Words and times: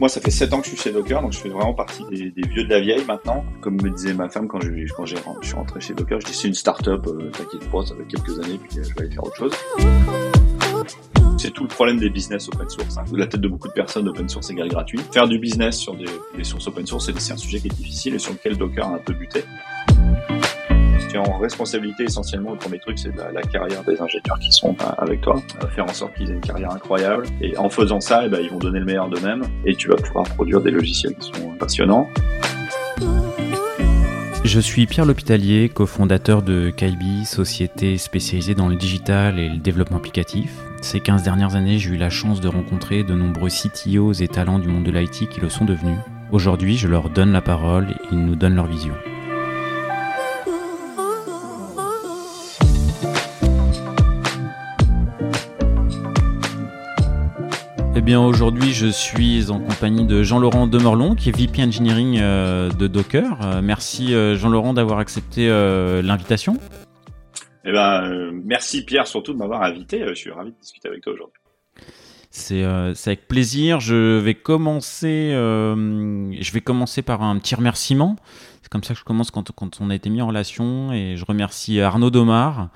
moi, 0.00 0.08
ça 0.08 0.20
fait 0.20 0.30
7 0.30 0.54
ans 0.54 0.60
que 0.60 0.64
je 0.64 0.70
suis 0.70 0.78
chez 0.78 0.92
Docker, 0.92 1.20
donc 1.20 1.32
je 1.32 1.38
fais 1.38 1.50
vraiment 1.50 1.74
partie 1.74 2.02
des, 2.10 2.32
vieux 2.48 2.64
de 2.64 2.70
la 2.70 2.80
vieille 2.80 3.04
maintenant. 3.06 3.44
Comme 3.60 3.74
me 3.74 3.90
disait 3.90 4.14
ma 4.14 4.30
femme 4.30 4.48
quand 4.48 4.58
je, 4.60 4.70
quand 4.96 5.04
je 5.04 5.16
suis 5.42 5.54
rentré 5.54 5.80
chez 5.80 5.92
Docker, 5.92 6.18
je 6.20 6.26
dis 6.26 6.32
c'est 6.32 6.48
une 6.48 6.54
start-up, 6.54 7.06
euh, 7.06 7.30
t'inquiète 7.30 7.70
pas, 7.70 7.84
ça 7.84 7.94
fait 7.94 8.06
quelques 8.08 8.42
années, 8.42 8.58
puis 8.58 8.78
euh, 8.78 8.82
je 8.82 8.94
vais 8.94 9.00
aller 9.02 9.10
faire 9.10 9.24
autre 9.24 9.36
chose. 9.36 9.52
C'est 11.36 11.52
tout 11.52 11.64
le 11.64 11.68
problème 11.68 11.98
des 11.98 12.08
business 12.08 12.48
open 12.48 12.68
source. 12.68 12.96
Hein. 12.96 13.04
La 13.12 13.26
tête 13.26 13.40
de 13.40 13.48
beaucoup 13.48 13.68
de 13.68 13.74
personnes, 13.74 14.08
open 14.08 14.28
source 14.28 14.50
égale 14.50 14.68
gratuit. 14.68 15.00
Faire 15.12 15.28
du 15.28 15.38
business 15.38 15.76
sur 15.76 15.94
des, 15.94 16.06
des 16.34 16.44
sources 16.44 16.66
open 16.66 16.86
source, 16.86 17.10
c'est 17.18 17.32
un 17.32 17.36
sujet 17.36 17.60
qui 17.60 17.66
est 17.66 17.76
difficile 17.76 18.14
et 18.14 18.18
sur 18.18 18.32
lequel 18.32 18.56
Docker 18.56 18.86
a 18.86 18.94
un 18.94 18.98
peu 18.98 19.12
buté 19.12 19.44
en 21.18 21.38
responsabilité 21.38 22.04
essentiellement, 22.04 22.52
le 22.52 22.58
premier 22.58 22.78
truc, 22.78 22.98
c'est 22.98 23.14
la, 23.16 23.42
carrière 23.42 23.82
des 23.84 24.00
ingénieurs 24.00 24.38
qui 24.38 24.52
sont 24.52 24.76
euh, 24.80 24.84
avec 24.98 25.20
toi, 25.20 25.40
faire 25.74 25.84
en 25.84 25.92
sorte 25.92 26.14
qu'ils 26.14 26.30
aient 26.30 26.34
une 26.34 26.40
carrière 26.40 26.72
incroyable. 26.72 27.24
Et 27.40 27.56
en 27.56 27.68
faisant 27.68 28.00
ça, 28.00 28.22
eh 28.26 28.28
ben, 28.28 28.40
ils 28.42 28.50
vont 28.50 28.58
donner 28.58 28.78
le 28.78 28.84
meilleur 28.84 29.08
d'eux-mêmes 29.08 29.42
et 29.64 29.74
tu 29.74 29.88
vas 29.88 29.96
pouvoir 29.96 30.24
produire 30.34 30.60
des 30.60 30.70
logiciels 30.70 31.14
qui 31.16 31.30
sont 31.32 31.50
passionnants. 31.58 32.06
Je 34.44 34.58
suis 34.58 34.86
Pierre 34.86 35.04
L'Hôpitalier, 35.04 35.68
cofondateur 35.68 36.42
de 36.42 36.70
Kaibi, 36.70 37.24
société 37.24 37.98
spécialisée 37.98 38.54
dans 38.54 38.68
le 38.68 38.76
digital 38.76 39.38
et 39.38 39.48
le 39.48 39.58
développement 39.58 39.98
applicatif. 39.98 40.50
Ces 40.80 41.00
15 41.00 41.22
dernières 41.22 41.56
années, 41.56 41.78
j'ai 41.78 41.90
eu 41.90 41.96
la 41.96 42.10
chance 42.10 42.40
de 42.40 42.48
rencontrer 42.48 43.04
de 43.04 43.14
nombreux 43.14 43.50
CTOs 43.50 44.14
et 44.14 44.28
talents 44.28 44.58
du 44.58 44.68
monde 44.68 44.84
de 44.84 44.90
l'IT 44.90 45.28
qui 45.28 45.40
le 45.40 45.50
sont 45.50 45.66
devenus. 45.66 45.98
Aujourd'hui, 46.32 46.76
je 46.76 46.88
leur 46.88 47.10
donne 47.10 47.32
la 47.32 47.42
parole 47.42 47.90
et 47.90 47.96
ils 48.12 48.24
nous 48.24 48.34
donnent 48.34 48.56
leur 48.56 48.66
vision. 48.66 48.94
Eh 58.00 58.02
bien 58.02 58.18
aujourd'hui 58.18 58.72
je 58.72 58.86
suis 58.86 59.50
en 59.50 59.60
compagnie 59.60 60.06
de 60.06 60.22
Jean-Laurent 60.22 60.66
Demerlon 60.66 61.14
qui 61.14 61.28
est 61.28 61.36
VP 61.36 61.62
Engineering 61.62 62.18
euh, 62.18 62.70
de 62.70 62.86
Docker. 62.86 63.38
Euh, 63.42 63.60
merci 63.62 64.14
euh, 64.14 64.36
Jean-Laurent 64.36 64.72
d'avoir 64.72 65.00
accepté 65.00 65.46
l'invitation. 66.02 66.56
Eh 67.66 67.72
ben, 67.72 68.30
merci 68.42 68.86
Pierre 68.86 69.06
surtout 69.06 69.34
de 69.34 69.38
m'avoir 69.38 69.64
invité. 69.64 70.02
Je 70.08 70.14
suis 70.14 70.30
ravi 70.30 70.50
de 70.52 70.56
discuter 70.58 70.88
avec 70.88 71.02
toi 71.02 71.12
aujourd'hui. 71.12 71.42
C'est 72.30 72.64
avec 72.64 73.28
plaisir. 73.28 73.80
Je 73.80 74.16
vais 74.18 74.34
commencer. 74.34 75.32
je 75.32 76.52
vais 76.52 76.62
commencer 76.62 77.02
par 77.02 77.22
un 77.22 77.38
petit 77.38 77.54
remerciement. 77.54 78.16
C'est 78.62 78.68
comme 78.68 78.84
ça 78.84 78.92
que 78.94 79.00
je 79.00 79.04
commence 79.04 79.30
quand, 79.30 79.50
quand, 79.52 79.80
on 79.80 79.88
a 79.90 79.94
été 79.94 80.10
mis 80.10 80.20
en 80.20 80.26
relation 80.26 80.92
et 80.92 81.16
je 81.16 81.24
remercie 81.24 81.80
Arnaud 81.80 82.10
Domar 82.10 82.68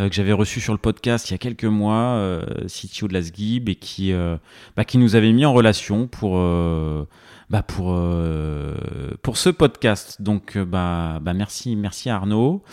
euh, 0.00 0.08
que 0.08 0.14
j'avais 0.14 0.32
reçu 0.32 0.60
sur 0.60 0.72
le 0.72 0.78
podcast 0.78 1.30
il 1.30 1.32
y 1.32 1.34
a 1.34 1.38
quelques 1.38 1.64
mois, 1.64 2.14
euh, 2.16 2.42
CTO 2.66 3.06
de 3.06 3.12
la 3.12 3.20
et 3.20 3.74
qui, 3.76 4.12
euh, 4.12 4.36
bah, 4.76 4.84
qui 4.84 4.98
nous 4.98 5.14
avait 5.14 5.32
mis 5.32 5.44
en 5.44 5.52
relation 5.52 6.08
pour, 6.08 6.38
bah, 7.50 7.62
pour, 7.62 7.96
pour 9.22 9.36
ce 9.36 9.48
podcast. 9.50 10.20
Donc 10.20 10.58
bah, 10.58 11.20
bah, 11.22 11.34
merci, 11.34 11.76
merci 11.76 12.10
Arnaud. 12.10 12.64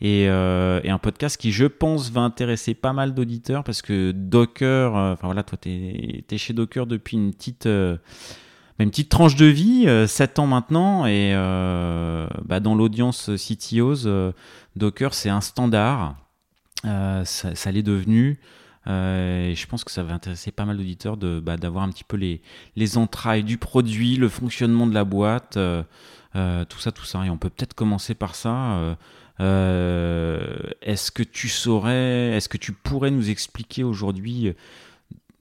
Et, 0.00 0.22
et, 0.24 0.28
un 0.28 0.98
podcast 0.98 1.36
qui, 1.36 1.52
je 1.52 1.66
pense, 1.66 2.10
va 2.10 2.20
intéresser 2.20 2.74
pas 2.74 2.92
mal 2.92 3.14
d'auditeurs 3.14 3.64
parce 3.64 3.82
que 3.82 4.12
Docker, 4.12 4.94
enfin 4.94 5.26
voilà, 5.26 5.42
toi, 5.42 5.58
tu 5.60 5.70
es, 5.70 6.38
chez 6.38 6.52
Docker 6.52 6.86
depuis 6.86 7.16
une 7.16 7.32
petite 7.32 7.68
une 8.78 8.90
petite 8.90 9.08
tranche 9.08 9.36
de 9.36 9.46
vie, 9.46 9.86
7 10.06 10.38
euh, 10.38 10.42
ans 10.42 10.46
maintenant, 10.46 11.06
et 11.06 11.32
euh, 11.34 12.26
bah, 12.44 12.60
dans 12.60 12.74
l'audience 12.74 13.30
CTOs, 13.36 14.06
euh, 14.06 14.32
Docker 14.76 15.14
c'est 15.14 15.28
un 15.28 15.40
standard, 15.40 16.16
ça, 16.82 17.70
l'est 17.70 17.82
devenu. 17.82 18.40
et 18.86 19.54
je 19.56 19.66
pense 19.66 19.84
que 19.84 19.92
ça 19.92 20.02
va 20.02 20.14
intéresser 20.14 20.50
pas 20.50 20.64
mal 20.64 20.76
d'auditeurs 20.76 21.16
de, 21.16 21.40
bah, 21.40 21.56
d'avoir 21.56 21.84
un 21.84 21.90
petit 21.90 22.04
peu 22.04 22.16
les, 22.16 22.40
les 22.76 22.98
entrailles 22.98 23.44
du 23.44 23.58
produit, 23.58 24.16
le 24.16 24.28
fonctionnement 24.28 24.86
de 24.86 24.94
la 24.94 25.04
boîte, 25.04 25.58
tout 26.32 26.78
ça, 26.78 26.92
tout 26.92 27.04
ça. 27.04 27.24
Et 27.24 27.30
on 27.30 27.36
peut 27.36 27.50
peut-être 27.50 27.74
commencer 27.74 28.14
par 28.14 28.34
ça. 28.34 28.96
est-ce 29.38 31.10
que 31.12 31.22
tu 31.22 31.48
saurais, 31.48 32.32
est-ce 32.36 32.48
que 32.48 32.58
tu 32.58 32.72
pourrais 32.72 33.12
nous 33.12 33.30
expliquer 33.30 33.84
aujourd'hui 33.84 34.54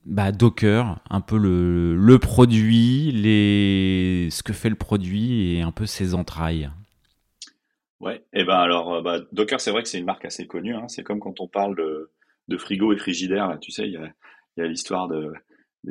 bah, 0.06 0.32
Docker, 0.32 1.00
un 1.10 1.22
peu 1.22 1.38
le, 1.38 1.96
le, 1.96 2.20
produit, 2.20 3.12
les, 3.12 4.30
ce 4.32 4.44
que 4.44 4.54
fait 4.54 4.70
le 4.70 4.76
produit 4.76 5.56
et 5.56 5.62
un 5.62 5.72
peu 5.72 5.86
ses 5.86 6.16
entrailles. 6.16 6.70
Ouais, 8.00 8.24
et 8.34 8.44
ben 8.44 8.58
alors 8.58 8.96
euh, 8.96 9.02
bah, 9.02 9.20
Docker, 9.32 9.62
c'est 9.62 9.72
vrai 9.72 9.84
que 9.84 9.90
c'est 9.90 10.00
une 10.00 10.06
marque 10.06 10.26
assez 10.26 10.48
connue. 10.48 10.74
Hein. 10.74 10.88
C'est 10.88 11.04
comme 11.04 11.20
quand 11.20 11.40
on 11.40 11.48
parle 11.48 11.76
de, 11.76 12.12
de 12.48 12.58
frigo 12.58 12.92
et 12.94 12.98
frigidaire. 12.98 13.48
Là, 13.48 13.58
tu 13.58 13.72
sais, 13.72 13.86
il 13.86 13.94
y 13.94 13.98
a, 13.98 14.12
y 14.58 14.62
a 14.62 14.68
l'histoire 14.68 15.08
de, 15.08 15.34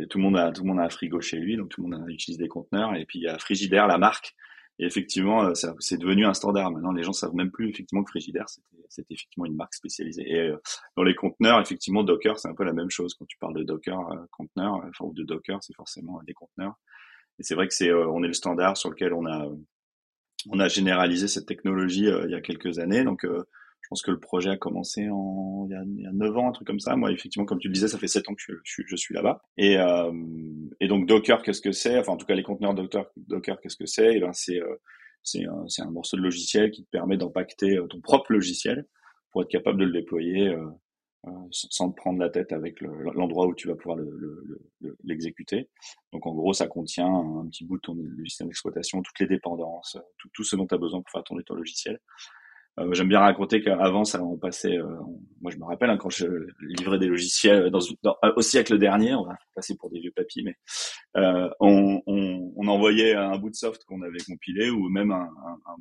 tout 0.09 0.19
le 0.19 0.25
monde 0.25 0.37
a 0.37 0.51
tout 0.51 0.63
le 0.63 0.69
monde 0.69 0.81
a 0.81 0.85
un 0.85 0.91
frigo 0.91 1.21
chez 1.21 1.39
lui, 1.39 1.57
donc 1.57 1.69
tout 1.69 1.83
le 1.83 1.89
monde 1.89 2.09
utilise 2.09 2.39
des 2.39 2.49
conteneurs. 2.49 2.97
Et 2.97 3.05
puis 3.05 3.21
il 3.21 3.23
y 3.23 3.29
a 3.29 3.39
frigidaire, 3.39 3.87
la 3.87 3.99
marque. 3.99 4.35
Et 4.81 4.87
effectivement, 4.87 5.45
euh, 5.45 5.53
c'est 5.79 5.99
devenu 5.99 6.25
un 6.25 6.33
standard. 6.33 6.71
Maintenant, 6.71 6.93
les 6.93 7.03
gens 7.03 7.13
savent 7.13 7.35
même 7.35 7.51
plus 7.51 7.69
effectivement 7.69 8.03
que 8.03 8.11
Frigidaire, 8.11 8.47
c'était 8.89 9.13
effectivement 9.13 9.45
une 9.45 9.55
marque 9.55 9.75
spécialisée. 9.75 10.25
Et 10.27 10.41
euh, 10.41 10.57
dans 10.97 11.03
les 11.03 11.15
conteneurs, 11.15 11.61
effectivement, 11.61 12.03
Docker, 12.03 12.39
c'est 12.39 12.49
un 12.49 12.55
peu 12.55 12.65
la 12.65 12.73
même 12.73 12.89
chose. 12.89 13.15
Quand 13.15 13.27
tu 13.27 13.37
parles 13.37 13.55
de 13.55 13.63
Docker 13.63 13.99
euh, 14.11 14.17
conteneur, 14.31 14.77
enfin 14.89 15.05
ou 15.05 15.13
de 15.13 15.23
Docker, 15.23 15.63
c'est 15.63 15.77
forcément 15.77 16.19
des 16.27 16.33
conteneurs. 16.33 16.77
Et 17.39 17.43
c'est 17.43 17.55
vrai 17.55 17.69
que 17.69 17.75
c'est, 17.75 17.93
on 17.93 18.23
est 18.23 18.27
le 18.27 18.33
standard 18.33 18.79
sur 18.79 18.89
lequel 18.89 19.13
on 19.13 19.27
a, 19.27 19.47
on 20.49 20.59
a 20.59 20.69
généralisé 20.69 21.29
cette 21.29 21.47
technologie 21.47 22.07
il 22.07 22.31
y 22.31 22.35
a 22.35 22.41
quelques 22.41 22.79
années. 22.79 23.05
Donc 23.05 23.27
pense 23.91 24.03
que 24.03 24.11
le 24.11 24.21
projet 24.21 24.51
a 24.51 24.57
commencé 24.57 25.09
en 25.11 25.67
il 25.69 25.73
y 25.73 25.75
a, 25.75 25.83
il 25.85 26.03
y 26.03 26.07
a 26.07 26.13
9 26.13 26.37
ans, 26.39 26.49
un 26.49 26.53
truc 26.53 26.67
comme 26.67 26.81
ça. 26.81 26.97
Moi, 26.97 27.11
effectivement, 27.13 27.45
comme 27.45 27.59
tu 27.59 27.69
le 27.69 27.75
disais, 27.75 27.89
ça 27.89 27.99
fait 27.99 28.09
7 28.09 28.29
ans 28.29 28.35
que 28.35 28.43
je, 28.43 28.53
je, 28.63 28.83
je 28.87 28.97
suis 28.97 29.15
là-bas. 29.15 29.43
Et, 29.57 29.77
euh, 29.79 30.13
et 30.81 30.89
donc 30.89 31.07
Docker, 31.07 31.43
qu'est-ce 31.43 31.61
que 31.61 31.73
c'est? 31.73 31.99
Enfin, 31.99 32.13
en 32.13 32.17
tout 32.17 32.27
cas, 32.27 32.35
les 32.35 32.43
conteneurs 32.43 32.75
Docker, 32.75 33.05
Docker 33.17 33.61
qu'est-ce 33.61 33.77
que 33.77 33.87
c'est? 33.87 34.15
Eh 34.15 34.21
ben, 34.21 34.33
c'est 34.33 34.61
euh, 34.61 34.77
c'est 35.23 35.45
un, 35.45 35.67
un, 35.79 35.91
morceau 35.91 36.17
de 36.17 36.23
logiciel 36.23 36.71
qui 36.71 36.85
te 36.85 36.91
permet 36.91 37.17
d'empacter 37.17 37.77
euh, 37.77 37.87
ton 37.87 38.01
propre 38.01 38.33
logiciel 38.33 38.87
pour 39.31 39.43
être 39.43 39.51
capable 39.51 39.79
de 39.79 39.85
le 39.85 39.93
déployer 39.93 40.49
euh, 40.49 40.67
euh 41.27 41.31
sans 41.51 41.91
te 41.91 41.97
prendre 41.97 42.19
la 42.19 42.31
tête 42.31 42.53
avec 42.53 42.81
l'endroit 42.81 43.47
où 43.47 43.55
tu 43.55 43.69
vas 43.69 43.75
pouvoir 43.75 43.99
l'exécuter. 45.05 45.57
Le, 45.57 45.63
le, 45.63 45.69
Donc 46.13 46.27
en 46.27 46.35
gros, 46.35 46.55
ça 46.55 46.67
contient 46.67 47.13
un 47.13 47.47
petit 47.49 47.65
bout 47.65 47.77
de 47.77 47.83
ton 47.83 47.97
système 48.25 48.47
d'exploitation, 48.47 49.03
toutes 49.03 49.19
les 49.19 49.27
dépendances, 49.27 49.99
tout, 50.17 50.29
tout 50.33 50.45
ce 50.45 50.57
dont 50.57 50.67
tu 50.67 50.75
as 50.75 50.79
besoin 50.79 51.03
pour 51.03 51.11
faire 51.11 51.25
tourner 51.25 51.43
ton 51.45 51.55
logiciel. 51.55 52.01
Euh, 52.81 52.93
j'aime 52.93 53.09
bien 53.09 53.21
raconter 53.21 53.63
qu'avant, 53.63 54.05
ça, 54.05 54.23
on 54.23 54.37
passait. 54.37 54.79
Euh, 54.79 54.97
moi, 55.41 55.51
je 55.51 55.59
me 55.59 55.65
rappelle 55.65 55.91
hein, 55.91 55.97
quand 55.99 56.11
je 56.11 56.27
livrais 56.61 56.99
des 56.99 57.07
logiciels 57.07 57.71
dans, 57.71 57.81
au 58.37 58.43
siècle 58.43 58.79
dernier, 58.79 59.15
on 59.15 59.25
va 59.25 59.37
passer 59.55 59.77
pour 59.77 59.91
des 59.91 60.01
vieux 60.01 60.13
papiers, 60.15 60.43
mais 60.43 60.57
euh, 61.17 61.49
on, 61.61 62.01
envoyait 62.69 63.15
un 63.15 63.37
bout 63.37 63.51
de 63.51 63.57
soft 63.57 63.83
qu'on 63.85 64.01
avait 64.03 64.21
compilé 64.25 64.71
ou 64.71 64.89
même 64.89 65.11
un, 65.11 65.29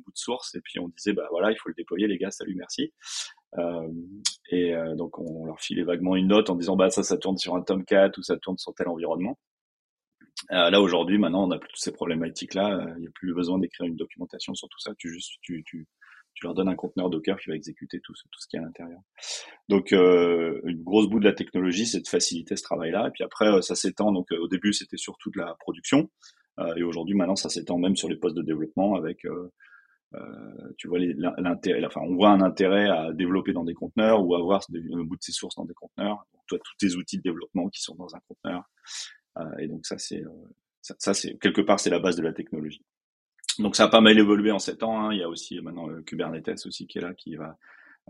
bout 0.04 0.10
de 0.10 0.16
source, 0.16 0.56
et 0.56 0.60
puis 0.60 0.80
on 0.80 0.88
disait 0.88 1.12
bah 1.12 1.28
voilà, 1.30 1.52
il 1.52 1.56
faut 1.56 1.68
le 1.68 1.74
déployer, 1.76 2.08
les 2.08 2.18
gars, 2.18 2.32
salut, 2.32 2.56
merci. 2.56 2.92
Euh, 3.58 3.88
et 4.50 4.74
euh, 4.74 4.94
donc 4.94 5.18
on 5.18 5.44
leur 5.44 5.60
filait 5.60 5.82
vaguement 5.82 6.16
une 6.16 6.28
note 6.28 6.50
en 6.50 6.56
disant 6.56 6.76
bah 6.76 6.90
ça, 6.90 7.02
ça 7.02 7.16
tourne 7.16 7.36
sur 7.36 7.56
un 7.56 7.62
Tomcat 7.62 8.10
ou 8.16 8.22
ça 8.22 8.36
tourne 8.36 8.58
sur 8.58 8.74
tel 8.74 8.88
environnement. 8.88 9.38
Euh, 10.52 10.70
là 10.70 10.80
aujourd'hui, 10.80 11.18
maintenant, 11.18 11.46
on 11.46 11.50
a 11.50 11.58
plus 11.58 11.68
toutes 11.68 11.80
ces 11.80 11.92
problématiques 11.92 12.54
là. 12.54 12.86
Il 12.96 13.02
n'y 13.02 13.06
a 13.06 13.10
plus 13.14 13.34
besoin 13.34 13.58
d'écrire 13.58 13.86
une 13.86 13.96
documentation 13.96 14.54
sur 14.54 14.68
tout 14.68 14.78
ça. 14.80 14.92
Tu 14.98 15.12
juste 15.12 15.34
tu, 15.42 15.62
tu 15.64 15.86
tu 16.34 16.46
leur 16.46 16.54
donnes 16.54 16.68
un 16.68 16.74
conteneur 16.74 17.10
Docker 17.10 17.38
qui 17.38 17.50
va 17.50 17.56
exécuter 17.56 18.00
tout, 18.00 18.12
tout 18.12 18.40
ce 18.40 18.46
qui 18.48 18.56
est 18.56 18.58
à 18.58 18.62
l'intérieur. 18.62 19.00
Donc 19.68 19.92
euh, 19.92 20.60
une 20.64 20.82
grosse 20.82 21.08
bout 21.08 21.20
de 21.20 21.24
la 21.24 21.32
technologie, 21.32 21.86
c'est 21.86 22.00
de 22.00 22.08
faciliter 22.08 22.56
ce 22.56 22.62
travail-là. 22.62 23.08
Et 23.08 23.10
puis 23.10 23.24
après, 23.24 23.46
euh, 23.46 23.60
ça 23.60 23.74
s'étend. 23.74 24.12
Donc 24.12 24.32
euh, 24.32 24.38
au 24.38 24.48
début, 24.48 24.72
c'était 24.72 24.96
surtout 24.96 25.30
de 25.30 25.38
la 25.38 25.54
production, 25.60 26.10
et 26.76 26.82
aujourd'hui, 26.82 27.14
maintenant, 27.14 27.36
ça 27.36 27.48
s'étend 27.48 27.78
même 27.78 27.96
sur 27.96 28.06
les 28.06 28.16
postes 28.16 28.36
de 28.36 28.42
développement 28.42 28.94
avec 28.94 29.24
tu 30.76 30.88
vois 30.88 30.98
l'intérêt, 31.38 31.82
enfin 31.86 32.02
on 32.02 32.16
voit 32.16 32.28
un 32.28 32.42
intérêt 32.42 32.86
à 32.86 33.14
développer 33.14 33.54
dans 33.54 33.64
des 33.64 33.72
conteneurs 33.72 34.22
ou 34.22 34.34
avoir 34.34 34.60
un 34.68 35.04
bout 35.04 35.16
de 35.16 35.22
ses 35.22 35.32
sources 35.32 35.54
dans 35.54 35.64
des 35.64 35.72
conteneurs. 35.72 36.26
Toi, 36.48 36.58
tous 36.58 36.86
tes 36.86 36.96
outils 36.96 37.16
de 37.16 37.22
développement 37.22 37.70
qui 37.70 37.80
sont 37.80 37.94
dans 37.94 38.14
un 38.14 38.20
conteneur. 38.28 38.64
et 39.58 39.68
donc 39.68 39.86
ça 39.86 39.96
c'est 39.96 40.22
ça 40.82 41.14
c'est 41.14 41.38
quelque 41.38 41.62
part 41.62 41.80
c'est 41.80 41.88
la 41.88 41.98
base 41.98 42.16
de 42.16 42.22
la 42.22 42.34
technologie. 42.34 42.84
Donc 43.58 43.76
ça 43.76 43.84
a 43.84 43.88
pas 43.88 44.00
mal 44.00 44.18
évolué 44.18 44.50
en 44.50 44.58
sept 44.58 44.82
ans. 44.82 45.00
Hein. 45.00 45.12
Il 45.12 45.18
y 45.18 45.22
a 45.22 45.28
aussi 45.28 45.60
maintenant 45.60 45.88
euh, 45.90 46.02
Kubernetes 46.02 46.66
aussi 46.66 46.86
qui 46.86 46.98
est 46.98 47.02
là, 47.02 47.14
qui 47.14 47.36
va 47.36 47.56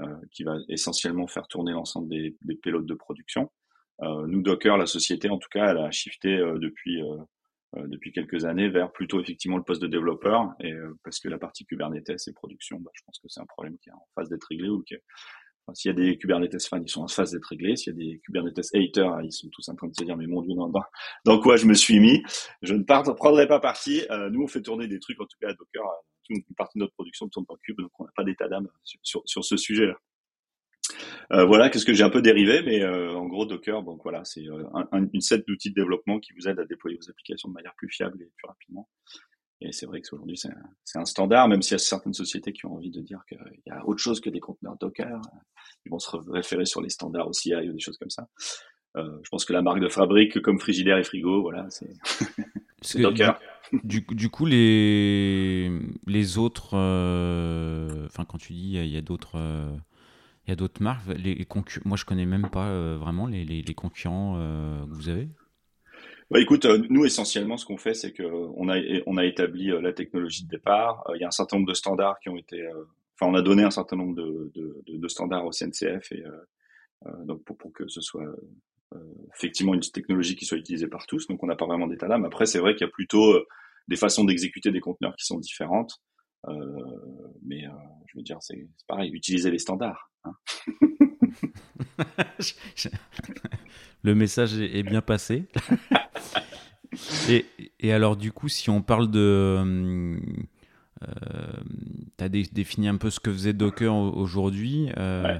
euh, 0.00 0.16
qui 0.30 0.44
va 0.44 0.56
essentiellement 0.68 1.26
faire 1.26 1.46
tourner 1.48 1.72
l'ensemble 1.72 2.08
des, 2.08 2.36
des 2.42 2.58
de 2.64 2.94
production. 2.94 3.50
Euh, 4.02 4.26
nous 4.26 4.42
Docker, 4.42 4.76
la 4.76 4.86
société 4.86 5.28
en 5.28 5.38
tout 5.38 5.48
cas, 5.50 5.70
elle 5.70 5.78
a 5.78 5.90
shifté 5.90 6.36
depuis 6.36 7.02
depuis 7.76 8.10
quelques 8.10 8.44
années 8.46 8.68
vers 8.68 8.90
plutôt 8.90 9.20
effectivement 9.20 9.56
le 9.56 9.62
poste 9.62 9.80
de 9.80 9.86
développeur 9.86 10.54
et 10.58 10.74
parce 11.04 11.20
que 11.20 11.28
la 11.28 11.38
partie 11.38 11.64
Kubernetes 11.64 12.26
et 12.26 12.32
production, 12.32 12.80
bah, 12.80 12.90
je 12.94 13.02
pense 13.06 13.20
que 13.20 13.28
c'est 13.28 13.40
un 13.40 13.46
problème 13.46 13.78
qui 13.78 13.90
est 13.90 13.92
en 13.92 14.04
phase 14.16 14.28
d'être 14.28 14.48
réglé 14.50 14.68
ou 14.68 14.82
qui 14.82 14.96
s'il 15.74 15.90
y 15.90 15.92
a 15.92 15.96
des 15.96 16.18
Kubernetes 16.18 16.66
fans, 16.66 16.80
ils 16.82 16.88
sont 16.88 17.02
en 17.02 17.08
phase 17.08 17.32
d'être 17.32 17.46
réglés. 17.46 17.76
S'il 17.76 17.92
y 17.92 17.96
a 17.96 17.98
des 17.98 18.18
Kubernetes 18.20 18.74
haters, 18.74 19.22
ils 19.22 19.32
sont 19.32 19.48
tous 19.50 19.68
en 19.68 19.74
train 19.74 19.88
de 19.88 19.94
se 19.94 20.04
dire, 20.04 20.16
mais 20.16 20.26
mon 20.26 20.42
Dieu, 20.42 20.54
dans, 21.24 21.40
quoi 21.40 21.56
je 21.56 21.66
me 21.66 21.74
suis 21.74 22.00
mis? 22.00 22.22
Je 22.62 22.74
ne 22.74 22.82
prendrai 22.82 23.46
pas 23.46 23.60
parti. 23.60 24.02
Euh, 24.10 24.30
nous, 24.30 24.42
on 24.42 24.46
fait 24.46 24.62
tourner 24.62 24.88
des 24.88 24.98
trucs, 24.98 25.20
en 25.20 25.24
tout 25.24 25.36
cas 25.40 25.48
à 25.48 25.54
Docker. 25.54 25.84
Euh, 25.84 25.94
une 26.30 26.42
partie 26.56 26.78
de 26.78 26.84
notre 26.84 26.94
production 26.94 27.28
tourne 27.28 27.46
en 27.48 27.56
cube, 27.56 27.76
donc 27.80 27.90
on 27.98 28.04
n'a 28.04 28.12
pas 28.14 28.22
d'état 28.22 28.46
d'âme 28.46 28.68
sur, 29.02 29.22
ce 29.26 29.56
sujet-là. 29.56 29.96
voilà, 31.44 31.70
qu'est-ce 31.70 31.84
que 31.84 31.92
j'ai 31.92 32.04
un 32.04 32.10
peu 32.10 32.22
dérivé, 32.22 32.62
mais 32.62 32.84
en 32.86 33.26
gros 33.26 33.46
Docker, 33.46 33.82
voilà, 34.04 34.24
c'est 34.24 34.44
une 34.92 35.20
set 35.20 35.44
d'outils 35.48 35.70
de 35.70 35.74
développement 35.74 36.20
qui 36.20 36.32
vous 36.34 36.46
aide 36.46 36.60
à 36.60 36.64
déployer 36.64 36.96
vos 36.98 37.10
applications 37.10 37.48
de 37.48 37.54
manière 37.54 37.74
plus 37.76 37.88
fiable 37.88 38.16
et 38.22 38.30
plus 38.36 38.46
rapidement. 38.46 38.88
Et 39.62 39.72
c'est 39.72 39.86
vrai 39.86 40.00
qu'aujourd'hui, 40.00 40.38
c'est 40.38 40.48
un, 40.48 41.00
un, 41.00 41.04
standard, 41.04 41.48
même 41.48 41.60
s'il 41.60 41.72
y 41.72 41.74
a 41.74 41.78
certaines 41.78 42.14
sociétés 42.14 42.52
qui 42.52 42.64
ont 42.64 42.74
envie 42.74 42.90
de 42.90 43.02
dire 43.02 43.22
qu'il 43.28 43.38
y 43.66 43.70
a 43.70 43.86
autre 43.86 44.00
chose 44.00 44.20
que 44.20 44.30
des 44.30 44.40
conteneurs 44.40 44.76
Docker. 44.80 45.20
Ils 45.84 45.90
vont 45.90 45.98
se 45.98 46.16
référer 46.16 46.64
sur 46.64 46.80
les 46.80 46.88
standards 46.88 47.28
OCI 47.28 47.68
ou 47.68 47.72
des 47.72 47.80
choses 47.80 47.98
comme 47.98 48.10
ça. 48.10 48.26
Euh, 48.96 49.18
je 49.22 49.28
pense 49.28 49.44
que 49.44 49.52
la 49.52 49.62
marque 49.62 49.80
de 49.80 49.88
fabrique, 49.88 50.40
comme 50.40 50.58
Frigidaire 50.58 50.98
et 50.98 51.04
Frigo, 51.04 51.42
voilà, 51.42 51.68
c'est 51.70 53.00
Docker. 53.00 53.38
Du, 53.84 54.00
du, 54.00 54.30
coup, 54.30 54.46
les, 54.46 55.70
les 56.06 56.38
autres, 56.38 56.70
euh, 56.74 58.06
enfin, 58.06 58.24
quand 58.24 58.38
tu 58.38 58.52
dis 58.52 58.72
il 58.74 58.88
y 58.88 58.96
a, 58.96 59.00
d'autres. 59.00 59.36
Euh, 59.36 59.76
il 60.46 60.50
y 60.50 60.52
a 60.52 60.56
d'autres 60.56 60.82
marques, 60.82 61.06
les, 61.06 61.46
moi 61.84 61.96
je 61.96 62.04
connais 62.04 62.26
même 62.26 62.48
pas 62.50 62.96
vraiment 62.96 63.26
les, 63.26 63.44
les, 63.44 63.62
les 63.62 63.74
concurrents 63.74 64.34
que 64.34 64.92
vous 64.92 65.08
avez? 65.08 65.28
Bah, 66.30 66.38
écoute, 66.40 66.64
euh, 66.64 66.86
nous 66.90 67.04
essentiellement, 67.04 67.56
ce 67.56 67.66
qu'on 67.66 67.76
fait, 67.76 67.94
c'est 67.94 68.12
qu'on 68.12 68.68
a 68.68 68.78
on 69.06 69.16
a 69.16 69.24
établi 69.24 69.70
euh, 69.72 69.80
la 69.80 69.92
technologie 69.92 70.44
de 70.44 70.48
départ. 70.48 71.04
Euh, 71.08 71.16
il 71.16 71.20
y 71.20 71.24
a 71.24 71.26
un 71.26 71.32
certain 71.32 71.56
nombre 71.56 71.68
de 71.68 71.74
standards 71.74 72.20
qui 72.20 72.28
ont 72.28 72.36
été, 72.36 72.64
enfin, 73.14 73.32
on 73.32 73.34
a 73.34 73.42
donné 73.42 73.64
un 73.64 73.70
certain 73.70 73.96
nombre 73.96 74.14
de, 74.14 74.52
de, 74.54 74.82
de, 74.86 75.08
standards 75.08 75.44
au 75.44 75.50
CNCF 75.50 76.12
et 76.12 76.22
donc 77.24 77.42
pour, 77.44 77.56
pour, 77.56 77.72
que 77.72 77.88
ce 77.88 78.00
soit 78.00 78.26
effectivement 79.34 79.74
une 79.74 79.80
technologie 79.80 80.36
qui 80.36 80.44
soit 80.44 80.58
utilisée 80.58 80.86
par 80.86 81.06
tous. 81.06 81.26
Donc 81.26 81.42
on 81.42 81.46
n'a 81.46 81.56
pas 81.56 81.66
vraiment 81.66 81.86
d'état 81.88 82.06
là. 82.06 82.18
Mais 82.18 82.26
après, 82.26 82.46
c'est 82.46 82.60
vrai 82.60 82.74
qu'il 82.74 82.86
y 82.86 82.88
a 82.88 82.92
plutôt 82.92 83.34
des 83.88 83.96
façons 83.96 84.24
d'exécuter 84.24 84.70
des 84.70 84.80
conteneurs 84.80 85.16
qui 85.16 85.24
sont 85.24 85.38
différentes. 85.38 86.00
mais 87.42 87.64
je 88.06 88.18
veux 88.18 88.22
dire, 88.22 88.38
c'est 88.40 88.68
pareil, 88.86 89.10
utiliser 89.10 89.50
les 89.50 89.58
standards. 89.58 90.12
Hein. 90.24 90.32
Le 94.02 94.14
message 94.14 94.58
est 94.58 94.82
bien 94.82 95.02
passé. 95.02 95.44
et, 97.80 97.92
alors, 97.92 98.16
du 98.16 98.32
coup, 98.32 98.48
si 98.48 98.70
on 98.70 98.82
parle 98.82 99.10
de. 99.10 99.18
Euh, 99.20 100.18
euh 101.02 101.52
tu 102.18 102.24
as 102.24 102.28
défini 102.28 102.88
un 102.88 102.96
peu 102.96 103.10
ce 103.10 103.20
que 103.20 103.32
faisait 103.32 103.52
Docker 103.52 103.94
aujourd'hui. 103.94 104.90
Euh, 104.98 105.38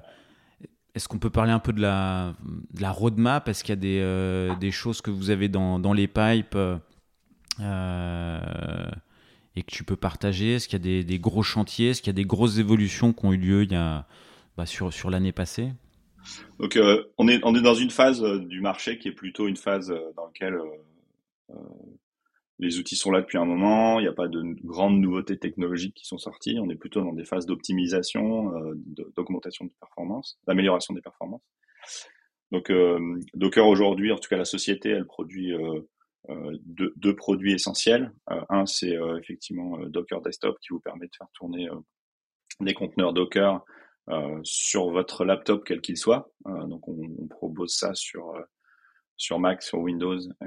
est-ce 0.94 1.08
qu'on 1.08 1.18
peut 1.18 1.30
parler 1.30 1.52
un 1.52 1.58
peu 1.58 1.72
de 1.72 1.80
la, 1.80 2.34
de 2.72 2.80
la 2.80 2.90
roadmap? 2.90 3.48
Est-ce 3.48 3.62
qu'il 3.62 3.72
y 3.72 3.74
a 3.74 3.76
des, 3.76 4.00
euh, 4.00 4.56
des, 4.56 4.70
choses 4.70 5.02
que 5.02 5.10
vous 5.10 5.30
avez 5.30 5.48
dans, 5.48 5.78
dans 5.78 5.92
les 5.92 6.08
pipes 6.08 6.56
et 7.58 7.62
que 9.62 9.70
tu 9.70 9.84
peux 9.84 9.96
partager? 9.96 10.54
Est-ce 10.54 10.68
qu'il 10.68 10.78
y 10.78 10.82
a 10.82 10.84
des, 10.84 11.04
des, 11.04 11.18
gros 11.18 11.42
chantiers? 11.42 11.90
Est-ce 11.90 12.00
qu'il 12.00 12.08
y 12.08 12.16
a 12.16 12.20
des 12.20 12.24
grosses 12.24 12.58
évolutions 12.58 13.12
qui 13.12 13.26
ont 13.26 13.32
eu 13.34 13.36
lieu 13.36 13.62
il 13.64 13.72
y 13.72 13.76
a, 13.76 14.06
bah, 14.60 14.66
sur, 14.66 14.92
sur 14.92 15.08
l'année 15.08 15.32
passée 15.32 15.72
donc 16.58 16.78
on, 17.16 17.28
est, 17.28 17.40
on 17.44 17.54
est 17.54 17.62
dans 17.62 17.74
une 17.74 17.88
phase 17.88 18.22
du 18.22 18.60
marché 18.60 18.98
qui 18.98 19.08
est 19.08 19.12
plutôt 19.12 19.48
une 19.48 19.56
phase 19.56 19.88
dans 20.14 20.26
laquelle 20.26 20.58
euh, 21.50 21.54
les 22.58 22.78
outils 22.78 22.96
sont 22.96 23.10
là 23.10 23.22
depuis 23.22 23.38
un 23.38 23.46
moment, 23.46 24.00
il 24.00 24.02
n'y 24.02 24.08
a 24.08 24.12
pas 24.12 24.28
de 24.28 24.42
grandes 24.62 25.00
nouveautés 25.00 25.38
technologiques 25.38 25.94
qui 25.94 26.04
sont 26.04 26.18
sorties, 26.18 26.58
on 26.60 26.68
est 26.68 26.76
plutôt 26.76 27.00
dans 27.00 27.14
des 27.14 27.24
phases 27.24 27.46
d'optimisation, 27.46 28.54
euh, 28.54 28.74
d'augmentation 29.16 29.64
de 29.64 29.70
performance, 29.80 30.38
d'amélioration 30.46 30.92
des 30.92 31.00
performances. 31.00 31.40
Donc 32.52 32.68
euh, 32.70 33.18
Docker 33.32 33.66
aujourd'hui, 33.66 34.12
en 34.12 34.18
tout 34.18 34.28
cas 34.28 34.36
la 34.36 34.44
société, 34.44 34.90
elle 34.90 35.06
produit 35.06 35.54
deux, 36.66 37.16
produits 37.16 37.54
essentiels. 37.54 38.12
un, 38.26 38.66
c'est 38.66 38.98
effectivement 39.20 39.78
Docker 39.86 40.20
Desktop 40.20 40.58
qui 40.60 40.68
vous 40.74 40.80
permet 40.80 41.06
de 41.06 41.12
faire 41.16 41.28
tourner 41.32 41.70
des 42.60 42.74
conteneurs 42.74 43.14
Docker 43.14 43.64
sur 44.42 44.90
votre 44.90 45.24
laptop 45.24 45.64
quel 45.64 45.80
qu'il 45.80 45.96
soit. 45.96 46.32
donc 46.44 46.88
on, 46.88 47.26
propose 47.28 47.74
ça 47.74 47.94
sur 47.94 48.34
sur 49.16 49.38
Mac, 49.38 49.62
sur 49.62 49.78
Windows 49.80 50.18
euh, 50.18 50.46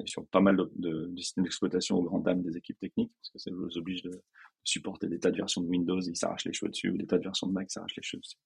et 0.00 0.06
sur 0.06 0.24
pas 0.28 0.40
mal 0.40 0.56
de, 0.76 1.12
systèmes 1.16 1.42
d'exploitation 1.42 1.96
aux 1.96 2.02
grandes 2.04 2.22
dames 2.22 2.40
des 2.40 2.56
équipes 2.56 2.78
techniques, 2.78 3.10
parce 3.20 3.30
que 3.30 3.38
ça 3.38 3.50
vous 3.52 3.76
oblige 3.76 4.02
de, 4.02 4.12
supporter 4.64 5.08
des 5.08 5.18
tas 5.18 5.30
de 5.30 5.36
versions 5.36 5.60
de 5.60 5.66
Windows, 5.66 6.00
ils 6.00 6.16
s'arrachent 6.16 6.44
les 6.44 6.52
cheveux 6.52 6.70
dessus, 6.70 6.90
ou 6.90 6.96
des 6.96 7.06
tas 7.06 7.18
de 7.18 7.24
versions 7.24 7.46
de 7.46 7.52
Mac 7.52 7.70
s'arrachent 7.70 7.96
les 7.96 8.02
cheveux 8.02 8.20
dessus. 8.20 8.36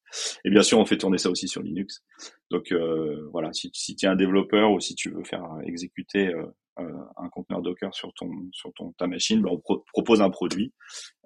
Et 0.44 0.50
bien 0.50 0.62
sûr, 0.62 0.78
on 0.78 0.86
fait 0.86 0.96
tourner 0.96 1.18
ça 1.18 1.30
aussi 1.30 1.48
sur 1.48 1.62
Linux. 1.62 2.02
Donc 2.50 2.72
euh, 2.72 3.28
voilà, 3.32 3.52
si, 3.52 3.70
tu 3.70 4.06
es 4.06 4.08
un 4.08 4.16
développeur 4.16 4.72
ou 4.72 4.80
si 4.80 4.94
tu 4.94 5.10
veux 5.10 5.24
faire 5.24 5.44
exécuter 5.64 6.28
euh, 6.28 6.46
euh 6.46 6.50
un 6.78 7.28
conteneur 7.30 7.62
Docker 7.62 7.94
sur 7.94 8.12
ton 8.14 8.30
sur 8.52 8.72
ton 8.74 8.92
ta 8.92 9.06
machine, 9.06 9.40
ben 9.40 9.50
on 9.50 9.82
propose 9.92 10.20
un 10.20 10.30
produit 10.30 10.72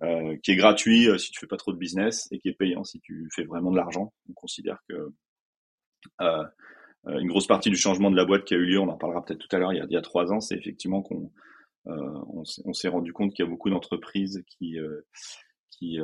euh, 0.03 0.37
qui 0.43 0.53
est 0.53 0.57
gratuit 0.57 1.09
euh, 1.09 1.19
si 1.19 1.31
tu 1.31 1.41
fais 1.41 1.47
pas 1.47 1.57
trop 1.57 1.73
de 1.73 1.79
business 1.79 2.29
et 2.31 2.39
qui 2.39 2.49
est 2.49 2.55
payant 2.55 2.85
si 2.85 3.01
tu 3.01 3.29
fais 3.35 3.45
vraiment 3.45 3.71
de 3.71 3.77
l'argent. 3.77 4.13
On 4.29 4.33
considère 4.33 4.79
que 4.89 5.13
euh, 6.21 6.45
euh, 7.07 7.19
une 7.19 7.29
grosse 7.29 7.47
partie 7.47 7.71
du 7.71 7.77
changement 7.77 8.11
de 8.11 8.17
la 8.17 8.25
boîte 8.25 8.45
qui 8.45 8.55
a 8.55 8.59
eu 8.59 8.67
lieu, 8.67 8.79
on 8.79 8.89
en 8.89 8.97
parlera 8.97 9.25
peut-être 9.25 9.41
tout 9.41 9.55
à 9.57 9.59
l'heure, 9.59 9.73
il, 9.73 9.85
il, 9.89 9.93
y 9.93 9.97
a 9.97 10.03
trois 10.03 10.33
ans, 10.33 10.41
c'est 10.41 10.57
effectivement 10.57 11.03
qu'on 11.03 11.33
euh, 11.87 12.45
on, 12.65 12.73
s'est 12.75 12.89
rendu 12.89 13.13
compte 13.13 13.33
qu'il 13.33 13.45
y 13.45 13.49
a 13.49 13.51
beaucoup 13.51 13.71
d'entreprises 13.71 14.43
qui 14.47 14.79
euh, 14.79 15.01
qui, 15.71 15.99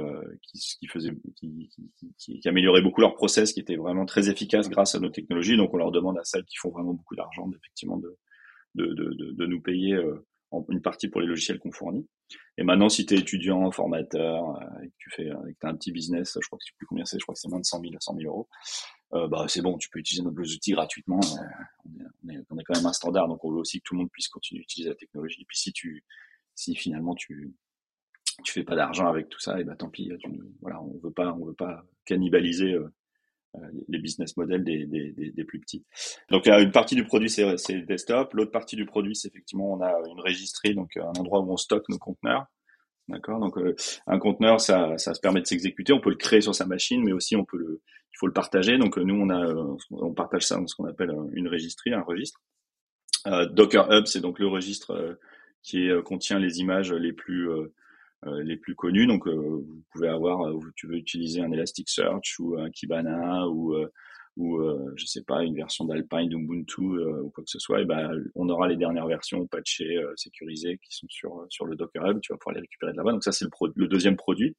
qui, 0.80 0.86
faisaient, 0.86 1.14
qui, 1.36 1.70
qui, 2.16 2.40
qui, 2.40 2.48
amélioraient 2.48 2.80
beaucoup 2.80 3.02
leur 3.02 3.14
process, 3.14 3.52
qui 3.52 3.60
étaient 3.60 3.76
vraiment 3.76 4.06
très 4.06 4.30
efficaces 4.30 4.70
grâce 4.70 4.94
à 4.94 5.00
nos 5.00 5.10
technologies. 5.10 5.58
Donc, 5.58 5.74
on 5.74 5.76
leur 5.76 5.90
demande 5.90 6.16
à 6.16 6.24
celles 6.24 6.46
qui 6.46 6.56
font 6.56 6.70
vraiment 6.70 6.94
beaucoup 6.94 7.14
d'argent, 7.14 7.50
effectivement, 7.54 7.98
de, 7.98 8.16
de, 8.76 9.46
nous 9.46 9.60
payer 9.60 9.98
une 10.68 10.82
partie 10.82 11.08
pour 11.08 11.20
les 11.20 11.26
logiciels 11.26 11.58
qu'on 11.58 11.72
fournit. 11.72 12.06
Et 12.58 12.64
maintenant, 12.64 12.88
si 12.88 13.04
tu 13.06 13.14
es 13.14 13.18
étudiant, 13.18 13.70
formateur, 13.70 14.60
et 14.82 14.88
que 14.88 14.94
tu 14.98 15.10
fais, 15.10 15.26
et 15.26 15.54
que 15.54 15.66
as 15.66 15.70
un 15.70 15.76
petit 15.76 15.92
business, 15.92 16.38
je 16.40 16.46
crois 16.46 16.58
que 16.58 16.64
sais 16.64 16.72
plus 16.76 16.86
combien 16.86 17.04
c'est, 17.04 17.18
je 17.18 17.24
crois 17.24 17.34
que 17.34 17.40
c'est 17.40 17.48
moins 17.48 17.60
de 17.60 17.64
100 17.64 17.80
000 17.80 17.94
à 17.94 18.00
100 18.00 18.16
000 18.16 18.32
euros, 18.32 18.48
euh, 19.12 19.28
bah, 19.28 19.46
c'est 19.48 19.62
bon, 19.62 19.78
tu 19.78 19.88
peux 19.88 19.98
utiliser 19.98 20.22
nos 20.22 20.32
outils 20.32 20.72
gratuitement. 20.72 21.20
Euh, 21.20 22.04
on, 22.50 22.58
est, 22.58 22.64
quand 22.64 22.76
même 22.76 22.86
un 22.86 22.92
standard, 22.92 23.28
donc 23.28 23.44
on 23.44 23.52
veut 23.52 23.58
aussi 23.58 23.78
que 23.78 23.84
tout 23.84 23.94
le 23.94 24.00
monde 24.00 24.10
puisse 24.10 24.28
continuer 24.28 24.60
à 24.60 24.64
utiliser 24.64 24.90
la 24.90 24.96
technologie. 24.96 25.42
Et 25.42 25.44
puis 25.46 25.58
si 25.58 25.72
tu, 25.72 26.04
si 26.54 26.74
finalement 26.74 27.14
tu, 27.14 27.54
tu 28.44 28.52
fais 28.52 28.64
pas 28.64 28.74
d'argent 28.74 29.06
avec 29.06 29.28
tout 29.28 29.38
ça, 29.38 29.60
et 29.60 29.64
bah 29.64 29.76
tant 29.76 29.90
pis. 29.90 30.10
Voilà, 30.60 30.82
on 30.82 30.98
veut 30.98 31.12
pas, 31.12 31.32
on 31.34 31.46
veut 31.46 31.54
pas 31.54 31.84
cannibaliser 32.04 32.72
euh, 32.72 32.92
les 33.88 33.98
business 33.98 34.36
models 34.36 34.64
des, 34.64 34.86
des, 34.86 35.12
des, 35.12 35.30
des, 35.30 35.44
plus 35.44 35.60
petits. 35.60 35.84
Donc 36.30 36.46
une 36.46 36.72
partie 36.72 36.94
du 36.94 37.04
produit 37.04 37.30
c'est 37.30 37.80
desktop, 37.86 38.34
l'autre 38.34 38.52
partie 38.52 38.76
du 38.76 38.86
produit 38.86 39.16
c'est 39.16 39.28
effectivement 39.28 39.72
on 39.72 39.80
a 39.80 39.92
une 40.08 40.20
registrie, 40.20 40.74
donc 40.74 40.96
un 40.96 41.12
endroit 41.18 41.40
où 41.40 41.52
on 41.52 41.56
stocke 41.56 41.88
nos 41.88 41.98
conteneurs. 41.98 42.46
D'accord? 43.08 43.38
Donc 43.38 43.56
un 44.06 44.18
conteneur 44.18 44.60
ça, 44.60 44.98
se 44.98 45.20
permet 45.20 45.40
de 45.40 45.46
s'exécuter, 45.46 45.92
on 45.92 46.00
peut 46.00 46.10
le 46.10 46.16
créer 46.16 46.40
sur 46.40 46.54
sa 46.54 46.66
machine, 46.66 47.02
mais 47.04 47.12
aussi 47.12 47.36
on 47.36 47.44
peut 47.44 47.58
le 47.58 47.80
il 48.16 48.18
faut 48.18 48.26
le 48.26 48.32
partager. 48.32 48.78
Donc 48.78 48.96
nous, 48.96 49.14
on 49.14 49.28
a, 49.28 49.54
on 49.90 50.14
partage 50.14 50.46
ça 50.46 50.56
dans 50.56 50.66
ce 50.66 50.74
qu'on 50.74 50.86
appelle 50.86 51.14
une 51.34 51.48
registrie, 51.48 51.92
un 51.92 52.00
registre. 52.00 52.40
Euh, 53.26 53.46
Docker 53.46 53.90
Hub, 53.90 54.06
c'est 54.06 54.20
donc 54.20 54.38
le 54.38 54.46
registre 54.46 54.92
euh, 54.92 55.14
qui 55.62 55.90
euh, 55.90 56.00
contient 56.00 56.38
les 56.38 56.60
images 56.60 56.92
les 56.92 57.12
plus 57.12 57.48
les 58.42 58.56
plus 58.56 58.74
connues. 58.74 59.06
Donc 59.06 59.26
vous 59.28 59.82
pouvez 59.92 60.08
avoir, 60.08 60.52
tu 60.74 60.86
veux 60.86 60.96
utiliser 60.96 61.40
un 61.40 61.52
Elasticsearch 61.52 62.38
ou 62.38 62.56
un 62.58 62.70
Kibana 62.70 63.48
ou 63.48 63.74
ou 64.36 64.60
je 64.96 65.06
sais 65.06 65.22
pas 65.22 65.42
une 65.44 65.54
version 65.54 65.86
d'Alpine, 65.86 66.28
d'Ubuntu 66.28 66.82
ou 66.82 67.30
quoi 67.30 67.42
que 67.42 67.50
ce 67.50 67.58
soit, 67.58 67.80
et 67.80 67.84
ben 67.86 68.10
on 68.34 68.48
aura 68.50 68.68
les 68.68 68.76
dernières 68.76 69.06
versions 69.06 69.46
patchées, 69.46 69.98
sécurisées 70.16 70.78
qui 70.82 70.94
sont 70.94 71.06
sur 71.08 71.46
sur 71.48 71.64
le 71.64 71.76
Docker 71.76 72.06
Hub. 72.06 72.20
Tu 72.20 72.32
vas 72.32 72.38
pouvoir 72.38 72.54
les 72.54 72.60
récupérer 72.60 72.92
de 72.92 72.96
là-bas. 72.98 73.12
Donc 73.12 73.24
ça 73.24 73.32
c'est 73.32 73.46
le, 73.74 73.86
deuxième 73.88 74.16
produit. 74.16 74.54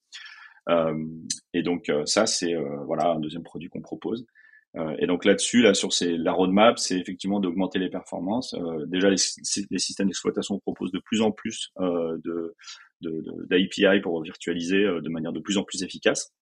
Euh, 0.69 1.05
et 1.53 1.63
donc 1.63 1.89
euh, 1.89 2.05
ça, 2.05 2.25
c'est 2.25 2.53
euh, 2.53 2.83
voilà 2.85 3.11
un 3.11 3.19
deuxième 3.19 3.43
produit 3.43 3.69
qu'on 3.69 3.81
propose. 3.81 4.25
et 4.99 5.07
donc 5.07 5.25
là-dessus, 5.25 5.63
là 5.63 5.73
sur 5.73 5.91
ces, 5.91 6.17
la 6.17 6.33
roadmap, 6.33 6.77
c'est 6.77 6.99
effectivement 6.99 7.39
d'augmenter 7.39 7.79
les 7.79 7.89
performances. 7.89 8.55
déjà, 8.87 9.09
les 9.09 9.17
systèmes 9.17 10.07
d'exploitation 10.07 10.59
proposent 10.59 10.91
de 10.91 10.99
plus 10.99 11.21
en 11.21 11.31
plus 11.31 11.71
de 11.79 12.55
d'API 13.01 14.01
pour 14.01 14.21
virtualiser 14.21 14.83
de 14.83 15.09
manière 15.09 15.33
de 15.33 15.39
plus 15.39 15.57
en 15.57 15.63
plus 15.63 15.83
efficace 15.83 16.33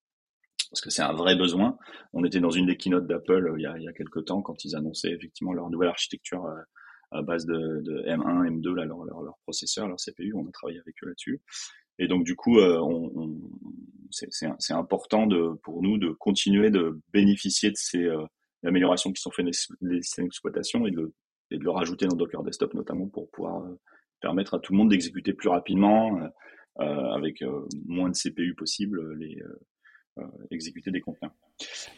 parce 0.71 0.81
que 0.81 0.89
c'est 0.89 1.03
un 1.03 1.13
vrai 1.13 1.35
besoin. 1.35 1.77
On 2.13 2.25
était 2.25 2.39
dans 2.39 2.49
une 2.49 2.65
des 2.65 2.75
keynotes 2.75 3.07
d'Apple 3.07 3.55
il, 3.57 3.65
a, 3.65 3.77
il 3.77 3.83
y 3.83 3.87
a 3.87 3.93
quelques 3.93 4.25
temps 4.25 4.41
quand 4.41 4.65
ils 4.65 4.75
annonçaient 4.75 5.11
effectivement 5.11 5.53
leur 5.53 5.69
nouvelle 5.69 5.89
architecture 5.89 6.45
à 7.11 7.21
base 7.21 7.45
de, 7.45 7.81
de 7.81 8.03
M1, 8.03 8.59
M2, 8.59 8.73
là, 8.73 8.85
leur, 8.85 9.03
leur, 9.03 9.21
leur, 9.21 9.37
processeur, 9.43 9.87
leur 9.87 9.97
CPU. 9.97 10.33
On 10.35 10.47
a 10.47 10.51
travaillé 10.51 10.79
avec 10.79 10.95
eux 11.03 11.07
là-dessus. 11.07 11.41
Et 11.97 12.07
donc 12.07 12.25
du 12.25 12.35
coup, 12.35 12.59
euh, 12.59 12.79
on, 12.79 13.11
on, 13.15 13.51
c'est 14.11 14.73
important 14.73 15.27
de, 15.27 15.53
pour 15.63 15.81
nous 15.81 15.97
de 15.97 16.09
continuer 16.11 16.69
de 16.69 16.99
bénéficier 17.13 17.71
de 17.71 17.77
ces 17.77 18.03
euh, 18.03 18.25
améliorations 18.65 19.11
qui 19.11 19.21
sont 19.21 19.31
faites 19.31 19.45
les 19.81 20.01
systèmes 20.01 20.25
d'exploitation 20.25 20.85
et 20.85 20.91
de, 20.91 21.13
et 21.51 21.57
de 21.57 21.63
le 21.63 21.69
rajouter 21.69 22.05
dans 22.07 22.15
Docker 22.15 22.43
Desktop 22.43 22.73
notamment 22.73 23.07
pour 23.07 23.29
pouvoir 23.31 23.63
euh, 23.63 23.79
permettre 24.21 24.55
à 24.55 24.59
tout 24.59 24.73
le 24.73 24.77
monde 24.77 24.89
d'exécuter 24.89 25.33
plus 25.33 25.49
rapidement, 25.49 26.19
euh, 26.79 26.83
avec 26.83 27.43
moins 27.85 28.09
de 28.09 28.15
CPU 28.15 28.55
possible, 28.55 29.15
les, 29.17 29.41
exécuter 30.51 30.91
des 30.91 31.01
conteneurs. 31.01 31.33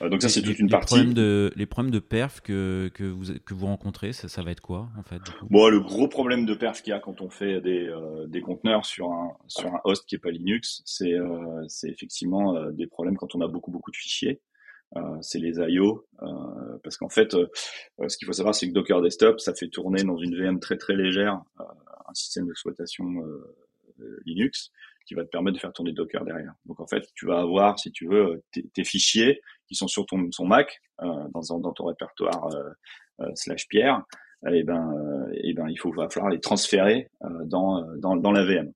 Euh, 0.02 0.10
donc 0.10 0.22
ça 0.22 0.30
c'est 0.30 0.42
toute 0.42 0.60
une 0.60 0.68
les 0.68 0.72
partie. 0.72 0.96
Problèmes 0.96 1.14
de, 1.14 1.52
les 1.56 1.66
problèmes 1.66 1.92
de 1.92 2.00
perf 2.00 2.42
que, 2.42 2.92
que, 2.94 3.04
vous, 3.04 3.40
que 3.46 3.54
vous 3.54 3.66
rencontrez, 3.66 4.14
ça, 4.14 4.28
ça 4.28 4.44
va 4.44 4.52
être 4.52 4.62
quoi 4.62 4.90
en 4.98 5.04
fait 5.04 5.22
Bon, 5.50 5.68
le 5.70 5.80
gros 5.80 6.08
problème 6.08 6.46
de 6.46 6.54
perf 6.54 6.82
qu'il 6.82 6.92
y 6.92 6.94
a 6.94 7.00
quand 7.00 7.22
on 7.22 7.30
fait 7.30 7.62
des, 7.62 7.88
euh, 7.88 8.28
des 8.28 8.42
conteneurs 8.42 8.86
sur 8.86 9.12
un, 9.12 9.32
sur 9.48 9.74
un 9.74 9.80
host 9.84 10.06
qui 10.08 10.16
est 10.16 10.20
pas 10.20 10.32
Linux, 10.32 10.82
c'est 10.86 11.14
euh, 11.14 11.64
c'est 11.68 11.90
effectivement 11.90 12.70
des 12.72 12.88
problèmes 12.88 13.18
quand 13.18 13.36
on 13.36 13.42
a 13.42 13.48
beaucoup 13.48 13.72
beaucoup 13.72 13.92
de 13.92 13.98
fichiers. 13.98 14.42
c'est 15.22 15.40
les 15.40 15.58
IO, 15.58 16.08
parce 16.84 16.98
qu'en 16.98 17.10
fait, 17.10 17.32
ce 17.34 18.18
qu'il 18.18 18.26
faut 18.26 18.34
savoir, 18.34 18.56
c'est 18.56 18.68
que 18.70 18.74
Docker 18.74 19.02
Desktop, 19.02 19.40
ça 19.40 19.54
fait 19.54 19.68
tourner 19.68 20.04
dans 20.04 20.18
une 20.18 20.36
VM 20.36 20.60
très 20.60 20.78
très 20.78 20.96
légère 20.96 21.42
un 22.08 22.14
système 22.14 22.48
d'exploitation 22.48 23.06
Linux 24.26 24.72
qui 25.06 25.16
va 25.16 25.24
te 25.24 25.30
permettre 25.30 25.56
de 25.56 25.62
faire 25.62 25.74
tourner 25.74 25.94
Docker 25.94 26.24
derrière. 26.26 26.54
Donc 26.66 26.80
en 26.80 26.88
fait, 26.88 27.04
tu 27.16 27.26
vas 27.26 27.40
avoir, 27.40 27.80
si 27.80 27.92
tu 27.92 28.08
veux, 28.08 28.44
tes, 28.52 28.84
fichiers 28.84 29.42
qui 29.68 29.76
sont 29.76 29.88
sur 29.88 30.06
ton, 30.06 30.30
Mac, 30.46 30.82
dans, 31.00 31.60
dans 31.60 31.74
ton 31.74 31.86
répertoire 31.86 32.50
slash 33.36 33.68
Pierre, 33.70 34.04
et 34.48 34.60
eh 34.60 34.64
ben, 34.64 35.30
et 35.34 35.50
eh 35.50 35.54
ben, 35.54 35.68
il 35.70 35.78
faut 35.78 35.92
va 35.94 36.10
falloir 36.10 36.30
les 36.30 36.40
transférer 36.40 37.10
dans, 37.46 37.82
dans, 37.98 38.16
dans 38.16 38.32
la 38.32 38.44
VM. 38.46 38.72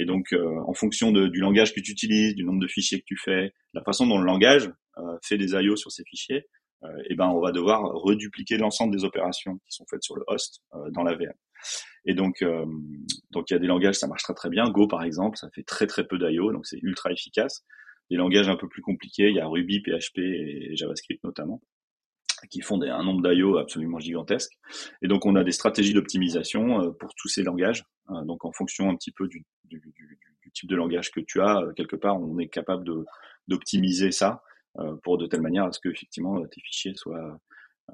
Et 0.00 0.06
donc, 0.06 0.32
euh, 0.32 0.58
en 0.66 0.72
fonction 0.72 1.12
de, 1.12 1.26
du 1.26 1.40
langage 1.40 1.74
que 1.74 1.80
tu 1.80 1.92
utilises, 1.92 2.34
du 2.34 2.42
nombre 2.42 2.60
de 2.60 2.66
fichiers 2.66 3.00
que 3.00 3.04
tu 3.04 3.18
fais, 3.22 3.52
la 3.74 3.82
façon 3.82 4.06
dont 4.06 4.18
le 4.18 4.24
langage 4.24 4.70
euh, 4.96 5.18
fait 5.22 5.36
des 5.36 5.52
I/O 5.52 5.76
sur 5.76 5.92
ces 5.92 6.04
fichiers, 6.04 6.46
euh, 6.84 6.88
eh 7.10 7.14
ben, 7.14 7.28
on 7.28 7.40
va 7.40 7.52
devoir 7.52 7.82
redupliquer 7.82 8.56
l'ensemble 8.56 8.96
des 8.96 9.04
opérations 9.04 9.58
qui 9.58 9.72
sont 9.72 9.84
faites 9.90 10.02
sur 10.02 10.16
le 10.16 10.24
host 10.26 10.62
dans 10.92 11.02
la 11.02 11.14
VM. 11.14 11.34
Et 12.06 12.14
donc, 12.14 12.44
donc 13.30 13.50
il 13.50 13.52
y 13.52 13.56
a 13.56 13.58
des 13.58 13.66
langages, 13.66 13.96
ça 13.96 14.06
marche 14.06 14.22
très 14.22 14.34
très 14.34 14.48
bien. 14.48 14.68
Go, 14.70 14.86
par 14.86 15.02
exemple, 15.02 15.36
ça 15.36 15.48
fait 15.54 15.62
très 15.62 15.86
très 15.86 16.06
peu 16.06 16.18
d'I/O, 16.18 16.52
donc 16.52 16.66
c'est 16.66 16.78
ultra 16.82 17.12
efficace. 17.12 17.64
Des 18.10 18.16
langages 18.16 18.48
un 18.48 18.56
peu 18.56 18.68
plus 18.68 18.82
compliqués, 18.82 19.28
il 19.28 19.36
y 19.36 19.40
a 19.40 19.46
Ruby, 19.46 19.80
PHP 19.80 20.18
et 20.18 20.76
JavaScript 20.76 21.22
notamment 21.24 21.60
qui 22.48 22.60
font 22.60 22.80
un 22.80 23.04
nombre 23.04 23.28
d'IO 23.28 23.58
absolument 23.58 23.98
gigantesque. 23.98 24.52
Et 25.02 25.08
donc, 25.08 25.26
on 25.26 25.36
a 25.36 25.44
des 25.44 25.52
stratégies 25.52 25.92
d'optimisation 25.92 26.82
euh, 26.82 26.90
pour 26.92 27.14
tous 27.14 27.28
ces 27.28 27.42
langages. 27.42 27.84
Euh, 28.10 28.24
donc, 28.24 28.44
en 28.44 28.52
fonction 28.52 28.88
un 28.88 28.96
petit 28.96 29.12
peu 29.12 29.28
du, 29.28 29.44
du, 29.64 29.80
type 30.52 30.68
de 30.68 30.76
langage 30.76 31.10
que 31.10 31.20
tu 31.20 31.40
as, 31.40 31.60
euh, 31.60 31.72
quelque 31.74 31.96
part, 31.96 32.20
on 32.20 32.38
est 32.38 32.48
capable 32.48 32.88
d'optimiser 33.48 34.10
ça 34.10 34.42
pour 35.02 35.18
de 35.18 35.26
telle 35.26 35.40
manière 35.40 35.64
à 35.64 35.72
ce 35.72 35.80
que 35.80 35.88
effectivement 35.88 36.40
tes 36.46 36.60
fichiers 36.60 36.94
soient 36.94 37.40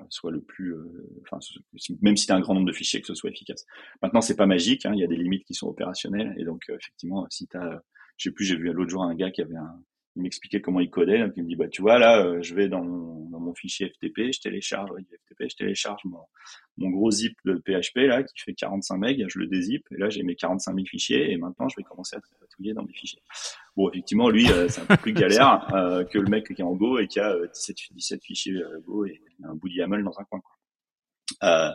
soient 0.09 0.33
le 0.33 0.41
plus, 0.41 0.75
enfin, 1.23 1.39
même 2.03 2.17
si 2.17 2.27
tu 2.27 2.33
as 2.33 2.37
un 2.37 2.41
grand 2.41 2.55
nombre 2.55 2.67
de 2.67 2.73
fichiers, 2.73 3.01
que 3.01 3.07
ce 3.07 3.15
soit 3.15 3.31
efficace. 3.31 3.65
Maintenant, 4.03 4.21
c'est 4.21 4.37
pas 4.37 4.47
magique, 4.47 4.87
hein, 4.87 4.93
il 4.95 5.01
y 5.01 5.05
a 5.05 5.07
des 5.07 5.17
limites 5.17 5.45
qui 5.45 5.55
sont 5.55 5.69
opérationnelles, 5.69 6.35
et 6.39 6.45
donc 6.45 6.65
effectivement, 6.69 7.27
si 7.31 7.47
tu 7.49 7.57
as, 7.57 7.83
je 8.17 8.29
sais 8.29 8.35
plus, 8.35 8.45
j'ai 8.45 8.57
vu 8.57 8.73
l'autre 8.73 8.91
jour 8.91 9.03
un 9.03 9.15
gars 9.15 9.31
qui 9.31 9.43
avait 9.43 9.57
un, 9.57 9.83
il 10.17 10.23
m'expliquait 10.23 10.61
comment 10.61 10.81
il 10.81 10.91
codait. 10.91 11.21
Donc 11.21 11.33
il 11.37 11.43
me 11.43 11.49
dit 11.49 11.57
bah 11.57 11.69
tu 11.69 11.83
vois 11.83 11.99
là, 11.99 12.25
euh, 12.25 12.43
je 12.43 12.55
vais 12.55 12.69
dans 12.69 12.83
mon, 12.83 13.29
dans 13.29 13.39
mon 13.39 13.55
fichier 13.55 13.89
FTP, 13.89 14.33
je 14.33 14.41
télécharge 14.41 14.91
FTP, 14.91 15.51
je 15.51 15.57
télécharge 15.57 16.05
mon, 16.05 16.21
mon 16.79 16.91
gros 16.91 17.11
zip 17.11 17.37
de 17.45 17.55
PHP 17.55 17.99
là 18.09 18.23
qui 18.23 18.41
fait 18.43 18.55
45 18.55 18.97
MB, 18.97 19.29
je 19.29 19.39
le 19.39 19.47
dézip 19.47 19.87
et 19.93 19.99
là 19.99 20.09
j'ai 20.09 20.23
mes 20.23 20.35
45 20.35 20.75
000 20.75 20.87
fichiers 20.87 21.31
et 21.31 21.37
maintenant 21.37 21.69
je 21.69 21.77
vais 21.77 21.83
commencer 21.83 22.17
à 22.17 22.21
patouiller 22.41 22.73
dans 22.73 22.83
mes 22.83 22.93
fichiers. 22.93 23.23
Bon 23.77 23.91
effectivement 23.91 24.31
lui 24.31 24.51
euh, 24.51 24.69
c'est 24.69 24.81
un 24.81 24.87
peu 24.87 24.97
plus 24.97 25.13
galère 25.13 25.73
euh, 25.75 26.05
que 26.05 26.19
le 26.19 26.29
mec 26.29 26.47
qui 26.47 26.61
est 26.61 26.65
en 26.65 26.75
Go 26.75 26.99
et 26.99 27.07
qui 27.07 27.21
a 27.21 27.35
17, 27.55 27.77
17 27.93 28.25
fichiers 28.25 28.63
Go 28.87 29.05
et 29.05 29.21
un 29.45 29.55
bout 29.55 29.69
de 29.69 29.75
YAML 29.75 30.03
dans 30.03 30.19
un 30.19 30.25
coin. 30.25 30.41
Quoi. 30.41 30.56
Euh, 31.43 31.71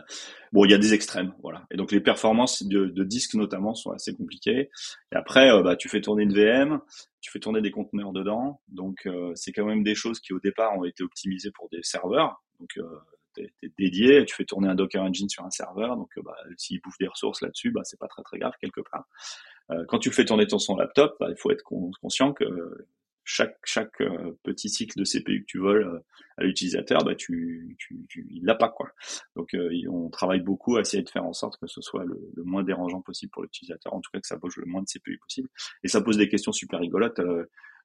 bon, 0.52 0.64
il 0.64 0.70
y 0.70 0.74
a 0.74 0.78
des 0.78 0.94
extrêmes, 0.94 1.34
voilà. 1.42 1.66
Et 1.70 1.76
donc 1.76 1.92
les 1.92 2.00
performances 2.00 2.62
de, 2.62 2.86
de 2.86 3.04
disques 3.04 3.34
notamment 3.34 3.74
sont 3.74 3.90
assez 3.90 4.14
compliquées. 4.14 4.70
Et 5.12 5.16
après, 5.16 5.50
euh, 5.50 5.62
bah, 5.62 5.76
tu 5.76 5.88
fais 5.88 6.00
tourner 6.00 6.24
une 6.24 6.34
VM, 6.34 6.80
tu 7.20 7.30
fais 7.30 7.38
tourner 7.38 7.60
des 7.60 7.70
conteneurs 7.70 8.12
dedans. 8.12 8.60
Donc 8.68 9.06
euh, 9.06 9.32
c'est 9.34 9.52
quand 9.52 9.64
même 9.64 9.82
des 9.82 9.94
choses 9.94 10.20
qui 10.20 10.32
au 10.32 10.40
départ 10.40 10.76
ont 10.78 10.84
été 10.84 11.02
optimisées 11.02 11.50
pour 11.52 11.68
des 11.70 11.82
serveurs. 11.82 12.42
Donc 12.60 12.70
euh, 12.78 12.98
t'es, 13.34 13.52
dédié, 13.78 14.24
tu 14.24 14.34
fais 14.34 14.44
tourner 14.44 14.68
un 14.68 14.74
Docker 14.74 15.02
Engine 15.02 15.28
sur 15.28 15.44
un 15.44 15.50
serveur. 15.50 15.96
Donc 15.96 16.10
bah, 16.24 16.36
s'il 16.56 16.80
bouffe 16.80 16.98
des 16.98 17.08
ressources 17.08 17.40
là-dessus, 17.40 17.70
bah, 17.70 17.82
c'est 17.84 17.98
pas 17.98 18.08
très 18.08 18.22
très 18.22 18.38
grave 18.38 18.52
quelque 18.60 18.80
part. 18.80 19.06
quand 19.88 19.98
tu 19.98 20.10
fais 20.10 20.24
tourner 20.24 20.46
ton 20.46 20.58
son 20.58 20.76
laptop, 20.76 21.16
bah, 21.20 21.28
il 21.30 21.36
faut 21.36 21.50
être 21.50 21.62
conscient 21.62 22.32
que 22.32 22.44
chaque 23.24 23.56
chaque 23.64 24.00
euh, 24.00 24.38
petit 24.42 24.68
cycle 24.68 24.98
de 24.98 25.04
CPU 25.04 25.42
que 25.42 25.46
tu 25.46 25.58
voles 25.58 25.86
euh, 25.86 25.98
à 26.38 26.44
l'utilisateur, 26.44 27.04
bah 27.04 27.14
tu, 27.14 27.76
tu, 27.78 28.04
tu 28.08 28.26
il 28.30 28.44
l'a 28.44 28.54
pas 28.54 28.68
quoi. 28.68 28.90
Donc 29.36 29.54
euh, 29.54 29.70
on 29.90 30.08
travaille 30.10 30.40
beaucoup 30.40 30.76
à 30.76 30.80
essayer 30.80 31.02
de 31.02 31.08
faire 31.08 31.24
en 31.24 31.32
sorte 31.32 31.58
que 31.60 31.66
ce 31.66 31.80
soit 31.80 32.04
le, 32.04 32.18
moins 32.44 32.64
dérangeant 32.64 33.00
possible 33.00 33.30
pour 33.30 33.42
l'utilisateur, 33.42 33.94
en 33.94 34.00
tout 34.00 34.10
cas 34.12 34.20
que 34.20 34.26
ça 34.26 34.36
bouge 34.36 34.56
le 34.56 34.66
moins 34.66 34.82
de 34.82 34.86
CPU 34.86 35.18
possible. 35.18 35.48
Et 35.82 35.88
ça 35.88 36.00
pose 36.00 36.16
des 36.16 36.28
questions 36.28 36.52
super 36.52 36.80
rigolotes, 36.80 37.20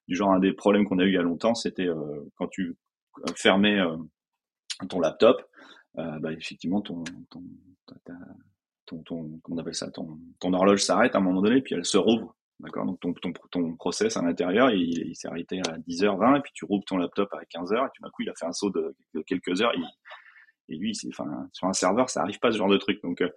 du 0.08 0.16
genre 0.16 0.32
un 0.32 0.40
des 0.40 0.52
problèmes 0.52 0.86
qu'on 0.86 0.98
a 0.98 1.04
eu 1.04 1.08
il 1.08 1.14
y 1.14 1.18
a 1.18 1.22
longtemps, 1.22 1.54
c'était 1.54 1.88
quand 2.36 2.48
tu 2.48 2.76
fermais 3.36 3.78
ton 4.88 5.00
laptop, 5.00 5.42
bah 5.94 6.32
effectivement 6.32 6.80
ton 6.80 7.04
ton, 7.30 7.42
ton, 8.86 9.02
ton, 9.02 9.40
comment 9.42 9.56
on 9.56 9.58
appelle 9.58 9.74
ça, 9.74 9.90
ton, 9.90 10.18
ton 10.40 10.52
horloge 10.54 10.82
s'arrête 10.82 11.14
à 11.14 11.18
un 11.18 11.20
moment 11.20 11.42
donné, 11.42 11.60
puis 11.60 11.74
elle 11.74 11.84
se 11.84 11.98
rouvre 11.98 12.34
D'accord 12.60 12.86
Donc 12.86 13.00
ton, 13.00 13.12
ton, 13.12 13.32
ton 13.50 13.76
process 13.76 14.16
à 14.16 14.22
l'intérieur, 14.22 14.70
il, 14.70 15.08
il 15.08 15.14
s'est 15.14 15.28
arrêté 15.28 15.60
à 15.60 15.78
10h20 15.78 16.38
et 16.38 16.40
puis 16.40 16.52
tu 16.52 16.64
rouvres 16.64 16.84
ton 16.84 16.96
laptop 16.96 17.32
à 17.32 17.42
15h 17.44 17.86
et 17.86 17.88
tout 17.94 18.02
d'un 18.02 18.10
coup 18.10 18.22
il 18.22 18.30
a 18.30 18.34
fait 18.34 18.46
un 18.46 18.52
saut 18.52 18.70
de, 18.70 18.94
quelques 19.26 19.62
heures. 19.62 19.72
et 20.68 20.76
lui, 20.76 20.92
enfin, 21.08 21.48
sur 21.52 21.68
un 21.68 21.72
serveur, 21.72 22.10
ça 22.10 22.22
arrive 22.22 22.40
pas 22.40 22.50
ce 22.50 22.58
genre 22.58 22.68
de 22.68 22.76
truc. 22.76 23.00
Donc 23.02 23.20
euh, 23.20 23.28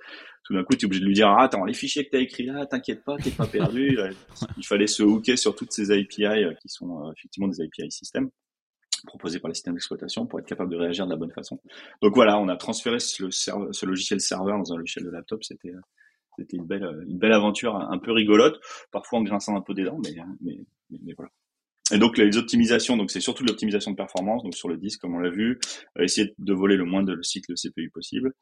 tout 0.44 0.54
d'un 0.54 0.63
coup, 0.63 0.75
tu 0.75 0.86
es 0.86 0.88
obligé 0.88 1.01
de 1.01 1.06
lui 1.06 1.13
dire 1.13 1.30
ah, 1.30 1.44
attends, 1.44 1.66
les 1.66 1.75
fichiers 1.75 2.06
que 2.06 2.10
tu 2.10 2.18
as 2.18 2.22
écrits 2.22 2.46
là, 2.48 2.66
t'inquiète 2.66 3.04
pas, 3.04 3.16
t'es 3.18 3.30
pas 3.30 3.46
perdu. 3.46 4.00
il 4.58 4.66
fallait 4.66 4.88
se 4.88 5.04
hooker 5.04 5.38
sur 5.38 5.56
toutes 5.56 5.72
ces 5.72 5.92
API 5.92 6.25
euh, 6.25 6.54
qui 6.56 6.70
sont 6.70 7.06
euh, 7.06 7.12
effectivement 7.16 7.48
des 7.48 7.62
API 7.62 7.92
système 7.92 8.30
proposés 9.06 9.40
par 9.40 9.50
les 9.50 9.56
systèmes 9.56 9.74
d'exploitation 9.74 10.25
pour 10.28 10.40
être 10.40 10.46
capable 10.48 10.72
de 10.72 10.78
réagir 10.78 11.06
de 11.06 11.12
la 11.12 11.18
bonne 11.18 11.32
façon. 11.32 11.60
Donc 12.01 12.16
voilà, 12.16 12.40
on 12.40 12.48
a 12.50 12.56
transféré 12.56 13.00
ce, 13.00 13.30
ce 13.30 13.86
logiciel 13.86 14.20
serveur 14.20 14.58
dans 14.58 14.74
un 14.74 14.78
logiciel 14.78 15.06
de 15.06 15.10
laptop. 15.10 15.44
C'était 15.44 15.74
c'était 16.38 16.57
une 16.57 16.65
belle, 16.65 17.05
une 17.07 17.17
belle 17.17 17.33
aventure 17.33 17.75
un 17.75 17.97
peu 17.97 18.11
rigolote, 18.11 18.59
parfois 18.91 19.19
en 19.19 19.23
grinçant 19.23 19.55
un 19.55 19.61
peu 19.61 19.73
des 19.73 19.83
dents, 19.83 20.00
mais, 20.03 20.15
mais, 20.41 20.59
mais, 20.89 21.13
voilà. 21.13 21.31
Et 21.93 21.97
donc 21.97 22.17
les 22.17 22.38
optimisations, 22.38 22.95
donc 22.95 23.11
c'est 23.11 23.19
surtout 23.19 23.43
l'optimisation 23.43 23.91
de 23.91 23.97
performance, 23.97 24.43
donc 24.43 24.55
sur 24.55 24.69
le 24.69 24.77
disque 24.77 25.01
comme 25.01 25.15
on 25.15 25.19
l'a 25.19 25.29
vu, 25.29 25.59
euh, 25.97 26.03
essayer 26.03 26.33
de 26.38 26.53
voler 26.53 26.77
le 26.77 26.85
moins 26.85 27.03
de 27.03 27.21
cycle 27.21 27.53
CPU 27.55 27.89
possible, 27.89 28.33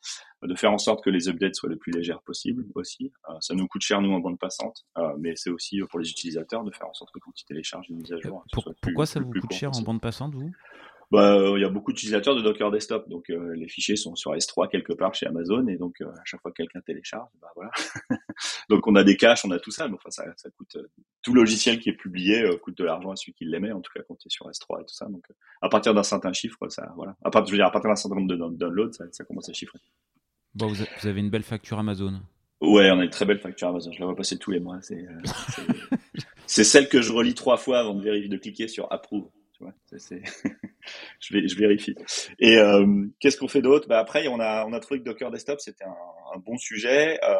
euh, 0.43 0.47
de 0.47 0.55
faire 0.55 0.71
en 0.71 0.77
sorte 0.77 1.03
que 1.03 1.09
les 1.09 1.29
updates 1.29 1.55
soient 1.55 1.69
les 1.69 1.75
plus 1.75 1.91
légères 1.91 2.21
possibles 2.21 2.65
aussi. 2.75 3.11
Euh, 3.29 3.33
ça 3.39 3.55
nous 3.55 3.67
coûte 3.67 3.81
cher 3.81 4.01
nous 4.01 4.11
en 4.11 4.19
bande 4.19 4.37
passante, 4.37 4.85
mais 5.17 5.33
c'est 5.35 5.49
aussi 5.49 5.79
pour 5.89 5.99
les 5.99 6.09
utilisateurs 6.09 6.63
de 6.63 6.71
faire 6.71 6.87
en 6.87 6.93
sorte 6.93 7.11
que 7.11 7.19
quand 7.19 7.31
ils 7.39 7.45
téléchargent 7.45 7.89
une 7.89 7.97
mise 7.97 8.13
à 8.13 8.19
jour, 8.19 8.45
pourquoi 8.81 9.05
ça 9.05 9.19
vous 9.19 9.31
coûte 9.31 9.53
cher 9.53 9.71
en 9.75 9.81
bande 9.81 10.01
passante 10.01 10.35
vous? 10.35 10.51
Bah, 11.11 11.35
euh, 11.35 11.57
il 11.57 11.61
y 11.61 11.65
a 11.65 11.69
beaucoup 11.69 11.91
d'utilisateurs 11.91 12.35
de 12.35 12.41
Docker 12.41 12.69
Desktop, 12.69 13.09
donc 13.09 13.29
euh, 13.29 13.55
les 13.55 13.67
fichiers 13.67 13.95
sont 13.95 14.15
sur 14.15 14.31
S3 14.33 14.69
quelque 14.69 14.93
part 14.93 15.15
chez 15.15 15.25
Amazon, 15.25 15.65
et 15.67 15.77
donc 15.77 16.01
euh, 16.01 16.07
à 16.07 16.23
chaque 16.23 16.41
fois 16.41 16.51
que 16.51 16.57
quelqu'un 16.57 16.81
télécharge, 16.81 17.29
bah 17.41 17.47
voilà. 17.55 17.71
donc 18.69 18.85
on 18.85 18.95
a 18.95 19.03
des 19.03 19.17
caches, 19.17 19.43
on 19.43 19.51
a 19.51 19.59
tout 19.59 19.71
ça, 19.71 19.87
donc 19.87 19.99
enfin, 20.05 20.11
ça, 20.11 20.23
ça 20.37 20.49
coûte 20.51 20.77
tout 21.23 21.33
logiciel 21.33 21.79
qui 21.79 21.89
est 21.89 21.97
publié 21.97 22.47
coûte 22.61 22.77
de 22.77 22.83
l'argent 22.83 23.11
à 23.11 23.15
celui 23.15 23.33
qui 23.33 23.45
l'émet, 23.45 23.71
en 23.71 23.81
tout 23.81 23.91
cas 23.93 24.01
quand 24.07 24.15
tu 24.15 24.27
es 24.27 24.29
sur 24.29 24.47
S3 24.47 24.81
et 24.81 24.85
tout 24.85 24.93
ça. 24.93 25.07
Donc 25.07 25.25
à 25.61 25.69
partir 25.69 25.95
d'un 25.95 26.03
certain 26.03 26.31
chiffre, 26.31 26.69
ça 26.69 26.93
voilà. 26.95 27.15
À 27.23 27.31
partir, 27.31 27.47
je 27.47 27.51
veux 27.53 27.57
dire, 27.57 27.67
à 27.67 27.71
partir 27.71 27.89
d'un 27.89 27.95
certain 27.95 28.15
nombre 28.15 28.27
de 28.27 28.35
downloads, 28.35 28.93
ça, 28.93 29.05
ça 29.11 29.23
commence 29.25 29.49
à 29.49 29.53
chiffrer. 29.53 29.79
Bon, 30.53 30.67
vous, 30.67 31.07
avez 31.07 31.19
une 31.19 31.29
belle 31.29 31.43
facture 31.43 31.79
Amazon. 31.79 32.21
Ouais, 32.61 32.91
on 32.91 32.99
a 32.99 33.03
une 33.03 33.09
très 33.09 33.25
belle 33.25 33.39
facture 33.39 33.69
Amazon. 33.69 33.91
Je 33.91 33.99
la 33.99 34.05
vois 34.05 34.15
passer 34.15 34.37
tous 34.37 34.51
les 34.51 34.59
mois. 34.59 34.79
C'est 34.81 35.03
celle 36.63 36.89
que 36.89 37.01
je 37.01 37.11
relis 37.13 37.33
trois 37.33 37.57
fois 37.57 37.79
avant 37.79 37.95
de 37.95 38.03
vérifier, 38.03 38.29
de 38.29 38.37
cliquer 38.37 38.67
sur 38.67 38.91
approve. 38.91 39.29
Tu 39.59 39.65
vois, 39.65 39.73
c'est 39.97 40.21
je, 41.19 41.33
vais, 41.33 41.47
je 41.47 41.57
vérifie. 41.57 41.93
Et 42.39 42.57
euh, 42.57 43.05
qu'est-ce 43.19 43.37
qu'on 43.37 43.49
fait 43.49 43.61
d'autre? 43.61 43.89
Bah 43.89 43.99
Après, 43.99 44.25
on 44.29 44.39
a, 44.39 44.65
on 44.65 44.71
a 44.71 44.79
trouvé 44.79 45.01
que 45.01 45.05
Docker 45.05 45.31
Desktop, 45.31 45.59
c'était 45.59 45.83
un, 45.83 45.97
un, 46.33 46.39
bon 46.39 46.57
sujet 46.57 47.19
euh, 47.21 47.35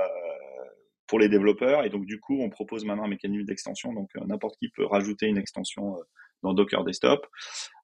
pour 1.07 1.19
les 1.19 1.29
développeurs. 1.29 1.85
Et 1.85 1.89
donc, 1.89 2.05
du 2.05 2.19
coup, 2.19 2.38
on 2.41 2.49
propose 2.49 2.83
maintenant 2.83 3.05
un 3.05 3.09
mécanisme 3.09 3.45
d'extension. 3.45 3.93
Donc, 3.93 4.09
euh, 4.17 4.25
n'importe 4.25 4.57
qui 4.57 4.69
peut 4.69 4.85
rajouter 4.85 5.27
une 5.27 5.38
extension 5.38 5.95
euh, 5.95 6.01
dans 6.43 6.53
Docker 6.53 6.83
Desktop. 6.83 7.25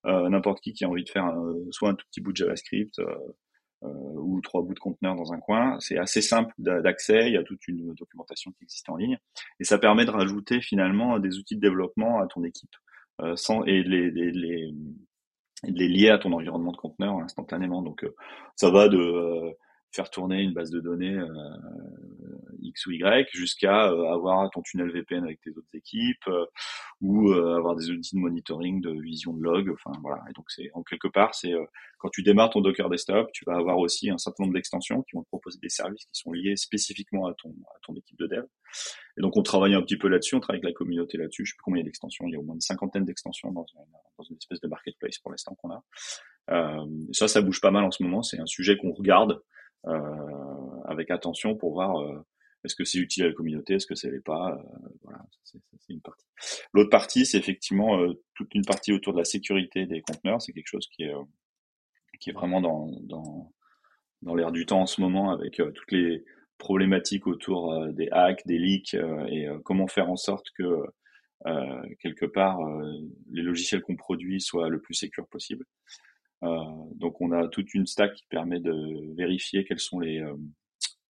Euh, 0.05 0.27
n'importe 0.27 0.59
qui 0.59 0.73
qui 0.73 0.83
a 0.83 0.89
envie 0.89 1.05
de 1.05 1.09
faire 1.09 1.33
soit 1.71 1.89
un 1.89 1.95
tout 1.95 2.05
petit 2.11 2.21
bout 2.21 2.31
de 2.31 2.37
JavaScript 2.37 3.01
ou 3.81 4.41
trois 4.41 4.63
bouts 4.63 4.73
de 4.73 4.79
conteneur 4.79 5.15
dans 5.15 5.31
un 5.31 5.39
coin. 5.39 5.77
C'est 5.79 5.97
assez 5.97 6.21
simple 6.21 6.53
d'accès. 6.57 7.27
Il 7.27 7.33
y 7.33 7.37
a 7.37 7.43
toute 7.43 7.67
une 7.67 7.93
documentation 7.93 8.51
qui 8.51 8.63
existe 8.63 8.89
en 8.89 8.95
ligne. 8.95 9.17
Et 9.59 9.63
ça 9.63 9.77
permet 9.77 10.05
de 10.05 10.11
rajouter 10.11 10.61
finalement 10.61 11.19
des 11.19 11.37
outils 11.37 11.55
de 11.55 11.61
développement 11.61 12.19
à 12.19 12.27
ton 12.27 12.43
équipe. 12.43 12.73
Sans, 13.35 13.63
et 13.65 13.83
les, 13.83 14.11
les, 14.11 14.31
les, 14.31 14.73
les 15.63 15.87
lier 15.87 16.09
à 16.09 16.17
ton 16.17 16.31
environnement 16.33 16.71
de 16.71 16.77
conteneur 16.77 17.15
instantanément. 17.19 17.81
Donc 17.81 18.03
euh, 18.03 18.15
ça 18.55 18.69
va 18.69 18.87
de 18.87 18.97
euh, 18.97 19.51
faire 19.95 20.09
tourner 20.09 20.41
une 20.41 20.53
base 20.53 20.71
de 20.71 20.79
données 20.79 21.15
euh, 21.15 21.27
X 22.61 22.85
ou 22.87 22.91
Y 22.91 23.27
jusqu'à 23.31 23.85
avoir 23.85 24.49
ton 24.51 24.61
tunnel 24.61 24.91
VPN 24.91 25.23
avec 25.23 25.39
tes 25.41 25.51
autres 25.51 25.73
équipes 25.73 26.29
ou 27.01 27.31
avoir 27.31 27.75
des 27.75 27.89
outils 27.89 28.15
de 28.15 28.21
monitoring, 28.21 28.81
de 28.81 28.91
vision 29.01 29.33
de 29.33 29.41
log. 29.41 29.69
Enfin 29.71 29.97
voilà. 30.01 30.21
Et 30.29 30.33
donc 30.33 30.45
c'est 30.49 30.69
en 30.73 30.83
quelque 30.83 31.07
part, 31.07 31.35
c'est 31.35 31.53
quand 31.99 32.09
tu 32.09 32.23
démarres 32.23 32.49
ton 32.49 32.61
Docker 32.61 32.89
Desktop, 32.89 33.29
tu 33.33 33.45
vas 33.45 33.55
avoir 33.55 33.77
aussi 33.77 34.09
un 34.09 34.17
certain 34.17 34.43
nombre 34.43 34.55
d'extensions 34.55 35.03
qui 35.03 35.15
vont 35.15 35.23
te 35.23 35.27
proposer 35.27 35.59
des 35.61 35.69
services 35.69 36.05
qui 36.05 36.19
sont 36.19 36.31
liés 36.31 36.55
spécifiquement 36.55 37.27
à 37.27 37.33
ton 37.35 37.49
à 37.49 37.79
ton 37.83 37.93
équipe 37.95 38.17
de 38.17 38.27
dev. 38.27 38.45
Et 39.17 39.21
donc 39.21 39.37
on 39.37 39.43
travaille 39.43 39.75
un 39.75 39.81
petit 39.81 39.97
peu 39.97 40.07
là-dessus, 40.07 40.35
on 40.35 40.39
travaille 40.39 40.59
avec 40.59 40.73
la 40.73 40.77
communauté 40.77 41.17
là-dessus. 41.17 41.45
Je 41.45 41.51
sais 41.51 41.55
plus 41.55 41.63
combien 41.63 41.81
il 41.81 41.83
y 41.83 41.85
a 41.85 41.89
d'extensions, 41.89 42.25
il 42.27 42.33
y 42.33 42.35
a 42.35 42.39
au 42.39 42.43
moins 42.43 42.55
une 42.55 42.61
cinquantaine 42.61 43.05
d'extensions 43.05 43.51
dans 43.51 43.65
une, 44.29 44.37
espèce 44.37 44.59
de 44.59 44.67
marketplace 44.67 45.19
pour 45.19 45.31
l'instant 45.31 45.55
qu'on 45.55 45.71
a. 45.71 45.83
Euh, 46.51 46.85
ça, 47.11 47.27
ça 47.27 47.41
bouge 47.41 47.61
pas 47.61 47.71
mal 47.71 47.83
en 47.83 47.91
ce 47.91 48.03
moment. 48.03 48.23
C'est 48.23 48.39
un 48.39 48.45
sujet 48.45 48.77
qu'on 48.77 48.91
regarde 48.91 49.31
euh, 49.31 49.54
avec 50.85 51.11
attention 51.11 51.55
pour 51.55 51.73
voir 51.73 51.97
euh, 52.01 52.25
Est-ce 52.63 52.75
que 52.75 52.83
c'est 52.83 52.97
utile 52.97 53.23
à 53.23 53.27
la 53.27 53.33
communauté 53.33 53.75
Est-ce 53.75 53.85
que 53.85 53.95
ça 53.95 54.09
l'est 54.09 54.23
pas 54.23 54.57
Voilà, 55.03 55.19
c'est 55.43 55.59
une 55.89 56.01
partie. 56.01 56.25
L'autre 56.73 56.89
partie, 56.89 57.25
c'est 57.25 57.37
effectivement 57.37 57.99
toute 58.33 58.53
une 58.55 58.65
partie 58.65 58.91
autour 58.91 59.13
de 59.13 59.19
la 59.19 59.25
sécurité 59.25 59.85
des 59.85 60.01
conteneurs. 60.01 60.41
C'est 60.41 60.53
quelque 60.53 60.67
chose 60.67 60.87
qui 60.87 61.03
est 61.03 61.13
qui 62.19 62.29
est 62.29 62.33
vraiment 62.33 62.61
dans 62.61 62.89
dans 63.01 63.53
dans 64.21 64.35
l'air 64.35 64.51
du 64.51 64.65
temps 64.65 64.81
en 64.81 64.85
ce 64.85 65.01
moment 65.01 65.31
avec 65.31 65.55
toutes 65.57 65.91
les 65.91 66.23
problématiques 66.57 67.27
autour 67.27 67.87
des 67.93 68.07
hacks, 68.11 68.45
des 68.45 68.57
leaks 68.57 68.95
et 69.29 69.47
comment 69.63 69.87
faire 69.87 70.09
en 70.09 70.15
sorte 70.15 70.47
que 70.57 70.83
quelque 71.99 72.25
part 72.25 72.59
les 73.31 73.43
logiciels 73.43 73.81
qu'on 73.81 73.95
produit 73.95 74.41
soient 74.41 74.69
le 74.69 74.81
plus 74.81 74.95
sécurs 74.95 75.27
possible. 75.27 75.65
Euh, 76.45 76.63
donc 76.95 77.19
on 77.21 77.31
a 77.31 77.47
toute 77.47 77.73
une 77.73 77.85
stack 77.85 78.13
qui 78.13 78.25
permet 78.29 78.59
de 78.59 79.15
vérifier 79.15 79.65
quels 79.65 79.79
sont 79.79 79.99
les, 79.99 80.19
euh, 80.19 80.35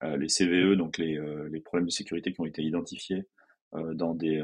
euh, 0.04 0.18
les 0.18 0.28
CVE, 0.28 0.76
donc 0.76 0.98
les, 0.98 1.20
les 1.52 1.60
problèmes 1.62 1.88
de 1.88 1.92
sécurité 1.92 2.34
qui 2.34 2.42
ont 2.42 2.46
été 2.46 2.64
identifiés 2.64 3.24
dans 3.94 4.14
des 4.14 4.42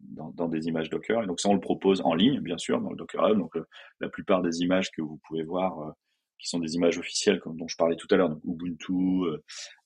dans, 0.00 0.30
dans, 0.32 0.48
des 0.48 0.66
images 0.66 0.90
Docker. 0.90 1.22
Et 1.22 1.26
donc 1.26 1.40
ça, 1.40 1.48
on 1.48 1.54
le 1.54 1.60
propose 1.60 2.02
en 2.02 2.14
ligne, 2.14 2.40
bien 2.40 2.58
sûr, 2.58 2.80
dans 2.80 2.90
le 2.90 2.96
Docker 2.96 3.26
Hub. 3.26 3.38
Donc 3.38 3.56
la 4.00 4.08
plupart 4.10 4.42
des 4.42 4.60
images 4.60 4.90
que 4.90 5.00
vous 5.00 5.18
pouvez 5.26 5.44
voir 5.44 5.94
qui 6.40 6.48
sont 6.48 6.58
des 6.58 6.74
images 6.74 6.98
officielles, 6.98 7.38
comme 7.38 7.56
dont 7.56 7.68
je 7.68 7.76
parlais 7.76 7.96
tout 7.96 8.08
à 8.10 8.16
l'heure, 8.16 8.30
donc 8.30 8.42
Ubuntu, 8.44 8.92
euh, 8.92 9.42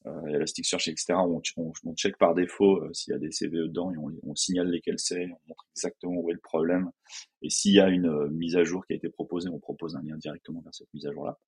euh 0.07 0.27
Elasticsearch, 0.29 0.89
etc. 0.89 1.15
On, 1.17 1.43
on, 1.57 1.73
on 1.85 1.95
check 1.95 2.17
par 2.17 2.35
défaut 2.35 2.83
euh, 2.83 2.93
s'il 2.93 3.13
y 3.13 3.17
a 3.17 3.19
des 3.19 3.31
CVE 3.31 3.69
dedans 3.69 3.93
et 3.93 3.97
on, 3.99 4.11
on 4.23 4.35
signale 4.35 4.69
lesquels 4.69 4.99
c'est, 4.99 5.25
on 5.25 5.49
montre 5.49 5.67
exactement 5.73 6.15
où 6.15 6.31
est 6.31 6.35
le 6.35 6.41
problème. 6.41 6.91
Et 7.43 7.51
s'il 7.51 7.75
y 7.75 7.81
a 7.81 7.89
une 7.89 8.07
euh, 8.07 8.29
mise 8.29 8.57
à 8.57 8.65
jour 8.65 8.87
qui 8.87 8.93
a 8.93 8.97
été 8.97 9.09
proposée, 9.09 9.49
on 9.51 9.59
propose 9.59 9.97
un 9.97 10.03
lien 10.03 10.17
directement 10.17 10.61
vers 10.61 10.75
cette 10.75 10.93
mise 10.95 11.07
à 11.07 11.13
jour-là. 11.13 11.39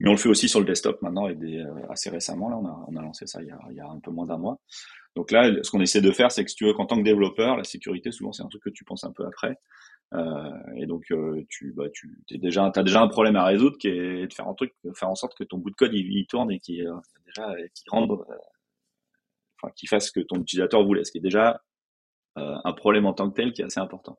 Mais 0.00 0.08
on 0.08 0.12
le 0.12 0.18
fait 0.18 0.28
aussi 0.28 0.48
sur 0.48 0.60
le 0.60 0.66
desktop 0.66 1.02
maintenant 1.02 1.28
et 1.28 1.34
des, 1.34 1.64
assez 1.90 2.08
récemment. 2.08 2.48
Là, 2.48 2.56
on 2.58 2.66
a, 2.66 2.86
on 2.88 2.96
a 2.96 3.02
lancé 3.02 3.26
ça 3.26 3.42
il 3.42 3.48
y 3.48 3.50
a, 3.50 3.58
il 3.70 3.76
y 3.76 3.80
a 3.80 3.88
un 3.88 4.00
peu 4.00 4.10
moins 4.10 4.26
d'un 4.26 4.38
mois. 4.38 4.60
Donc 5.16 5.30
là, 5.30 5.50
ce 5.62 5.70
qu'on 5.70 5.80
essaie 5.80 6.02
de 6.02 6.12
faire, 6.12 6.30
c'est 6.30 6.44
que 6.44 6.50
si 6.50 6.56
tu 6.56 6.66
veux 6.66 6.74
qu'en 6.74 6.86
tant 6.86 6.98
que 6.98 7.02
développeur, 7.02 7.56
la 7.56 7.64
sécurité, 7.64 8.12
souvent, 8.12 8.32
c'est 8.32 8.42
un 8.42 8.48
truc 8.48 8.62
que 8.62 8.70
tu 8.70 8.84
penses 8.84 9.04
un 9.04 9.12
peu 9.12 9.24
après. 9.26 9.58
Euh, 10.14 10.50
et 10.76 10.86
donc 10.86 11.10
euh, 11.10 11.44
tu 11.48 11.72
bah 11.72 11.90
tu 11.92 12.22
t'es 12.28 12.38
déjà 12.38 12.70
t'as 12.72 12.84
déjà 12.84 13.02
un 13.02 13.08
problème 13.08 13.34
à 13.34 13.44
résoudre 13.44 13.76
qui 13.76 13.88
est 13.88 14.28
de 14.28 14.32
faire 14.32 14.46
un 14.46 14.54
truc 14.54 14.72
faire 14.94 15.08
en 15.08 15.16
sorte 15.16 15.36
que 15.36 15.42
ton 15.42 15.58
bout 15.58 15.70
de 15.70 15.74
code 15.74 15.92
il, 15.92 16.26
tourne 16.28 16.52
et 16.52 16.60
qui 16.60 16.86
euh, 16.86 16.94
déjà 17.24 17.52
qui 17.74 17.82
rende 17.90 18.24
enfin 19.60 19.72
qui 19.74 19.88
fasse 19.88 20.06
ce 20.06 20.12
que 20.12 20.20
ton 20.20 20.36
utilisateur 20.36 20.84
voulait 20.84 21.02
ce 21.02 21.10
qui 21.10 21.18
est 21.18 21.22
déjà 21.22 21.60
un 22.36 22.72
problème 22.74 23.06
en 23.06 23.14
tant 23.14 23.30
que 23.30 23.34
tel 23.34 23.52
qui 23.54 23.62
est 23.62 23.64
assez 23.64 23.80
important. 23.80 24.18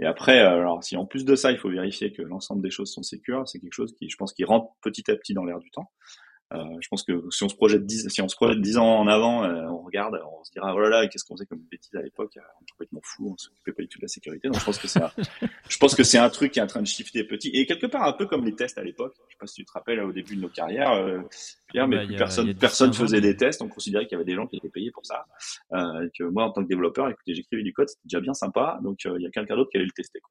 Et 0.00 0.04
après, 0.04 0.40
alors 0.40 0.82
si 0.82 0.96
en 0.96 1.06
plus 1.06 1.24
de 1.24 1.36
ça, 1.36 1.52
il 1.52 1.58
faut 1.58 1.70
vérifier 1.70 2.12
que 2.12 2.20
l'ensemble 2.20 2.60
des 2.60 2.72
choses 2.72 2.92
sont 2.92 3.04
sécures, 3.04 3.48
c'est 3.48 3.60
quelque 3.60 3.72
chose 3.72 3.94
qui, 3.94 4.10
je 4.10 4.16
pense, 4.16 4.32
qui 4.32 4.42
rentre 4.42 4.72
petit 4.82 5.08
à 5.12 5.16
petit 5.16 5.32
dans 5.32 5.44
l'air 5.44 5.60
du 5.60 5.70
temps. 5.70 5.92
Euh, 6.54 6.76
je 6.80 6.88
pense 6.88 7.02
que 7.02 7.30
si 7.30 7.44
on 7.44 7.48
se 7.48 7.54
projette 7.54 7.86
10, 7.86 8.08
si 8.08 8.20
on 8.20 8.28
se 8.28 8.36
projette 8.36 8.60
10 8.60 8.76
ans 8.78 8.98
en 8.98 9.06
avant, 9.06 9.44
euh, 9.44 9.66
on 9.68 9.82
regarde, 9.82 10.20
on 10.38 10.44
se 10.44 10.52
dira 10.52 10.74
oh 10.74 10.80
là 10.80 10.88
là, 10.88 11.08
qu'est-ce 11.08 11.24
qu'on 11.24 11.34
faisait 11.34 11.46
comme 11.46 11.62
bêtise 11.70 11.94
à 11.94 12.02
l'époque, 12.02 12.36
euh, 12.36 12.40
on 12.60 12.64
est 12.64 12.70
complètement 12.70 13.00
fou, 13.02 13.30
on 13.32 13.36
s'occupait 13.38 13.72
pas 13.72 13.82
du 13.82 13.88
tout 13.88 13.98
de 13.98 14.04
la 14.04 14.08
sécurité. 14.08 14.48
Donc 14.48 14.58
je 14.58 14.64
pense 14.64 14.78
que 14.78 14.88
c'est 14.88 15.02
un, 15.02 15.10
je 15.68 15.78
pense 15.78 15.94
que 15.94 16.02
c'est 16.02 16.18
un 16.18 16.28
truc 16.28 16.52
qui 16.52 16.58
est 16.58 16.62
en 16.62 16.66
train 16.66 16.82
de 16.82 16.86
shifter 16.86 17.24
petit 17.24 17.50
et 17.54 17.64
quelque 17.64 17.86
part 17.86 18.04
un 18.04 18.12
peu 18.12 18.26
comme 18.26 18.44
les 18.44 18.54
tests 18.54 18.76
à 18.76 18.84
l'époque. 18.84 19.14
Je 19.28 19.32
sais 19.32 19.38
pas 19.38 19.46
si 19.46 19.54
tu 19.54 19.64
te 19.64 19.72
rappelles 19.72 20.00
au 20.00 20.12
début 20.12 20.36
de 20.36 20.42
nos 20.42 20.48
carrières, 20.48 21.24
Pierre, 21.72 21.88
mais 21.88 22.06
bah, 22.06 22.14
personne 22.16 22.54
personne 22.54 22.92
faisait 22.92 23.20
des 23.20 23.36
tests, 23.36 23.62
on 23.62 23.68
considérait 23.68 24.06
qu'il 24.06 24.12
y 24.12 24.20
avait 24.20 24.24
des 24.24 24.34
gens 24.34 24.46
qui 24.46 24.56
étaient 24.56 24.68
payés 24.68 24.90
pour 24.90 25.04
ça. 25.04 25.26
et 25.72 26.10
que 26.16 26.24
moi 26.24 26.44
en 26.44 26.50
tant 26.50 26.62
que 26.62 26.68
développeur, 26.68 27.08
écoutez, 27.08 27.34
j'écrivais 27.34 27.62
du 27.62 27.72
code, 27.72 27.88
c'était 27.88 28.04
déjà 28.04 28.20
bien 28.20 28.34
sympa, 28.34 28.78
donc 28.82 29.04
il 29.04 29.22
y 29.22 29.26
a 29.26 29.30
quelqu'un 29.30 29.56
d'autre 29.56 29.70
qui 29.70 29.78
allait 29.78 29.86
le 29.86 29.92
tester. 29.92 30.20
Quoi. 30.20 30.30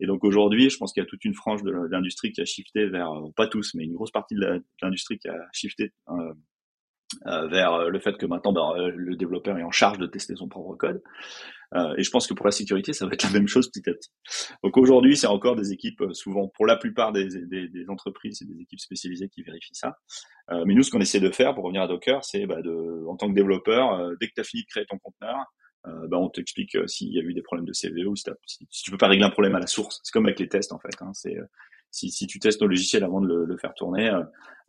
Et 0.00 0.06
donc 0.06 0.24
aujourd'hui, 0.24 0.70
je 0.70 0.76
pense 0.78 0.92
qu'il 0.92 1.02
y 1.02 1.06
a 1.06 1.08
toute 1.08 1.24
une 1.24 1.34
frange 1.34 1.62
de 1.62 1.72
l'industrie 1.90 2.32
qui 2.32 2.40
a 2.40 2.44
shifté 2.44 2.86
vers 2.86 3.10
pas 3.36 3.46
tous, 3.46 3.74
mais 3.74 3.84
une 3.84 3.94
grosse 3.94 4.12
partie 4.12 4.34
de 4.34 4.62
l'industrie 4.80 5.18
qui 5.18 5.28
a 5.28 5.36
shifté 5.52 5.92
euh, 7.26 7.46
vers 7.46 7.72
euh, 7.72 7.88
le 7.88 8.00
fait 8.00 8.16
que 8.18 8.26
maintenant 8.26 8.52
ben, 8.52 8.72
euh, 8.76 8.90
le 8.94 9.14
développeur 9.14 9.56
est 9.56 9.62
en 9.62 9.70
charge 9.70 9.98
de 9.98 10.06
tester 10.06 10.34
son 10.34 10.48
propre 10.48 10.74
code. 10.74 11.02
Et 11.74 12.02
je 12.02 12.10
pense 12.10 12.26
que 12.26 12.34
pour 12.34 12.46
la 12.46 12.52
sécurité, 12.52 12.92
ça 12.92 13.06
va 13.06 13.12
être 13.12 13.24
la 13.24 13.30
même 13.30 13.48
chose 13.48 13.70
petit 13.70 13.88
à 13.88 13.92
petit. 13.92 14.10
Donc 14.62 14.76
aujourd'hui, 14.76 15.16
c'est 15.16 15.26
encore 15.26 15.56
des 15.56 15.72
équipes, 15.72 16.02
souvent 16.12 16.48
pour 16.48 16.66
la 16.66 16.76
plupart 16.76 17.12
des, 17.12 17.28
des, 17.46 17.68
des 17.68 17.90
entreprises, 17.90 18.38
c'est 18.38 18.48
des 18.48 18.60
équipes 18.60 18.80
spécialisées 18.80 19.28
qui 19.28 19.42
vérifient 19.42 19.74
ça. 19.74 19.96
mais 20.64 20.74
nous, 20.74 20.82
ce 20.82 20.90
qu'on 20.90 21.00
essaie 21.00 21.20
de 21.20 21.30
faire 21.30 21.54
pour 21.54 21.64
revenir 21.64 21.82
à 21.82 21.88
Docker, 21.88 22.24
c'est 22.24 22.46
bah, 22.46 22.62
de, 22.62 23.04
en 23.08 23.16
tant 23.16 23.28
que 23.28 23.34
développeur, 23.34 24.10
dès 24.20 24.28
que 24.28 24.34
tu 24.34 24.40
as 24.40 24.44
fini 24.44 24.62
de 24.62 24.68
créer 24.68 24.86
ton 24.86 24.98
conteneur, 24.98 25.36
bah, 25.84 26.18
on 26.18 26.28
t'explique 26.28 26.76
s'il 26.88 27.12
y 27.12 27.18
a 27.18 27.22
eu 27.22 27.34
des 27.34 27.42
problèmes 27.42 27.66
de 27.66 27.72
CVE 27.72 28.08
ou 28.08 28.16
si, 28.16 28.24
si, 28.46 28.82
tu 28.82 28.90
peux 28.90 28.98
pas 28.98 29.08
régler 29.08 29.24
un 29.24 29.30
problème 29.30 29.54
à 29.54 29.60
la 29.60 29.66
source. 29.66 30.00
C'est 30.02 30.12
comme 30.12 30.26
avec 30.26 30.38
les 30.40 30.48
tests 30.48 30.72
en 30.72 30.78
fait. 30.78 31.00
Hein. 31.00 31.10
C'est 31.14 31.36
si, 31.90 32.10
si 32.10 32.26
tu 32.26 32.38
testes 32.38 32.60
ton 32.60 32.66
logiciel 32.66 33.04
avant 33.04 33.20
de 33.20 33.26
le, 33.26 33.56
faire 33.56 33.74
tourner 33.74 34.10
euh, 34.10 34.22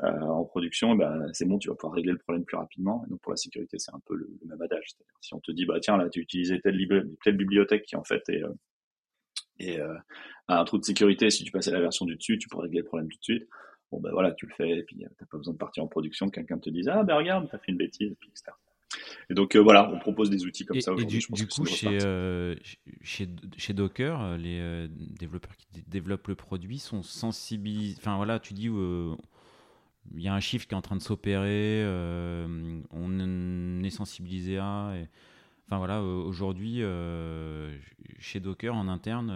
euh 0.04 0.22
en 0.22 0.46
production, 0.46 0.96
ben, 0.96 1.28
c'est 1.34 1.46
bon, 1.46 1.58
tu 1.58 1.70
vas 1.70 1.76
pouvoir 1.76 1.96
régler 1.96 2.14
le 2.14 2.18
problème 2.18 2.46
plus 2.46 2.58
rapidement. 2.58 3.04
Et 3.06 3.10
donc 3.10 3.22
pour 3.22 3.32
la 3.32 3.38
sécurité, 3.38 3.78
c'est 3.80 3.94
un 3.94 4.02
peu 4.06 4.16
le, 4.16 4.30
même 4.46 4.62
adage. 4.62 4.96
Si 5.22 5.34
on 5.34 5.40
te 5.40 5.52
dit, 5.52 5.66
bah 5.66 5.80
tiens, 5.80 5.98
là, 5.98 6.10
tu 6.10 6.20
utilisais 6.20 6.60
telle, 6.60 6.78
telle 7.24 7.38
bibliothèque 7.38 7.84
qui 7.84 7.96
en 7.96 8.04
fait 8.04 8.24
est, 8.30 8.44
euh, 8.44 8.54
euh, 9.80 9.98
un 10.48 10.64
trou 10.64 10.78
de 10.78 10.86
sécurité, 10.86 11.30
si 11.30 11.44
tu 11.44 11.52
passais 11.52 11.72
la 11.72 11.82
version 11.82 12.06
du 12.06 12.16
dessus, 12.16 12.38
tu 12.38 12.48
pourrais 12.48 12.64
régler 12.64 12.80
le 12.80 12.86
problème 12.86 13.10
tout 13.10 13.18
de 13.18 13.24
suite. 13.24 13.48
Bon 13.92 14.00
ben 14.00 14.12
voilà, 14.12 14.34
tu 14.34 14.46
le 14.46 14.54
fais, 14.54 14.70
et 14.70 14.84
puis 14.84 15.06
t'as 15.18 15.26
pas 15.26 15.38
besoin 15.38 15.54
de 15.54 15.58
partir 15.58 15.84
en 15.84 15.88
production, 15.88 16.30
quelqu'un 16.30 16.60
te 16.60 16.70
dise 16.70 16.90
ah 16.90 17.04
ben 17.04 17.16
regarde, 17.16 17.48
t'as 17.50 17.58
fait 17.58 17.72
une 17.72 17.78
bêtise, 17.78 18.12
et 18.12 18.16
puis 18.20 18.30
etc. 18.30 18.52
Et 19.30 19.34
donc 19.34 19.56
euh, 19.56 19.60
voilà, 19.60 19.90
on 19.92 20.00
propose 20.00 20.30
des 20.30 20.46
outils 20.46 20.66
comme 20.66 20.80
ça 20.80 20.94
aujourd'hui. 20.94 21.20
Du, 21.20 21.34
du 21.34 21.48
coup, 21.48 21.66
chez, 21.66 22.00
euh, 22.02 22.56
chez, 23.02 23.28
chez, 23.58 23.74
Docker, 23.74 24.22
euh, 24.22 24.38
les 24.38 24.88
développeurs 25.20 25.56
qui 25.58 25.84
développent 25.88 26.28
le 26.28 26.36
produit 26.36 26.80
sont 26.80 27.04
sensibilisés. 27.04 27.96
Enfin 28.00 28.16
voilà, 28.16 28.40
tu 28.40 28.54
dis 28.54 28.70
il 30.16 30.22
y 30.22 30.28
a 30.28 30.34
un 30.34 30.40
chiffre 30.40 30.68
qui 30.68 30.74
est 30.74 30.78
en 30.78 30.82
train 30.82 30.96
de 30.96 31.02
s'opérer, 31.02 31.84
on 32.92 33.84
est 33.84 33.90
sensibilisé 33.90 34.58
à. 34.58 34.94
Enfin 35.70 35.80
voilà, 35.80 36.02
aujourd'hui, 36.02 36.82
chez 38.20 38.40
Docker 38.40 38.74
en 38.74 38.88
interne, 38.88 39.30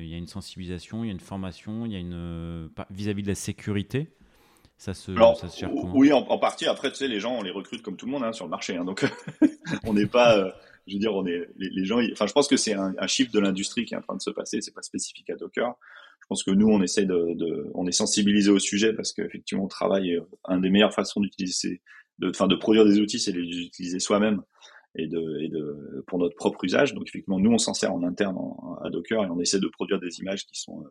il 0.00 0.08
y 0.08 0.14
a 0.14 0.16
une 0.16 0.28
sensibilisation, 0.28 1.04
il 1.04 1.08
y 1.08 1.10
a 1.10 1.12
une 1.12 1.20
formation, 1.20 1.84
il 1.84 1.92
y 1.92 1.96
a 1.96 1.98
une 1.98 2.70
vis-à-vis 2.90 3.22
de 3.22 3.28
la 3.28 3.34
sécurité. 3.34 4.08
Ça 4.78 4.92
se, 4.92 5.14
ça 5.14 5.48
se 5.48 5.66
Oui, 5.94 6.12
en, 6.12 6.38
partie. 6.38 6.66
Après, 6.66 6.90
tu 6.90 6.96
sais, 6.96 7.08
les 7.08 7.18
gens, 7.18 7.34
on 7.38 7.42
les 7.42 7.50
recrute 7.50 7.82
comme 7.82 7.96
tout 7.96 8.06
le 8.06 8.12
monde 8.12 8.24
hein, 8.24 8.32
sur 8.32 8.44
le 8.44 8.50
marché. 8.50 8.76
Hein, 8.76 8.84
donc, 8.84 9.06
on 9.84 9.94
n'est 9.94 10.06
pas, 10.06 10.36
euh, 10.38 10.50
je 10.86 10.94
veux 10.94 10.98
dire, 10.98 11.14
on 11.14 11.26
est 11.26 11.48
les, 11.56 11.84
gens. 11.84 11.98
Enfin, 12.12 12.26
je 12.26 12.32
pense 12.32 12.46
que 12.46 12.58
c'est 12.58 12.74
un, 12.74 12.94
un 12.98 13.06
chiffre 13.06 13.32
de 13.32 13.40
l'industrie 13.40 13.86
qui 13.86 13.94
est 13.94 13.96
en 13.96 14.02
train 14.02 14.16
de 14.16 14.20
se 14.22 14.30
passer. 14.30 14.60
C'est 14.60 14.74
pas 14.74 14.82
spécifique 14.82 15.30
à 15.30 15.36
Docker. 15.36 15.74
Je 16.20 16.26
pense 16.28 16.42
que 16.42 16.50
nous, 16.50 16.68
on 16.68 16.82
essaie 16.82 17.06
de, 17.06 17.34
de 17.34 17.70
on 17.74 17.86
est 17.86 17.92
sensibilisé 17.92 18.50
au 18.50 18.58
sujet 18.58 18.92
parce 18.92 19.12
qu'effectivement, 19.12 19.64
on 19.64 19.68
travaille. 19.68 20.16
Euh, 20.16 20.28
un 20.44 20.58
des 20.58 20.68
meilleures 20.68 20.92
façons 20.92 21.20
d'utiliser, 21.20 21.80
de, 22.18 22.28
enfin, 22.28 22.46
de 22.46 22.56
produire 22.56 22.84
des 22.84 23.00
outils, 23.00 23.18
c'est 23.18 23.32
de 23.32 23.40
les 23.40 23.58
utiliser 23.60 23.98
soi-même 23.98 24.42
et 24.94 25.06
de, 25.06 25.40
et 25.40 25.48
de, 25.48 26.04
pour 26.06 26.18
notre 26.18 26.36
propre 26.36 26.64
usage. 26.64 26.92
Donc, 26.92 27.08
effectivement, 27.08 27.38
nous, 27.38 27.52
on 27.52 27.58
s'en 27.58 27.72
sert 27.72 27.94
en 27.94 28.02
interne 28.02 28.36
à 28.84 28.90
Docker 28.90 29.24
et 29.24 29.28
on 29.28 29.40
essaie 29.40 29.60
de 29.60 29.68
produire 29.68 30.00
des 30.00 30.20
images 30.20 30.44
qui 30.46 30.60
sont 30.60 30.82
euh, 30.82 30.88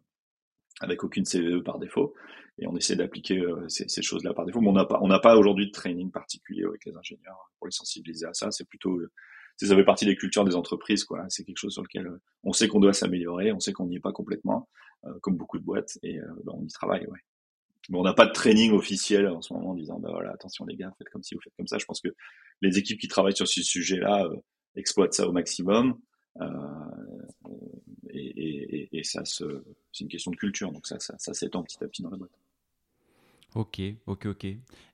avec 0.82 1.04
aucune 1.04 1.26
CVE 1.26 1.64
par 1.64 1.80
défaut, 1.80 2.14
et 2.58 2.68
on 2.68 2.76
essaie 2.76 2.96
d'appliquer 2.96 3.40
euh, 3.40 3.68
ces, 3.68 4.02
choses-là 4.02 4.34
par 4.34 4.46
défaut. 4.46 4.62
Mais 4.62 4.70
on 4.70 4.74
n'a 4.74 4.86
pas, 4.86 5.00
on 5.02 5.08
n'a 5.08 5.20
pas 5.20 5.38
aujourd'hui 5.38 5.68
de 5.68 5.72
training 5.72 6.12
particulier 6.12 6.64
avec 6.64 6.86
les 6.86 6.96
ingénieurs 6.96 7.52
pour 7.58 7.68
les 7.68 7.72
sensibiliser 7.72 8.26
à 8.26 8.34
ça. 8.34 8.52
C'est 8.52 8.68
plutôt, 8.68 8.98
euh, 8.98 9.12
ça 9.58 9.76
fait 9.76 9.84
partie 9.84 10.06
des 10.06 10.16
cultures 10.16 10.46
des 10.46 10.56
entreprises, 10.56 11.04
quoi. 11.04 11.26
C'est 11.30 11.44
quelque 11.44 11.58
chose 11.58 11.74
sur 11.74 11.84
lequel 11.84 12.08
euh, 12.08 12.22
on 12.44 12.54
sait 12.54 12.68
qu'on 12.68 12.80
doit 12.80 12.94
s'améliorer, 12.94 13.52
on 13.52 13.60
sait 13.60 13.74
qu'on 13.74 13.88
n'y 13.88 13.98
est 13.98 14.02
pas 14.02 14.14
complètement, 14.14 14.70
comme 15.22 15.38
beaucoup 15.38 15.60
de 15.60 15.64
boîtes, 15.64 16.00
et 16.02 16.18
ben, 16.18 16.54
on 16.56 16.64
y 16.66 16.72
travaille, 16.72 17.06
ouais. 17.06 17.20
Mais 17.90 18.00
on 18.00 18.02
n'a 18.02 18.16
pas 18.16 18.26
de 18.26 18.32
training 18.32 18.72
officiel 18.72 19.28
en 19.28 19.44
ce 19.44 19.54
moment 19.54 19.72
en 19.72 19.76
disant, 19.76 20.00
bah 20.00 20.10
voilà, 20.12 20.32
attention 20.32 20.66
les 20.66 20.76
gars, 20.76 20.92
faites 20.98 21.10
comme 21.10 21.22
si 21.22 21.36
vous 21.36 21.42
faites 21.42 21.54
comme 21.56 21.68
ça. 21.68 21.78
Je 21.78 21.86
pense 21.86 22.02
que 22.02 22.08
les 22.62 22.80
équipes 22.80 23.00
qui 23.00 23.08
travaillent 23.08 23.36
sur 23.36 23.48
ce 23.48 23.62
sujet-là 23.62 24.28
exploitent 24.76 25.14
ça 25.14 25.28
au 25.28 25.32
maximum. 25.32 26.00
Euh, 26.42 26.48
et, 28.16 29.04
ça, 29.04 29.24
c'est 29.26 29.46
une 30.00 30.08
question 30.08 30.32
de 30.32 30.36
culture, 30.36 30.72
donc 30.72 30.88
ça, 30.88 31.00
ça, 31.00 31.34
s'étend 31.34 31.64
petit 31.64 31.84
à 31.84 31.88
petit 31.88 32.02
dans 32.02 32.10
la 32.10 32.18
boîte. 32.18 32.38
Ok, 33.54 33.82
ok, 34.06 34.26
ok. 34.26 34.46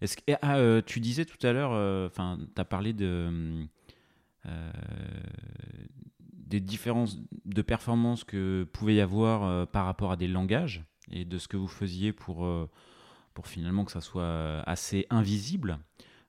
Est-ce 0.02 0.18
que 0.18 0.24
ah, 0.42 0.58
euh, 0.58 0.82
tu 0.86 1.00
disais 1.00 1.26
tout 1.26 1.46
à 1.46 1.52
l'heure, 1.52 1.72
euh, 1.74 2.10
tu 2.10 2.62
as 2.62 2.66
parlé 2.66 2.94
de 2.94 3.66
des 6.30 6.60
différences 6.60 7.20
de 7.46 7.62
performance 7.62 8.24
que 8.24 8.68
pouvait 8.74 8.96
y 8.96 9.02
avoir 9.02 9.68
par 9.68 9.86
rapport 9.86 10.12
à 10.12 10.18
des 10.18 10.28
langages 10.28 10.84
et 11.12 11.26
de 11.26 11.38
ce 11.38 11.48
que 11.48 11.58
vous 11.58 11.68
faisiez 11.68 12.12
pour 12.12 12.48
pour 13.34 13.48
finalement 13.48 13.86
que 13.86 13.92
ça 13.92 14.02
soit 14.02 14.62
assez 14.66 15.06
invisible 15.10 15.80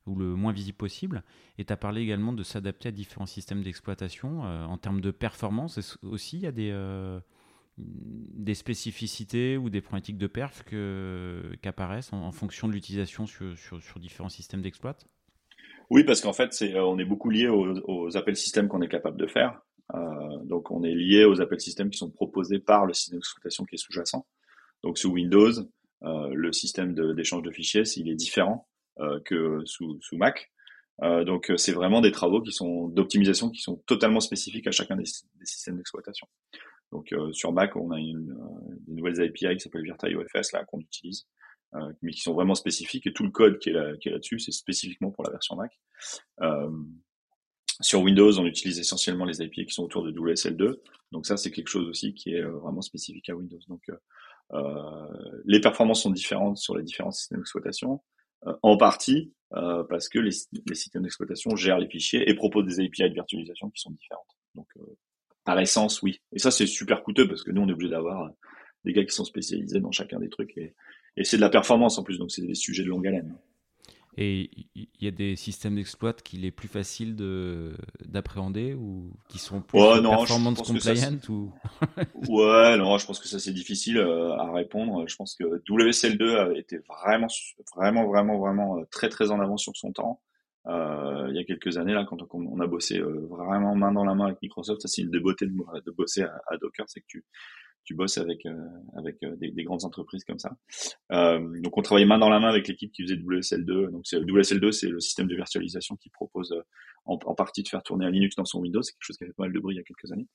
ou 0.06 0.16
le 0.16 0.34
moins 0.34 0.52
visible 0.52 0.76
possible. 0.76 1.22
Et 1.58 1.64
tu 1.64 1.72
as 1.72 1.76
parlé 1.76 2.02
également 2.02 2.32
de 2.32 2.42
s'adapter 2.42 2.88
à 2.88 2.92
différents 2.92 3.26
systèmes 3.26 3.62
d'exploitation. 3.62 4.44
Euh, 4.44 4.64
en 4.64 4.78
termes 4.78 5.00
de 5.00 5.10
performance, 5.10 5.98
aussi, 6.02 6.38
il 6.38 6.42
y 6.42 6.46
a 6.46 6.52
des, 6.52 6.70
euh, 6.72 7.20
des 7.78 8.54
spécificités 8.54 9.56
ou 9.56 9.70
des 9.70 9.80
problématiques 9.80 10.18
de 10.18 10.26
perf 10.26 10.64
qui 10.64 11.68
apparaissent 11.68 12.12
en, 12.12 12.32
fonction 12.32 12.68
de 12.68 12.72
l'utilisation 12.72 13.26
sur, 13.26 13.56
sur, 13.56 14.00
différents 14.00 14.28
systèmes 14.28 14.62
d'exploit? 14.62 14.96
Oui, 15.90 16.04
parce 16.04 16.20
qu'en 16.20 16.32
fait, 16.32 16.56
euh, 16.62 16.80
on 16.80 16.98
est 16.98 17.04
beaucoup 17.04 17.30
lié 17.30 17.48
aux, 17.48 18.16
appels 18.16 18.36
systèmes 18.36 18.68
qu'on 18.68 18.82
est 18.82 18.88
capable 18.88 19.18
de 19.18 19.26
faire. 19.26 19.60
donc, 20.44 20.70
on 20.70 20.82
est 20.82 20.94
lié 20.94 21.24
aux 21.24 21.40
appels 21.40 21.60
systèmes 21.60 21.90
qui 21.90 21.98
sont 21.98 22.10
proposés 22.10 22.58
par 22.58 22.86
le 22.86 22.94
système 22.94 23.18
d'exploitation 23.18 23.64
qui 23.64 23.76
est 23.76 23.78
sous-jacent. 23.78 24.26
Donc, 24.82 24.98
sous 24.98 25.10
Windows, 25.10 25.52
le 26.02 26.52
système 26.52 26.94
d'échange 27.14 27.42
de, 27.42 27.50
fichiers, 27.50 27.84
il 27.96 28.08
est 28.08 28.16
différent 28.16 28.66
que 29.24 29.62
sous, 29.64 29.98
sous 30.00 30.16
Mac. 30.16 30.50
donc 31.00 31.50
c'est 31.56 31.72
vraiment 31.72 32.00
des 32.00 32.12
travaux 32.12 32.40
qui 32.40 32.52
sont 32.52 32.88
d'optimisation 32.88 33.50
qui 33.50 33.60
sont 33.60 33.76
totalement 33.86 34.20
spécifiques 34.20 34.66
à 34.66 34.70
chacun 34.70 34.96
des, 34.96 35.06
systèmes 35.44 35.76
d'exploitation. 35.76 36.26
Donc 36.92 37.14
sur 37.32 37.52
Mac, 37.52 37.74
on 37.76 37.90
a 37.90 37.98
une, 37.98 38.36
des 38.86 38.94
nouvelles 38.94 39.22
API 39.22 39.56
qui 39.56 39.60
s'appellent 39.60 39.84
VirtualOFS 39.84 40.52
là 40.52 40.64
qu'on 40.64 40.80
utilise, 40.80 41.26
mais 42.02 42.12
qui 42.12 42.20
sont 42.20 42.34
vraiment 42.34 42.54
spécifiques 42.54 43.06
et 43.06 43.12
tout 43.12 43.24
le 43.24 43.30
code 43.30 43.58
qui 43.58 43.70
est 43.70 43.72
là, 43.72 43.92
là-dessus, 44.04 44.38
c'est 44.38 44.52
spécifiquement 44.52 45.10
pour 45.10 45.24
la 45.24 45.30
version 45.30 45.56
Mac. 45.56 45.72
Sur 47.82 48.02
Windows, 48.02 48.38
on 48.38 48.46
utilise 48.46 48.78
essentiellement 48.78 49.24
les 49.24 49.42
API 49.42 49.66
qui 49.66 49.74
sont 49.74 49.82
autour 49.82 50.04
de 50.04 50.12
WSL2. 50.12 50.76
Donc 51.10 51.26
ça, 51.26 51.36
c'est 51.36 51.50
quelque 51.50 51.68
chose 51.68 51.88
aussi 51.88 52.14
qui 52.14 52.34
est 52.34 52.40
euh, 52.40 52.52
vraiment 52.58 52.80
spécifique 52.80 53.28
à 53.28 53.34
Windows. 53.34 53.58
Donc 53.68 53.82
euh, 53.88 53.96
euh, 54.52 55.40
les 55.44 55.60
performances 55.60 56.02
sont 56.02 56.10
différentes 56.10 56.58
sur 56.58 56.76
les 56.76 56.84
différents 56.84 57.10
systèmes 57.10 57.38
d'exploitation, 57.38 58.00
en 58.62 58.76
partie 58.76 59.32
parce 59.50 60.08
que 60.08 60.18
les, 60.18 60.32
systèmes 60.32 61.02
d'exploitation 61.02 61.54
gèrent 61.56 61.78
les 61.78 61.88
fichiers 61.88 62.28
et 62.28 62.34
proposent 62.34 62.64
des 62.64 62.84
API 62.84 63.08
de 63.08 63.14
virtualisation 63.14 63.70
qui 63.70 63.80
sont 63.80 63.90
différentes. 63.90 64.36
Donc 64.54 64.66
par 65.44 65.58
essence, 65.58 66.02
oui. 66.02 66.20
Et 66.32 66.38
ça, 66.38 66.50
c'est 66.50 66.66
super 66.66 67.02
coûteux 67.02 67.28
parce 67.28 67.42
que 67.42 67.50
nous, 67.50 67.62
on 67.62 67.68
est 67.68 67.72
obligé 67.72 67.90
d'avoir 67.90 68.30
des 68.84 68.92
gars 68.92 69.04
qui 69.04 69.14
sont 69.14 69.24
spécialisés 69.24 69.80
dans 69.80 69.92
chacun 69.92 70.18
des 70.18 70.28
trucs 70.28 70.56
et, 70.56 70.74
et 71.16 71.24
c'est 71.24 71.36
de 71.36 71.42
la 71.42 71.50
performance 71.50 71.98
en 71.98 72.02
plus, 72.02 72.18
donc 72.18 72.30
c'est 72.30 72.46
des 72.46 72.54
sujets 72.54 72.84
de 72.84 72.88
longue 72.88 73.06
haleine. 73.06 73.36
Et 74.18 74.50
il 74.74 74.88
y 75.00 75.08
a 75.08 75.10
des 75.10 75.36
systèmes 75.36 75.76
d'exploit 75.76 76.12
qu'il 76.12 76.44
est 76.44 76.50
plus 76.50 76.68
facile 76.68 77.16
d'appréhender 78.04 78.74
ou 78.74 79.10
qui 79.28 79.38
sont 79.38 79.62
plus 79.62 79.78
ouais, 79.80 80.02
performance 80.02 80.60
compliant 80.60 81.18
ou... 81.30 81.50
Ouais, 82.28 82.76
non, 82.76 82.98
je 82.98 83.06
pense 83.06 83.18
que 83.18 83.26
ça 83.26 83.38
c'est 83.38 83.54
difficile 83.54 83.96
euh, 83.96 84.36
à 84.36 84.52
répondre. 84.52 85.08
Je 85.08 85.16
pense 85.16 85.34
que 85.34 85.44
WSL2 85.66 86.36
a 86.36 86.58
été 86.58 86.78
vraiment, 86.78 87.28
vraiment, 87.74 88.06
vraiment, 88.06 88.38
vraiment 88.38 88.78
euh, 88.78 88.84
très, 88.90 89.08
très 89.08 89.30
en 89.30 89.40
avant 89.40 89.56
sur 89.56 89.74
son 89.76 89.92
temps. 89.92 90.20
Euh, 90.66 91.28
il 91.30 91.36
y 91.36 91.38
a 91.38 91.44
quelques 91.44 91.78
années 91.78 91.94
là, 91.94 92.04
quand 92.04 92.18
on, 92.34 92.60
a 92.60 92.66
bossé 92.66 93.00
vraiment 93.00 93.74
main 93.74 93.92
dans 93.92 94.04
la 94.04 94.14
main 94.14 94.26
avec 94.26 94.42
Microsoft, 94.42 94.82
ça 94.82 94.88
c'est 94.88 95.02
une 95.02 95.10
des 95.10 95.20
beautés 95.20 95.46
de, 95.46 95.52
de 95.52 95.90
bosser 95.90 96.22
à, 96.22 96.40
à 96.48 96.56
Docker, 96.58 96.84
c'est 96.86 97.00
que 97.00 97.06
tu 97.08 97.24
tu 97.84 97.94
bosses 97.94 98.18
avec 98.18 98.46
euh, 98.46 98.56
avec 98.96 99.22
euh, 99.22 99.36
des, 99.36 99.50
des, 99.50 99.64
grandes 99.64 99.84
entreprises 99.84 100.24
comme 100.24 100.38
ça. 100.38 100.56
Euh, 101.12 101.60
donc 101.60 101.76
on 101.76 101.82
travaillait 101.82 102.06
main 102.06 102.18
dans 102.18 102.28
la 102.28 102.38
main 102.38 102.48
avec 102.48 102.68
l'équipe 102.68 102.92
qui 102.92 103.02
faisait 103.02 103.16
WSL2. 103.16 103.90
Donc 103.90 104.04
WSL2, 104.04 104.72
c'est 104.72 104.88
le 104.88 105.00
système 105.00 105.26
de 105.26 105.34
virtualisation 105.34 105.96
qui 105.96 106.10
propose 106.10 106.54
en, 107.04 107.18
partie 107.34 107.62
de 107.62 107.68
faire 107.68 107.82
tourner 107.82 108.06
un 108.06 108.10
Linux 108.10 108.36
dans 108.36 108.44
son 108.44 108.60
Windows. 108.60 108.82
C'est 108.82 108.92
quelque 108.92 109.04
chose 109.04 109.16
qui 109.16 109.24
avait 109.24 109.32
pas 109.32 109.44
mal 109.44 109.52
de 109.52 109.58
bruit 109.60 109.74
il 109.74 109.78
y 109.78 109.80
a 109.80 109.84
quelques 109.84 110.12
années. 110.12 110.28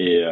Et 0.00 0.22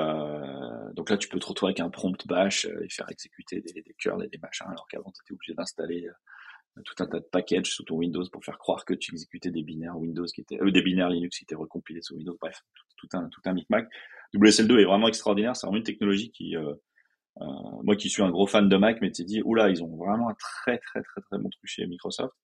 donc 0.94 1.10
là, 1.10 1.16
tu 1.16 1.28
peux 1.28 1.38
te 1.38 1.46
retrouver 1.46 1.70
avec 1.70 1.80
un 1.80 1.90
prompt 1.90 2.26
bash 2.26 2.66
et 2.66 2.88
faire 2.88 3.10
exécuter 3.10 3.60
des, 3.60 3.82
des 3.82 3.94
curls 3.98 4.24
et 4.24 4.28
des 4.28 4.38
machins, 4.38 4.66
alors 4.68 4.86
qu'avant, 4.88 5.10
tu 5.10 5.22
étais 5.24 5.34
obligé 5.34 5.54
d'installer 5.54 6.08
tout 6.84 7.02
un 7.02 7.06
tas 7.06 7.20
de 7.20 7.24
packages 7.24 7.72
sous 7.72 7.84
ton 7.84 7.96
Windows 7.96 8.24
pour 8.30 8.44
faire 8.44 8.58
croire 8.58 8.84
que 8.84 8.94
tu 8.94 9.12
exécutais 9.12 9.50
des 9.50 9.62
binaires 9.62 9.96
Windows 9.96 10.26
qui 10.26 10.40
étaient, 10.42 10.60
euh, 10.60 10.70
des 10.70 10.82
binaires 10.82 11.10
Linux 11.10 11.38
qui 11.38 11.44
étaient 11.44 11.54
recompilés 11.54 12.02
sous 12.02 12.14
Windows. 12.16 12.36
Bref, 12.40 12.62
tout, 12.96 13.08
un 13.14 13.28
tout 13.28 13.40
un 13.44 13.52
micmac. 13.52 13.88
WSL2 14.34 14.80
est 14.80 14.84
vraiment 14.84 15.08
extraordinaire. 15.08 15.56
C'est 15.56 15.66
vraiment 15.66 15.78
une 15.78 15.84
technologie 15.84 16.30
qui, 16.30 16.56
euh, 16.56 16.74
euh, 17.42 17.44
moi 17.82 17.96
qui 17.96 18.08
suis 18.08 18.22
un 18.22 18.30
gros 18.30 18.46
fan 18.46 18.68
de 18.68 18.76
Mac, 18.76 18.98
mais 19.02 19.10
t'es 19.10 19.24
dit, 19.24 19.42
oula, 19.42 19.68
ils 19.68 19.82
ont 19.82 19.94
vraiment 19.96 20.30
un 20.30 20.34
très 20.34 20.78
très 20.78 21.02
très 21.02 21.20
très 21.20 21.38
bon 21.38 21.50
truc 21.50 21.66
chez 21.66 21.86
Microsoft. 21.86 22.34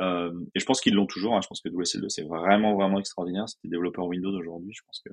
Euh, 0.00 0.32
et 0.54 0.60
je 0.60 0.64
pense 0.64 0.80
qu'ils 0.80 0.94
l'ont 0.94 1.06
toujours. 1.06 1.36
Hein. 1.36 1.40
Je 1.42 1.48
pense 1.48 1.60
que 1.60 1.68
WSL2 1.68 2.08
c'est 2.08 2.24
vraiment 2.24 2.74
vraiment 2.74 2.98
extraordinaire. 2.98 3.48
Si 3.48 3.58
t'es 3.60 3.68
développeur 3.68 4.06
Windows 4.06 4.36
aujourd'hui, 4.36 4.72
je 4.72 4.82
pense 4.84 5.00
que 5.04 5.12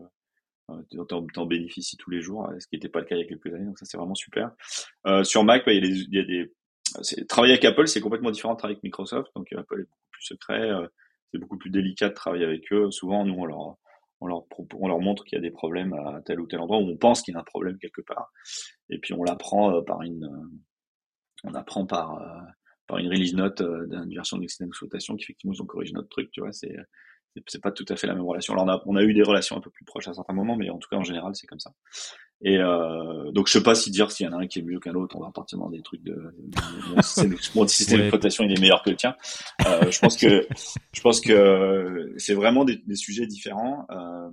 euh, 0.72 1.04
t'en, 1.06 1.46
bénéficies 1.46 1.98
tous 1.98 2.10
les 2.10 2.22
jours, 2.22 2.50
ce 2.60 2.68
qui 2.68 2.76
n'était 2.76 2.90
pas 2.90 3.00
le 3.00 3.06
cas 3.06 3.16
il 3.16 3.20
y 3.20 3.24
a 3.24 3.28
quelques 3.28 3.54
années. 3.54 3.66
Donc 3.66 3.78
ça 3.78 3.86
c'est 3.86 3.98
vraiment 3.98 4.16
super. 4.16 4.52
Euh, 5.06 5.24
sur 5.24 5.44
Mac, 5.44 5.64
il, 5.68 5.74
y 5.74 5.78
a 5.78 5.82
des, 5.82 5.88
il 5.90 6.16
y 6.16 6.20
a 6.20 6.24
des 6.24 6.52
travailler 7.28 7.54
avec 7.54 7.66
Apple, 7.66 7.88
c'est 7.88 8.02
complètement 8.02 8.32
différent 8.32 8.54
de 8.54 8.58
travailler 8.58 8.76
avec 8.76 8.84
Microsoft. 8.84 9.32
Donc 9.36 9.52
Apple 9.54 9.82
est 9.82 9.90
beaucoup 9.90 10.10
plus 10.12 10.24
secret, 10.24 10.70
c'est 11.32 11.40
beaucoup 11.40 11.58
plus 11.58 11.70
délicat 11.70 12.10
de 12.10 12.14
travailler 12.14 12.46
avec 12.46 12.72
eux. 12.72 12.92
Souvent, 12.92 13.26
nous, 13.26 13.36
on 13.36 13.46
leur, 13.46 13.78
on 14.22 14.28
leur, 14.28 14.44
on 14.76 14.88
leur 14.88 15.00
montre 15.00 15.24
qu'il 15.24 15.38
y 15.38 15.40
a 15.40 15.42
des 15.42 15.52
problèmes 15.52 15.94
à 15.94 16.22
tel 16.26 16.40
ou 16.40 16.48
tel 16.48 16.60
endroit, 16.60 16.78
où 16.78 16.88
on 16.88 16.98
pense 16.98 17.22
qu'il 17.22 17.34
y 17.34 17.38
a 17.38 17.40
un 17.40 17.44
problème 17.44 17.78
quelque 17.78 18.02
part. 18.02 18.32
Et 18.90 19.00
puis 19.00 19.14
on 19.14 19.24
l'apprend 19.24 19.82
par 19.84 20.02
une, 20.02 20.30
on 21.44 21.54
apprend 21.54 21.86
par, 21.86 22.22
par 22.88 22.98
une 22.98 23.08
release 23.08 23.34
note 23.34 23.62
d'une 23.62 24.14
version 24.14 24.38
de 24.38 24.42
d'exploitation 24.42 25.16
qui 25.16 25.24
effectivement 25.24 25.54
ils 25.54 25.62
ont 25.62 25.66
corrigé 25.66 25.94
notre 25.94 26.10
truc, 26.10 26.32
tu 26.32 26.42
vois. 26.42 26.52
C'est, 26.52 26.76
c'est 27.48 27.62
pas 27.62 27.72
tout 27.72 27.86
à 27.88 27.96
fait 27.96 28.08
la 28.08 28.16
même 28.16 28.26
relation. 28.26 28.54
Alors 28.54 28.66
on 28.66 28.70
a, 28.70 28.84
on 28.88 28.96
a 28.96 29.04
eu 29.04 29.14
des 29.14 29.24
relations 29.24 29.56
un 29.56 29.62
peu 29.62 29.70
plus 29.70 29.86
proches 29.86 30.08
à 30.08 30.14
certains 30.14 30.34
moments, 30.34 30.56
mais 30.56 30.70
en 30.70 30.80
tout 30.80 30.90
cas 30.90 30.98
en 30.98 31.04
général 31.04 31.36
c'est 31.36 31.48
comme 31.48 31.60
ça. 31.60 31.72
Et 32.42 32.58
euh, 32.58 33.32
donc 33.32 33.48
je 33.48 33.54
sais 33.54 33.64
pas 33.64 33.76
si 33.76 33.92
dire 33.92 34.12
s'il 34.12 34.26
y 34.26 34.30
en 34.30 34.34
a 34.34 34.42
un 34.42 34.48
qui 34.48 34.60
est 34.60 34.62
mieux 34.62 34.80
qu'un 34.80 34.96
autre, 34.96 35.18
on 35.18 35.22
va 35.22 35.32
partir 35.32 35.60
dans 35.60 35.70
des 35.70 35.82
trucs 35.82 36.04
de, 36.04 36.34
mon 37.54 37.68
système, 37.68 38.00
d'exploitation 38.00 38.46
il 38.46 38.58
est 38.58 38.62
meilleur 38.62 38.82
que 38.82 38.92
le 38.92 38.96
tien. 38.96 39.16
Euh, 39.68 39.92
je 39.92 40.00
pense 40.00 40.16
que 40.16 40.48
je 40.94 41.02
pense 41.02 41.20
que 41.20 42.14
c'est 42.18 42.34
vraiment 42.34 42.64
des, 42.64 42.78
des, 42.78 42.96
sujets 42.96 43.28
différents. 43.28 43.86
Euh, 43.92 44.30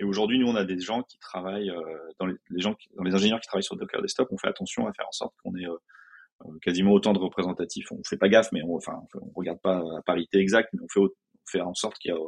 et 0.00 0.04
aujourd'hui 0.04 0.40
nous 0.40 0.48
on 0.48 0.56
a 0.56 0.64
des 0.64 0.80
gens 0.80 1.04
qui 1.04 1.16
travaillent 1.18 1.70
euh, 1.70 1.80
dans 2.18 2.26
les, 2.26 2.34
les, 2.50 2.60
gens 2.60 2.74
dans 2.96 3.04
les 3.04 3.14
ingénieurs 3.14 3.40
qui 3.40 3.46
travaillent 3.46 3.62
sur 3.62 3.76
Docker 3.76 4.02
Desktop, 4.02 4.28
on 4.32 4.38
fait 4.38 4.48
attention 4.48 4.88
à 4.88 4.92
faire 4.92 5.06
en 5.06 5.12
sorte 5.12 5.34
qu'on 5.44 5.54
ait 5.54 5.66
euh, 5.66 5.76
euh, 6.46 6.58
quasiment 6.60 6.90
autant 6.90 7.12
de 7.12 7.20
représentatifs. 7.20 7.92
On 7.92 8.02
fait 8.02 8.16
pas 8.16 8.28
gaffe, 8.28 8.50
mais 8.50 8.62
on, 8.64 8.74
enfin 8.74 9.00
on 9.14 9.30
regarde 9.36 9.60
pas 9.60 9.76
à 9.76 10.02
parité 10.04 10.38
exacte, 10.38 10.70
mais 10.72 10.80
on 10.82 10.88
fait 10.88 10.98
on 10.98 11.10
fait 11.46 11.60
en 11.60 11.74
sorte 11.74 11.98
qu'il 11.98 12.10
y 12.10 12.14
a 12.14 12.18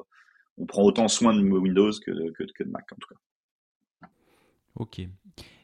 on 0.59 0.67
prend 0.67 0.83
autant 0.85 1.09
soin 1.09 1.35
de 1.35 1.43
Windows 1.43 1.91
que, 1.91 2.31
que, 2.31 2.45
que 2.45 2.62
de 2.62 2.71
Mac 2.71 2.85
en 2.93 2.97
tout 2.97 3.09
cas. 3.09 3.21
Ok. 4.77 5.01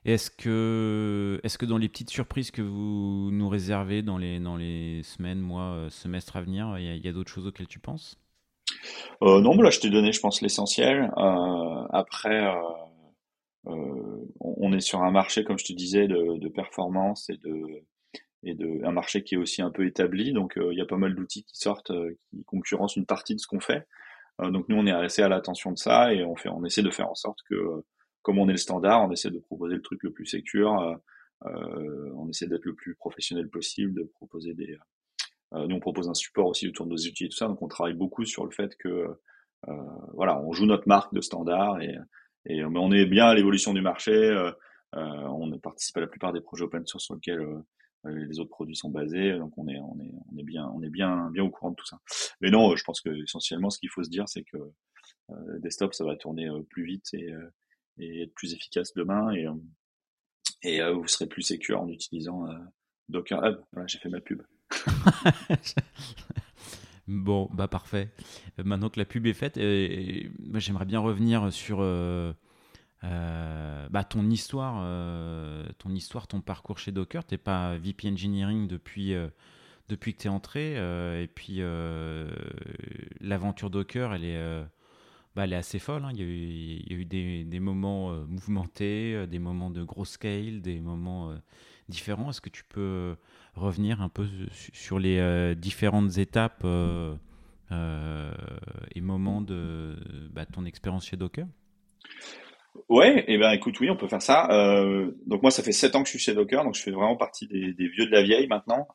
Est-ce 0.05 0.31
que, 0.31 1.40
est 1.44 1.57
que 1.57 1.66
dans 1.66 1.79
les 1.79 1.88
petites 1.88 2.11
surprises 2.11 2.51
que 2.51 2.62
vous 2.62 3.31
nous 3.31 3.48
réservez 3.48 4.03
dans 4.03 4.18
les, 4.18 4.40
dans 4.40 4.57
les 4.57 5.03
semaines, 5.05 5.38
mois, 5.38 5.75
euh, 5.75 5.90
semestres 5.90 6.37
à 6.37 6.42
venir, 6.42 6.77
il 6.79 7.05
y 7.05 7.09
a, 7.09 7.12
d'autres 7.12 7.31
choses 7.31 7.46
auxquelles 7.46 7.68
tu 7.68 7.79
penses? 7.79 8.18
Euh, 9.22 9.40
Non, 9.40 9.55
là 9.61 9.70
je 9.70 9.79
t'ai 9.79 9.90
donné, 9.90 10.12
je 10.12 10.20
pense, 10.20 10.40
l'essentiel. 10.42 11.12
Euh, 11.16 11.87
après, 11.90 12.53
on 13.64 14.72
est 14.72 14.81
sur 14.81 15.03
un 15.03 15.12
marché, 15.12 15.44
comme 15.44 15.59
je 15.59 15.66
te 15.66 15.72
disais, 15.72 16.09
de, 16.09 16.38
de 16.38 16.48
performance 16.48 17.31
et 17.31 17.37
de, 17.37 17.85
et 18.42 18.55
de 18.55 18.85
un 18.85 18.90
marché 18.90 19.22
qui 19.22 19.37
est 19.37 19.38
aussi 19.38 19.62
un 19.62 19.70
peu 19.70 19.87
établi. 19.87 20.33
Donc 20.33 20.55
il 20.57 20.77
y 20.77 20.81
a 20.81 20.87
pas 20.87 20.96
mal 20.96 21.14
d'outils 21.14 21.44
qui 21.44 21.57
sortent, 21.57 21.92
qui 22.31 22.42
concurrencent 22.44 22.96
une 22.96 23.07
partie 23.07 23.37
de 23.37 23.40
ce 23.40 23.46
qu'on 23.46 23.61
fait. 23.61 23.87
donc 24.40 24.68
nous, 24.68 24.77
on 24.77 24.87
est 24.87 24.90
assez 24.90 25.22
à 25.22 25.29
l'attention 25.29 25.70
de 25.70 25.79
ça 25.79 26.12
et 26.12 26.25
on 26.25 26.35
fait, 26.35 26.48
on 26.48 26.64
essaie 26.64 26.83
de 26.83 26.90
faire 26.90 27.09
en 27.09 27.14
sorte 27.14 27.38
que 27.48 27.85
comme 28.22 28.38
on 28.38 28.48
est 28.48 28.52
le 28.52 28.58
standard, 28.58 29.02
on 29.02 29.11
essaie 29.11 29.30
de 29.30 29.38
proposer 29.38 29.74
le 29.74 29.82
truc 29.82 30.02
le 30.02 30.12
plus 30.12 30.26
sécure, 30.26 30.80
euh, 30.80 30.94
euh, 31.46 32.12
on 32.16 32.28
essaie 32.28 32.46
d'être 32.46 32.64
le 32.64 32.74
plus 32.74 32.94
professionnel 32.94 33.48
possible, 33.48 33.94
de 33.94 34.04
proposer 34.04 34.54
des. 34.54 34.76
Euh, 35.54 35.66
nous, 35.66 35.76
on 35.76 35.80
propose 35.80 36.08
un 36.08 36.14
support 36.14 36.46
aussi 36.46 36.68
autour 36.68 36.87
de 36.87 36.92
nos 36.92 36.96
outils 36.96 37.26
et 37.26 37.28
tout 37.28 37.37
ça, 37.37 37.48
donc 37.48 37.61
on 37.61 37.68
travaille 37.68 37.94
beaucoup 37.94 38.24
sur 38.24 38.44
le 38.44 38.50
fait 38.50 38.76
que, 38.76 39.08
voilà, 40.14 40.40
on 40.40 40.52
joue 40.52 40.66
notre 40.66 40.88
marque 40.88 41.14
de 41.14 41.20
standard 41.20 41.80
et, 41.80 41.96
et 42.46 42.64
mais 42.64 42.78
on 42.80 42.90
est 42.90 43.06
bien 43.06 43.26
à 43.26 43.35
l'évolution 43.35 43.72
du 43.72 43.80
marché. 43.80 44.52
on 44.92 45.58
participe 45.58 45.96
à 45.98 46.00
la 46.00 46.08
plupart 46.08 46.32
des 46.32 46.40
projets 46.40 46.64
open 46.64 46.85
source 46.87 47.04
sur 47.04 47.14
lesquels 47.14 47.46
les 48.04 48.40
autres 48.40 48.50
produits 48.50 48.74
sont 48.74 48.90
basés, 48.90 49.38
donc 49.38 49.56
on 49.56 49.68
est, 49.68 49.78
on 49.78 50.00
est, 50.00 50.12
on 50.32 50.38
est 50.38 50.42
bien, 50.42 50.68
on 50.74 50.82
est 50.82 50.90
bien, 50.90 51.30
bien 51.30 51.44
au 51.44 51.50
courant 51.50 51.70
de 51.70 51.76
tout 51.76 51.87
ça. 51.87 51.98
Mais 52.40 52.50
non, 52.50 52.74
je 52.74 52.82
pense 52.82 53.00
que 53.00 53.11
essentiellement, 53.22 53.70
ce 53.70 53.78
qu'il 53.78 53.90
faut 53.90 54.02
se 54.02 54.11
dire, 54.11 54.28
c'est 54.28 54.42
que 54.42 54.58
desktop, 55.61 55.94
ça 55.94 56.04
va 56.04 56.16
tourner 56.16 56.48
plus 56.70 56.85
vite 56.85 57.14
et, 57.14 57.32
et 57.98 58.22
être 58.22 58.35
plus 58.35 58.55
efficace 58.55 58.94
demain 58.94 59.31
et, 59.33 59.46
euh, 59.46 59.55
et 60.62 60.81
euh, 60.81 60.92
vous 60.92 61.07
serez 61.07 61.26
plus 61.26 61.42
sécure 61.42 61.81
en 61.81 61.88
utilisant 61.88 62.48
euh, 62.48 62.57
Docker 63.09 63.44
Hub. 63.44 63.61
Voilà, 63.72 63.87
j'ai 63.87 63.98
fait 63.98 64.09
ma 64.09 64.20
pub. 64.20 64.42
bon, 67.07 67.48
bah 67.52 67.68
parfait. 67.68 68.11
Maintenant 68.59 68.88
que 68.88 68.98
la 68.98 69.05
pub 69.05 69.26
est 69.26 69.35
faite, 69.35 69.57
j'aimerais 69.57 70.87
bien 70.87 71.00
revenir 71.00 71.52
sur 71.52 71.78
bah, 73.02 74.05
ton 74.09 74.31
histoire, 74.31 74.83
ton 75.78 75.90
histoire, 75.90 76.26
ton 76.26 76.40
parcours 76.40 76.78
chez 76.78 76.92
Docker. 76.92 77.24
T'es 77.24 77.38
pas 77.38 77.76
VP 77.76 78.09
Engineering 78.09 78.66
depuis 78.66 79.14
depuis 79.88 80.14
que 80.14 80.22
tu 80.22 80.28
es 80.28 80.31
entré, 80.31 80.76
et 81.22 81.28
puis 81.28 81.61
l'aventure 83.20 83.68
Docker, 83.68 84.14
elle 84.14 84.24
est 84.24 84.64
bah, 85.35 85.45
elle 85.45 85.53
est 85.53 85.57
assez 85.57 85.79
folle. 85.79 86.05
Hein. 86.05 86.11
Il, 86.14 86.21
y 86.21 86.95
a 86.95 86.97
eu, 86.97 87.05
des, 87.05 87.61
moments 87.61 88.12
euh, 88.12 88.25
mouvementés, 88.27 89.14
euh, 89.14 89.27
des 89.27 89.38
moments 89.38 89.71
de 89.71 89.83
gros 89.83 90.05
scale, 90.05 90.61
des 90.61 90.81
moments 90.81 91.31
euh, 91.31 91.37
différents. 91.88 92.31
Est-ce 92.31 92.40
que 92.40 92.51
tu 92.51 92.64
peux 92.64 93.16
revenir 93.55 94.03
un 94.03 94.09
peu 94.09 94.27
sur 94.51 94.99
les 94.99 95.55
différentes 95.57 96.18
étapes 96.18 96.64
et 97.71 99.01
moments 99.01 99.40
de 99.40 99.97
bah, 100.31 100.47
ton 100.47 100.64
expérience 100.64 101.07
chez 101.07 101.16
Docker? 101.16 101.47
Ouais, 102.88 103.21
et 103.21 103.35
eh 103.35 103.38
ben 103.38 103.51
écoute, 103.51 103.79
oui, 103.81 103.90
on 103.90 103.97
peut 103.97 104.09
faire 104.09 104.23
ça. 104.23 104.49
donc 105.27 105.42
moi, 105.42 105.51
ça 105.51 105.62
fait 105.62 105.73
7 105.73 105.95
ans 105.97 106.03
que 106.03 106.07
je 106.07 106.12
suis 106.12 106.18
chez 106.18 106.35
Docker, 106.35 106.64
donc 106.64 106.75
je 106.75 106.83
fais 106.83 106.90
vraiment 106.90 107.16
partie 107.16 107.47
des, 107.47 107.88
vieux 107.88 108.07
de 108.07 108.11
la 108.11 108.23
vieille 108.23 108.47
maintenant. 108.47 108.88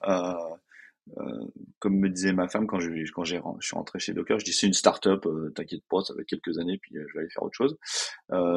Euh, 1.18 1.46
comme 1.80 1.98
me 1.98 2.10
disait 2.10 2.34
ma 2.34 2.48
femme 2.48 2.68
quand 2.68 2.80
je, 2.80 2.90
quand 3.12 3.24
j'ai, 3.24 3.40
je 3.60 3.66
suis 3.66 3.76
rentré 3.76 4.00
chez 4.00 4.14
Docker, 4.14 4.40
je 4.40 4.46
dis 4.46 4.54
c'est 4.54 4.68
une 4.68 4.74
start-up, 4.74 5.26
euh, 5.26 5.52
t'inquiète 5.56 5.84
pas, 5.90 6.02
ça 6.02 6.14
va 6.14 6.22
être 6.22 6.28
quelques 6.28 6.58
années, 6.60 6.78
puis 6.78 6.98
euh, 6.98 7.06
je 7.08 7.14
vais 7.14 7.20
aller 7.22 7.30
faire 7.30 7.44
autre 7.44 7.56
chose. 7.56 7.78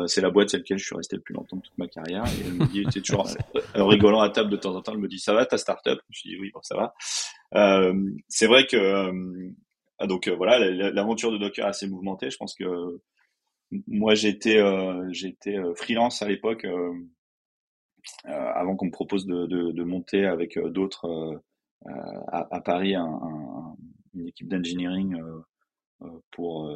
c'est 0.07 0.21
la 0.21 0.31
boîte 0.31 0.51
celle 0.51 0.61
laquelle 0.61 0.79
je 0.79 0.85
suis 0.85 0.97
resté 0.97 1.17
le 1.17 1.23
plus 1.23 1.35
longtemps 1.35 1.57
de 1.57 1.63
toute 1.63 1.79
ma 1.79 1.87
carrière. 1.87 2.25
Et 2.27 2.47
elle 2.47 2.55
me 2.55 2.67
dit, 2.67 2.85
tu 2.93 3.03
toujours 3.03 3.29
en 3.75 3.87
rigolant 3.87 4.21
à 4.21 4.31
table 4.31 4.51
de 4.51 4.57
temps 4.57 4.75
en 4.75 4.83
temps, 4.83 4.93
elle 4.93 4.99
me 4.99 5.09
dit 5.09 5.19
ça 5.19 5.35
va 5.35 5.47
ta 5.47 5.59
start-up? 5.59 6.01
Je 6.11 6.23
dis 6.23 6.39
oui, 6.39 6.51
bon 6.53 6.61
ça 6.63 6.77
va. 6.77 6.95
c'est 8.29 8.47
vrai 8.47 8.67
que 8.67 9.53
donc 10.07 10.29
voilà, 10.29 10.59
l'aventure 10.91 11.31
de 11.33 11.39
Docker 11.39 11.67
est 11.67 11.69
assez 11.69 11.89
mouvementée. 11.89 12.31
Je 12.31 12.37
pense 12.37 12.55
que 12.55 13.01
moi 13.87 14.15
j'étais 14.15 14.61
j'étais 15.11 15.57
freelance 15.77 16.23
à 16.23 16.29
l'époque 16.29 16.67
avant 18.25 18.77
qu'on 18.77 18.87
me 18.87 18.91
propose 18.91 19.27
de, 19.27 19.47
de, 19.47 19.73
de 19.73 19.85
monter 19.85 20.25
avec 20.25 20.59
d'autres 20.59 21.43
à, 21.87 22.47
à, 22.55 22.61
Paris 22.61 22.95
un, 22.95 23.05
un, 23.05 23.77
une 24.15 24.29
équipe 24.29 24.49
d'engineering 24.49 25.17
pour 26.31 26.71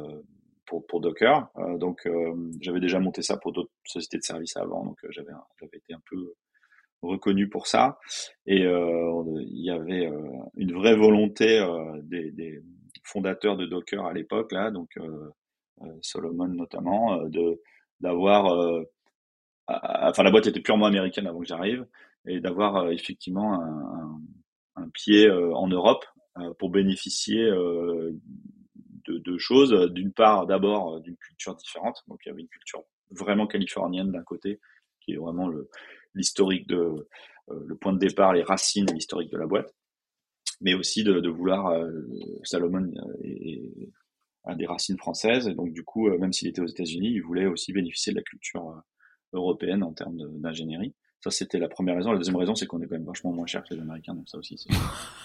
pour, 0.65 0.85
pour 0.85 1.01
Docker. 1.01 1.47
Euh, 1.57 1.77
donc 1.77 2.05
euh, 2.05 2.33
j'avais 2.61 2.79
déjà 2.79 2.99
monté 2.99 3.21
ça 3.21 3.37
pour 3.37 3.51
d'autres 3.51 3.71
sociétés 3.85 4.17
de 4.17 4.23
services 4.23 4.57
avant, 4.57 4.85
donc 4.85 5.03
euh, 5.03 5.07
j'avais 5.11 5.31
j'avais 5.59 5.77
été 5.77 5.93
un 5.93 6.01
peu 6.09 6.33
reconnu 7.01 7.49
pour 7.49 7.67
ça. 7.67 7.99
Et 8.45 8.61
il 8.61 9.61
y 9.61 9.69
avait 9.69 10.09
une 10.55 10.73
vraie 10.73 10.95
volonté 10.95 11.63
des, 12.03 12.31
des, 12.31 12.61
fondateurs 13.03 13.57
de 13.57 13.67
Docker 13.67 14.03
à 14.03 14.13
l'époque, 14.13 14.51
là, 14.51 14.71
donc 14.71 14.97
Solomon 16.01 16.47
notamment, 16.47 17.21
de 17.27 17.61
d'avoir 17.99 18.45
enfin 19.67 20.23
la 20.23 20.31
boîte 20.31 20.47
était 20.47 20.61
purement 20.61 20.87
américaine 20.87 21.27
avant 21.27 21.41
que 21.41 21.45
j'arrive 21.45 21.85
et 22.25 22.39
d'avoir 22.39 22.89
effectivement 22.89 23.61
un, 23.61 24.19
un, 24.75 24.89
pied 24.89 25.29
en 25.29 25.67
Europe 25.67 26.05
pour 26.59 26.69
bénéficier 26.69 27.49
de 29.05 29.17
deux 29.19 29.37
choses. 29.37 29.71
D'une 29.91 30.11
part, 30.11 30.47
d'abord, 30.47 30.95
euh, 30.95 30.99
d'une 30.99 31.17
culture 31.17 31.55
différente. 31.55 32.03
Donc, 32.07 32.19
il 32.25 32.29
y 32.29 32.31
avait 32.31 32.41
une 32.41 32.47
culture 32.47 32.83
vraiment 33.11 33.47
californienne 33.47 34.11
d'un 34.11 34.23
côté, 34.23 34.59
qui 35.01 35.13
est 35.13 35.17
vraiment 35.17 35.47
le, 35.47 35.69
l'historique 36.13 36.67
de, 36.67 37.07
euh, 37.49 37.63
le 37.65 37.75
point 37.75 37.93
de 37.93 37.99
départ, 37.99 38.33
les 38.33 38.43
racines 38.43 38.89
et 38.89 38.93
l'historique 38.93 39.31
de 39.31 39.37
la 39.37 39.47
boîte. 39.47 39.73
Mais 40.61 40.73
aussi 40.73 41.03
de, 41.03 41.19
de 41.19 41.29
vouloir, 41.29 41.67
euh, 41.67 41.91
Salomon 42.43 42.91
et, 43.23 43.91
a 44.45 44.55
des 44.55 44.65
racines 44.65 44.97
françaises. 44.97 45.47
Et 45.47 45.53
donc, 45.53 45.73
du 45.73 45.83
coup, 45.83 46.07
même 46.17 46.31
s'il 46.31 46.47
était 46.47 46.61
aux 46.61 46.67
États-Unis, 46.67 47.09
il 47.09 47.21
voulait 47.21 47.47
aussi 47.47 47.73
bénéficier 47.73 48.13
de 48.13 48.17
la 48.17 48.23
culture 48.23 48.83
européenne 49.33 49.81
en 49.81 49.91
termes 49.91 50.17
d'ingénierie. 50.39 50.93
Ça, 51.25 51.31
c'était 51.31 51.57
la 51.57 51.67
première 51.67 51.95
raison. 51.95 52.11
La 52.11 52.19
deuxième 52.19 52.35
raison, 52.35 52.53
c'est 52.53 52.67
qu'on 52.67 52.79
est 52.83 52.85
quand 52.85 52.93
même 52.93 53.05
vachement 53.07 53.31
moins 53.31 53.47
cher 53.47 53.63
que 53.63 53.73
les 53.73 53.81
Américains, 53.81 54.13
donc 54.13 54.29
ça 54.29 54.37
aussi, 54.37 54.63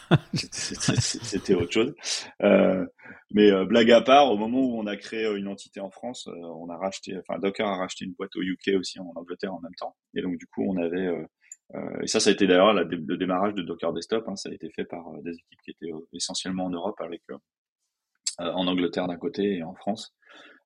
c'était 0.32 1.52
autre 1.52 1.70
chose. 1.70 1.94
Euh, 2.42 2.86
mais 3.32 3.50
euh, 3.50 3.66
blague 3.66 3.90
à 3.90 4.00
part, 4.00 4.32
au 4.32 4.38
moment 4.38 4.60
où 4.60 4.78
on 4.80 4.86
a 4.86 4.96
créé 4.96 5.30
une 5.36 5.46
entité 5.46 5.78
en 5.78 5.90
France, 5.90 6.26
euh, 6.26 6.32
on 6.32 6.70
a 6.70 6.78
racheté, 6.78 7.18
enfin 7.18 7.38
Docker 7.38 7.68
a 7.68 7.76
racheté 7.76 8.06
une 8.06 8.14
boîte 8.14 8.34
au 8.36 8.40
UK 8.40 8.70
aussi 8.78 8.98
en 8.98 9.12
Angleterre 9.14 9.52
en 9.52 9.60
même 9.60 9.74
temps. 9.74 9.94
Et 10.14 10.22
donc 10.22 10.38
du 10.38 10.46
coup, 10.46 10.64
on 10.66 10.78
avait, 10.78 11.14
et 12.02 12.06
ça, 12.06 12.18
ça 12.18 12.30
a 12.30 12.32
été 12.32 12.46
d'ailleurs 12.46 12.72
le 12.72 13.16
démarrage 13.18 13.52
de 13.52 13.60
Docker 13.60 13.92
Desktop. 13.92 14.26
Hein, 14.26 14.36
ça 14.36 14.48
a 14.48 14.52
été 14.54 14.70
fait 14.70 14.86
par 14.86 15.04
des 15.22 15.32
équipes 15.32 15.60
qui 15.62 15.70
étaient 15.72 15.92
essentiellement 16.14 16.64
en 16.64 16.70
Europe, 16.70 16.98
avec 17.00 17.20
en 18.38 18.66
Angleterre 18.66 19.06
d'un 19.06 19.18
côté 19.18 19.58
et 19.58 19.62
en 19.62 19.74
France. 19.74 20.14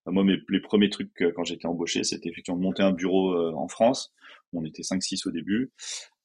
Moi, 0.06 0.24
mes, 0.24 0.36
les 0.48 0.60
premiers 0.60 0.90
trucs 0.90 1.12
quand 1.34 1.44
j'étais 1.44 1.66
embauché, 1.66 2.04
c'était 2.04 2.28
effectivement 2.28 2.60
monter 2.60 2.82
un 2.82 2.92
bureau 2.92 3.34
en 3.54 3.68
France 3.68 4.14
on 4.54 4.64
était 4.64 4.82
5-6 4.82 5.28
au 5.28 5.30
début. 5.30 5.72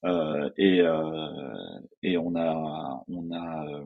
Euh, 0.06 0.50
et, 0.58 0.82
euh, 0.82 1.80
et 2.04 2.18
on 2.18 2.36
a, 2.36 3.04
on 3.08 3.32
a, 3.32 3.68
euh, 3.68 3.86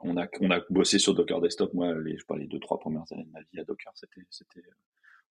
on 0.00 0.16
a, 0.16 0.28
on 0.40 0.50
a 0.50 0.60
bossé 0.70 0.98
sur 0.98 1.14
Docker 1.14 1.40
Desktop. 1.40 1.74
Moi, 1.74 1.94
les, 2.00 2.18
je 2.18 2.24
parlais 2.24 2.44
les 2.44 2.48
deux, 2.48 2.60
trois 2.60 2.78
premières 2.78 3.04
années 3.12 3.24
de 3.24 3.30
ma 3.30 3.40
vie 3.40 3.58
à 3.58 3.64
Docker, 3.64 3.92
c'était, 3.96 4.26
c'était 4.30 4.62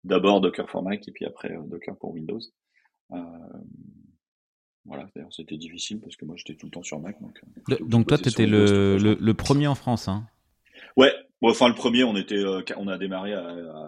d'abord 0.03 0.41
Docker 0.41 0.69
for 0.69 0.84
Mac 0.84 1.08
et 1.08 1.12
puis 1.12 1.25
après 1.25 1.55
Docker 1.67 1.95
pour 1.97 2.13
Windows. 2.13 2.41
voilà, 4.86 5.10
d'ailleurs, 5.15 5.34
c'était 5.34 5.58
difficile 5.58 6.01
parce 6.01 6.15
que 6.15 6.25
moi, 6.25 6.36
j'étais 6.38 6.55
tout 6.55 6.65
le 6.65 6.71
temps 6.71 6.84
sur 6.84 6.99
Mac. 6.99 7.17
Donc, 7.21 7.39
donc 7.88 8.08
toi, 8.08 8.17
tu 8.17 8.29
étais 8.29 8.45
le, 8.45 8.97
le, 8.97 9.17
le, 9.19 9.34
premier 9.34 9.67
en 9.67 9.75
France, 9.75 10.08
hein? 10.08 10.27
Ouais, 10.97 11.13
enfin, 11.51 11.67
le 11.67 11.75
premier, 11.75 12.03
on 12.03 12.15
était, 12.15 12.43
euh, 12.43 12.62
on 12.77 12.88
a 12.88 12.97
démarré, 12.97 13.34
à, 13.34 13.43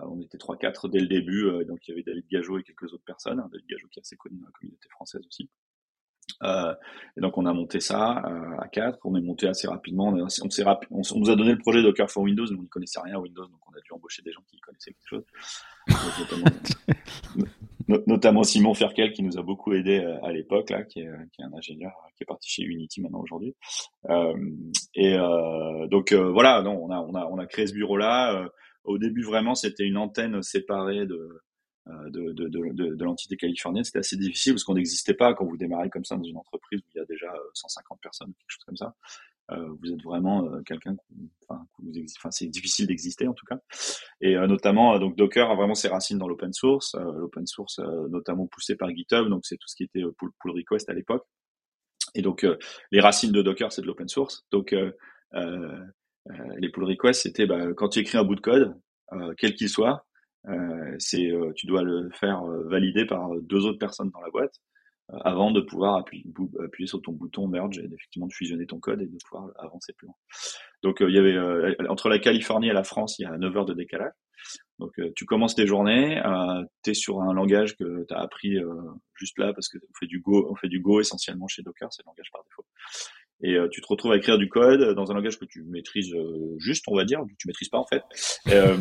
on 0.08 0.22
était 0.22 0.38
3-4 0.38 0.89
dès 0.89 1.00
le 1.00 1.08
début. 1.08 1.46
Euh, 1.46 1.63
donc, 1.65 1.80
il 1.88 1.91
y 1.91 1.93
avait 1.93 2.04
David 2.04 2.26
Gageot 2.30 2.60
et 2.60 2.63
quelques 2.63 2.93
autres 2.93 3.06
personnes. 3.06 3.38
David 3.52 3.65
Gageot 3.67 3.88
qui 3.89 4.00
est 4.00 4.02
assez 4.02 4.17
connu 4.17 4.38
dans 4.38 4.46
la 4.46 4.52
communauté 4.52 4.89
française 4.89 5.22
aussi. 5.28 5.50
Euh, 6.43 6.74
et 7.15 7.22
donc, 7.22 7.38
on 7.38 7.46
a 7.46 7.54
monté 7.54 7.80
ça 7.80 8.24
euh, 8.26 8.58
à 8.60 8.67
4. 8.67 9.00
On 9.06 9.15
est 9.15 9.22
monté 9.22 9.48
assez 9.48 9.67
rapidement. 9.67 10.08
On, 10.10 10.22
on, 10.22 10.28
on, 10.28 11.02
on, 11.15 11.20
nous 11.20 11.30
a 11.30 11.36
donné 11.36 11.52
le 11.52 11.58
projet 11.58 11.82
Docker 11.82 12.10
for 12.10 12.24
Windows, 12.24 12.46
mais 12.50 12.58
on 12.58 12.63
n'y 12.63 12.70
connaissait 12.70 13.00
rien 13.00 13.15
à 13.15 13.20
Windows, 13.20 13.48
donc 13.48 13.60
on 13.67 13.72
a 13.72 13.82
dû 13.82 13.91
embaucher 13.91 14.22
des 14.24 14.32
gens 14.32 14.43
qui 14.50 14.60
connaissaient 14.60 14.91
quelque 14.93 15.08
chose. 15.08 15.26
notamment 16.20 16.46
Simon 18.43 18.73
Ferkel 18.73 19.13
qui 19.13 19.23
nous 19.23 19.38
a 19.38 19.43
beaucoup 19.43 19.73
aidé 19.73 20.00
euh, 20.00 20.23
à 20.23 20.32
l'époque 20.32 20.69
là, 20.69 20.84
qui 20.84 21.00
est, 21.00 21.10
qui 21.32 21.41
est, 21.41 21.45
un 21.45 21.54
ingénieur 21.54 21.91
qui 22.15 22.23
est 22.23 22.26
parti 22.26 22.50
chez 22.50 22.63
Unity 22.63 23.02
maintenant 23.02 23.21
aujourd'hui. 23.21 23.56
Euh, 24.10 24.34
et 24.93 25.13
euh, 25.13 25.88
donc 25.88 26.12
euh, 26.12 26.32
voilà, 26.32 26.62
non, 26.62 26.80
on 26.84 26.89
a 26.89 27.00
on 27.00 27.15
a 27.15 27.26
on 27.26 27.38
a 27.38 27.45
créé 27.45 27.67
ce 27.67 27.73
bureau 27.73 27.97
là. 27.97 28.50
au 28.84 28.97
début 28.97 29.23
vraiment 29.23 29.56
c'était 29.56 29.86
une 29.86 29.97
antenne 29.97 30.41
séparée 30.41 31.06
de 31.06 31.41
de, 32.10 32.34
de, 32.34 32.50
de, 32.50 32.95
de 32.95 33.04
l'entité 33.06 33.38
californienne, 33.38 33.86
c'était 33.86 34.00
assez 34.00 34.17
difficile 34.17 34.52
parce 34.52 34.65
qu'on 34.65 34.73
n'existait 34.73 35.13
pas 35.13 35.34
quand 35.34 35.45
vous 35.45 35.56
démarrez 35.56 35.89
comme 35.89 36.04
ça 36.04 36.17
dans 36.17 36.23
une 36.23 36.36
entreprise 36.36 36.82
où 36.82 36.89
il 36.93 36.97
y 36.97 37.02
a 37.02 37.06
déjà 37.06 37.32
150 37.54 38.02
personnes, 38.02 38.28
quelque 38.28 38.50
chose 38.50 38.65
comme 38.65 38.76
ça. 38.76 38.93
Euh, 39.52 39.70
vous 39.80 39.94
êtes 39.94 40.04
vraiment 40.04 40.46
euh, 40.46 40.62
quelqu'un, 40.64 40.96
enfin, 41.48 42.32
c'est 42.32 42.48
difficile 42.48 42.88
d'exister 42.88 43.28
en 43.28 43.34
tout 43.34 43.46
cas. 43.46 43.60
Et 44.20 44.36
euh, 44.36 44.48
notamment, 44.48 45.00
donc 45.00 45.16
Docker 45.16 45.50
a 45.50 45.56
vraiment 45.56 45.76
ses 45.76 45.88
racines 45.88 46.18
dans 46.18 46.28
l'open 46.28 46.52
source, 46.52 46.96
l'open 46.96 47.48
source 47.48 47.80
notamment 48.10 48.48
poussé 48.48 48.76
par 48.76 48.90
GitHub, 48.90 49.30
donc 49.30 49.46
c'est 49.46 49.58
tout 49.58 49.68
ce 49.68 49.76
qui 49.76 49.84
était 49.84 50.04
pull, 50.18 50.32
pull 50.40 50.52
request 50.52 50.90
à 50.90 50.94
l'époque. 50.94 51.26
Et 52.16 52.22
donc 52.22 52.46
les 52.92 53.00
racines 53.00 53.32
de 53.32 53.42
Docker, 53.42 53.72
c'est 53.72 53.82
de 53.82 53.88
l'open 53.88 54.08
source. 54.08 54.46
Donc 54.52 54.76
les 55.34 56.70
pull 56.72 56.84
requests, 56.84 57.22
c'était 57.22 57.46
bah, 57.46 57.74
quand 57.76 57.90
tu 57.90 58.00
écris 58.00 58.18
un 58.18 58.24
bout 58.24 58.36
de 58.36 58.42
code, 58.42 58.76
quel 59.38 59.56
qu'il 59.56 59.70
soit, 59.70 60.06
c'est 61.00 61.32
tu 61.56 61.68
dois 61.68 61.84
le 61.84 62.10
faire 62.12 62.44
valider 62.66 63.06
par 63.06 63.30
deux 63.42 63.66
autres 63.66 63.80
personnes 63.80 64.10
dans 64.10 64.22
la 64.22 64.30
boîte 64.30 64.60
avant 65.10 65.52
de 65.52 65.62
pouvoir 65.62 65.96
appuyer, 65.96 66.26
appuyer, 66.63 66.88
sur 66.88 67.02
ton 67.02 67.13
bouton 67.13 67.48
merge 67.48 67.80
et 67.80 67.86
effectivement 67.86 68.28
de 68.28 68.34
fusionner 68.34 68.65
ton 68.65 68.80
code 68.80 69.02
et 69.02 69.06
de 69.06 69.17
pouvoir 69.28 69.52
avancer 69.58 69.93
plus 69.93 70.08
loin. 70.08 70.15
Donc 70.84 71.02
euh, 71.02 71.10
il 71.10 71.15
y 71.15 71.20
avait 71.20 71.34
euh, 71.34 71.74
entre 71.89 72.10
la 72.10 72.20
Californie 72.20 72.70
et 72.70 72.74
la 72.74 72.84
France, 72.84 73.17
il 73.20 73.24
y 73.24 73.26
a 73.26 73.38
9 73.38 73.56
heures 73.56 73.65
de 73.65 73.74
décalage. 73.74 74.12
Donc 74.80 75.00
euh, 75.00 75.12
tu 75.15 75.26
commences 75.26 75.56
tes 75.56 75.65
journées, 75.65 76.22
tu 76.84 76.91
es 76.91 76.93
sur 76.93 77.22
un 77.22 77.34
langage 77.34 77.76
que 77.78 78.06
tu 78.08 78.13
as 78.13 78.20
appris 78.20 78.58
juste 79.15 79.39
là 79.39 79.54
parce 79.54 79.70
que 79.70 79.78
on 79.78 79.93
fait 80.00 80.08
du 80.08 80.20
Go, 80.20 80.48
on 80.52 80.56
fait 80.56 80.70
du 80.70 80.80
Go 80.80 81.00
essentiellement 81.00 81.48
chez 81.48 81.63
Docker, 81.63 81.91
c'est 81.91 82.04
le 82.04 82.08
langage 82.08 82.30
par 82.32 82.43
défaut 82.43 82.65
et 83.41 83.56
euh, 83.56 83.67
tu 83.69 83.82
te 83.82 83.88
retrouves 83.88 84.12
à 84.12 84.17
écrire 84.17 84.38
du 84.38 84.50
code 84.50 84.95
dans 84.95 85.12
un 85.12 85.13
langage 85.13 85.38
que 85.38 85.45
tu 85.45 85.63
maîtrises 85.63 86.13
euh, 86.13 86.56
juste, 86.58 86.86
on 86.88 86.95
va 86.95 87.06
dire, 87.06 87.19
que 87.19 87.36
tu 87.38 87.47
maîtrises 87.47 87.69
pas 87.69 87.78
en 87.78 87.86
fait. 87.86 88.04
Euh, 88.47 88.78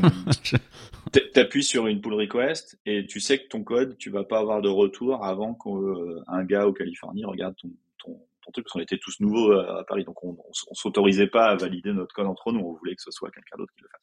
T'appuies 1.35 1.65
sur 1.65 1.87
une 1.87 2.01
pull 2.01 2.15
request 2.15 2.79
et 2.87 3.07
tu 3.07 3.21
sais 3.21 3.39
que 3.39 3.49
ton 3.49 3.63
code, 3.63 3.97
tu 3.99 4.11
vas 4.11 4.25
pas 4.25 4.39
avoir 4.39 4.63
de 4.63 4.69
retour 4.69 5.25
avant 5.25 5.55
qu'un 5.55 6.45
gars 6.45 6.67
au 6.67 6.73
Californie 6.73 7.25
regarde 7.25 7.55
ton, 7.57 7.69
ton, 7.99 8.19
ton, 8.45 8.51
truc, 8.53 8.65
parce 8.65 8.73
qu'on 8.73 8.81
était 8.81 8.99
tous 8.99 9.21
nouveaux 9.21 9.53
à, 9.53 9.85
Paris, 9.87 10.05
donc 10.05 10.23
on, 10.25 10.37
on, 10.39 10.75
s'autorisait 10.75 11.27
pas 11.27 11.47
à 11.47 11.57
valider 11.57 11.93
notre 11.93 12.15
code 12.15 12.27
entre 12.27 12.53
nous, 12.53 12.61
on 12.61 12.73
voulait 12.73 12.95
que 12.95 13.03
ce 13.03 13.11
soit 13.11 13.31
quelqu'un 13.31 13.57
d'autre 13.59 13.73
qui 13.77 13.83
le 13.83 13.89
fasse. 13.89 14.01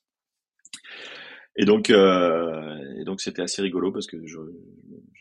Et 1.56 1.66
donc, 1.66 1.90
euh, 1.90 3.00
et 3.00 3.04
donc 3.04 3.22
c'était 3.22 3.44
assez 3.44 3.62
rigolo 3.62 3.92
parce 3.92 4.08
que 4.08 4.26
je, 4.26 4.40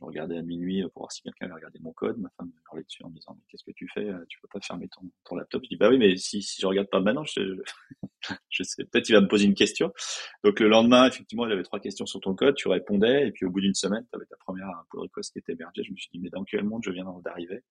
je, 0.02 0.06
regardais 0.06 0.36
à 0.36 0.42
minuit 0.42 0.82
pour 0.92 1.02
voir 1.02 1.12
si 1.12 1.22
quelqu'un 1.22 1.46
avait 1.46 1.54
regardé 1.54 1.78
mon 1.80 1.92
code. 1.92 2.18
Ma 2.18 2.28
femme 2.36 2.48
me 2.48 2.62
parlait 2.66 2.82
dessus 2.82 3.02
en 3.04 3.10
me 3.10 3.14
disant 3.14 3.34
mais 3.34 3.44
qu'est-ce 3.48 3.64
que 3.64 3.72
tu 3.72 3.88
fais 3.92 4.08
Tu 4.28 4.38
peux 4.40 4.48
pas 4.52 4.60
fermer 4.60 4.88
ton, 4.88 5.02
ton 5.24 5.36
laptop 5.36 5.62
Je 5.64 5.68
dis 5.68 5.76
bah 5.76 5.88
oui 5.88 5.98
mais 5.98 6.16
si, 6.16 6.42
si 6.42 6.60
je 6.60 6.66
regarde 6.66 6.88
pas 6.88 7.00
maintenant, 7.00 7.24
je, 7.24 7.62
je 8.50 8.62
sais 8.62 8.84
peut-être 8.84 9.08
il 9.08 9.12
va 9.12 9.20
me 9.20 9.28
poser 9.28 9.46
une 9.46 9.54
question. 9.54 9.92
Donc 10.44 10.60
le 10.60 10.68
lendemain 10.68 11.06
effectivement 11.06 11.46
il 11.46 11.52
avait 11.52 11.62
trois 11.62 11.80
questions 11.80 12.06
sur 12.06 12.20
ton 12.20 12.34
code, 12.34 12.54
tu 12.54 12.68
répondais 12.68 13.28
et 13.28 13.32
puis 13.32 13.46
au 13.46 13.50
bout 13.50 13.60
d'une 13.60 13.74
semaine 13.74 14.04
tu 14.10 14.16
avais 14.16 14.26
ta 14.26 14.36
première 14.36 14.68
pull 14.90 15.00
request 15.00 15.32
qui 15.32 15.38
était 15.38 15.52
hébergée. 15.52 15.84
Je 15.84 15.92
me 15.92 15.96
suis 15.96 16.10
dit 16.12 16.18
mais 16.20 16.30
dans 16.30 16.44
quel 16.44 16.64
monde 16.64 16.82
je 16.84 16.90
viens 16.90 17.06
d'arriver? 17.24 17.62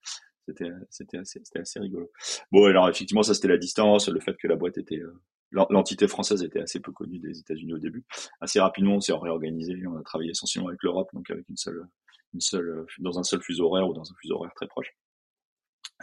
C'était 0.47 0.71
c'était 0.89 1.17
assez 1.17 1.41
c'était 1.43 1.59
assez 1.59 1.79
rigolo. 1.79 2.11
Bon 2.51 2.65
alors 2.65 2.89
effectivement 2.89 3.23
ça 3.23 3.33
c'était 3.33 3.49
la 3.49 3.57
distance, 3.57 4.09
le 4.09 4.19
fait 4.19 4.35
que 4.37 4.47
la 4.47 4.55
boîte 4.55 4.77
était 4.77 4.99
euh, 4.99 5.21
l'entité 5.51 6.07
française 6.07 6.43
était 6.43 6.61
assez 6.61 6.79
peu 6.79 6.91
connue 6.91 7.19
des 7.19 7.39
États-Unis 7.39 7.73
au 7.73 7.77
début. 7.77 8.05
Assez 8.39 8.59
rapidement, 8.59 8.95
on 8.95 9.01
s'est 9.01 9.13
réorganisé. 9.13 9.75
On 9.87 9.97
a 9.97 10.03
travaillé 10.03 10.31
essentiellement 10.31 10.69
avec 10.69 10.81
l'Europe, 10.83 11.09
donc 11.13 11.29
avec 11.29 11.47
une 11.49 11.57
seule, 11.57 11.85
une 12.33 12.41
seule, 12.41 12.85
dans 12.99 13.19
un 13.19 13.23
seul 13.23 13.41
fuseau 13.41 13.65
horaire 13.65 13.87
ou 13.87 13.93
dans 13.93 14.09
un 14.09 14.15
fuseau 14.21 14.35
horaire 14.35 14.53
très 14.55 14.67
proche, 14.67 14.93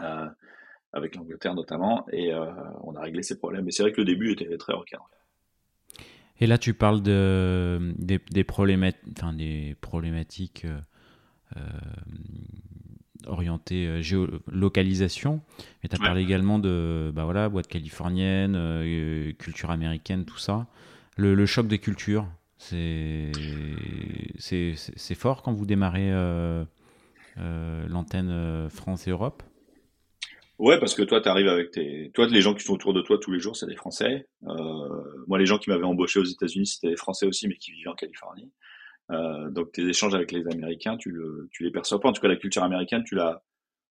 euh, 0.01 0.29
avec 0.93 1.17
l'Angleterre 1.17 1.55
notamment. 1.55 2.07
Et 2.13 2.33
euh, 2.33 2.51
on 2.83 2.95
a 2.95 3.01
réglé 3.01 3.23
ces 3.23 3.39
problèmes. 3.39 3.65
Mais 3.65 3.71
c'est 3.71 3.83
vrai 3.83 3.93
que 3.93 4.01
le 4.01 4.07
début 4.07 4.33
était 4.33 4.57
très 4.59 4.75
recadré. 4.75 5.07
Et 6.41 6.47
là, 6.47 6.57
tu 6.57 6.73
parles 6.73 7.03
de, 7.03 7.95
des, 7.99 8.21
des, 8.31 8.45
problématiques, 8.45 9.03
enfin, 9.17 9.33
des 9.33 9.77
problématiques 9.81 10.65
euh, 10.65 10.81
euh 11.57 11.61
orienté 13.27 13.87
euh, 13.87 14.03
géolocalisation, 14.03 15.41
mais 15.83 15.89
tu 15.89 15.97
as 15.97 15.99
parlé 15.99 16.23
également 16.23 16.59
de 16.59 17.11
bah 17.15 17.25
voilà, 17.25 17.49
boîte 17.49 17.67
californienne, 17.67 18.55
euh, 18.57 19.33
culture 19.33 19.71
américaine, 19.71 20.25
tout 20.25 20.39
ça. 20.39 20.67
Le, 21.17 21.47
choc 21.47 21.67
des 21.67 21.79
cultures, 21.81 22.29
c'est 22.59 23.33
fort 25.15 25.43
quand 25.43 25.53
vous 25.53 25.67
démarrez 25.67 26.11
euh, 26.11 26.65
l'antenne 27.89 28.69
France 28.71 29.07
et 29.07 29.11
Europe? 29.11 29.43
Ouais, 30.59 30.81
parce 30.81 30.95
que 30.95 31.03
toi, 31.03 31.21
tu 31.21 31.29
arrives 31.29 31.47
avec 31.47 31.71
tes, 31.71 32.11
toi, 32.15 32.27
les 32.27 32.41
gens 32.41 32.53
qui 32.53 32.65
sont 32.65 32.75
autour 32.75 32.93
de 32.93 33.01
toi 33.01 33.17
tous 33.21 33.31
les 33.31 33.39
jours, 33.39 33.57
c'est 33.57 33.67
des 33.67 33.77
Français. 33.77 34.27
moi, 34.43 35.39
les 35.39 35.47
gens 35.47 35.59
qui 35.59 35.71
m'avaient 35.71 35.85
embauché 35.85 36.19
aux 36.19 36.25
États-Unis, 36.25 36.67
c'était 36.67 36.89
des 36.89 36.97
Français 36.97 37.27
aussi, 37.27 37.47
mais 37.47 37.57
qui 37.57 37.71
vivaient 37.71 37.91
en 37.91 37.95
Californie. 37.95 38.51
donc, 39.51 39.71
tes 39.73 39.87
échanges 39.87 40.15
avec 40.15 40.33
les 40.33 40.45
Américains, 40.49 40.97
tu 40.97 41.11
le, 41.11 41.49
les 41.61 41.71
perçois 41.71 42.01
pas. 42.01 42.09
En 42.09 42.13
tout 42.13 42.21
cas, 42.21 42.29
la 42.29 42.37
culture 42.37 42.65
américaine, 42.65 43.05
tu 43.05 43.15
la, 43.15 43.43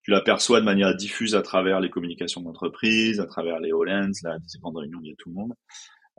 tu 0.07 0.11
l'aperçois 0.11 0.61
de 0.61 0.65
manière 0.65 0.95
diffuse 0.95 1.35
à 1.35 1.41
travers 1.41 1.81
les 1.81 1.89
communications 1.89 2.39
d'entreprise, 2.39 3.19
à 3.19 3.25
travers 3.25 3.59
les 3.59 3.73
Hollands, 3.73 4.11
là, 4.23 4.39
des 4.39 4.55
événements 4.55 4.71
de 4.71 4.79
réunion, 4.79 4.99
il 5.03 5.09
y 5.09 5.11
a 5.11 5.15
tout 5.17 5.27
le 5.27 5.35
monde. 5.35 5.53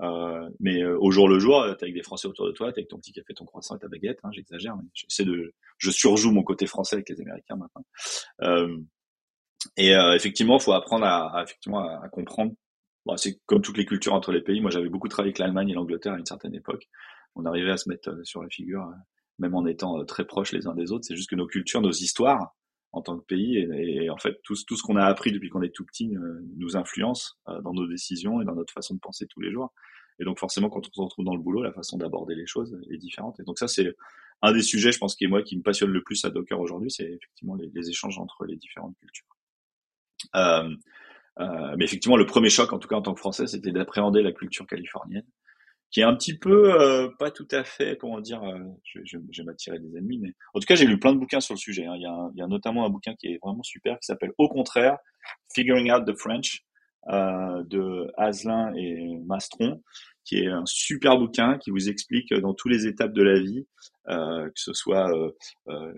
Euh, 0.00 0.48
mais 0.60 0.82
euh, 0.82 0.96
au 1.00 1.10
jour 1.10 1.28
le 1.28 1.38
jour, 1.38 1.64
t'es 1.78 1.84
avec 1.84 1.94
des 1.94 2.02
Français 2.02 2.28
autour 2.28 2.46
de 2.46 2.52
toi, 2.52 2.72
t'es 2.72 2.80
avec 2.80 2.88
ton 2.88 2.98
petit 2.98 3.12
café, 3.12 3.34
ton 3.34 3.44
croissant 3.44 3.76
et 3.76 3.78
ta 3.80 3.88
baguette. 3.88 4.18
Hein, 4.22 4.30
J'exagère, 4.32 4.76
mais 4.76 4.88
j'essaie 4.94 5.24
de, 5.24 5.52
je 5.78 5.90
surjoue 5.90 6.30
mon 6.30 6.42
côté 6.42 6.66
français 6.66 6.96
avec 6.96 7.08
les 7.08 7.20
Américains 7.20 7.56
maintenant. 7.56 7.84
Euh, 8.42 8.76
et 9.76 9.94
euh, 9.94 10.14
effectivement, 10.14 10.58
faut 10.58 10.72
apprendre 10.72 11.04
à, 11.04 11.36
à 11.36 11.42
effectivement 11.42 11.80
à, 11.80 12.08
comprendre. 12.08 12.52
Bon, 13.06 13.16
c'est 13.16 13.40
comme 13.46 13.62
toutes 13.62 13.78
les 13.78 13.86
cultures 13.86 14.14
entre 14.14 14.32
les 14.32 14.40
pays. 14.40 14.60
Moi, 14.60 14.70
j'avais 14.70 14.88
beaucoup 14.88 15.08
travaillé 15.08 15.30
avec 15.30 15.38
l'Allemagne 15.38 15.70
et 15.70 15.74
l'Angleterre 15.74 16.14
à 16.14 16.18
une 16.18 16.26
certaine 16.26 16.54
époque. 16.54 16.88
On 17.34 17.44
arrivait 17.44 17.70
à 17.70 17.76
se 17.76 17.88
mettre 17.88 18.10
euh, 18.10 18.24
sur 18.24 18.42
la 18.42 18.48
figure, 18.48 18.88
même 19.38 19.54
en 19.54 19.66
étant 19.66 20.04
très 20.04 20.24
proches 20.24 20.52
les 20.52 20.66
uns 20.66 20.74
des 20.74 20.92
autres. 20.92 21.04
C'est 21.04 21.16
juste 21.16 21.30
que 21.30 21.36
nos 21.36 21.46
cultures, 21.46 21.80
nos 21.80 21.92
histoires, 21.92 22.54
en 22.92 23.02
tant 23.02 23.18
que 23.18 23.24
pays. 23.24 23.58
Et, 23.58 24.10
en 24.10 24.16
fait, 24.16 24.40
tout, 24.42 24.54
tout 24.66 24.76
ce 24.76 24.82
qu'on 24.82 24.96
a 24.96 25.04
appris 25.04 25.32
depuis 25.32 25.48
qu'on 25.48 25.62
est 25.62 25.74
tout 25.74 25.84
petit 25.84 26.16
euh, 26.16 26.40
nous 26.56 26.76
influence 26.76 27.38
euh, 27.48 27.60
dans 27.62 27.72
nos 27.72 27.86
décisions 27.86 28.40
et 28.40 28.44
dans 28.44 28.54
notre 28.54 28.72
façon 28.72 28.94
de 28.94 29.00
penser 29.00 29.26
tous 29.26 29.40
les 29.40 29.52
jours. 29.52 29.72
Et 30.20 30.24
donc 30.24 30.38
forcément, 30.38 30.68
quand 30.68 30.80
on 30.80 30.92
se 30.92 31.00
retrouve 31.00 31.24
dans 31.24 31.36
le 31.36 31.40
boulot, 31.40 31.62
la 31.62 31.72
façon 31.72 31.96
d'aborder 31.96 32.34
les 32.34 32.46
choses 32.46 32.76
est 32.90 32.96
différente. 32.96 33.38
Et 33.38 33.44
donc 33.44 33.58
ça, 33.58 33.68
c'est 33.68 33.94
un 34.42 34.52
des 34.52 34.62
sujets, 34.62 34.92
je 34.92 34.98
pense, 34.98 35.14
qui 35.14 35.24
est 35.24 35.28
moi 35.28 35.42
qui 35.42 35.56
me 35.56 35.62
passionne 35.62 35.90
le 35.90 36.02
plus 36.02 36.24
à 36.24 36.30
Docker 36.30 36.58
aujourd'hui, 36.58 36.90
c'est 36.90 37.04
effectivement 37.04 37.54
les, 37.54 37.70
les, 37.72 37.88
échanges 37.88 38.18
entre 38.18 38.44
les 38.44 38.56
différentes 38.56 38.96
cultures. 38.98 39.26
Euh, 40.34 40.74
euh, 41.40 41.74
mais 41.76 41.84
effectivement, 41.84 42.16
le 42.16 42.26
premier 42.26 42.50
choc, 42.50 42.72
en 42.72 42.78
tout 42.78 42.88
cas 42.88 42.96
en 42.96 43.02
tant 43.02 43.14
que 43.14 43.20
Français, 43.20 43.46
c'était 43.46 43.70
d'appréhender 43.70 44.22
la 44.22 44.32
culture 44.32 44.66
californienne 44.66 45.26
qui 45.90 46.00
est 46.00 46.04
un 46.04 46.14
petit 46.14 46.36
peu 46.36 46.80
euh, 46.80 47.08
pas 47.18 47.30
tout 47.30 47.48
à 47.50 47.64
fait, 47.64 47.96
comment 47.98 48.20
dire, 48.20 48.42
euh, 48.42 48.58
je, 48.84 49.18
je, 49.30 49.42
m'attirer 49.42 49.78
des 49.78 49.96
ennemis, 49.96 50.18
mais 50.18 50.34
en 50.54 50.60
tout 50.60 50.66
cas 50.66 50.74
j'ai 50.74 50.84
lu 50.84 50.98
plein 50.98 51.12
de 51.12 51.18
bouquins 51.18 51.40
sur 51.40 51.54
le 51.54 51.58
sujet. 51.58 51.86
Hein. 51.86 51.94
Il, 51.96 52.02
y 52.02 52.06
a 52.06 52.30
il, 52.34 52.38
y 52.38 52.42
a 52.42 52.46
notamment 52.46 52.84
un 52.84 52.90
bouquin 52.90 53.14
qui 53.14 53.28
est 53.28 53.38
vraiment 53.42 53.62
super 53.62 53.98
qui 53.98 54.06
s'appelle 54.06 54.32
Au 54.38 54.48
contraire, 54.48 54.98
Figuring 55.54 55.90
Out 55.90 56.06
the 56.06 56.16
French 56.16 56.64
euh, 57.08 57.62
de 57.64 58.12
Asselin 58.18 58.74
et 58.76 59.18
Mastron, 59.24 59.82
qui 60.28 60.40
est 60.40 60.46
un 60.46 60.66
super 60.66 61.18
bouquin 61.18 61.56
qui 61.56 61.70
vous 61.70 61.88
explique 61.88 62.34
dans 62.34 62.52
toutes 62.52 62.70
les 62.70 62.86
étapes 62.86 63.14
de 63.14 63.22
la 63.22 63.40
vie, 63.40 63.66
euh, 64.08 64.44
que 64.44 64.60
ce 64.60 64.74
soit 64.74 65.10
euh, 65.10 65.30
euh, 65.68 65.92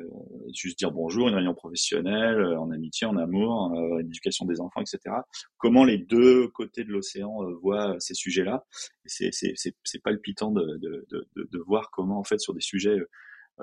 juste 0.54 0.78
dire 0.78 0.92
bonjour, 0.92 1.26
une 1.26 1.34
réunion 1.34 1.54
professionnelle, 1.54 2.38
euh, 2.38 2.60
en 2.60 2.70
amitié, 2.70 3.08
en 3.08 3.16
amour, 3.16 3.72
euh, 3.74 3.98
éducation 3.98 4.46
des 4.46 4.60
enfants, 4.60 4.82
etc. 4.82 5.16
Comment 5.58 5.84
les 5.84 5.98
deux 5.98 6.46
côtés 6.46 6.84
de 6.84 6.92
l'océan 6.92 7.40
voient 7.60 7.96
ces 7.98 8.14
sujets-là. 8.14 8.64
C'est 9.04 10.02
palpitant 10.04 10.52
de, 10.52 10.78
de, 10.78 11.06
de, 11.10 11.26
de, 11.34 11.58
voir 11.66 11.90
comment, 11.90 12.20
en 12.20 12.24
fait, 12.24 12.38
sur 12.38 12.54
des 12.54 12.60
sujets 12.60 12.98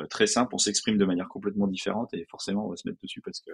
très 0.09 0.27
simples, 0.27 0.53
on 0.53 0.57
s'exprime 0.57 0.97
de 0.97 1.05
manière 1.05 1.29
complètement 1.29 1.67
différente 1.67 2.13
et 2.13 2.25
forcément 2.29 2.67
on 2.67 2.69
va 2.69 2.75
se 2.75 2.87
mettre 2.87 2.99
dessus 3.01 3.21
parce 3.21 3.39
que 3.39 3.51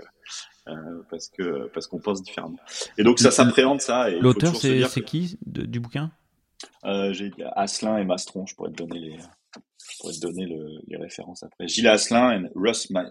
parce 1.09 1.29
que 1.29 1.69
parce 1.69 1.87
qu'on 1.87 1.99
pense 1.99 2.21
différemment. 2.21 2.57
Et 2.97 3.03
donc 3.03 3.19
ça 3.19 3.31
s'appréhende 3.31 3.79
ça. 3.79 4.09
L'auteur 4.09 4.53
c'est 4.55 5.03
qui 5.03 5.37
du 5.45 5.79
bouquin? 5.79 6.11
euh, 6.11 6.22
j'ai 7.11 7.31
Asselin 7.55 7.97
et 7.97 8.05
Mastron, 8.05 8.45
je 8.45 8.55
pourrais 8.55 8.71
te 8.71 8.75
donner 8.75 8.99
les, 8.99 9.17
je 10.11 10.19
te 10.19 10.21
donner 10.21 10.45
le, 10.45 10.81
les 10.87 10.97
références 10.97 11.43
après. 11.43 11.67
Gilles 11.67 11.87
Asselin 11.87 12.31
et 12.31 12.49
Russ 12.55 12.89
Ma 12.89 13.05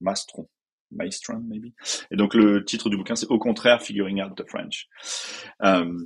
Mastron. 0.00 0.48
Maestron, 0.94 1.40
maybe. 1.48 1.72
Et 2.10 2.16
donc 2.16 2.34
le 2.34 2.64
titre 2.64 2.90
du 2.90 2.96
bouquin, 2.96 3.16
c'est 3.16 3.28
au 3.28 3.38
contraire 3.38 3.82
Figuring 3.82 4.22
Out 4.22 4.36
the 4.36 4.48
French. 4.48 4.88
Euh, 5.62 5.98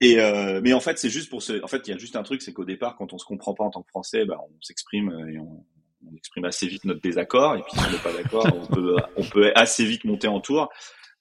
et 0.00 0.18
euh, 0.18 0.60
mais 0.62 0.72
en 0.72 0.80
fait, 0.80 0.98
c'est 0.98 1.10
juste 1.10 1.30
pour 1.30 1.42
ce. 1.42 1.62
En 1.62 1.68
fait, 1.68 1.86
il 1.86 1.90
y 1.90 1.94
a 1.94 1.98
juste 1.98 2.16
un 2.16 2.22
truc, 2.22 2.42
c'est 2.42 2.52
qu'au 2.52 2.64
départ, 2.64 2.96
quand 2.96 3.12
on 3.12 3.18
se 3.18 3.24
comprend 3.24 3.54
pas 3.54 3.64
en 3.64 3.70
tant 3.70 3.82
que 3.82 3.88
Français, 3.90 4.24
bah, 4.24 4.38
on 4.42 4.60
s'exprime 4.60 5.10
et 5.32 5.38
on, 5.38 5.64
exprime 6.16 6.46
assez 6.46 6.66
vite 6.66 6.84
notre 6.84 7.00
désaccord. 7.00 7.56
Et 7.56 7.62
puis 7.62 7.72
si 7.72 7.78
on 7.86 7.92
n'est 7.92 7.98
pas 7.98 8.12
d'accord, 8.12 8.46
on 9.16 9.22
peut 9.22 9.52
assez 9.54 9.84
vite 9.84 10.04
monter 10.04 10.28
en 10.28 10.40
tour 10.40 10.68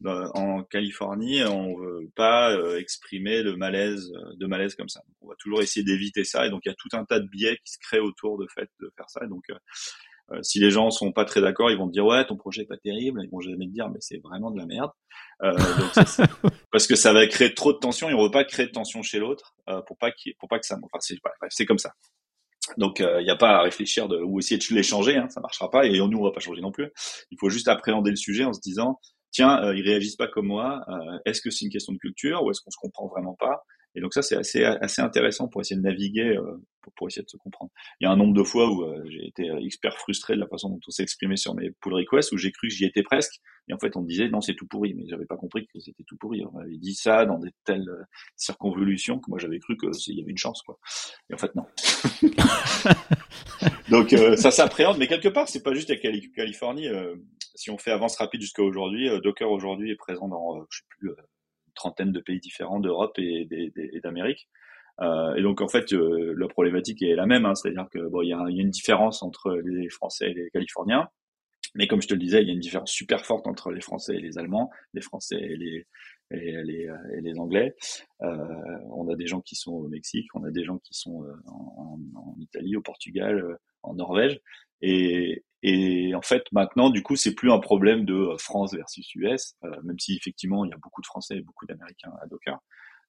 en 0.05 0.63
Californie, 0.63 1.43
on 1.43 1.77
veut 1.77 2.09
pas 2.15 2.51
euh, 2.51 2.77
exprimer 2.77 3.43
de 3.43 3.51
malaise, 3.51 4.12
de 4.38 4.45
malaise 4.47 4.75
comme 4.75 4.89
ça. 4.89 5.01
on 5.21 5.27
va 5.27 5.35
toujours 5.38 5.62
essayer 5.62 5.83
d'éviter 5.83 6.23
ça. 6.23 6.45
Et 6.45 6.49
donc, 6.49 6.62
il 6.65 6.69
y 6.69 6.71
a 6.71 6.75
tout 6.75 6.89
un 6.93 7.05
tas 7.05 7.19
de 7.19 7.27
biais 7.27 7.57
qui 7.65 7.73
se 7.73 7.79
créent 7.79 7.99
autour 7.99 8.38
de 8.38 8.47
fait 8.53 8.69
de 8.79 8.91
faire 8.95 9.09
ça. 9.09 9.21
Et 9.25 9.27
donc, 9.27 9.43
euh, 9.49 9.55
euh, 10.31 10.43
si 10.43 10.59
les 10.59 10.69
gens 10.69 10.91
sont 10.91 11.12
pas 11.12 11.25
très 11.25 11.41
d'accord, 11.41 11.71
ils 11.71 11.77
vont 11.77 11.88
te 11.88 11.93
dire 11.93 12.05
ouais, 12.05 12.25
ton 12.25 12.38
projet 12.38 12.63
est 12.63 12.67
pas 12.67 12.77
terrible. 12.77 13.21
Ils 13.23 13.29
vont 13.29 13.41
jamais 13.41 13.65
te 13.65 13.71
dire 13.71 13.89
mais 13.89 13.99
c'est 13.99 14.19
vraiment 14.19 14.51
de 14.51 14.57
la 14.57 14.65
merde. 14.65 14.91
Euh, 15.43 15.51
donc 15.53 16.07
ça, 16.07 16.23
parce 16.71 16.88
que 16.88 16.95
ça 16.95 17.13
va 17.13 17.25
créer 17.27 17.53
trop 17.53 17.73
de 17.73 17.79
tension. 17.79 18.09
Et 18.09 18.13
on 18.13 18.23
veut 18.23 18.31
pas 18.31 18.43
créer 18.43 18.67
de 18.67 18.71
tension 18.71 19.01
chez 19.01 19.19
l'autre 19.19 19.55
euh, 19.69 19.81
pour 19.81 19.97
pas 19.97 20.12
pour 20.39 20.49
pas 20.49 20.59
que 20.59 20.65
ça. 20.65 20.77
Enfin, 20.81 20.99
c'est 20.99 21.17
c'est 21.49 21.65
comme 21.65 21.79
ça. 21.79 21.93
Donc 22.77 22.99
il 22.99 23.23
n'y 23.23 23.31
a 23.31 23.35
pas 23.35 23.57
à 23.57 23.62
réfléchir 23.63 24.07
de, 24.07 24.17
ou 24.17 24.38
essayer 24.38 24.59
de 24.59 24.75
les 24.75 24.83
changer, 24.83 25.17
hein, 25.17 25.27
ça 25.29 25.39
marchera 25.41 25.71
pas 25.71 25.88
et 25.88 25.97
nous 25.97 26.19
on 26.19 26.23
va 26.23 26.31
pas 26.31 26.39
changer 26.39 26.62
non 26.62 26.71
plus. 26.71 26.91
Il 27.31 27.38
faut 27.39 27.49
juste 27.49 27.67
appréhender 27.67 28.12
le 28.12 28.15
sujet 28.15 28.43
en 28.43 28.53
se 28.53 28.59
disant 28.59 28.99
tiens, 29.31 29.63
euh, 29.63 29.75
ils 29.75 29.83
réagissent 29.83 30.15
pas 30.15 30.27
comme 30.27 30.47
moi. 30.47 30.83
Euh, 30.87 31.19
est-ce 31.25 31.41
que 31.41 31.49
c'est 31.49 31.65
une 31.65 31.71
question 31.71 31.93
de 31.93 31.97
culture 31.97 32.43
ou 32.43 32.51
est-ce 32.51 32.61
qu'on 32.61 32.71
se 32.71 32.77
comprend 32.77 33.07
vraiment 33.07 33.35
pas? 33.35 33.63
Et 33.95 34.02
donc 34.02 34.13
ça, 34.13 34.21
c'est 34.21 34.36
assez 34.36 34.63
assez 34.63 35.02
intéressant 35.02 35.47
pour 35.47 35.62
essayer 35.62 35.80
de 35.80 35.86
naviguer, 35.86 36.38
euh, 36.38 36.58
pour, 36.82 36.93
pour, 36.93 37.08
essayer 37.08 37.23
de 37.23 37.30
se 37.30 37.38
comprendre. 37.38 37.71
Il 37.99 38.06
y 38.06 38.08
a 38.08 38.12
un 38.12 38.17
nombre 38.17 38.34
de 38.34 38.43
fois 38.43 38.71
où 38.71 38.84
euh, 38.84 39.04
j'ai 39.10 39.28
été 39.28 39.49
expert 39.65 39.97
frustré 39.97 40.36
de 40.36 40.39
la 40.39 40.47
façon 40.47 40.69
dont 40.69 40.80
on 40.88 40.91
s'est 40.91 41.04
exprimé 41.04 41.38
sur 41.38 41.56
mes 41.56 41.71
pull 41.82 41.93
requests, 41.93 42.32
où 42.32 42.38
j'ai 42.38 42.52
cru 42.52 42.67
que 42.67 42.73
j'y 42.73 42.86
étais 42.86 43.04
presque, 43.04 43.39
et 43.67 43.73
en 43.73 43.80
fait 43.80 43.95
on 43.95 44.02
me 44.02 44.08
disait 44.08 44.30
non 44.30 44.41
c'est 44.41 44.56
tout 44.56 44.67
pourri, 44.67 44.93
mais 44.93 45.04
j'avais 45.08 45.25
pas 45.25 45.38
compris 45.38 45.67
que 45.67 45.80
c'était 45.80 46.04
tout 46.04 46.17
pourri. 46.17 46.43
On 46.45 46.58
m'avait 46.58 46.78
dit 46.78 46.95
ça 46.95 47.25
dans 47.25 47.39
des 47.39 47.52
telles 47.65 47.89
circonvolutions 48.36 49.19
que 49.19 49.30
moi 49.30 49.39
j'avais 49.39 49.60
cru 49.60 49.78
qu'il 49.78 50.15
y 50.15 50.21
avait 50.21 50.32
une 50.32 50.38
chance 50.38 50.62
quoi. 50.62 50.80
Et 51.30 51.34
en 51.34 51.38
fait 51.38 51.54
non. 51.56 51.65
Donc 53.89 54.13
euh, 54.13 54.36
ça 54.36 54.52
s'appréhende, 54.52 54.97
mais 54.97 55.08
quelque 55.08 55.30
part 55.30 55.47
c'est 55.47 55.63
pas 55.63 55.73
juste 55.73 55.89
la 55.89 55.97
Californie. 55.97 56.88
Euh, 56.88 57.15
si 57.56 57.71
on 57.71 57.78
fait 57.78 57.91
avance 57.91 58.17
rapide 58.17 58.41
jusqu'à 58.41 58.63
aujourd'hui, 58.63 59.10
euh, 59.10 59.19
Docker 59.19 59.49
aujourd'hui 59.49 59.91
est 59.91 59.95
présent 59.95 60.28
dans 60.28 60.65
je 60.69 60.80
sais 60.80 60.86
plus 60.89 61.12
trentaine 61.79 62.11
de 62.11 62.19
pays 62.19 62.39
différents 62.39 62.79
d'Europe 62.79 63.17
et, 63.17 63.47
d'Amérique. 64.03 64.49
et 65.01 65.41
donc 65.41 65.61
en 65.61 65.69
fait 65.69 65.91
la 65.91 66.47
problématique 66.47 67.01
est 67.01 67.15
la 67.15 67.25
même, 67.25 67.45
hein, 67.45 67.55
c'est-à-dire 67.55 67.87
que 67.91 67.99
bon 67.99 68.21
il 68.21 68.29
y 68.29 68.33
a, 68.33 68.43
une 68.49 68.69
différence 68.69 69.23
entre 69.23 69.53
les 69.65 69.89
Français 69.89 70.31
et 70.31 70.33
les 70.33 70.49
Californiens, 70.51 71.07
mais 71.75 71.87
comme 71.87 72.01
je 72.01 72.07
te 72.07 72.13
le 72.13 72.19
disais, 72.19 72.41
il 72.41 72.47
y 72.47 72.51
a 72.51 72.53
une 72.53 72.59
différence 72.59 72.91
super 72.91 73.25
forte 73.25 73.47
entre 73.47 73.71
les 73.71 73.81
Français 73.81 74.15
et 74.15 74.21
les 74.21 74.37
Allemands, 74.37 74.69
les 74.93 75.01
Français 75.01 75.39
et 75.39 75.55
les 75.55 75.87
les, 76.31 76.87
et 77.17 77.21
les 77.21 77.39
Anglais. 77.39 77.75
Euh, 78.21 78.35
on 78.91 79.09
a 79.09 79.15
des 79.15 79.25
gens 79.25 79.41
qui 79.41 79.55
sont 79.55 79.71
au 79.71 79.87
Mexique, 79.87 80.27
on 80.35 80.43
a 80.43 80.51
des 80.51 80.63
gens 80.63 80.77
qui 80.77 80.93
sont 80.93 81.25
en, 81.47 81.99
en, 82.15 82.35
Italie, 82.39 82.75
au 82.75 82.81
Portugal, 82.81 83.57
en 83.81 83.95
Norvège. 83.95 84.39
Et, 84.81 85.43
et 85.62 86.15
en 86.15 86.22
fait, 86.22 86.43
maintenant, 86.52 86.89
du 86.89 87.04
coup, 87.04 87.15
c'est 87.15 87.36
plus 87.36 87.52
un 87.52 87.60
problème 87.60 88.06
de 88.06 88.13
euh, 88.13 88.38
France 88.38 88.74
versus 88.74 89.13
US, 89.15 89.56
euh, 89.63 89.69
même 89.84 90.00
si 90.00 90.15
effectivement, 90.15 90.63
il 90.63 90.69
y 90.69 90.74
a 90.74 90.78
beaucoup 90.78 91.02
de 91.02 91.06
Français 91.06 91.38
et 91.38 91.41
beaucoup 91.41 91.65
d'Américains 91.65 92.13
à 92.22 92.28
Docker. 92.28 92.60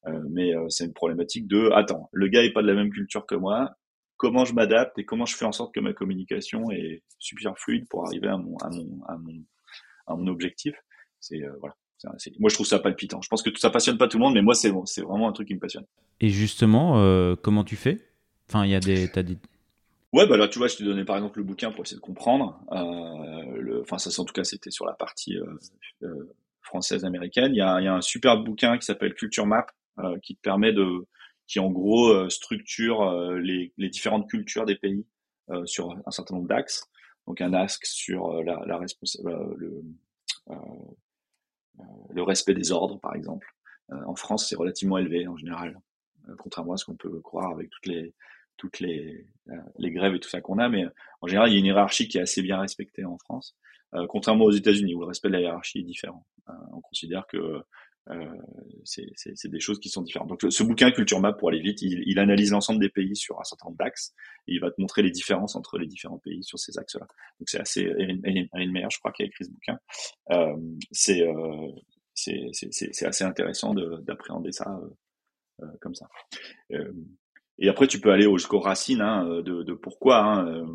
Euh, 0.07 0.21
mais 0.29 0.55
euh, 0.55 0.67
c'est 0.69 0.85
une 0.85 0.93
problématique 0.93 1.47
de, 1.47 1.69
attends, 1.73 2.09
le 2.11 2.27
gars 2.27 2.43
est 2.43 2.51
pas 2.51 2.61
de 2.61 2.67
la 2.67 2.73
même 2.73 2.91
culture 2.91 3.25
que 3.25 3.35
moi. 3.35 3.71
Comment 4.17 4.45
je 4.45 4.53
m'adapte 4.53 4.97
et 4.99 5.05
comment 5.05 5.25
je 5.25 5.35
fais 5.35 5.45
en 5.45 5.51
sorte 5.51 5.73
que 5.73 5.79
ma 5.79 5.93
communication 5.93 6.69
est 6.71 7.03
super 7.19 7.57
fluide 7.57 7.87
pour 7.89 8.05
arriver 8.05 8.27
à 8.27 8.37
mon, 8.37 8.57
à 8.57 8.69
mon, 8.69 9.03
à 9.07 9.17
mon, 9.17 9.43
à 10.07 10.15
mon 10.15 10.27
objectif? 10.27 10.75
C'est 11.19 11.41
voilà. 11.59 11.75
Moi, 12.39 12.49
je 12.49 12.55
trouve 12.55 12.65
ça 12.67 12.79
palpitant. 12.79 13.21
Je 13.21 13.29
pense 13.29 13.43
que 13.43 13.49
ça 13.57 13.69
passionne 13.69 13.97
pas 13.97 14.07
tout 14.07 14.17
le 14.17 14.23
monde, 14.23 14.33
mais 14.33 14.41
moi, 14.41 14.55
c'est 14.55 14.71
c'est 14.85 15.01
vraiment 15.01 15.27
un 15.27 15.31
truc 15.31 15.47
qui 15.47 15.55
me 15.55 15.59
passionne. 15.59 15.85
Et 16.19 16.29
justement, 16.29 17.35
comment 17.41 17.63
tu 17.63 17.75
fais? 17.75 17.99
Enfin, 18.47 18.65
il 18.65 18.71
y 18.71 18.75
a 18.75 18.79
des, 18.79 19.07
t'as 19.07 19.23
dit, 19.23 19.37
Ouais, 20.13 20.27
bah 20.27 20.35
là, 20.35 20.47
tu 20.49 20.59
vois, 20.59 20.67
je 20.67 20.75
t'ai 20.75 20.83
donné 20.83 21.05
par 21.05 21.15
exemple 21.15 21.37
le 21.39 21.45
bouquin 21.45 21.71
pour 21.71 21.83
essayer 21.85 21.95
de 21.95 22.01
comprendre. 22.01 22.59
Euh, 22.71 23.81
enfin, 23.81 23.97
ça, 23.97 24.09
en 24.21 24.25
tout 24.25 24.33
cas, 24.33 24.43
c'était 24.43 24.71
sur 24.71 24.85
la 24.85 24.93
partie 24.93 25.37
euh, 25.37 25.45
euh, 26.03 26.33
française 26.61 27.05
américaine. 27.05 27.53
Il 27.53 27.57
y, 27.57 27.61
a, 27.61 27.79
y 27.81 27.87
a 27.87 27.93
un 27.93 28.01
super 28.01 28.37
bouquin 28.43 28.77
qui 28.77 28.85
s'appelle 28.85 29.13
Culture 29.13 29.45
Map, 29.45 29.67
euh, 29.99 30.17
qui 30.19 30.35
te 30.35 30.41
permet 30.41 30.73
de, 30.73 31.07
qui 31.47 31.59
en 31.59 31.69
gros 31.71 32.09
euh, 32.09 32.29
structure 32.29 33.03
euh, 33.03 33.39
les, 33.39 33.71
les, 33.77 33.89
différentes 33.89 34.29
cultures 34.29 34.65
des 34.65 34.75
pays 34.75 35.05
sur 35.65 35.97
un 36.05 36.11
certain 36.11 36.35
nombre 36.35 36.47
d'axes. 36.47 36.85
Donc 37.27 37.41
un 37.41 37.53
axe 37.53 37.79
sur 37.83 38.41
la, 38.43 38.61
la 38.65 38.79
le, 39.57 39.81
le 42.13 42.23
respect 42.23 42.53
des 42.53 42.71
ordres, 42.71 42.99
par 42.99 43.15
exemple. 43.15 43.53
en 43.89 44.15
France, 44.15 44.47
c'est 44.47 44.55
relativement 44.55 44.97
élevé 44.97 45.27
en 45.27 45.35
général, 45.35 45.79
contrairement 46.37 46.73
à 46.73 46.77
ce 46.77 46.85
qu'on 46.85 46.95
peut 46.95 47.19
croire 47.19 47.51
avec 47.51 47.69
toutes 47.69 47.87
les 47.87 48.13
toutes 48.61 48.79
les, 48.79 49.25
euh, 49.49 49.55
les 49.79 49.89
grèves 49.89 50.13
et 50.13 50.19
tout 50.19 50.29
ça 50.29 50.39
qu'on 50.39 50.59
a, 50.59 50.69
mais 50.69 50.85
en 51.21 51.27
général, 51.27 51.49
il 51.49 51.53
y 51.53 51.55
a 51.55 51.59
une 51.59 51.65
hiérarchie 51.65 52.07
qui 52.07 52.19
est 52.19 52.21
assez 52.21 52.43
bien 52.43 52.59
respectée 52.59 53.03
en 53.03 53.17
France, 53.17 53.57
euh, 53.95 54.05
contrairement 54.07 54.45
aux 54.45 54.51
États-Unis 54.51 54.93
où 54.93 54.99
le 54.99 55.07
respect 55.07 55.29
de 55.29 55.33
la 55.33 55.41
hiérarchie 55.41 55.79
est 55.79 55.83
différent. 55.83 56.27
Euh, 56.47 56.53
on 56.71 56.81
considère 56.81 57.25
que 57.25 57.63
c'est 58.83 59.49
des 59.49 59.59
choses 59.59 59.79
qui 59.79 59.89
sont 59.89 60.03
différentes. 60.03 60.29
Donc 60.29 60.45
ce 60.47 60.63
bouquin 60.63 60.91
Culture 60.91 61.19
Map, 61.19 61.33
pour 61.33 61.49
aller 61.49 61.59
vite, 61.59 61.81
il, 61.81 62.03
il 62.05 62.19
analyse 62.19 62.51
l'ensemble 62.51 62.79
des 62.79 62.89
pays 62.89 63.15
sur 63.15 63.39
un 63.39 63.43
certain 63.43 63.69
nombre 63.69 63.77
d'axes 63.77 64.13
et 64.47 64.53
il 64.53 64.59
va 64.59 64.69
te 64.69 64.79
montrer 64.79 65.01
les 65.01 65.11
différences 65.11 65.55
entre 65.55 65.79
les 65.79 65.87
différents 65.87 66.19
pays 66.19 66.43
sur 66.43 66.59
ces 66.59 66.77
axes-là. 66.77 67.07
Donc 67.39 67.49
c'est 67.49 67.59
assez 67.59 67.81
Erin, 67.81 68.17
Meyer, 68.71 68.87
je 68.91 68.99
crois, 68.99 69.11
qui 69.11 69.23
a 69.23 69.25
écrit 69.25 69.45
ce 69.45 69.51
bouquin. 69.51 69.79
c'est 70.91 71.25
c'est 72.13 73.05
assez 73.05 73.23
intéressant 73.23 73.73
d'appréhender 73.73 74.51
ça 74.51 74.79
comme 75.79 75.95
ça. 75.95 76.07
Et 77.59 77.69
après, 77.69 77.87
tu 77.87 77.99
peux 77.99 78.11
aller 78.11 78.27
jusqu'aux 78.33 78.59
racines 78.59 79.01
hein, 79.01 79.41
de, 79.43 79.63
de, 79.63 79.73
pourquoi. 79.73 80.23
Hein, 80.23 80.65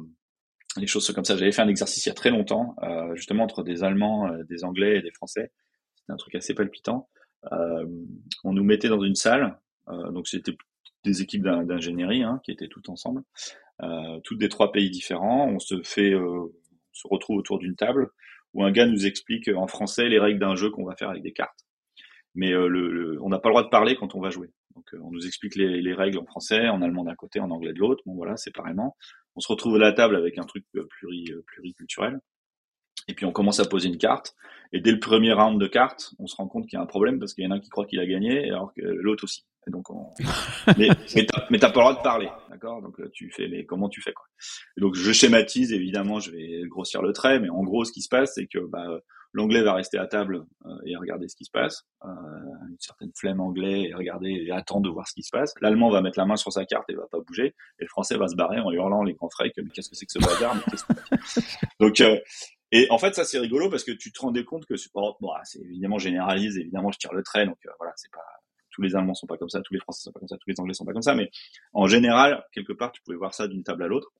les 0.76 0.86
choses 0.86 1.06
sont 1.06 1.14
comme 1.14 1.24
ça. 1.24 1.36
J'avais 1.36 1.52
fait 1.52 1.62
un 1.62 1.68
exercice 1.68 2.04
il 2.06 2.10
y 2.10 2.12
a 2.12 2.14
très 2.14 2.30
longtemps, 2.30 2.76
justement 3.14 3.44
entre 3.44 3.62
des 3.62 3.82
Allemands, 3.82 4.30
des 4.48 4.62
Anglais 4.62 4.98
et 4.98 5.02
des 5.02 5.10
Français. 5.10 5.50
C'était 5.96 6.12
un 6.12 6.16
truc 6.16 6.34
assez 6.34 6.54
palpitant. 6.54 7.08
on 7.50 8.52
nous 8.52 8.64
mettait 8.64 8.88
dans 8.88 9.02
une 9.02 9.14
salle, 9.14 9.58
donc 9.88 10.28
c'était 10.28 10.54
des 11.04 11.22
équipes 11.22 11.42
d'ingénierie 11.42 12.22
hein, 12.22 12.40
qui 12.44 12.50
étaient 12.50 12.68
toutes 12.68 12.88
ensemble, 12.88 13.22
euh, 13.82 14.20
toutes 14.24 14.38
des 14.38 14.48
trois 14.48 14.72
pays 14.72 14.90
différents. 14.90 15.48
On 15.48 15.58
se 15.58 15.82
fait, 15.82 16.12
se 16.92 17.08
retrouve 17.08 17.38
autour 17.38 17.58
d'une 17.58 17.76
table 17.76 18.10
où 18.52 18.64
un 18.64 18.72
gars 18.72 18.86
nous 18.86 19.06
explique 19.06 19.48
en 19.48 19.66
français 19.66 20.08
les 20.08 20.18
règles 20.18 20.40
d'un 20.40 20.56
jeu 20.56 20.70
qu'on 20.70 20.84
va 20.84 20.96
faire 20.96 21.10
avec 21.10 21.22
des 21.22 21.32
cartes. 21.32 21.60
Mais 22.34 22.52
euh, 22.52 22.68
le, 22.68 23.18
on 23.22 23.28
n'a 23.28 23.38
pas 23.38 23.48
le 23.48 23.52
droit 23.52 23.64
de 23.64 23.68
parler 23.68 23.96
quand 23.96 24.14
on 24.14 24.20
va 24.20 24.30
jouer. 24.30 24.50
Donc 24.76 24.84
euh, 24.94 24.98
on 25.02 25.10
nous 25.10 25.26
explique 25.26 25.56
les, 25.56 25.80
les, 25.80 25.94
règles 25.94 26.18
en 26.18 26.24
français, 26.26 26.68
en 26.68 26.82
allemand 26.82 27.04
d'un 27.04 27.14
côté, 27.14 27.40
en 27.40 27.50
anglais 27.50 27.72
de 27.72 27.78
l'autre. 27.78 28.02
Bon 28.06 28.14
voilà, 28.14 28.36
séparément. 28.36 28.96
On 29.34 29.40
se 29.40 29.48
retrouve 29.48 29.76
à 29.76 29.78
la 29.78 29.92
table 29.92 30.16
avec 30.16 30.38
un 30.38 30.44
truc 30.44 30.64
pluri, 30.72 31.32
pluriculturel. 31.46 32.20
Et 33.08 33.14
puis 33.14 33.24
on 33.24 33.32
commence 33.32 33.60
à 33.60 33.64
poser 33.64 33.88
une 33.88 33.98
carte. 33.98 34.34
Et 34.72 34.80
dès 34.80 34.90
le 34.90 34.98
premier 34.98 35.32
round 35.32 35.60
de 35.60 35.66
cartes, 35.66 36.12
on 36.18 36.26
se 36.26 36.34
rend 36.36 36.48
compte 36.48 36.66
qu'il 36.66 36.76
y 36.76 36.80
a 36.80 36.82
un 36.82 36.86
problème 36.86 37.18
parce 37.18 37.34
qu'il 37.34 37.44
y 37.44 37.46
en 37.46 37.52
a 37.52 37.54
un 37.54 37.60
qui 37.60 37.68
croit 37.68 37.86
qu'il 37.86 38.00
a 38.00 38.06
gagné 38.06 38.50
alors 38.50 38.72
que 38.74 38.82
l'autre 38.82 39.24
aussi. 39.24 39.44
Et 39.68 39.70
donc 39.70 39.90
on... 39.90 40.12
mais 40.78 40.88
mais 41.50 41.58
t'as 41.58 41.70
pas 41.70 41.80
le 41.80 41.80
droit 41.80 41.94
de 41.96 42.02
parler, 42.02 42.28
d'accord? 42.50 42.82
Donc 42.82 43.00
tu 43.12 43.30
fais 43.30 43.48
mais 43.48 43.64
comment 43.64 43.88
tu 43.88 44.00
fais 44.00 44.12
quoi? 44.12 44.26
Et 44.76 44.80
Donc 44.80 44.94
je 44.94 45.12
schématise 45.12 45.72
évidemment, 45.72 46.18
je 46.18 46.32
vais 46.32 46.62
grossir 46.66 47.02
le 47.02 47.12
trait, 47.12 47.38
mais 47.38 47.48
en 47.48 47.62
gros 47.62 47.84
ce 47.84 47.92
qui 47.92 48.02
se 48.02 48.08
passe 48.08 48.32
c'est 48.34 48.46
que 48.46 48.58
bah, 48.58 49.00
l'anglais 49.36 49.62
va 49.62 49.74
rester 49.74 49.98
à 49.98 50.06
table 50.06 50.46
euh, 50.64 50.70
et 50.86 50.96
regarder 50.96 51.28
ce 51.28 51.36
qui 51.36 51.44
se 51.44 51.50
passe, 51.50 51.84
euh, 52.04 52.08
une 52.70 52.80
certaine 52.80 53.10
flemme 53.14 53.40
anglais 53.40 53.82
et 53.82 53.94
regarder 53.94 54.30
et 54.30 54.50
attendre 54.50 54.88
de 54.88 54.88
voir 54.88 55.06
ce 55.06 55.12
qui 55.12 55.22
se 55.22 55.30
passe. 55.30 55.52
L'allemand 55.60 55.90
va 55.90 56.00
mettre 56.00 56.18
la 56.18 56.24
main 56.24 56.36
sur 56.36 56.50
sa 56.50 56.64
carte 56.64 56.88
et 56.88 56.94
va 56.94 57.06
pas 57.10 57.20
bouger, 57.20 57.54
et 57.78 57.82
le 57.82 57.88
français 57.88 58.16
va 58.16 58.28
se 58.28 58.34
barrer 58.34 58.60
en 58.60 58.72
hurlant 58.72 59.02
les 59.02 59.12
grands 59.12 59.28
frais 59.28 59.50
que 59.50 59.60
qu'est-ce 59.60 59.90
que 59.90 59.94
c'est 59.94 60.06
que 60.06 60.12
ce 60.12 60.18
bagarre 60.18 60.56
Donc 61.80 62.00
euh, 62.00 62.18
et 62.72 62.86
en 62.90 62.98
fait, 62.98 63.14
ça 63.14 63.24
c'est 63.24 63.38
rigolo 63.38 63.68
parce 63.68 63.84
que 63.84 63.92
tu 63.92 64.10
te 64.10 64.20
rendais 64.20 64.44
compte 64.44 64.64
que 64.64 64.74
bon, 64.94 65.30
c'est 65.44 65.60
évidemment 65.60 65.98
généralise, 65.98 66.56
évidemment 66.56 66.90
je 66.90 66.98
tire 66.98 67.12
le 67.12 67.22
trait, 67.22 67.44
donc 67.44 67.58
euh, 67.66 67.70
voilà, 67.78 67.92
c'est 67.96 68.10
pas 68.10 68.24
tous 68.70 68.82
les 68.82 68.96
Allemands 68.96 69.14
sont 69.14 69.26
pas 69.26 69.36
comme 69.36 69.48
ça, 69.48 69.60
tous 69.60 69.74
les 69.74 69.80
Français 69.80 70.02
sont 70.02 70.12
pas 70.12 70.20
comme 70.20 70.28
ça, 70.28 70.36
tous 70.36 70.50
les 70.50 70.60
Anglais 70.60 70.74
sont 70.74 70.84
pas 70.84 70.92
comme 70.92 71.02
ça, 71.02 71.14
mais 71.14 71.30
en 71.72 71.86
général, 71.86 72.44
quelque 72.52 72.72
part, 72.72 72.92
tu 72.92 73.00
pouvais 73.02 73.16
voir 73.16 73.32
ça 73.32 73.48
d'une 73.48 73.62
table 73.62 73.82
à 73.82 73.86
l'autre. 73.86 74.12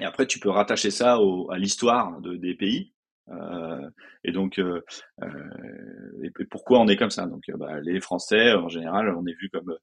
Et 0.00 0.04
après, 0.04 0.26
tu 0.26 0.40
peux 0.40 0.50
rattacher 0.50 0.90
ça 0.90 1.20
au, 1.20 1.48
à 1.52 1.58
l'histoire 1.58 2.20
de, 2.20 2.34
des 2.34 2.54
pays. 2.54 2.92
Euh, 3.30 3.88
et 4.22 4.32
donc, 4.32 4.58
euh, 4.58 4.82
euh 5.22 5.28
et 6.22 6.30
pourquoi 6.50 6.80
on 6.80 6.88
est 6.88 6.96
comme 6.96 7.10
ça? 7.10 7.26
Donc, 7.26 7.44
bah, 7.56 7.80
les 7.80 8.00
Français, 8.00 8.52
en 8.52 8.68
général, 8.68 9.14
on 9.16 9.26
est 9.26 9.38
vu 9.38 9.50
comme 9.50 9.76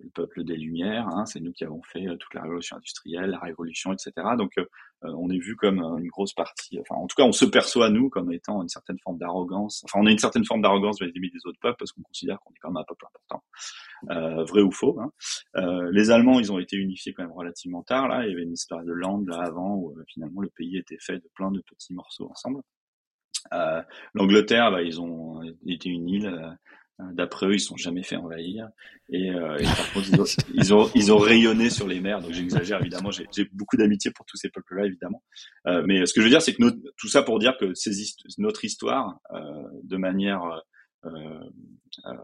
le 0.00 0.10
peuple 0.10 0.44
des 0.44 0.56
Lumières, 0.56 1.06
hein, 1.08 1.24
c'est 1.26 1.40
nous 1.40 1.52
qui 1.52 1.64
avons 1.64 1.82
fait 1.82 2.06
euh, 2.06 2.16
toute 2.16 2.34
la 2.34 2.42
révolution 2.42 2.76
industrielle, 2.76 3.30
la 3.30 3.38
révolution, 3.38 3.92
etc. 3.92 4.12
Donc 4.36 4.52
euh, 4.58 4.64
on 5.02 5.30
est 5.30 5.38
vu 5.38 5.56
comme 5.56 5.78
une 5.78 6.08
grosse 6.08 6.32
partie, 6.32 6.78
enfin 6.80 6.94
en 6.94 7.06
tout 7.06 7.16
cas 7.16 7.24
on 7.24 7.32
se 7.32 7.44
perçoit 7.44 7.90
nous 7.90 8.08
comme 8.08 8.32
étant 8.32 8.62
une 8.62 8.68
certaine 8.68 8.98
forme 9.02 9.18
d'arrogance, 9.18 9.82
enfin 9.84 10.00
on 10.00 10.06
a 10.06 10.10
une 10.10 10.18
certaine 10.18 10.44
forme 10.44 10.62
d'arrogance 10.62 11.00
vis-à-vis 11.00 11.30
des 11.30 11.46
autres 11.46 11.58
peuples 11.60 11.76
parce 11.78 11.92
qu'on 11.92 12.02
considère 12.02 12.38
qu'on 12.40 12.52
est 12.52 12.58
quand 12.60 12.70
même 12.70 12.76
un 12.76 12.84
peuple 12.84 13.06
important, 13.06 13.44
euh, 14.10 14.44
vrai 14.44 14.62
ou 14.62 14.70
faux. 14.70 15.00
Hein. 15.00 15.10
Euh, 15.56 15.90
les 15.92 16.10
Allemands 16.10 16.38
ils 16.38 16.52
ont 16.52 16.58
été 16.58 16.76
unifiés 16.76 17.12
quand 17.14 17.22
même 17.22 17.32
relativement 17.32 17.82
tard, 17.82 18.08
là 18.08 18.26
il 18.26 18.30
y 18.30 18.32
avait 18.32 18.44
une 18.44 18.52
histoire 18.52 18.84
de 18.84 18.92
land 18.92 19.24
là 19.26 19.40
avant 19.40 19.74
où 19.74 19.94
finalement 20.06 20.40
le 20.40 20.50
pays 20.50 20.76
était 20.76 20.98
fait 21.00 21.16
de 21.16 21.28
plein 21.34 21.50
de 21.50 21.62
petits 21.62 21.94
morceaux 21.94 22.30
ensemble. 22.30 22.60
L'Angleterre, 24.14 24.70
bah, 24.70 24.82
ils 24.82 25.00
ont 25.00 25.42
été 25.66 25.88
une 25.88 26.08
île 26.08 26.56
D'après 27.12 27.46
eux, 27.46 27.54
ils 27.54 27.60
sont 27.60 27.76
jamais 27.76 28.02
fait 28.02 28.16
envahir. 28.16 28.68
Et, 29.10 29.30
euh, 29.30 29.58
par 29.58 29.92
contre, 29.92 30.08
ils 30.54 30.72
ont, 30.74 30.90
ils 30.94 31.12
ont, 31.12 31.18
rayonné 31.18 31.70
sur 31.70 31.86
les 31.86 32.00
mers. 32.00 32.20
Donc 32.20 32.32
j'exagère 32.32 32.80
évidemment. 32.80 33.10
J'ai 33.10 33.48
beaucoup 33.52 33.76
d'amitié 33.76 34.10
pour 34.10 34.24
tous 34.26 34.36
ces 34.36 34.48
peuples-là, 34.48 34.86
évidemment. 34.86 35.22
Euh, 35.66 35.82
mais 35.86 36.06
ce 36.06 36.12
que 36.12 36.20
je 36.20 36.26
veux 36.26 36.30
dire, 36.30 36.42
c'est 36.42 36.54
que 36.54 36.62
tout 36.96 37.08
ça 37.08 37.22
pour 37.22 37.38
dire 37.38 37.56
que 37.58 37.74
ces, 37.74 37.92
notre 38.38 38.64
histoire, 38.64 39.18
euh, 39.32 39.40
de 39.82 39.96
manière 39.96 40.62
euh, 41.04 41.50
euh, 42.06 42.14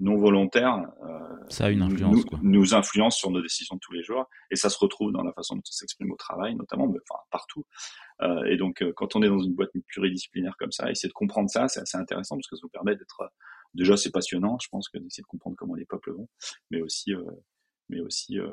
non 0.00 0.16
volontaire, 0.16 0.84
euh, 1.02 1.48
ça 1.48 1.64
a 1.66 1.70
une 1.70 1.82
influence, 1.82 2.14
nous, 2.14 2.24
quoi. 2.24 2.38
nous, 2.40 2.74
influence 2.74 3.16
sur 3.16 3.32
nos 3.32 3.42
décisions 3.42 3.74
de 3.74 3.80
tous 3.80 3.92
les 3.92 4.04
jours. 4.04 4.26
Et 4.52 4.54
ça 4.54 4.70
se 4.70 4.78
retrouve 4.78 5.10
dans 5.10 5.24
la 5.24 5.32
façon 5.32 5.56
dont 5.56 5.62
on 5.66 5.72
s'exprime 5.72 6.12
au 6.12 6.16
travail, 6.16 6.54
notamment, 6.54 6.86
mais 6.86 7.00
enfin 7.10 7.20
partout. 7.32 7.64
et 8.46 8.56
donc, 8.56 8.84
quand 8.94 9.16
on 9.16 9.22
est 9.22 9.28
dans 9.28 9.40
une 9.40 9.54
boîte 9.54 9.70
pluridisciplinaire 9.88 10.54
comme 10.56 10.70
ça, 10.70 10.88
essayer 10.88 11.08
de 11.08 11.14
comprendre 11.14 11.50
ça, 11.50 11.66
c'est 11.66 11.80
assez 11.80 11.98
intéressant 11.98 12.36
parce 12.36 12.46
que 12.46 12.54
ça 12.54 12.60
nous 12.62 12.68
permet 12.68 12.94
d'être 12.94 13.28
déjà 13.74 13.96
c'est 13.96 14.10
passionnant, 14.10 14.58
je 14.60 14.68
pense 14.70 14.88
que 14.88 14.98
d'essayer 14.98 15.22
de 15.22 15.26
comprendre 15.26 15.56
comment 15.56 15.74
les 15.74 15.84
peuples 15.84 16.12
vont, 16.12 16.28
mais 16.70 16.80
aussi 16.80 17.14
euh, 17.14 17.22
mais 17.88 18.00
aussi 18.00 18.38
euh, 18.38 18.48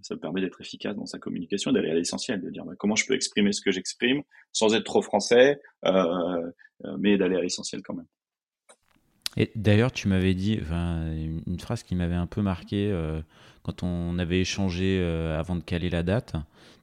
ça 0.00 0.16
permet 0.16 0.40
d'être 0.40 0.60
efficace 0.60 0.96
dans 0.96 1.06
sa 1.06 1.18
communication, 1.18 1.72
d'aller 1.72 1.90
à 1.90 1.94
l'essentiel, 1.94 2.40
de 2.40 2.50
dire 2.50 2.64
bah, 2.64 2.74
comment 2.78 2.96
je 2.96 3.06
peux 3.06 3.14
exprimer 3.14 3.52
ce 3.52 3.60
que 3.60 3.70
j'exprime 3.70 4.22
sans 4.52 4.74
être 4.74 4.84
trop 4.84 5.02
français, 5.02 5.60
euh, 5.84 6.50
mais 6.98 7.16
d'aller 7.16 7.36
à 7.36 7.40
l'essentiel 7.40 7.82
quand 7.82 7.94
même. 7.94 8.08
Et 9.36 9.50
d'ailleurs, 9.54 9.92
tu 9.92 10.08
m'avais 10.08 10.34
dit 10.34 10.60
une 10.70 11.58
phrase 11.58 11.84
qui 11.84 11.94
m'avait 11.94 12.16
un 12.16 12.26
peu 12.26 12.42
marqué 12.42 12.92
quand 13.62 13.82
on 13.82 14.18
avait 14.18 14.42
échangé 14.42 15.02
avant 15.02 15.56
de 15.56 15.62
caler 15.62 15.88
la 15.88 16.02
date. 16.02 16.34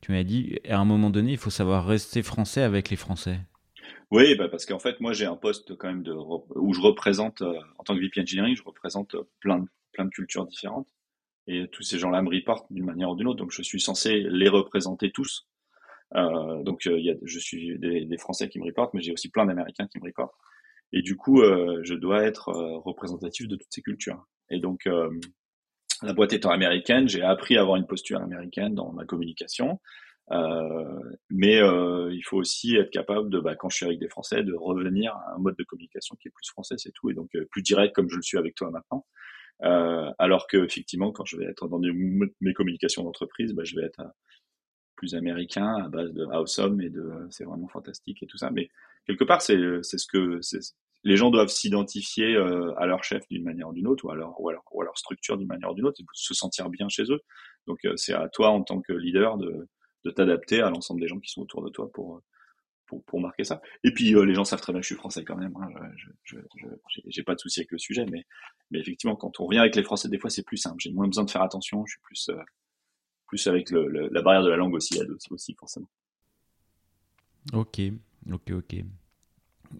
Tu 0.01 0.11
m'avais 0.11 0.23
dit 0.23 0.57
à 0.67 0.79
un 0.79 0.85
moment 0.85 1.11
donné, 1.11 1.33
il 1.33 1.37
faut 1.37 1.51
savoir 1.51 1.85
rester 1.85 2.23
français 2.23 2.63
avec 2.63 2.89
les 2.89 2.95
Français. 2.95 3.39
Oui, 4.11 4.35
bah 4.35 4.49
parce 4.49 4.65
qu'en 4.65 4.79
fait, 4.79 4.99
moi, 4.99 5.13
j'ai 5.13 5.25
un 5.25 5.35
poste 5.35 5.75
quand 5.75 5.87
même 5.87 6.03
de 6.03 6.13
où 6.13 6.73
je 6.73 6.81
représente, 6.81 7.41
euh, 7.41 7.59
en 7.77 7.83
tant 7.83 7.95
que 7.95 8.01
VP 8.01 8.21
Engineering, 8.21 8.55
je 8.55 8.63
représente 8.63 9.15
euh, 9.15 9.23
plein 9.39 9.59
de, 9.59 9.67
plein 9.91 10.05
de 10.05 10.09
cultures 10.09 10.45
différentes. 10.45 10.87
Et 11.47 11.67
tous 11.71 11.83
ces 11.83 11.97
gens-là 11.97 12.21
me 12.21 12.29
reportent 12.29 12.71
d'une 12.71 12.85
manière 12.85 13.09
ou 13.09 13.15
d'une 13.15 13.27
autre. 13.27 13.37
Donc, 13.37 13.51
je 13.51 13.61
suis 13.61 13.79
censé 13.79 14.21
les 14.29 14.49
représenter 14.49 15.11
tous. 15.11 15.47
Euh, 16.15 16.63
donc, 16.63 16.85
il 16.85 17.03
y 17.03 17.11
a, 17.11 17.15
je 17.23 17.39
suis 17.39 17.77
des, 17.79 18.05
des, 18.05 18.17
Français 18.17 18.49
qui 18.49 18.59
me 18.59 18.65
reportent, 18.65 18.93
mais 18.93 19.01
j'ai 19.01 19.13
aussi 19.13 19.29
plein 19.29 19.45
d'Américains 19.45 19.87
qui 19.87 19.99
me 19.99 20.05
reportent. 20.05 20.35
Et 20.91 21.01
du 21.01 21.15
coup, 21.15 21.43
je 21.43 21.93
dois 21.93 22.23
être 22.23 22.51
représentatif 22.83 23.47
de 23.47 23.55
toutes 23.55 23.71
ces 23.71 23.83
cultures. 23.83 24.25
Et 24.49 24.59
donc, 24.59 24.89
la 26.01 26.13
boîte 26.13 26.33
étant 26.33 26.49
américaine, 26.49 27.07
j'ai 27.07 27.21
appris 27.21 27.57
à 27.57 27.61
avoir 27.61 27.77
une 27.77 27.85
posture 27.85 28.19
américaine 28.19 28.73
dans 28.73 28.91
ma 28.91 29.05
communication. 29.05 29.79
Euh, 30.31 30.99
mais 31.29 31.61
euh, 31.61 32.13
il 32.13 32.21
faut 32.21 32.37
aussi 32.37 32.75
être 32.75 32.91
capable 32.91 33.29
de, 33.29 33.39
bah, 33.39 33.55
quand 33.55 33.69
je 33.69 33.77
suis 33.77 33.85
avec 33.85 33.99
des 33.99 34.09
Français, 34.09 34.43
de 34.43 34.53
revenir 34.53 35.13
à 35.13 35.35
un 35.35 35.39
mode 35.39 35.55
de 35.57 35.63
communication 35.63 36.15
qui 36.21 36.27
est 36.27 36.31
plus 36.31 36.49
français, 36.49 36.75
c'est 36.77 36.91
tout, 36.91 37.09
et 37.09 37.13
donc 37.13 37.29
euh, 37.35 37.45
plus 37.49 37.61
direct 37.63 37.95
comme 37.95 38.09
je 38.09 38.15
le 38.15 38.21
suis 38.21 38.37
avec 38.37 38.55
toi 38.55 38.69
maintenant. 38.71 39.05
Alors 40.19 40.47
que 40.47 40.57
effectivement, 40.57 41.11
quand 41.11 41.25
je 41.25 41.35
vais 41.37 41.45
être 41.45 41.67
dans 41.67 41.79
mes 41.79 42.53
communications 42.53 43.03
d'entreprise, 43.03 43.53
bah, 43.53 43.63
je 43.65 43.75
vais 43.75 43.83
être 43.83 44.01
plus 44.95 45.15
américain 45.15 45.75
à 45.83 45.89
base 45.89 46.13
de 46.13 46.25
awesome 46.25 46.79
et 46.81 46.89
de 46.89 47.11
c'est 47.29 47.43
vraiment 47.43 47.67
fantastique 47.67 48.23
et 48.23 48.27
tout 48.27 48.37
ça. 48.37 48.51
Mais 48.51 48.69
quelque 49.05 49.25
part, 49.25 49.41
c'est 49.41 49.57
c'est 49.83 49.97
ce 49.97 50.07
que 50.07 50.39
les 51.03 51.17
gens 51.17 51.29
doivent 51.29 51.49
s'identifier 51.49 52.37
à 52.77 52.85
leur 52.85 53.03
chef 53.03 53.27
d'une 53.29 53.43
manière 53.43 53.69
ou 53.69 53.73
d'une 53.73 53.87
autre, 53.87 54.05
ou 54.05 54.11
à 54.11 54.15
leur, 54.15 54.39
ou, 54.39 54.47
à 54.49 54.53
leur, 54.53 54.63
ou 54.71 54.81
à 54.81 54.85
leur 54.85 54.97
structure 54.97 55.37
d'une 55.37 55.47
manière 55.47 55.71
ou 55.71 55.73
d'une 55.73 55.85
autre, 55.85 55.99
et 56.01 56.05
se 56.13 56.33
sentir 56.33 56.69
bien 56.69 56.87
chez 56.87 57.03
eux. 57.11 57.19
Donc 57.67 57.79
c'est 57.97 58.13
à 58.13 58.29
toi 58.29 58.51
en 58.51 58.63
tant 58.63 58.79
que 58.79 58.93
leader 58.93 59.37
de 59.37 59.67
de 60.05 60.11
t'adapter 60.11 60.61
à 60.61 60.69
l'ensemble 60.69 61.01
des 61.01 61.07
gens 61.07 61.19
qui 61.19 61.29
sont 61.29 61.41
autour 61.41 61.63
de 61.63 61.69
toi 61.69 61.91
pour, 61.91 62.21
pour, 62.89 63.03
pour 63.03 63.21
marquer 63.21 63.43
ça. 63.43 63.61
Et 63.83 63.93
puis 63.93 64.15
euh, 64.15 64.23
les 64.23 64.33
gens 64.33 64.43
savent 64.43 64.61
très 64.61 64.73
bien 64.73 64.81
que 64.81 64.87
je 64.87 64.93
suis 64.93 64.99
français 64.99 65.23
quand 65.23 65.37
même. 65.37 65.53
Hein. 65.57 65.69
Je, 66.23 66.37
j'ai 67.07 67.23
pas 67.23 67.35
de 67.35 67.39
souci 67.39 67.61
avec 67.61 67.71
le 67.71 67.77
sujet, 67.77 68.05
mais, 68.05 68.25
mais 68.71 68.79
effectivement, 68.79 69.15
quand 69.15 69.39
on 69.39 69.45
revient 69.45 69.59
avec 69.59 69.75
les 69.75 69.83
Français, 69.83 70.09
des 70.09 70.17
fois 70.17 70.29
c'est 70.29 70.45
plus 70.45 70.57
simple. 70.57 70.77
J'ai 70.79 70.91
moins 70.91 71.07
besoin 71.07 71.23
de 71.23 71.31
faire 71.31 71.43
attention. 71.43 71.85
Je 71.85 71.91
suis 71.91 72.01
plus, 72.01 72.29
euh, 72.29 72.41
plus 73.27 73.47
avec 73.47 73.69
la 73.71 74.21
barrière 74.21 74.43
de 74.43 74.49
la 74.49 74.57
langue 74.57 74.73
aussi, 74.73 74.99
aussi, 75.29 75.53
forcément. 75.53 75.89
Ok, 77.53 77.81
ok, 78.31 78.51
ok. 78.51 78.75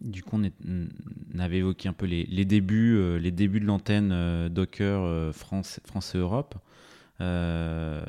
Du 0.01 0.22
coup, 0.22 0.39
on, 0.39 1.39
avait 1.39 1.57
évoqué 1.57 1.89
un 1.89 1.93
peu 1.93 2.05
les, 2.05 2.24
les 2.26 2.45
débuts, 2.45 2.95
euh, 2.95 3.17
les 3.17 3.32
débuts 3.32 3.59
de 3.59 3.65
l'antenne 3.65 4.49
Docker 4.49 5.34
France, 5.34 5.80
France 5.84 6.13
et 6.13 6.20
Europe. 6.20 6.55
Euh, 7.22 8.01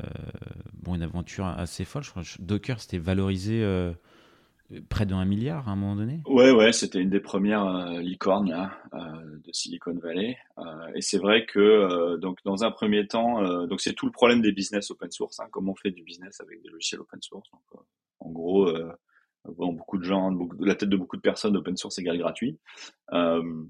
bon, 0.73 0.95
une 0.95 1.03
aventure 1.03 1.45
assez 1.45 1.85
folle. 1.85 2.03
Je 2.03 2.11
crois 2.11 2.23
Docker, 2.39 2.79
c'était 2.79 2.97
valorisé 2.97 3.63
euh, 3.63 3.91
près 4.89 5.05
d'un 5.05 5.25
milliard 5.25 5.67
à 5.67 5.71
un 5.71 5.75
moment 5.75 5.95
donné? 5.95 6.21
Ouais, 6.25 6.51
ouais, 6.51 6.71
c'était 6.71 7.01
une 7.01 7.09
des 7.09 7.19
premières 7.19 7.65
euh, 7.65 7.99
licornes 7.99 8.49
là, 8.49 8.71
de 8.93 9.51
Silicon 9.51 9.95
Valley. 10.01 10.37
et 10.95 11.01
c'est 11.01 11.17
vrai 11.17 11.45
que 11.45 12.17
donc 12.17 12.39
dans 12.45 12.63
un 12.63 12.71
premier 12.71 13.07
temps, 13.07 13.67
donc 13.67 13.81
c'est 13.81 13.93
tout 13.93 14.05
le 14.05 14.11
problème 14.11 14.41
des 14.41 14.53
business 14.53 14.91
open 14.91 15.11
source. 15.11 15.39
Hein, 15.39 15.47
comment 15.51 15.73
on 15.73 15.75
fait 15.75 15.91
du 15.91 16.03
business 16.03 16.39
avec 16.39 16.61
des 16.61 16.69
logiciels 16.69 17.01
open 17.01 17.21
source? 17.21 17.49
En 18.19 18.29
gros, 18.29 18.71
bon, 19.45 19.73
beaucoup 19.73 19.97
de 19.97 20.03
gens, 20.03 20.31
la 20.59 20.75
tête 20.75 20.89
de 20.89 20.97
beaucoup 20.97 21.17
de 21.17 21.21
personnes, 21.21 21.57
open 21.57 21.75
source 21.75 21.99
égale 21.99 22.17
gratuit. 22.17 22.57
Je 23.11 23.67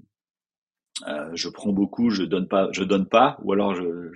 prends 1.48 1.72
beaucoup, 1.72 2.10
je 2.10 2.22
donne 2.22 2.46
pas, 2.46 2.68
je 2.70 2.84
donne 2.84 3.08
pas, 3.08 3.38
ou 3.42 3.52
alors 3.52 3.74
je, 3.74 4.12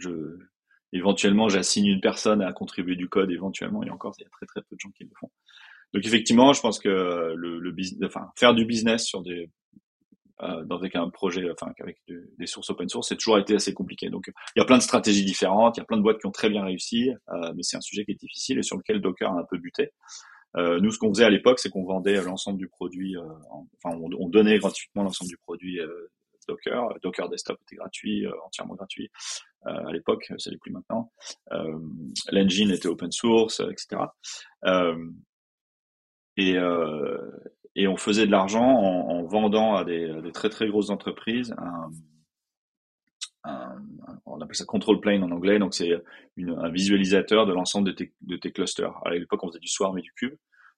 éventuellement 0.92 1.48
j'assigne 1.48 1.86
une 1.86 2.00
personne 2.00 2.42
à 2.42 2.52
contribuer 2.52 2.96
du 2.96 3.08
code 3.08 3.30
éventuellement 3.30 3.82
et 3.82 3.90
encore 3.90 4.14
il 4.18 4.22
y 4.22 4.26
a 4.26 4.30
très 4.30 4.46
très 4.46 4.60
peu 4.62 4.76
de 4.76 4.80
gens 4.80 4.90
qui 4.90 5.04
le 5.04 5.10
font 5.18 5.30
donc 5.94 6.04
effectivement 6.04 6.52
je 6.52 6.60
pense 6.60 6.78
que 6.78 6.88
le, 7.34 7.58
le 7.58 7.72
business 7.72 8.08
enfin 8.08 8.28
faire 8.36 8.54
du 8.54 8.64
business 8.64 9.04
sur 9.04 9.22
des 9.22 9.50
dans 10.38 10.76
avec 10.76 10.94
un 10.96 11.08
projet, 11.08 11.50
enfin 11.50 11.72
avec 11.80 11.98
des 12.06 12.46
sources 12.46 12.68
open 12.70 12.88
source, 12.88 13.08
c'est 13.08 13.16
toujours 13.16 13.38
été 13.38 13.54
assez 13.54 13.72
compliqué. 13.72 14.10
Donc 14.10 14.30
il 14.54 14.58
y 14.58 14.62
a 14.62 14.66
plein 14.66 14.76
de 14.76 14.82
stratégies 14.82 15.24
différentes, 15.24 15.76
il 15.76 15.80
y 15.80 15.82
a 15.82 15.86
plein 15.86 15.96
de 15.96 16.02
boîtes 16.02 16.18
qui 16.18 16.26
ont 16.26 16.32
très 16.32 16.50
bien 16.50 16.62
réussi, 16.62 17.10
mais 17.54 17.62
c'est 17.62 17.76
un 17.76 17.82
sujet 17.82 18.04
qui 18.04 18.12
est 18.12 18.20
difficile 18.20 18.58
et 18.58 18.62
sur 18.62 18.76
lequel 18.76 19.00
Docker 19.00 19.30
a 19.30 19.38
un 19.38 19.46
peu 19.48 19.58
buté. 19.58 19.92
nous, 20.56 20.90
ce 20.90 20.98
qu'on 20.98 21.08
faisait 21.08 21.24
à 21.24 21.30
l'époque, 21.30 21.58
c'est 21.58 21.70
qu'on 21.70 21.84
vendait 21.84 22.22
l'ensemble 22.22 22.58
du 22.58 22.68
produit, 22.68 23.16
enfin 23.82 23.96
on, 23.98 24.10
on, 24.18 24.28
donnait 24.28 24.58
gratuitement 24.58 25.04
l'ensemble 25.04 25.30
du 25.30 25.38
produit 25.38 25.80
Docker. 26.46 26.88
Docker 27.02 27.28
Desktop 27.28 27.58
était 27.62 27.76
gratuit, 27.76 28.26
entièrement 28.44 28.74
gratuit 28.74 29.10
à 29.66 29.92
l'époque, 29.92 30.32
ça 30.38 30.50
l'est 30.50 30.58
plus 30.58 30.72
maintenant. 30.72 31.12
L'engine 32.30 32.70
était 32.70 32.88
open 32.88 33.12
source, 33.12 33.60
etc. 33.60 34.02
Et, 36.36 36.56
euh, 36.56 37.30
et 37.74 37.88
on 37.88 37.96
faisait 37.96 38.26
de 38.26 38.30
l'argent 38.30 38.64
en, 38.64 39.08
en, 39.08 39.22
vendant 39.24 39.74
à 39.74 39.84
des, 39.84 40.12
très 40.34 40.50
très 40.50 40.68
grosses 40.68 40.90
entreprises 40.90 41.54
un, 41.58 41.90
on 44.26 44.40
appelle 44.40 44.56
ça 44.56 44.64
control 44.64 45.00
plane 45.00 45.22
en 45.22 45.30
anglais, 45.30 45.60
donc 45.60 45.72
c'est 45.72 45.92
un 46.36 46.68
visualisateur 46.68 47.46
de 47.46 47.52
l'ensemble 47.52 47.94
de 47.94 48.36
tes, 48.36 48.52
clusters. 48.52 48.92
À 49.04 49.10
l'époque, 49.10 49.44
on 49.44 49.48
faisait 49.48 49.60
du 49.60 49.68
Swarm 49.68 49.96
et 49.98 50.02
du 50.02 50.12
Cube, 50.14 50.34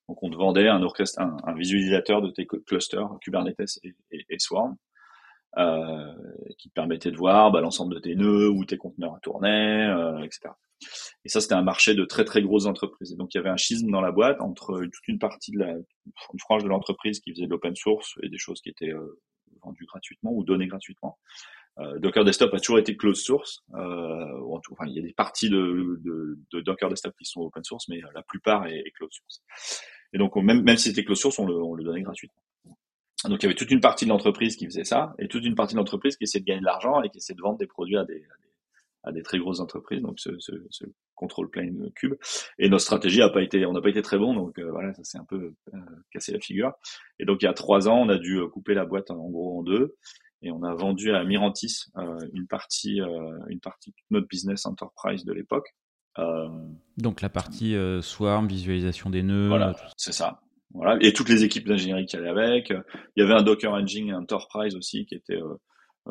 donc 0.06 0.22
on 0.22 0.28
te 0.28 0.36
vendait 0.36 0.68
un, 0.68 0.82
orchestre, 0.82 1.18
un, 1.20 1.54
visualisateur 1.54 2.20
de 2.20 2.30
tes 2.30 2.46
clusters 2.46 3.08
Kubernetes 3.22 3.78
et, 3.84 3.94
et, 4.10 4.26
et 4.28 4.38
Swarm. 4.38 4.76
Euh, 5.56 6.12
qui 6.58 6.68
permettait 6.68 7.10
de 7.10 7.16
voir 7.16 7.50
bah, 7.50 7.60
l'ensemble 7.60 7.94
de 7.94 8.00
tes 8.00 8.14
nœuds, 8.14 8.50
où 8.50 8.64
tes 8.66 8.76
conteneurs 8.76 9.18
tournaient, 9.22 9.86
euh, 9.86 10.22
etc. 10.22 10.50
Et 11.24 11.28
ça, 11.28 11.40
c'était 11.40 11.54
un 11.54 11.62
marché 11.62 11.94
de 11.94 12.04
très 12.04 12.24
très 12.24 12.42
grosses 12.42 12.66
entreprises. 12.66 13.12
Et 13.12 13.16
donc, 13.16 13.34
il 13.34 13.38
y 13.38 13.40
avait 13.40 13.48
un 13.48 13.56
schisme 13.56 13.90
dans 13.90 14.02
la 14.02 14.12
boîte 14.12 14.40
entre 14.40 14.78
toute 14.78 15.08
une 15.08 15.18
partie 15.18 15.52
de 15.52 15.58
la, 15.58 15.72
une 15.72 16.38
frange 16.38 16.64
de 16.64 16.68
l'entreprise 16.68 17.20
qui 17.20 17.32
faisait 17.32 17.46
de 17.46 17.50
l'open 17.50 17.74
source 17.74 18.14
et 18.22 18.28
des 18.28 18.38
choses 18.38 18.60
qui 18.60 18.68
étaient 18.68 18.92
euh, 18.92 19.20
vendues 19.64 19.86
gratuitement 19.86 20.32
ou 20.32 20.44
données 20.44 20.66
gratuitement. 20.66 21.18
Euh, 21.78 21.98
Docker 21.98 22.24
Desktop 22.24 22.52
a 22.52 22.58
toujours 22.58 22.78
été 22.78 22.96
closed 22.96 23.24
source. 23.24 23.60
Euh, 23.74 24.40
enfin, 24.70 24.86
il 24.86 24.94
y 24.94 24.98
a 24.98 25.02
des 25.02 25.14
parties 25.14 25.48
de, 25.48 25.98
de, 26.04 26.38
de, 26.52 26.60
Docker 26.60 26.90
Desktop 26.90 27.14
qui 27.18 27.24
sont 27.24 27.40
open 27.40 27.64
source, 27.64 27.88
mais 27.88 28.00
la 28.14 28.22
plupart 28.22 28.66
est, 28.66 28.78
est 28.78 28.90
closed 28.90 29.12
source. 29.12 29.42
Et 30.12 30.18
donc, 30.18 30.36
même, 30.36 30.62
même 30.62 30.76
si 30.76 30.90
c'était 30.90 31.04
closed 31.04 31.22
source, 31.22 31.38
on 31.38 31.46
le, 31.46 31.54
on 31.54 31.74
le 31.74 31.84
donnait 31.84 32.02
gratuitement. 32.02 32.42
Donc, 33.24 33.42
il 33.42 33.46
y 33.46 33.46
avait 33.46 33.56
toute 33.56 33.70
une 33.70 33.80
partie 33.80 34.04
de 34.04 34.10
l'entreprise 34.10 34.56
qui 34.56 34.66
faisait 34.66 34.84
ça, 34.84 35.14
et 35.18 35.28
toute 35.28 35.44
une 35.44 35.54
partie 35.54 35.74
de 35.74 35.78
l'entreprise 35.78 36.16
qui 36.16 36.24
essayait 36.24 36.40
de 36.40 36.46
gagner 36.46 36.60
de 36.60 36.66
l'argent 36.66 37.02
et 37.02 37.10
qui 37.10 37.18
essayait 37.18 37.36
de 37.36 37.42
vendre 37.42 37.58
des 37.58 37.66
produits 37.66 37.96
à 37.96 38.04
des, 38.04 38.14
à 38.14 38.36
des 38.42 38.48
à 39.04 39.12
des 39.12 39.22
très 39.22 39.38
grosses 39.38 39.60
entreprises, 39.60 40.02
donc 40.02 40.18
ce, 40.20 40.30
ce, 40.38 40.52
ce 40.70 40.84
control 41.14 41.50
plane 41.50 41.90
cube. 41.94 42.14
Et 42.58 42.68
notre 42.68 42.82
stratégie 42.82 43.22
a 43.22 43.28
pas 43.28 43.42
été, 43.42 43.64
on 43.66 43.72
n'a 43.72 43.80
pas 43.80 43.88
été 43.90 44.02
très 44.02 44.18
bon, 44.18 44.34
donc 44.34 44.58
euh, 44.58 44.70
voilà, 44.70 44.92
ça 44.94 45.04
s'est 45.04 45.18
un 45.18 45.24
peu 45.24 45.54
euh, 45.74 45.78
cassé 46.10 46.32
la 46.32 46.40
figure. 46.40 46.72
Et 47.18 47.24
donc 47.24 47.42
il 47.42 47.46
y 47.46 47.48
a 47.48 47.54
trois 47.54 47.88
ans, 47.88 48.00
on 48.00 48.08
a 48.08 48.18
dû 48.18 48.38
euh, 48.38 48.48
couper 48.48 48.74
la 48.74 48.84
boîte 48.84 49.10
en 49.10 49.28
gros 49.28 49.58
en 49.58 49.62
deux, 49.62 49.96
et 50.42 50.50
on 50.50 50.62
a 50.62 50.74
vendu 50.74 51.12
à 51.12 51.24
Mirantis 51.24 51.86
une 52.32 52.46
partie, 52.46 53.00
une 53.48 53.58
partie 53.58 53.90
de 53.90 53.96
notre 54.10 54.28
business 54.28 54.66
enterprise 54.66 55.24
de 55.24 55.32
l'époque. 55.32 55.74
donc 56.96 57.22
la 57.22 57.28
partie 57.28 57.74
Swarm, 58.02 58.46
visualisation 58.46 59.10
des 59.10 59.24
nœuds. 59.24 59.48
Voilà, 59.48 59.74
c'est 59.96 60.12
ça. 60.12 60.40
Voilà, 60.74 60.98
et 61.00 61.12
toutes 61.12 61.30
les 61.30 61.44
équipes 61.44 61.66
d'ingénierie 61.66 62.06
qui 62.06 62.16
allaient 62.16 62.28
avec. 62.28 62.70
Il 62.70 63.20
y 63.20 63.22
avait 63.22 63.34
un 63.34 63.42
Docker 63.42 63.72
Engine 63.72 64.14
Enterprise 64.14 64.76
aussi 64.76 65.06
qui 65.06 65.14
était 65.14 65.40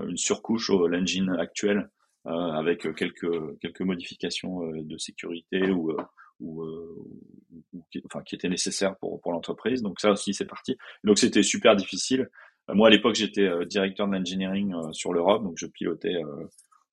une 0.01 0.18
surcouche 0.18 0.70
au 0.70 0.88
l'engine 0.88 1.30
actuel 1.39 1.89
euh, 2.28 2.32
avec 2.32 2.93
quelques 2.95 3.60
quelques 3.62 3.82
modifications 3.82 4.62
euh, 4.64 4.84
de 4.84 4.97
sécurité 4.97 5.70
ou 5.72 5.91
euh, 5.91 6.03
ou, 6.39 6.64
ou, 7.74 7.86
qui, 7.89 8.01
enfin, 8.05 8.22
qui 8.22 8.36
étaient 8.36 8.49
nécessaires 8.49 8.95
pour, 8.97 9.20
pour 9.22 9.32
l'entreprise. 9.32 9.82
Donc 9.82 9.99
ça 9.99 10.12
aussi, 10.12 10.34
c'est 10.34 10.45
parti. 10.45 10.78
Donc 11.03 11.18
c'était 11.18 11.41
super 11.41 11.76
difficile. 11.76 12.30
Moi, 12.68 12.89
à 12.89 12.91
l'époque, 12.91 13.16
j'étais 13.16 13.49
directeur 13.66 14.08
d'engineering 14.08 14.76
sur 14.91 15.14
l'Europe, 15.14 15.41
donc 15.41 15.53
je 15.58 15.66
pilotais, 15.66 16.14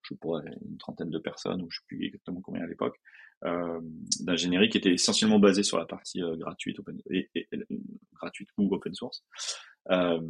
je 0.09 0.15
pourrais, 0.15 0.45
une 0.65 0.79
trentaine 0.79 1.11
de 1.11 1.19
personnes, 1.19 1.61
ou 1.61 1.71
je 1.71 1.79
sais 1.79 1.85
plus 1.89 2.07
exactement 2.07 2.41
combien 2.41 2.63
à 2.63 2.67
l'époque, 2.67 2.97
euh, 3.45 3.81
d'ingénierie 4.21 4.69
qui 4.69 4.79
était 4.79 4.93
essentiellement 4.93 5.39
basée 5.39 5.63
sur 5.63 5.79
la 5.79 5.87
partie 5.87 6.21
gratuite, 6.39 6.79
open, 6.79 7.01
et, 7.11 7.29
gratuite 8.15 8.49
ou 8.57 8.75
open 8.75 8.95
source. 8.95 9.23
Euh, 9.91 10.21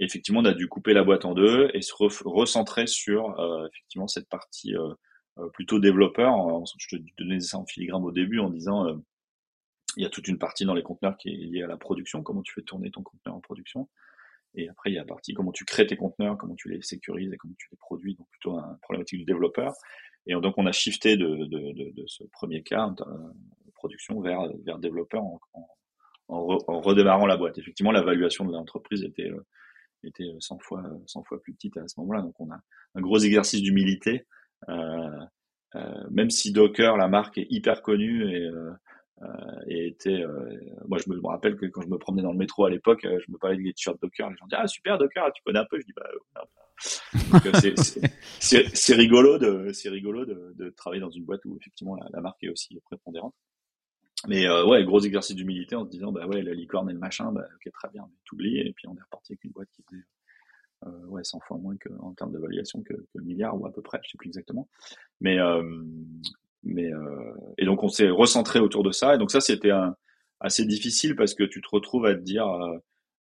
effectivement, 0.00 0.40
on 0.40 0.44
a 0.44 0.52
dû 0.52 0.68
couper 0.68 0.92
la 0.92 1.02
boîte 1.02 1.24
en 1.24 1.34
deux 1.34 1.70
et 1.72 1.80
se 1.80 1.92
recentrer 1.96 2.86
sur 2.86 3.38
euh, 3.40 3.66
effectivement 3.68 4.06
cette 4.06 4.28
partie 4.28 4.74
euh, 4.76 5.48
plutôt 5.54 5.78
développeur. 5.78 6.34
Je 6.78 6.96
te 6.96 7.02
donnais 7.16 7.40
ça 7.40 7.58
en 7.58 7.66
filigrane 7.66 8.04
au 8.04 8.12
début 8.12 8.40
en 8.40 8.50
disant 8.50 8.86
il 9.96 10.02
y 10.02 10.06
a 10.06 10.10
toute 10.10 10.28
une 10.28 10.38
partie 10.38 10.64
dans 10.64 10.74
les 10.74 10.82
conteneurs 10.82 11.16
qui 11.16 11.30
est 11.30 11.36
liée 11.36 11.62
à 11.62 11.66
la 11.66 11.76
production, 11.76 12.22
comment 12.22 12.42
tu 12.42 12.52
fais 12.52 12.62
tourner 12.62 12.90
ton 12.90 13.02
conteneur 13.02 13.36
en 13.36 13.40
production. 13.40 13.88
Et 14.54 14.68
après, 14.68 14.90
il 14.90 14.94
y 14.94 14.98
a 14.98 15.02
la 15.02 15.06
partie 15.06 15.34
comment 15.34 15.52
tu 15.52 15.64
crées 15.64 15.86
tes 15.86 15.96
conteneurs, 15.96 16.36
comment 16.36 16.54
tu 16.56 16.68
les 16.68 16.82
sécurises 16.82 17.32
et 17.32 17.36
comment 17.36 17.54
tu 17.56 17.68
les 17.70 17.78
produis, 17.78 18.14
donc 18.14 18.28
plutôt 18.30 18.56
un 18.58 18.78
problématique 18.82 19.20
du 19.20 19.24
développeur. 19.24 19.72
Et 20.28 20.34
donc, 20.34 20.54
on 20.56 20.66
a 20.66 20.72
shifté 20.72 21.16
de, 21.16 21.26
de, 21.26 21.72
de, 21.72 21.90
de 21.90 22.04
ce 22.06 22.22
premier 22.32 22.62
cas, 22.62 22.88
de 22.96 23.70
production, 23.74 24.20
vers, 24.20 24.40
vers 24.64 24.78
développeur 24.78 25.22
en, 25.22 25.40
en, 26.28 26.80
redémarrant 26.80 27.26
la 27.26 27.36
boîte. 27.36 27.58
Effectivement, 27.58 27.92
la 27.92 28.02
valuation 28.02 28.44
de 28.44 28.52
l'entreprise 28.52 29.02
était, 29.02 29.30
euh, 29.30 29.46
était 30.04 30.30
100 30.38 30.58
fois, 30.60 30.82
100 31.06 31.24
fois 31.24 31.40
plus 31.42 31.54
petite 31.54 31.76
à 31.78 31.88
ce 31.88 31.98
moment-là. 32.00 32.22
Donc, 32.22 32.38
on 32.38 32.50
a 32.50 32.60
un 32.94 33.00
gros 33.00 33.18
exercice 33.18 33.62
d'humilité. 33.62 34.26
Euh, 34.68 35.08
euh, 35.74 36.04
même 36.10 36.30
si 36.30 36.52
Docker, 36.52 36.96
la 36.96 37.08
marque, 37.08 37.38
est 37.38 37.46
hyper 37.50 37.82
connue 37.82 38.30
et, 38.30 38.46
euh, 38.46 38.70
et 39.66 39.88
était, 39.88 40.24
moi 40.86 40.98
je 40.98 41.10
me, 41.10 41.20
rappelle 41.26 41.56
que 41.56 41.66
quand 41.66 41.82
je 41.82 41.88
me 41.88 41.98
promenais 41.98 42.22
dans 42.22 42.32
le 42.32 42.38
métro 42.38 42.64
à 42.66 42.70
l'époque, 42.70 43.00
je 43.02 43.32
me 43.32 43.38
parlais 43.38 43.56
des 43.56 43.72
t-shirts 43.72 44.00
Docker, 44.00 44.30
les 44.30 44.36
gens 44.36 44.46
disaient 44.46 44.60
ah 44.60 44.68
super 44.68 44.98
Docker, 44.98 45.32
tu 45.32 45.42
connais 45.42 45.58
un 45.58 45.64
peu, 45.64 45.80
je 45.80 45.86
dis 45.86 45.92
bah 45.96 46.08
c'est 48.40 48.94
rigolo 48.94 49.38
de 49.38 49.72
rigolo 49.88 50.24
de, 50.24 50.70
travailler 50.76 51.00
dans 51.00 51.10
une 51.10 51.24
boîte 51.24 51.44
où 51.44 51.56
effectivement 51.56 51.96
la, 52.12 52.20
marque 52.20 52.42
est 52.44 52.48
aussi 52.48 52.78
prépondérante. 52.84 53.34
Mais 54.26 54.46
euh, 54.46 54.66
ouais, 54.66 54.84
gros 54.84 55.00
exercice 55.00 55.36
d'humilité 55.36 55.76
en 55.76 55.84
se 55.84 55.90
disant, 55.90 56.10
bah 56.10 56.26
ouais, 56.26 56.42
la 56.42 56.52
licorne 56.52 56.90
et 56.90 56.92
le 56.92 56.98
machin, 56.98 57.30
bah 57.30 57.46
ok, 57.54 57.72
très 57.72 57.88
bien, 57.90 58.04
mais 58.08 58.16
t'oublies, 58.24 58.58
et 58.58 58.72
puis 58.72 58.88
on 58.88 58.96
est 58.96 59.02
reparti 59.02 59.32
avec 59.32 59.44
une 59.44 59.52
boîte 59.52 59.68
qui 59.72 59.82
faisait 59.82 60.02
euh, 60.86 61.06
ouais, 61.06 61.22
100 61.22 61.40
fois 61.40 61.58
moins 61.58 61.76
que, 61.76 61.88
en 62.00 62.14
termes 62.14 62.32
d'évaluation 62.32 62.82
que, 62.82 62.94
que, 62.94 63.18
le 63.18 63.24
milliard, 63.24 63.60
ou 63.60 63.66
à 63.66 63.72
peu 63.72 63.80
près, 63.80 64.00
je 64.02 64.10
sais 64.10 64.18
plus 64.18 64.28
exactement. 64.28 64.68
Mais, 65.20 65.38
euh, 65.38 65.84
mais 66.62 66.92
euh, 66.92 67.32
et 67.58 67.64
donc 67.64 67.82
on 67.82 67.88
s'est 67.88 68.10
recentré 68.10 68.60
autour 68.60 68.82
de 68.82 68.90
ça, 68.90 69.14
et 69.14 69.18
donc 69.18 69.30
ça 69.30 69.40
c'était 69.40 69.72
assez 70.40 70.64
difficile 70.64 71.16
parce 71.16 71.34
que 71.34 71.44
tu 71.44 71.60
te 71.60 71.68
retrouves 71.70 72.06
à 72.06 72.14
te 72.14 72.20
dire, 72.20 72.46
euh, 72.46 72.78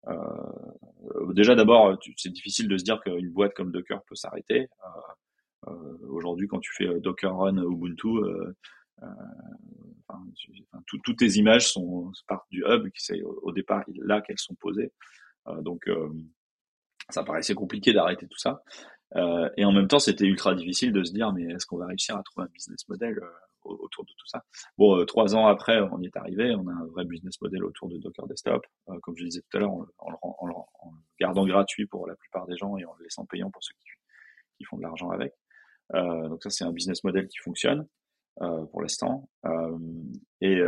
euh, 0.08 1.34
déjà 1.34 1.56
d'abord, 1.56 1.98
c'est 2.18 2.32
difficile 2.32 2.68
de 2.68 2.78
se 2.78 2.84
dire 2.84 3.02
qu'une 3.02 3.30
boîte 3.30 3.54
comme 3.54 3.72
Docker 3.72 4.02
peut 4.04 4.16
s'arrêter. 4.16 4.68
Aujourd'hui, 6.08 6.48
quand 6.48 6.60
tu 6.60 6.72
fais 6.74 6.88
Docker 7.02 7.36
Run 7.36 7.58
Ubuntu, 7.58 8.08
euh, 9.04 9.08
enfin, 10.08 10.24
toutes 11.04 11.18
tes 11.18 11.38
images 11.38 11.72
sont 11.72 12.12
partent 12.28 12.50
du 12.50 12.64
hub, 12.66 12.88
c'est 12.96 13.22
au, 13.22 13.52
départ 13.52 13.84
là 13.98 14.22
qu'elles 14.22 14.40
sont 14.40 14.56
posées. 14.56 14.92
Euh, 15.48 15.62
donc 15.62 15.88
euh, 15.88 16.10
ça 17.10 17.24
paraissait 17.24 17.54
compliqué 17.54 17.94
d'arrêter 17.94 18.28
tout 18.28 18.38
ça. 18.40 18.64
Euh, 19.16 19.50
et 19.56 19.66
en 19.66 19.72
même 19.72 19.88
temps, 19.88 20.00
c'était 20.00 20.26
ultra 20.26 20.54
difficile 20.56 20.92
de 20.92 21.04
se 21.04 21.14
dire, 21.14 21.32
mais 21.32 21.44
est-ce 21.44 21.66
qu'on 21.66 21.78
va 21.78 21.86
réussir 21.88 22.18
à 22.18 22.24
trouver 22.24 22.46
un 22.46 22.50
business 22.52 22.88
model 22.90 23.18
euh, 23.18 23.30
autour 23.64 24.04
de 24.04 24.12
tout 24.12 24.28
ça? 24.28 24.44
Bon, 24.78 24.98
euh, 24.98 25.06
trois 25.06 25.36
ans 25.36 25.48
après, 25.48 25.80
on 25.80 26.02
y 26.02 26.06
est 26.06 26.18
arrivé. 26.18 26.54
On 26.56 26.68
a 26.68 26.74
un 26.74 26.86
vrai 26.88 27.06
business 27.06 27.40
model 27.42 27.64
autour 27.64 27.90
de 27.90 27.98
Docker 27.98 28.28
Desktop, 28.28 28.66
comme 29.02 29.16
je 29.18 29.24
disais 29.24 29.42
tout 29.42 29.58
à 29.58 29.60
l'heure, 29.62 29.72
en, 29.72 29.88
en, 30.00 30.66
gardant 31.20 31.46
gratuit 31.46 31.86
pour 31.86 32.08
la 32.08 32.16
plupart 32.16 32.46
des 32.48 32.58
gens 32.58 32.78
et 32.78 32.86
en 32.86 32.94
le 33.00 33.04
laissant 33.04 33.26
payant 33.26 33.50
pour 33.50 33.64
ceux 33.64 33.74
qui, 33.80 34.64
font 34.66 34.78
de 34.78 34.82
l'argent 34.82 35.12
avec. 35.12 35.34
donc 35.94 36.42
ça, 36.44 36.50
c'est 36.50 36.64
un 36.64 36.72
business 36.72 37.04
model 37.04 37.28
qui 37.28 37.38
fonctionne. 37.38 37.88
Pour 38.40 38.82
l'instant. 38.84 39.30
Et, 40.42 40.60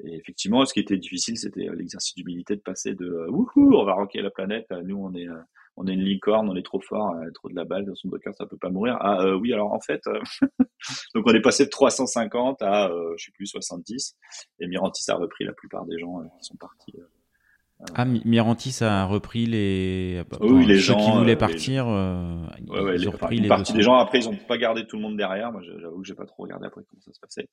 et, 0.00 0.16
effectivement, 0.16 0.66
ce 0.66 0.74
qui 0.74 0.80
était 0.80 0.98
difficile, 0.98 1.38
c'était 1.38 1.68
l'exercice 1.74 2.14
d'humilité 2.14 2.56
de 2.56 2.60
passer 2.60 2.94
de 2.94 3.26
wouhou, 3.28 3.74
on 3.74 3.84
va 3.84 3.94
rocker 3.94 4.20
la 4.20 4.30
planète, 4.30 4.70
nous 4.70 4.96
on 4.96 5.14
est 5.14 5.28
on 5.80 5.86
est 5.86 5.94
une 5.94 6.04
licorne, 6.04 6.48
on 6.48 6.56
est 6.56 6.62
trop 6.62 6.80
fort, 6.80 7.14
trop 7.34 7.48
de 7.48 7.54
la 7.54 7.64
balle 7.64 7.86
dans 7.86 7.94
son 7.94 8.08
Docker, 8.08 8.34
ça 8.34 8.44
peut 8.44 8.58
pas 8.58 8.68
mourir. 8.68 8.98
Ah 9.00 9.22
euh, 9.22 9.34
oui, 9.34 9.52
alors 9.52 9.72
en 9.72 9.80
fait, 9.80 10.02
donc 11.14 11.24
on 11.26 11.32
est 11.32 11.40
passé 11.40 11.64
de 11.64 11.70
350 11.70 12.60
à 12.60 12.90
euh, 12.90 13.14
je 13.16 13.24
sais 13.24 13.32
plus 13.32 13.46
70, 13.46 14.16
et 14.60 14.66
Mirantis 14.66 15.10
a 15.10 15.14
repris 15.14 15.44
la 15.44 15.54
plupart 15.54 15.86
des 15.86 15.98
gens 15.98 16.22
qui 16.38 16.44
sont 16.44 16.56
partis 16.56 16.92
ah, 17.94 18.04
Mirantis 18.04 18.78
a 18.82 19.06
repris 19.06 19.46
les, 19.46 20.22
oui, 20.40 20.66
les 20.66 20.74
ceux 20.74 20.92
gens 20.92 21.04
qui 21.04 21.18
voulaient 21.18 21.36
partir. 21.36 21.88
Euh, 21.88 22.44
ouais, 22.68 22.80
ouais, 22.80 22.96
ils 22.96 23.08
ont 23.08 23.12
repris 23.12 23.38
les 23.38 23.48
partie 23.48 23.72
des 23.72 23.82
gens. 23.82 23.96
Après, 23.96 24.18
ils 24.18 24.28
ont 24.28 24.36
pas 24.36 24.58
gardé 24.58 24.86
tout 24.86 24.96
le 24.96 25.02
monde 25.02 25.16
derrière. 25.16 25.50
Moi, 25.50 25.62
j'avoue 25.62 26.00
que 26.02 26.06
j'ai 26.06 26.14
pas 26.14 26.26
trop 26.26 26.42
regardé 26.42 26.66
après 26.66 26.82
comment 26.88 27.00
ça 27.00 27.12
se 27.12 27.20
passait, 27.20 27.48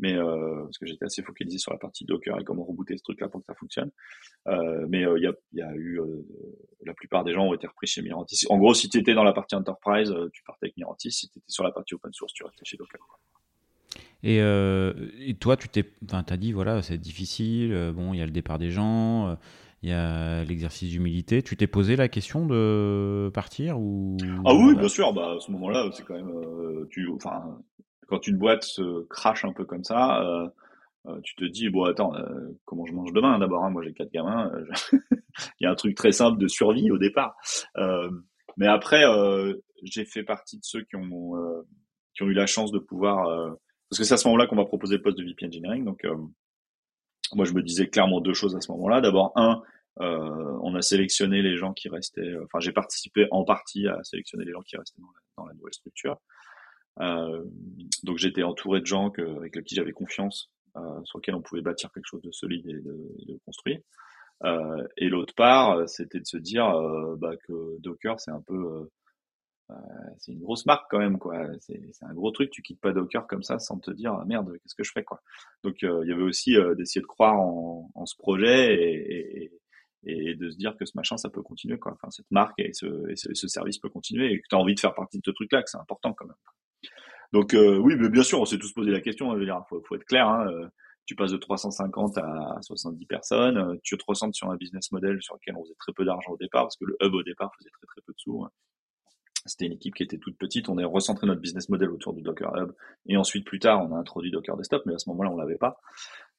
mais 0.00 0.14
euh, 0.14 0.64
parce 0.64 0.78
que 0.78 0.86
j'étais 0.86 1.04
assez 1.04 1.22
focalisé 1.22 1.58
sur 1.58 1.72
la 1.72 1.78
partie 1.78 2.04
Docker 2.04 2.40
et 2.40 2.44
comment 2.44 2.64
rebooter 2.64 2.96
ce 2.96 3.04
truc-là 3.04 3.28
pour 3.28 3.40
que 3.40 3.46
ça 3.46 3.54
fonctionne. 3.54 3.90
Euh, 4.48 4.84
mais 4.88 5.02
il 5.02 5.22
y, 5.22 5.26
a, 5.26 5.32
y, 5.52 5.62
a, 5.62 5.72
eu 5.76 6.00
la 6.84 6.94
plupart 6.94 7.22
des 7.22 7.32
gens 7.32 7.46
ont 7.46 7.54
été 7.54 7.66
repris 7.68 7.86
chez 7.86 8.02
Mirantis. 8.02 8.46
En 8.50 8.58
gros, 8.58 8.74
si 8.74 8.88
tu 8.88 8.98
étais 8.98 9.14
dans 9.14 9.24
la 9.24 9.32
partie 9.32 9.54
Enterprise, 9.54 10.12
tu 10.32 10.42
partais 10.42 10.66
avec 10.66 10.76
Mirantis. 10.76 11.12
Si 11.12 11.28
tu 11.28 11.38
étais 11.38 11.50
sur 11.50 11.62
la 11.62 11.70
partie 11.70 11.94
Open 11.94 12.12
Source, 12.12 12.32
tu 12.32 12.42
restais 12.44 12.64
chez 12.64 12.76
Docker. 12.76 13.00
Et, 14.24 14.38
et, 14.38 15.34
toi, 15.34 15.56
tu 15.56 15.68
t'es, 15.68 15.84
enfin, 16.04 16.24
t'as 16.24 16.36
dit 16.36 16.50
voilà, 16.50 16.82
c'est 16.82 16.98
difficile. 16.98 17.92
bon, 17.94 18.12
il 18.12 18.18
y 18.18 18.22
a 18.22 18.26
le 18.26 18.32
départ 18.32 18.58
des 18.58 18.70
gens 18.70 19.38
il 19.82 19.90
y 19.90 19.92
a 19.92 20.44
l'exercice 20.44 20.90
d'humilité. 20.90 21.42
Tu 21.42 21.56
t'es 21.56 21.66
posé 21.66 21.96
la 21.96 22.08
question 22.08 22.46
de 22.46 23.30
partir 23.32 23.78
ou 23.78 24.16
Ah 24.44 24.54
oui, 24.54 24.74
bien 24.74 24.88
sûr. 24.88 25.12
Bah, 25.12 25.34
à 25.36 25.40
ce 25.40 25.50
moment-là, 25.52 25.88
c'est 25.92 26.04
quand 26.04 26.14
même, 26.14 26.30
euh, 26.30 26.86
tu, 26.90 27.08
enfin, 27.14 27.58
quand 28.08 28.26
une 28.26 28.38
boîte 28.38 28.64
se 28.64 29.06
crache 29.06 29.44
un 29.44 29.52
peu 29.52 29.64
comme 29.64 29.84
ça, 29.84 30.20
euh, 30.22 30.48
euh, 31.06 31.20
tu 31.22 31.36
te 31.36 31.44
dis 31.44 31.68
bon 31.68 31.84
attends, 31.84 32.12
comment 32.64 32.86
je 32.86 32.92
mange 32.92 33.12
demain? 33.12 33.38
D'abord, 33.38 33.64
hein, 33.64 33.70
moi 33.70 33.82
j'ai 33.84 33.92
quatre 33.92 34.10
gamins. 34.10 34.50
il 35.60 35.64
y 35.64 35.66
a 35.66 35.70
un 35.70 35.76
truc 35.76 35.94
très 35.94 36.12
simple 36.12 36.38
de 36.38 36.48
survie 36.48 36.90
au 36.90 36.98
départ. 36.98 37.36
mais 38.56 38.66
après, 38.66 39.04
j'ai 39.84 40.04
fait 40.04 40.24
partie 40.24 40.56
de 40.56 40.64
ceux 40.64 40.82
qui 40.82 40.96
ont 40.96 41.34
qui 42.14 42.24
ont 42.24 42.26
eu 42.26 42.34
la 42.34 42.46
chance 42.46 42.72
de 42.72 42.80
pouvoir 42.80 43.56
parce 43.88 43.98
que 43.98 44.04
c'est 44.04 44.14
à 44.14 44.16
ce 44.16 44.26
moment-là 44.26 44.48
qu'on 44.48 44.56
m'a 44.56 44.64
proposé 44.64 44.96
le 44.96 45.02
poste 45.02 45.18
de 45.18 45.24
VP 45.24 45.46
Engineering. 45.46 45.84
Donc 45.84 46.04
moi, 47.34 47.44
je 47.44 47.52
me 47.52 47.62
disais 47.62 47.88
clairement 47.88 48.20
deux 48.20 48.34
choses 48.34 48.56
à 48.56 48.60
ce 48.60 48.70
moment-là. 48.72 49.00
D'abord, 49.00 49.32
un, 49.36 49.62
euh, 50.00 50.58
on 50.62 50.74
a 50.74 50.82
sélectionné 50.82 51.42
les 51.42 51.56
gens 51.56 51.72
qui 51.72 51.88
restaient. 51.88 52.20
Euh, 52.20 52.44
enfin, 52.44 52.60
j'ai 52.60 52.72
participé 52.72 53.26
en 53.30 53.44
partie 53.44 53.88
à 53.88 54.02
sélectionner 54.04 54.44
les 54.44 54.52
gens 54.52 54.62
qui 54.62 54.76
restaient 54.76 55.02
dans 55.36 55.46
la, 55.46 55.54
nouvelle 55.54 55.74
structure. 55.74 56.18
Euh, 57.00 57.44
donc, 58.02 58.18
j'étais 58.18 58.42
entouré 58.42 58.80
de 58.80 58.86
gens 58.86 59.10
que, 59.10 59.22
avec 59.36 59.62
qui 59.64 59.74
j'avais 59.74 59.92
confiance, 59.92 60.50
euh, 60.76 60.80
sur 61.04 61.18
lesquels 61.18 61.34
on 61.34 61.42
pouvait 61.42 61.62
bâtir 61.62 61.90
quelque 61.92 62.06
chose 62.06 62.22
de 62.22 62.30
solide 62.30 62.66
et 62.66 62.80
de, 62.80 63.14
de 63.26 63.38
construire. 63.44 63.80
Euh, 64.44 64.86
et 64.96 65.08
l'autre 65.08 65.34
part, 65.34 65.88
c'était 65.88 66.20
de 66.20 66.26
se 66.26 66.36
dire 66.36 66.72
bah, 67.18 67.36
que 67.46 67.80
Docker, 67.80 68.20
c'est 68.20 68.30
un 68.30 68.42
peu 68.46 68.54
euh, 68.54 68.90
c'est 70.18 70.32
une 70.32 70.40
grosse 70.40 70.66
marque 70.66 70.86
quand 70.90 70.98
même, 70.98 71.18
quoi. 71.18 71.46
C'est 71.60 71.78
un 72.02 72.14
gros 72.14 72.30
truc. 72.30 72.50
Tu 72.50 72.62
quittes 72.62 72.80
pas 72.80 72.92
Docker 72.92 73.26
comme 73.26 73.42
ça 73.42 73.58
sans 73.58 73.78
te 73.78 73.90
dire 73.90 74.14
merde, 74.26 74.52
qu'est-ce 74.62 74.74
que 74.74 74.84
je 74.84 74.92
fais, 74.92 75.04
quoi? 75.04 75.20
Donc 75.62 75.82
euh, 75.82 76.00
il 76.04 76.10
y 76.10 76.12
avait 76.12 76.22
aussi 76.22 76.56
euh, 76.56 76.74
d'essayer 76.74 77.00
de 77.00 77.06
croire 77.06 77.38
en, 77.38 77.90
en, 77.94 78.06
ce 78.06 78.16
projet 78.16 78.74
et, 78.74 79.52
et, 80.04 80.30
et, 80.30 80.34
de 80.34 80.50
se 80.50 80.56
dire 80.56 80.76
que 80.76 80.86
ce 80.86 80.92
machin, 80.94 81.16
ça 81.16 81.28
peut 81.28 81.42
continuer, 81.42 81.78
quoi. 81.78 81.92
Enfin, 81.92 82.10
cette 82.10 82.30
marque 82.30 82.58
et 82.58 82.72
ce, 82.72 83.10
et 83.10 83.16
ce, 83.16 83.48
service 83.48 83.78
peut 83.78 83.90
continuer 83.90 84.32
et 84.32 84.40
que 84.40 84.46
tu 84.48 84.54
as 84.54 84.58
envie 84.58 84.74
de 84.74 84.80
faire 84.80 84.94
partie 84.94 85.18
de 85.18 85.22
ce 85.24 85.30
truc-là, 85.32 85.62
que 85.62 85.70
c'est 85.70 85.78
important 85.78 86.14
quand 86.14 86.26
même. 86.26 86.36
Donc 87.32 87.54
oui, 87.54 87.94
mais 87.98 88.08
bien 88.08 88.22
sûr, 88.22 88.40
on 88.40 88.46
s'est 88.46 88.58
tous 88.58 88.72
posé 88.72 88.90
la 88.90 89.00
question. 89.00 89.38
Il 89.38 89.52
faut, 89.68 89.82
faut 89.86 89.96
être 89.96 90.04
clair. 90.04 90.26
Hein, 90.28 90.70
tu 91.08 91.14
passes 91.14 91.32
de 91.32 91.38
350 91.38 92.18
à 92.18 92.58
70 92.60 93.06
personnes, 93.06 93.78
tu 93.82 93.96
te 93.96 94.04
ressentes 94.06 94.34
sur 94.34 94.50
un 94.50 94.56
business 94.56 94.92
model 94.92 95.16
sur 95.22 95.34
lequel 95.36 95.56
on 95.56 95.64
faisait 95.64 95.74
très 95.78 95.92
peu 95.94 96.04
d'argent 96.04 96.32
au 96.32 96.36
départ, 96.36 96.64
parce 96.64 96.76
que 96.76 96.84
le 96.84 96.96
hub 97.00 97.14
au 97.14 97.22
départ 97.22 97.50
faisait 97.56 97.70
très 97.70 97.86
très 97.86 98.02
peu 98.02 98.12
de 98.12 98.18
sous. 98.18 98.44
Hein. 98.44 98.50
C'était 99.48 99.66
une 99.66 99.72
équipe 99.72 99.94
qui 99.94 100.02
était 100.02 100.18
toute 100.18 100.36
petite. 100.38 100.68
On 100.68 100.78
a 100.78 100.86
recentré 100.86 101.26
notre 101.26 101.40
business 101.40 101.68
model 101.68 101.90
autour 101.90 102.14
du 102.14 102.22
Docker 102.22 102.54
Hub. 102.56 102.72
Et 103.06 103.16
ensuite, 103.16 103.44
plus 103.44 103.58
tard, 103.58 103.84
on 103.88 103.94
a 103.94 103.98
introduit 103.98 104.30
Docker 104.30 104.56
Desktop, 104.56 104.82
mais 104.86 104.94
à 104.94 104.98
ce 104.98 105.08
moment-là, 105.10 105.30
on 105.30 105.36
l'avait 105.36 105.56
pas. 105.56 105.80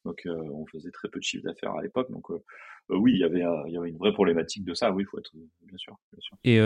Donc, 0.06 0.22
euh, 0.26 0.36
on 0.54 0.66
faisait 0.66 0.92
très 0.92 1.10
peu 1.10 1.20
de 1.20 1.24
chiffre 1.24 1.44
d'affaires 1.44 1.74
à 1.74 1.82
l'époque. 1.82 2.10
Donc, 2.12 2.32
euh, 2.32 2.42
euh, 2.92 2.98
oui, 2.98 3.14
il 3.14 3.20
y, 3.20 3.24
avait, 3.24 3.44
il 3.68 3.74
y 3.74 3.78
avait 3.78 3.90
une 3.90 3.98
vraie 3.98 4.14
problématique 4.14 4.64
de 4.64 4.74
ça. 4.74 4.92
Oui, 4.92 5.04
il 5.04 5.06
faut 5.06 5.20
être, 5.20 5.32
bien 5.34 5.78
sûr. 5.78 5.98
Bien 6.14 6.22
sûr. 6.22 6.38
Et 6.44 6.60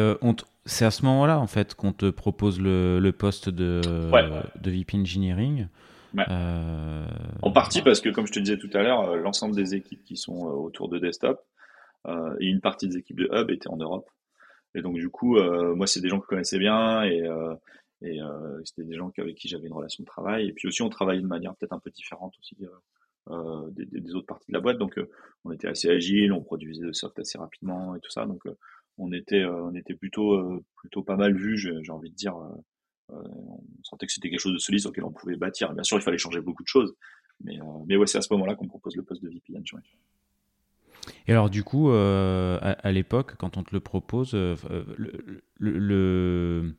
c'est 0.65 0.85
à 0.85 0.91
ce 0.91 1.03
moment-là, 1.05 1.39
en 1.39 1.47
fait, 1.47 1.73
qu'on 1.75 1.93
te 1.93 2.09
propose 2.09 2.59
le, 2.61 2.99
le 2.99 3.11
poste 3.11 3.49
de, 3.49 3.81
de 3.81 4.71
VP 4.71 4.97
Engineering. 4.97 5.67
En 6.15 7.51
partie 7.51 7.81
parce 7.81 8.01
que, 8.01 8.09
comme 8.09 8.27
je 8.27 8.33
te 8.33 8.39
disais 8.39 8.57
tout 8.57 8.69
à 8.73 8.83
l'heure, 8.83 9.15
l'ensemble 9.17 9.55
des 9.55 9.75
équipes 9.75 10.03
qui 10.03 10.15
sont 10.15 10.43
autour 10.45 10.89
de 10.89 10.99
Desktop 10.99 11.41
et 12.07 12.45
une 12.45 12.61
partie 12.61 12.87
des 12.87 12.97
équipes 12.97 13.17
de 13.17 13.29
Hub 13.33 13.49
étaient 13.49 13.69
en 13.69 13.77
Europe. 13.77 14.09
Et 14.76 14.82
donc 14.82 14.95
du 14.95 15.09
coup, 15.09 15.38
euh, 15.38 15.76
moi 15.76 15.88
c'est 15.88 16.01
des 16.01 16.09
gens 16.09 16.19
que 16.19 16.26
je 16.26 16.30
connaissais 16.30 16.59
bien 16.59 17.03
et, 17.03 17.21
euh, 17.21 17.55
et 18.01 18.21
euh, 18.21 18.61
c'était 18.65 18.84
des 18.84 18.95
gens 18.95 19.11
avec 19.17 19.36
qui 19.36 19.47
j'avais 19.47 19.67
une 19.67 19.74
relation 19.74 20.03
de 20.03 20.07
travail. 20.07 20.47
Et 20.47 20.53
puis 20.53 20.67
aussi 20.67 20.82
on 20.82 20.89
travaillait 20.89 21.21
de 21.21 21.28
manière 21.28 21.55
peut-être 21.55 21.74
un 21.74 21.80
peu 21.80 21.91
différente 21.91 22.34
aussi 22.39 22.55
des, 22.55 23.86
des, 23.86 24.15
autres 24.15 24.26
parties 24.26 24.51
de 24.51 24.53
la 24.53 24.61
boîte. 24.61 24.78
Donc 24.78 24.99
on 25.45 25.51
était 25.51 25.67
assez 25.67 25.89
agile, 25.89 26.34
on 26.34 26.41
produisait 26.41 26.86
de 26.86 26.91
soft 26.91 27.17
assez 27.19 27.38
rapidement 27.38 27.95
et 27.95 27.99
tout 27.99 28.11
ça. 28.11 28.26
Donc 28.26 28.43
on 28.97 29.11
était 29.11 29.45
on 29.45 29.74
était 29.76 29.95
plutôt 29.95 30.63
plutôt 30.78 31.03
pas 31.03 31.15
mal 31.15 31.36
vu, 31.36 31.57
j'ai 31.57 31.91
envie 31.91 32.09
de 32.09 32.15
dire. 32.15 32.36
on 33.09 33.63
sentait 33.84 34.07
que 34.07 34.13
c'était 34.13 34.30
quelque 34.30 34.39
chose 34.39 34.53
de 34.53 34.57
solide 34.57 34.82
sur 34.82 34.89
lequel 34.89 35.05
on 35.05 35.11
pouvait 35.11 35.38
bâtir. 35.38 35.74
Bien 35.74 35.84
sûr, 35.84 35.97
il 35.97 36.03
fallait 36.03 36.17
changer 36.17 36.41
beaucoup 36.41 36.63
de 36.63 36.67
choses, 36.67 36.95
mais, 37.43 37.59
mais 37.88 37.95
ouais, 37.95 38.07
c'est 38.07 38.17
à 38.17 38.21
ce 38.21 38.34
moment-là 38.34 38.55
qu'on 38.55 38.67
propose 38.67 38.95
le 38.95 39.03
poste 39.03 39.24
de 39.24 39.30
VP 39.30 39.55
Engineering. 39.55 39.97
Et 41.28 41.32
alors 41.32 41.49
du 41.49 41.64
coup, 41.64 41.91
euh, 41.91 42.58
à, 42.62 42.91
l'époque, 42.91 43.36
quand 43.38 43.58
on 43.58 43.64
te 43.64 43.74
le 43.74 43.80
propose, 43.80 44.32
euh, 44.34 44.56
le, 45.60 46.74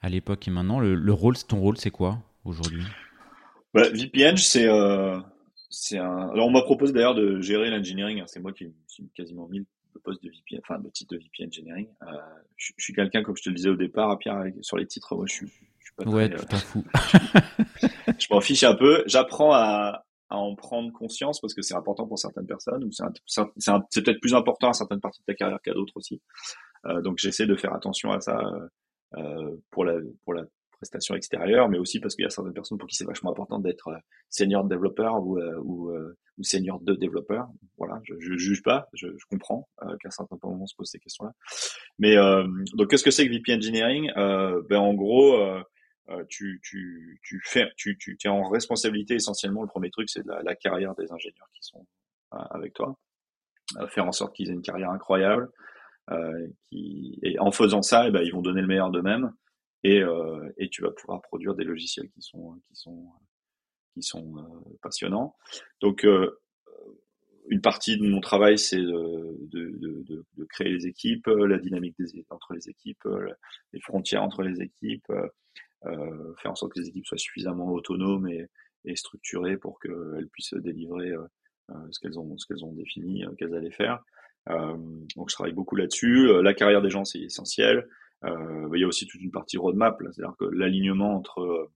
à 0.00 0.08
l'époque 0.08 0.46
et 0.48 0.50
maintenant, 0.50 0.80
le, 0.80 1.12
rôle, 1.12 1.36
ton 1.36 1.60
rôle, 1.60 1.76
c'est 1.76 1.90
quoi 1.90 2.18
aujourd'hui? 2.44 2.84
Bah, 3.72 3.88
VPN, 3.90 4.36
c'est 4.36 4.66
euh, 4.68 5.18
un. 5.92 6.28
Alors 6.30 6.46
on 6.46 6.50
m'a 6.50 6.62
proposé 6.62 6.92
d'ailleurs 6.92 7.14
de 7.14 7.40
gérer 7.40 7.70
l'engineering. 7.70 8.20
Hein. 8.20 8.24
c'est 8.26 8.40
moi 8.40 8.52
qui 8.52 8.72
suis 8.86 9.08
quasiment 9.14 9.48
mis 9.48 9.58
le 9.58 10.00
poste 10.00 10.22
de 10.22 10.30
VPN, 10.30 10.60
enfin 10.62 10.80
le 10.82 10.90
titre 10.90 11.14
de 11.14 11.18
VP 11.18 11.46
Engineering. 11.46 11.86
je, 12.56 12.72
suis 12.78 12.92
quelqu'un, 12.92 13.22
comme 13.22 13.36
je 13.36 13.42
te 13.42 13.48
le 13.48 13.54
disais 13.54 13.70
au 13.70 13.76
départ, 13.76 14.10
à 14.10 14.18
Pierre, 14.18 14.44
sur 14.60 14.76
les 14.76 14.86
titres, 14.86 15.14
moi 15.14 15.24
je 15.28 15.34
suis, 15.34 15.46
je 15.78 15.84
suis 15.84 15.94
pas 15.96 16.04
ouais, 16.04 16.30
tout 16.30 16.46
à 16.50 16.56
fou. 16.56 16.84
je 18.18 18.26
m'en 18.30 18.40
fiche 18.40 18.62
un 18.64 18.74
peu. 18.74 19.02
J'apprends 19.06 19.52
à, 19.52 20.03
à 20.30 20.36
en 20.36 20.54
prendre 20.54 20.92
conscience 20.92 21.40
parce 21.40 21.54
que 21.54 21.62
c'est 21.62 21.74
important 21.74 22.06
pour 22.06 22.18
certaines 22.18 22.46
personnes 22.46 22.84
ou 22.84 22.90
c'est 22.92 23.02
peut-être 24.02 24.20
plus 24.20 24.34
important 24.34 24.70
à 24.70 24.72
certaines 24.72 25.00
parties 25.00 25.20
de 25.20 25.32
ta 25.32 25.34
carrière 25.34 25.60
qu'à 25.62 25.74
d'autres 25.74 25.96
aussi. 25.96 26.20
Euh, 26.86 27.00
donc 27.02 27.18
j'essaie 27.18 27.46
de 27.46 27.56
faire 27.56 27.74
attention 27.74 28.10
à 28.10 28.20
ça 28.20 28.40
euh, 29.16 29.56
pour 29.70 29.84
la 29.84 29.98
pour 30.24 30.34
la 30.34 30.44
prestation 30.84 31.14
extérieure, 31.14 31.68
mais 31.68 31.78
aussi 31.78 31.98
parce 32.00 32.14
qu'il 32.14 32.24
y 32.24 32.26
a 32.26 32.30
certaines 32.30 32.52
personnes 32.52 32.78
pour 32.78 32.88
qui 32.88 32.96
c'est 32.96 33.06
vachement 33.06 33.30
important 33.30 33.58
d'être 33.58 33.88
euh, 33.88 33.98
senior 34.28 34.64
développeur 34.64 35.22
ou 35.24 35.38
euh, 35.38 35.58
ou, 35.62 35.90
euh, 35.90 36.16
ou, 36.38 36.42
senior 36.42 36.80
de 36.80 36.94
développeur. 36.94 37.46
Voilà, 37.78 38.00
je, 38.04 38.14
je 38.18 38.36
juge 38.36 38.62
pas, 38.62 38.88
je, 38.92 39.08
je 39.08 39.24
comprends 39.30 39.68
qu'à 40.00 40.10
certains 40.10 40.36
moments 40.42 40.64
on 40.64 40.66
se 40.66 40.74
pose 40.76 40.88
ces 40.90 40.98
questions-là. 40.98 41.32
Mais 41.98 42.16
donc 42.74 42.90
qu'est-ce 42.90 43.04
que 43.04 43.10
c'est 43.10 43.26
que 43.26 43.32
VP 43.32 43.54
Engineering? 43.54 44.10
Ben 44.68 44.78
en 44.78 44.94
gros 44.94 45.36
euh, 46.10 46.24
tu, 46.28 46.60
tu, 46.62 47.18
tu 47.22 47.40
fais, 47.44 47.70
tu, 47.76 47.96
tu 47.96 48.16
es 48.22 48.28
en 48.28 48.48
responsabilité 48.48 49.14
essentiellement. 49.14 49.62
Le 49.62 49.68
premier 49.68 49.90
truc, 49.90 50.10
c'est 50.10 50.24
la, 50.26 50.42
la, 50.42 50.54
carrière 50.54 50.94
des 50.94 51.10
ingénieurs 51.10 51.48
qui 51.54 51.62
sont 51.62 51.86
euh, 52.34 52.38
avec 52.50 52.74
toi, 52.74 52.98
euh, 53.78 53.88
faire 53.88 54.06
en 54.06 54.12
sorte 54.12 54.36
qu'ils 54.36 54.50
aient 54.50 54.54
une 54.54 54.62
carrière 54.62 54.90
incroyable. 54.90 55.50
qui, 56.66 57.18
et 57.22 57.38
en 57.38 57.52
faisant 57.52 57.80
ça, 57.80 58.06
eh 58.06 58.10
ben, 58.10 58.22
ils 58.22 58.32
vont 58.32 58.42
donner 58.42 58.60
le 58.60 58.66
meilleur 58.66 58.90
d'eux-mêmes 58.90 59.32
et, 59.82 60.02
et 60.56 60.68
tu 60.70 60.82
vas 60.82 60.90
pouvoir 60.90 61.20
produire 61.22 61.54
des 61.54 61.64
logiciels 61.64 62.08
qui 62.10 62.22
sont 62.22 62.58
qui 62.68 62.74
sont 62.74 63.06
qui 63.94 64.02
sont 64.02 64.34
passionnants. 64.82 65.36
Donc 65.80 66.06
une 67.48 67.60
partie 67.60 67.98
de 67.98 68.08
mon 68.08 68.20
travail, 68.20 68.58
c'est 68.58 68.78
de, 68.80 69.36
de, 69.50 69.70
de, 69.78 70.24
de, 70.36 70.44
créer 70.44 70.70
les 70.70 70.86
équipes, 70.86 71.26
la 71.26 71.58
dynamique 71.58 71.94
des, 71.98 72.24
entre 72.30 72.54
les 72.54 72.68
équipes, 72.68 73.06
les 73.72 73.80
frontières 73.80 74.22
entre 74.22 74.42
les 74.42 74.62
équipes, 74.62 75.10
euh, 75.10 75.28
faire 76.40 76.50
en 76.50 76.54
sorte 76.54 76.72
que 76.72 76.80
les 76.80 76.88
équipes 76.88 77.06
soient 77.06 77.18
suffisamment 77.18 77.70
autonomes 77.72 78.28
et, 78.28 78.46
et 78.84 78.96
structurées 78.96 79.56
pour 79.56 79.78
qu'elles 79.80 80.28
puissent 80.32 80.54
délivrer 80.54 81.10
euh, 81.10 81.24
euh, 81.70 81.74
ce 81.90 82.00
qu'elles 82.00 82.18
ont, 82.18 82.36
ce 82.38 82.46
qu'elles 82.46 82.64
ont 82.64 82.72
défini 82.72 83.24
qu'elles 83.38 83.54
allaient 83.54 83.70
faire. 83.70 84.02
donc 84.48 85.30
je 85.30 85.34
travaille 85.34 85.52
beaucoup 85.52 85.76
là-dessus. 85.76 86.42
la 86.42 86.54
carrière 86.54 86.82
des 86.82 86.90
gens, 86.90 87.04
c'est 87.04 87.20
essentiel. 87.20 87.88
il 88.24 88.80
y 88.80 88.84
a 88.84 88.86
aussi 88.86 89.06
toute 89.06 89.20
une 89.20 89.30
partie 89.30 89.56
roadmap, 89.56 89.96
c'est-à-dire 90.12 90.36
que 90.38 90.44
l'alignement 90.44 91.14
entre 91.14 91.70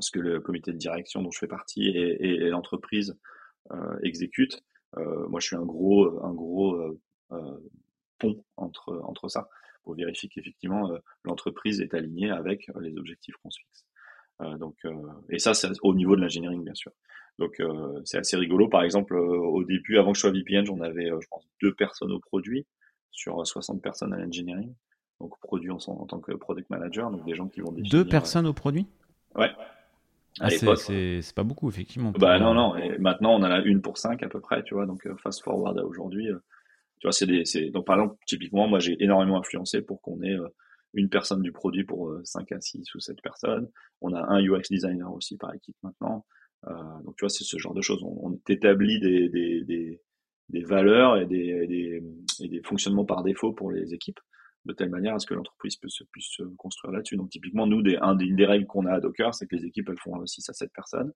ce 0.00 0.10
que 0.10 0.18
le 0.18 0.40
comité 0.40 0.72
de 0.72 0.76
direction 0.76 1.22
dont 1.22 1.30
je 1.30 1.38
fais 1.38 1.46
partie 1.46 1.88
et, 1.88 2.16
et, 2.20 2.34
et 2.46 2.48
l'entreprise 2.50 3.16
euh, 3.72 3.98
exécute. 4.02 4.62
Euh, 4.96 5.28
moi, 5.28 5.40
je 5.40 5.46
suis 5.48 5.56
un 5.56 5.64
gros, 5.64 6.24
un 6.24 6.32
gros 6.32 6.74
euh, 7.32 7.70
pont 8.18 8.42
entre 8.56 9.00
entre 9.04 9.28
ça 9.28 9.48
pour 9.88 9.96
vérifier 9.96 10.28
qu'effectivement 10.28 10.90
euh, 10.90 10.98
l'entreprise 11.24 11.80
est 11.80 11.94
alignée 11.94 12.30
avec 12.30 12.68
euh, 12.68 12.80
les 12.82 12.98
objectifs 12.98 13.34
qu'on 13.42 13.50
se 13.50 13.58
fixe. 13.58 13.86
Euh, 14.42 14.58
donc, 14.58 14.76
et 15.30 15.38
ça, 15.38 15.54
c'est 15.54 15.68
au 15.82 15.94
niveau 15.94 16.14
de 16.14 16.20
l'ingénierie, 16.20 16.58
bien 16.58 16.74
sûr. 16.74 16.92
Donc, 17.38 17.62
c'est 18.04 18.18
assez 18.18 18.36
rigolo. 18.36 18.68
Par 18.68 18.82
exemple, 18.82 19.16
au 19.16 19.64
début, 19.64 19.96
avant 19.96 20.10
que 20.12 20.16
je 20.16 20.22
sois 20.22 20.32
VPN, 20.32 20.66
j'en 20.66 20.80
avais, 20.80 21.06
je 21.06 21.26
pense, 21.28 21.44
deux 21.62 21.72
personnes 21.72 22.12
au 22.12 22.18
produit 22.18 22.66
sur 23.12 23.44
60 23.44 23.80
personnes 23.80 24.12
à 24.12 24.18
l'engineering. 24.18 24.74
Donc, 25.20 25.38
produit 25.40 25.70
en, 25.70 25.78
en, 25.86 26.06
tant 26.06 26.18
que 26.18 26.32
product 26.32 26.68
manager, 26.70 27.10
donc 27.10 27.24
des 27.24 27.34
gens 27.34 27.48
qui 27.48 27.60
vont 27.60 27.70
définir, 27.70 27.90
Deux 27.90 28.08
personnes 28.08 28.46
au 28.46 28.52
produit? 28.52 28.86
Ouais. 29.36 29.50
Ah, 30.40 30.50
c'est 30.50 31.34
pas 31.34 31.44
beaucoup, 31.44 31.68
effectivement. 31.68 32.12
Bah 32.12 32.38
non, 32.40 32.54
non. 32.54 32.76
Et 32.76 32.98
maintenant, 32.98 33.34
on 33.34 33.42
en 33.42 33.50
a 33.50 33.60
une 33.60 33.82
pour 33.82 33.98
cinq 33.98 34.22
à 34.24 34.28
peu 34.28 34.40
près, 34.40 34.62
tu 34.64 34.74
vois. 34.74 34.86
Donc, 34.86 35.08
fast 35.18 35.42
forward 35.42 35.78
à 35.78 35.84
aujourd'hui, 35.84 36.28
tu 37.00 37.06
vois, 37.06 37.12
c'est 37.12 37.26
des, 37.26 37.70
donc 37.70 37.86
par 37.86 37.96
exemple, 37.98 38.16
typiquement, 38.26 38.68
moi, 38.68 38.78
j'ai 38.78 39.02
énormément 39.02 39.38
influencé 39.38 39.82
pour 39.82 40.00
qu'on 40.02 40.22
ait 40.22 40.36
euh, 40.36 40.48
une 40.94 41.08
personne 41.08 41.42
du 41.42 41.52
produit 41.52 41.84
pour 41.84 42.14
5 42.24 42.52
euh, 42.52 42.56
à 42.56 42.60
6 42.60 42.94
ou 42.94 43.00
7 43.00 43.20
personnes. 43.22 43.68
On 44.00 44.12
a 44.14 44.20
un 44.20 44.42
UX 44.42 44.62
designer 44.70 45.12
aussi 45.12 45.36
par 45.36 45.54
équipe 45.54 45.76
maintenant. 45.82 46.26
Euh, 46.66 46.72
donc, 47.04 47.16
tu 47.16 47.24
vois, 47.24 47.28
c'est 47.28 47.44
ce 47.44 47.58
genre 47.58 47.74
de 47.74 47.82
choses. 47.82 48.02
On, 48.02 48.38
établit 48.48 49.00
des, 49.00 49.28
des, 49.28 49.64
des, 49.64 50.00
des 50.48 50.62
valeurs 50.64 51.16
et 51.18 51.26
des, 51.26 51.66
des, 51.66 52.02
et 52.40 52.48
des 52.48 52.62
fonctionnements 52.62 53.04
par 53.04 53.22
défaut 53.22 53.52
pour 53.52 53.70
les 53.70 53.94
équipes 53.94 54.20
de 54.64 54.72
telle 54.72 54.90
manière 54.90 55.14
à 55.14 55.18
ce 55.18 55.26
que 55.26 55.34
l'entreprise 55.34 55.76
puisse, 55.76 56.02
puisse 56.10 56.28
se 56.30 56.42
construire 56.56 56.92
là-dessus. 56.92 57.16
Donc, 57.16 57.30
typiquement, 57.30 57.66
nous, 57.66 57.82
des, 57.82 57.96
un 57.96 58.16
des, 58.16 58.24
une 58.24 58.36
des 58.36 58.46
règles 58.46 58.66
qu'on 58.66 58.86
a 58.86 58.94
à 58.94 59.00
Docker, 59.00 59.34
c'est 59.34 59.46
que 59.46 59.56
les 59.56 59.66
équipes, 59.66 59.88
elles 59.88 59.98
font 59.98 60.24
6 60.24 60.48
à 60.48 60.52
7 60.52 60.70
personnes. 60.72 61.12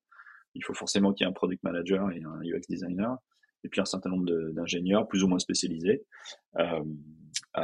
Il 0.55 0.63
faut 0.63 0.73
forcément 0.73 1.13
qu'il 1.13 1.25
y 1.25 1.27
ait 1.27 1.31
un 1.31 1.33
product 1.33 1.63
manager 1.63 2.11
et 2.11 2.21
un 2.23 2.39
UX 2.41 2.61
designer. 2.69 3.17
Et 3.63 3.69
puis 3.69 3.81
un 3.81 3.85
certain 3.85 4.09
nombre 4.09 4.25
d'ingénieurs 4.51 5.07
plus 5.07 5.23
ou 5.23 5.27
moins 5.27 5.39
spécialisés. 5.39 6.03
Euh, 6.57 6.83
euh, 7.57 7.61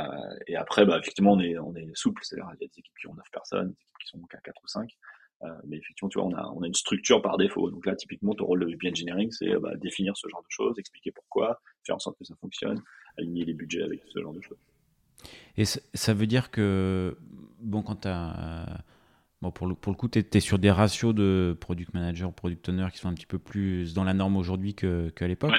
et 0.48 0.56
après, 0.56 0.86
bah, 0.86 0.98
effectivement, 1.00 1.34
on 1.34 1.40
est, 1.40 1.96
souple, 1.96 2.22
c'est-à-dire 2.24 2.48
il 2.52 2.62
y 2.62 2.66
a 2.66 2.68
des 2.68 2.80
équipes 2.80 2.98
qui 3.00 3.08
ont 3.08 3.14
9 3.14 3.26
personnes, 3.32 3.68
des 3.68 3.74
équipes 3.74 3.98
qui 4.02 4.08
sont 4.08 4.22
qu'à 4.30 4.40
4 4.40 4.64
ou 4.64 4.68
5. 4.68 4.90
Euh, 5.42 5.48
mais 5.68 5.78
effectivement, 5.78 6.10
tu 6.10 6.20
vois, 6.20 6.28
on 6.28 6.34
a, 6.34 6.52
on 6.56 6.62
a 6.64 6.68
une 6.68 6.74
structure 6.74 7.22
par 7.22 7.38
défaut. 7.38 7.70
Donc 7.72 7.86
là, 7.86 7.96
typiquement, 7.96 8.34
ton 8.36 8.46
rôle 8.46 8.60
de 8.60 8.66
VP 8.66 8.90
Engineering, 8.90 9.32
c'est 9.32 9.56
bah, 9.60 9.76
définir 9.76 10.16
ce 10.18 10.28
genre 10.28 10.42
de 10.42 10.50
choses, 10.50 10.78
expliquer 10.78 11.12
pourquoi, 11.12 11.62
faire 11.86 11.96
en 11.96 12.00
sorte 12.00 12.18
que 12.18 12.26
ça 12.26 12.36
fonctionne, 12.42 12.82
aligner 13.18 13.46
les 13.46 13.54
budgets 13.54 13.84
avec 13.84 14.02
ce 14.08 14.22
genre 14.22 14.34
de 14.34 14.42
choses. 14.42 14.58
Et 15.58 15.66
ça 15.66 16.14
veut 16.14 16.28
dire 16.28 16.52
que, 16.52 17.18
bon, 17.60 17.82
quand 17.82 18.02
tu 18.02 18.08
as 18.08 18.84
Bon, 19.42 19.52
pour 19.52 19.68
le, 19.68 19.76
pour 19.76 19.94
le 19.94 19.98
coup, 19.98 20.10
tu 20.10 20.20
es, 20.20 20.40
sur 20.40 20.60
des 20.60 20.72
ratios 20.72 21.16
de 21.16 21.56
product 21.60 21.94
manager, 21.94 22.34
product 22.34 22.68
owner 22.68 22.88
qui 22.92 22.98
sont 22.98 23.08
un 23.08 23.14
petit 23.14 23.26
peu 23.26 23.40
plus 23.40 23.94
dans 23.94 24.04
la 24.04 24.14
norme 24.14 24.36
aujourd'hui 24.36 24.76
qu'à 24.76 25.28
l'époque. 25.28 25.54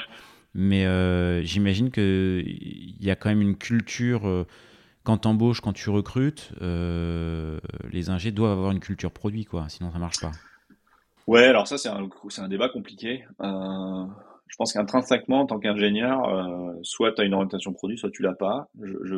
Mais 0.54 0.84
euh, 0.84 1.42
j'imagine 1.42 1.90
qu'il 1.90 2.96
y 3.00 3.10
a 3.10 3.16
quand 3.16 3.28
même 3.28 3.40
une 3.40 3.56
culture, 3.56 4.26
euh, 4.26 4.46
quand 5.04 5.18
tu 5.18 5.28
embauches, 5.28 5.60
quand 5.60 5.72
tu 5.72 5.90
recrutes, 5.90 6.52
euh, 6.60 7.58
les 7.90 8.10
ingés 8.10 8.32
doivent 8.32 8.52
avoir 8.52 8.72
une 8.72 8.80
culture 8.80 9.12
produit, 9.12 9.44
quoi, 9.44 9.68
sinon 9.68 9.92
ça 9.92 9.98
marche 9.98 10.20
pas. 10.20 10.32
Ouais, 11.26 11.44
alors 11.44 11.68
ça, 11.68 11.78
c'est 11.78 11.88
un, 11.88 12.08
un 12.38 12.48
débat 12.48 12.68
compliqué. 12.68 13.24
je 13.40 14.56
pense 14.58 14.72
qu'intrinsèquement, 14.72 15.42
en 15.42 15.46
tant 15.46 15.60
qu'ingénieur, 15.60 16.22
soit 16.82 17.12
tu 17.12 17.22
as 17.22 17.24
une 17.24 17.34
orientation 17.34 17.72
produit, 17.72 17.96
soit 17.96 18.10
tu 18.10 18.22
l'as 18.22 18.34
pas. 18.34 18.68
Je, 18.82 18.94
je, 19.04 19.16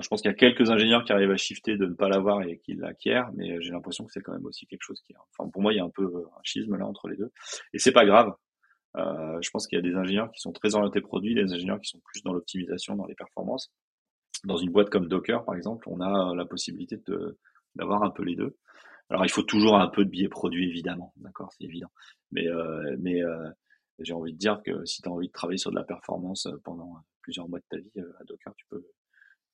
je 0.00 0.08
pense 0.08 0.22
qu'il 0.22 0.30
y 0.30 0.34
a 0.34 0.36
quelques 0.36 0.70
ingénieurs 0.70 1.04
qui 1.04 1.12
arrivent 1.12 1.30
à 1.30 1.36
shifter 1.36 1.76
de 1.76 1.86
ne 1.86 1.94
pas 1.94 2.08
l'avoir 2.08 2.42
et 2.42 2.58
qui 2.58 2.74
l'acquièrent, 2.74 3.30
mais 3.34 3.60
j'ai 3.60 3.70
l'impression 3.70 4.04
que 4.04 4.12
c'est 4.12 4.20
quand 4.20 4.32
même 4.32 4.44
aussi 4.46 4.66
quelque 4.66 4.82
chose 4.82 5.00
qui, 5.02 5.14
enfin, 5.38 5.48
pour 5.50 5.62
moi, 5.62 5.72
il 5.72 5.76
y 5.76 5.80
a 5.80 5.84
un 5.84 5.90
peu 5.90 6.04
un 6.04 6.40
schisme 6.42 6.76
là 6.76 6.86
entre 6.86 7.08
les 7.08 7.16
deux. 7.16 7.30
Et 7.72 7.78
c'est 7.78 7.92
pas 7.92 8.04
grave. 8.04 8.32
Euh, 8.96 9.38
je 9.40 9.50
pense 9.50 9.66
qu'il 9.66 9.76
y 9.76 9.78
a 9.78 9.82
des 9.82 9.96
ingénieurs 9.96 10.30
qui 10.32 10.40
sont 10.40 10.52
très 10.52 10.74
orientés 10.74 11.00
produits, 11.00 11.34
des 11.34 11.52
ingénieurs 11.52 11.80
qui 11.80 11.90
sont 11.90 12.00
plus 12.04 12.22
dans 12.22 12.32
l'optimisation, 12.32 12.94
dans 12.96 13.06
les 13.06 13.14
performances. 13.14 13.72
Dans 14.44 14.56
une 14.56 14.70
boîte 14.70 14.90
comme 14.90 15.08
Docker, 15.08 15.44
par 15.44 15.54
exemple, 15.54 15.88
on 15.88 16.00
a 16.00 16.34
la 16.34 16.44
possibilité 16.44 17.00
d'avoir 17.74 18.02
un 18.02 18.10
peu 18.10 18.22
les 18.22 18.36
deux. 18.36 18.56
Alors, 19.10 19.24
il 19.24 19.30
faut 19.30 19.42
toujours 19.42 19.76
un 19.76 19.88
peu 19.88 20.04
de 20.04 20.10
biais 20.10 20.28
produit, 20.28 20.68
évidemment, 20.68 21.12
d'accord, 21.16 21.52
c'est 21.52 21.64
évident. 21.64 21.90
Mais 22.32 22.48
euh, 22.48 22.96
mais 23.00 23.22
euh, 23.22 23.48
j'ai 24.00 24.12
envie 24.12 24.32
de 24.32 24.38
dire 24.38 24.60
que 24.64 24.84
si 24.84 25.02
tu 25.02 25.08
as 25.08 25.12
envie 25.12 25.28
de 25.28 25.32
travailler 25.32 25.58
sur 25.58 25.70
de 25.70 25.76
la 25.76 25.84
performance 25.84 26.48
pendant 26.64 26.96
plusieurs 27.22 27.48
mois 27.48 27.60
de 27.60 27.64
ta 27.70 27.76
vie 27.76 27.92
à 28.20 28.24
Docker, 28.24 28.54
tu 28.56 28.66
peux 28.70 28.84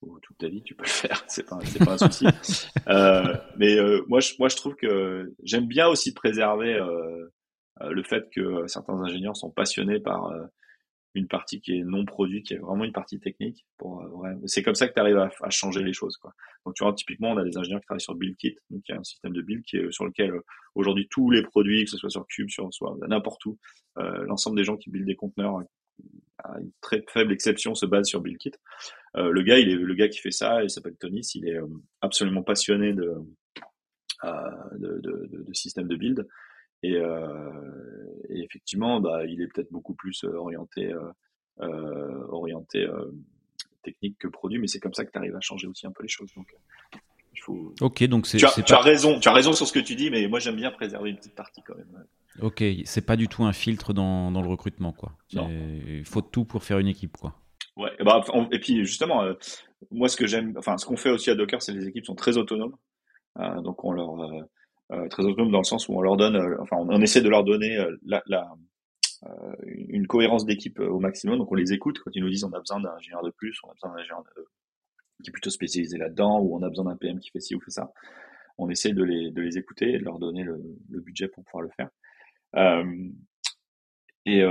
ou 0.03 0.19
toute 0.21 0.39
ta 0.39 0.49
vie, 0.49 0.63
tu 0.63 0.75
peux 0.75 0.85
le 0.85 0.89
faire, 0.89 1.23
c'est 1.29 1.49
pas, 1.49 1.59
c'est 1.65 1.85
pas 1.85 1.95
un 1.95 1.99
souci. 1.99 2.27
euh, 2.89 3.37
mais 3.57 3.79
euh, 3.79 4.03
moi, 4.09 4.21
je, 4.21 4.35
moi, 4.39 4.49
je 4.49 4.57
trouve 4.57 4.75
que 4.75 5.35
j'aime 5.43 5.67
bien 5.67 5.89
aussi 5.89 6.15
préserver 6.15 6.75
euh, 6.75 7.27
euh, 7.83 7.91
le 7.91 8.03
fait 8.03 8.29
que 8.31 8.67
certains 8.67 8.95
ingénieurs 8.95 9.37
sont 9.37 9.51
passionnés 9.51 10.01
par 10.01 10.33
une 11.15 11.27
partie 11.27 11.61
qui 11.61 11.73
est 11.73 11.85
non 11.85 12.05
produit, 12.05 12.43
qui 12.43 12.55
est 12.55 12.59
vraiment 12.59 12.85
une 12.85 12.93
partie 12.93 13.19
technique. 13.19 13.67
Pour, 13.77 14.03
ouais. 14.15 14.31
C'est 14.47 14.63
comme 14.63 14.75
ça 14.75 14.89
que 14.89 14.95
tu 14.95 15.01
arrives 15.01 15.19
à, 15.19 15.31
à, 15.43 15.51
changer 15.51 15.83
les 15.83 15.93
choses. 15.93 16.17
Quoi. 16.17 16.33
Donc, 16.65 16.75
tu 16.75 16.85
vois, 16.85 16.95
typiquement, 16.95 17.33
on 17.33 17.37
a 17.37 17.45
des 17.45 17.57
ingénieurs 17.57 17.81
qui 17.81 17.87
travaillent 17.87 18.01
sur 18.01 18.15
BuildKit, 18.15 18.57
donc 18.71 18.83
il 18.89 18.93
y 18.93 18.95
a 18.95 18.99
un 18.99 19.05
système 19.05 19.33
de 19.33 19.43
build 19.43 19.65
qui 19.65 19.77
est, 19.77 19.93
sur 19.93 20.05
lequel 20.07 20.33
aujourd'hui 20.75 21.09
tous 21.11 21.31
les 21.31 21.43
produits, 21.43 21.85
que 21.85 21.91
ce 21.91 21.99
soit 21.99 22.11
sur 22.11 22.27
Cube, 22.27 22.49
sur 22.49 22.73
soit 22.73 22.97
n'importe 23.09 23.45
où, 23.47 23.59
l'ensemble 23.97 24.57
des 24.57 24.65
gens 24.65 24.77
qui 24.77 24.89
buildent 24.89 25.07
des 25.07 25.17
conteneurs 25.17 25.61
à 26.45 26.59
une 26.61 26.71
très 26.81 27.05
faible 27.09 27.33
exception, 27.33 27.75
se 27.75 27.87
base 27.87 28.07
sur 28.07 28.21
BuildKit. 28.21 28.53
Euh, 29.17 29.31
le 29.31 29.43
gars, 29.43 29.59
il 29.59 29.69
est 29.69 29.75
le 29.75 29.95
gars 29.95 30.09
qui 30.09 30.19
fait 30.19 30.31
ça, 30.31 30.63
il 30.63 30.71
s'appelle 30.71 30.97
Tony, 30.97 31.21
il 31.35 31.49
est 31.49 31.57
euh, 31.57 31.67
absolument 32.01 32.43
passionné 32.43 32.93
de, 32.93 33.15
euh, 34.25 34.31
de, 34.79 35.01
de, 35.03 35.53
système 35.53 35.89
de 35.89 35.97
build. 35.97 36.29
Et, 36.83 36.95
et 36.95 38.43
effectivement, 38.43 39.01
bah, 39.01 39.27
il 39.27 39.43
est 39.43 39.49
peut-être 39.49 39.71
beaucoup 39.71 39.93
plus 39.93 40.25
orienté, 40.25 40.95
orienté 41.59 42.89
technique 43.83 44.17
que 44.19 44.29
produit, 44.29 44.59
mais 44.59 44.67
c'est 44.67 44.81
comme 44.81 44.95
ça 44.95 45.05
que 45.05 45.11
tu 45.11 45.19
arrives 45.19 45.37
à 45.37 45.41
changer 45.41 45.67
aussi 45.67 45.87
un 45.87 45.93
peu 45.93 46.03
les 46.03 46.09
choses. 46.09 46.33
Donc, 46.35 46.47
il 47.35 47.41
faut... 47.41 47.75
Ok, 47.83 48.03
donc 48.05 48.27
c'est. 48.27 48.39
Tu, 48.39 48.47
as, 48.47 48.63
tu 48.63 48.73
as 48.73 48.81
raison, 48.81 49.21
tu 49.21 49.29
as 49.29 49.33
raison 49.35 49.53
sur 49.53 49.67
ce 49.67 49.75
que 49.75 49.79
tu 49.79 49.95
dis, 49.95 50.11
mais 50.11 50.27
moi 50.27 50.39
j'aime 50.39 50.57
bien 50.57 50.71
préserver 50.71 51.11
une 51.11 51.17
petite 51.17 51.35
partie 51.35 51.61
quand 51.67 51.77
même. 51.77 52.07
Ok, 52.41 52.65
c'est 52.87 53.05
pas 53.05 53.17
du 53.17 53.29
tout 53.29 53.45
un 53.45 53.53
filtre 53.53 53.93
dans, 53.93 54.31
dans 54.31 54.41
le 54.41 54.49
recrutement, 54.49 54.93
quoi. 54.93 55.13
Il 55.33 56.07
faut 56.07 56.23
tout 56.23 56.47
pour 56.47 56.65
faire 56.65 56.79
une 56.79 56.89
équipe, 56.89 57.19
quoi. 57.19 57.35
Ouais, 57.77 57.91
et, 57.99 58.05
bah, 58.05 58.23
et 58.53 58.59
puis 58.59 58.85
justement, 58.85 59.23
euh, 59.23 59.35
moi 59.91 60.09
ce 60.09 60.17
que 60.17 60.27
j'aime, 60.27 60.55
enfin 60.59 60.77
ce 60.77 60.87
qu'on 60.87 60.97
fait 60.97 61.11
aussi 61.11 61.31
à 61.31 61.35
Docker, 61.35 61.63
c'est 61.63 61.73
que 61.73 61.79
les 61.79 61.89
équipes 61.89 62.07
sont 62.07 62.15
très 62.15 62.37
autonomes. 62.37 62.77
Euh, 63.39 63.61
donc 63.61 63.85
on 63.85 63.93
leur 63.93 64.21
euh, 64.93 65.09
très 65.09 65.25
autonomes 65.25 65.53
dans 65.53 65.59
le 65.59 65.65
sens 65.65 65.89
où 65.89 65.95
on 65.95 66.01
leur 66.01 66.17
donne, 66.17 66.37
enfin 66.61 66.77
on, 66.79 67.01
essaie 67.01 67.21
de 67.21 67.29
leur 67.29 67.45
donner 67.45 67.79
la, 68.05 68.23
une 69.67 70.07
cohérence 70.07 70.45
d'équipe 70.45 70.81
au 70.81 70.99
maximum. 70.99 71.39
Donc 71.39 71.51
on 71.53 71.55
les 71.55 71.73
écoute 71.73 72.01
quand 72.01 72.11
ils 72.15 72.23
nous 72.23 72.31
disent 72.31 72.45
on 72.45 72.53
a 72.53 72.59
besoin 72.59 72.81
d'un 72.81 72.91
ingénieur 72.91 73.23
de 73.23 73.31
plus, 73.31 73.59
on 73.65 73.71
a 73.71 73.75
besoin 73.75 73.91
d'un 73.91 74.01
ingénieur 74.01 74.25
qui 75.23 75.31
est 75.31 75.33
plutôt 75.33 75.51
spécialisé 75.51 75.99
là-dedans, 75.99 76.41
ou 76.41 76.57
on 76.57 76.63
a 76.63 76.69
besoin 76.69 76.87
d'un 76.87 76.97
PM 76.97 77.21
qui 77.21 77.31
fait 77.31 77.41
ci 77.41 77.55
ou 77.55 77.61
fait 77.61 77.71
ça. 77.71 77.93
On 78.59 78.69
essaie 78.69 78.93
de 78.93 79.05
les, 79.05 79.31
de 79.31 79.41
les 79.41 79.59
écouter 79.59 79.99
de 79.99 80.05
leur 80.05 80.19
donner 80.19 80.43
le, 80.43 80.61
le 80.91 81.01
budget 81.01 81.29
pour 81.29 81.45
pouvoir 81.45 81.63
le 81.63 81.71
faire. 81.71 81.89
Et, 84.27 84.43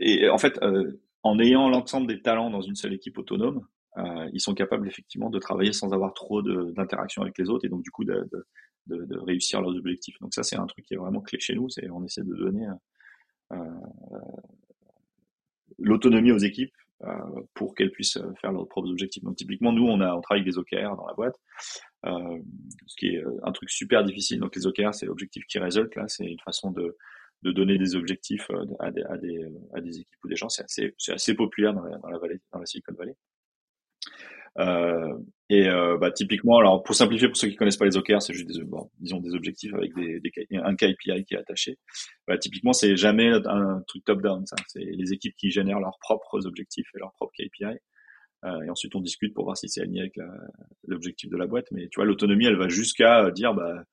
et, 0.00 0.28
en 0.28 0.38
fait, 0.38 0.58
en 1.26 1.38
ayant 1.40 1.68
l'ensemble 1.68 2.06
des 2.06 2.22
talents 2.22 2.50
dans 2.50 2.60
une 2.60 2.76
seule 2.76 2.94
équipe 2.94 3.18
autonome, 3.18 3.66
euh, 3.98 4.30
ils 4.32 4.40
sont 4.40 4.54
capables 4.54 4.86
effectivement 4.86 5.28
de 5.28 5.38
travailler 5.38 5.72
sans 5.72 5.92
avoir 5.92 6.14
trop 6.14 6.40
d'interaction 6.42 7.22
avec 7.22 7.36
les 7.38 7.48
autres 7.48 7.64
et 7.64 7.68
donc 7.68 7.82
du 7.82 7.90
coup 7.90 8.04
de, 8.04 8.28
de, 8.86 9.18
réussir 9.18 9.60
leurs 9.60 9.74
objectifs. 9.74 10.16
Donc 10.20 10.34
ça 10.34 10.44
c'est 10.44 10.56
un 10.56 10.66
truc 10.66 10.84
qui 10.84 10.94
est 10.94 10.98
vraiment 10.98 11.20
clé 11.20 11.40
chez 11.40 11.54
nous, 11.54 11.68
c'est 11.68 11.90
on 11.90 12.04
essaie 12.04 12.22
de 12.22 12.34
donner 12.34 12.66
euh, 13.52 13.56
l'autonomie 15.78 16.30
aux 16.30 16.38
équipes 16.38 16.74
euh, 17.02 17.10
pour 17.54 17.74
qu'elles 17.74 17.90
puissent 17.90 18.18
faire 18.40 18.52
leurs 18.52 18.68
propres 18.68 18.90
objectifs. 18.90 19.24
Donc 19.24 19.36
typiquement 19.36 19.72
nous 19.72 19.86
on 19.86 20.00
a 20.00 20.14
on 20.14 20.20
travaille 20.20 20.42
avec 20.42 20.52
des 20.52 20.58
OKR 20.58 20.94
dans 20.96 21.06
la 21.06 21.14
boîte, 21.14 21.40
euh, 22.04 22.38
ce 22.86 22.96
qui 22.96 23.08
est 23.08 23.24
un 23.42 23.50
truc 23.50 23.70
super 23.70 24.04
difficile. 24.04 24.38
Donc 24.38 24.54
les 24.54 24.66
OKR 24.68 24.94
c'est 24.94 25.06
l'objectif 25.06 25.44
qui 25.46 25.58
résulte 25.58 25.96
là, 25.96 26.04
c'est 26.06 26.26
une 26.26 26.40
façon 26.40 26.70
de 26.70 26.96
de 27.42 27.52
donner 27.52 27.78
des 27.78 27.94
objectifs 27.94 28.50
euh, 28.50 28.64
à 28.80 28.90
des, 28.90 29.02
à 29.02 29.16
des, 29.16 29.44
à 29.74 29.80
des 29.80 30.00
équipes 30.00 30.24
ou 30.24 30.28
des 30.28 30.36
gens. 30.36 30.48
C'est 30.48 30.64
assez, 30.64 30.94
assez 31.08 31.34
populaire 31.34 31.74
dans 31.74 31.84
la, 31.84 31.98
dans 31.98 32.08
la, 32.08 32.18
vallée, 32.18 32.40
dans 32.52 32.58
la 32.58 32.66
Silicon 32.66 32.94
Valley. 32.94 33.14
Euh, 34.58 35.12
et 35.50 35.68
euh, 35.68 35.98
bah, 35.98 36.10
typiquement, 36.10 36.58
alors 36.58 36.82
pour 36.82 36.94
simplifier, 36.94 37.28
pour 37.28 37.36
ceux 37.36 37.48
qui 37.48 37.56
connaissent 37.56 37.76
pas 37.76 37.84
les 37.84 37.96
OKR, 37.96 38.22
c'est 38.22 38.32
juste 38.32 38.48
des, 38.48 38.64
bon, 38.64 38.90
disons 38.98 39.20
des 39.20 39.34
objectifs 39.34 39.74
avec 39.74 39.94
des, 39.94 40.20
des, 40.20 40.32
un 40.56 40.74
KPI 40.74 41.24
qui 41.24 41.34
est 41.34 41.38
attaché. 41.38 41.78
Bah, 42.26 42.38
typiquement, 42.38 42.72
c'est 42.72 42.96
jamais 42.96 43.30
un 43.44 43.82
truc 43.86 44.04
top-down. 44.04 44.46
Ça, 44.46 44.56
c'est 44.68 44.80
les 44.84 45.12
équipes 45.12 45.34
qui 45.36 45.50
génèrent 45.50 45.80
leurs 45.80 45.98
propres 46.00 46.46
objectifs 46.46 46.88
et 46.94 46.98
leurs 46.98 47.12
propres 47.12 47.34
KPI. 47.38 47.78
Euh, 48.44 48.62
et 48.62 48.70
ensuite, 48.70 48.94
on 48.94 49.00
discute 49.00 49.34
pour 49.34 49.44
voir 49.44 49.56
si 49.56 49.68
c'est 49.68 49.82
aligné 49.82 50.00
avec 50.00 50.18
l'objectif 50.86 51.30
de 51.30 51.36
la 51.36 51.46
boîte. 51.46 51.66
Mais 51.70 51.88
tu 51.88 51.96
vois, 51.96 52.04
l'autonomie, 52.04 52.46
elle 52.46 52.56
va 52.56 52.68
jusqu'à 52.68 53.30
dire, 53.30 53.54
bah, 53.54 53.84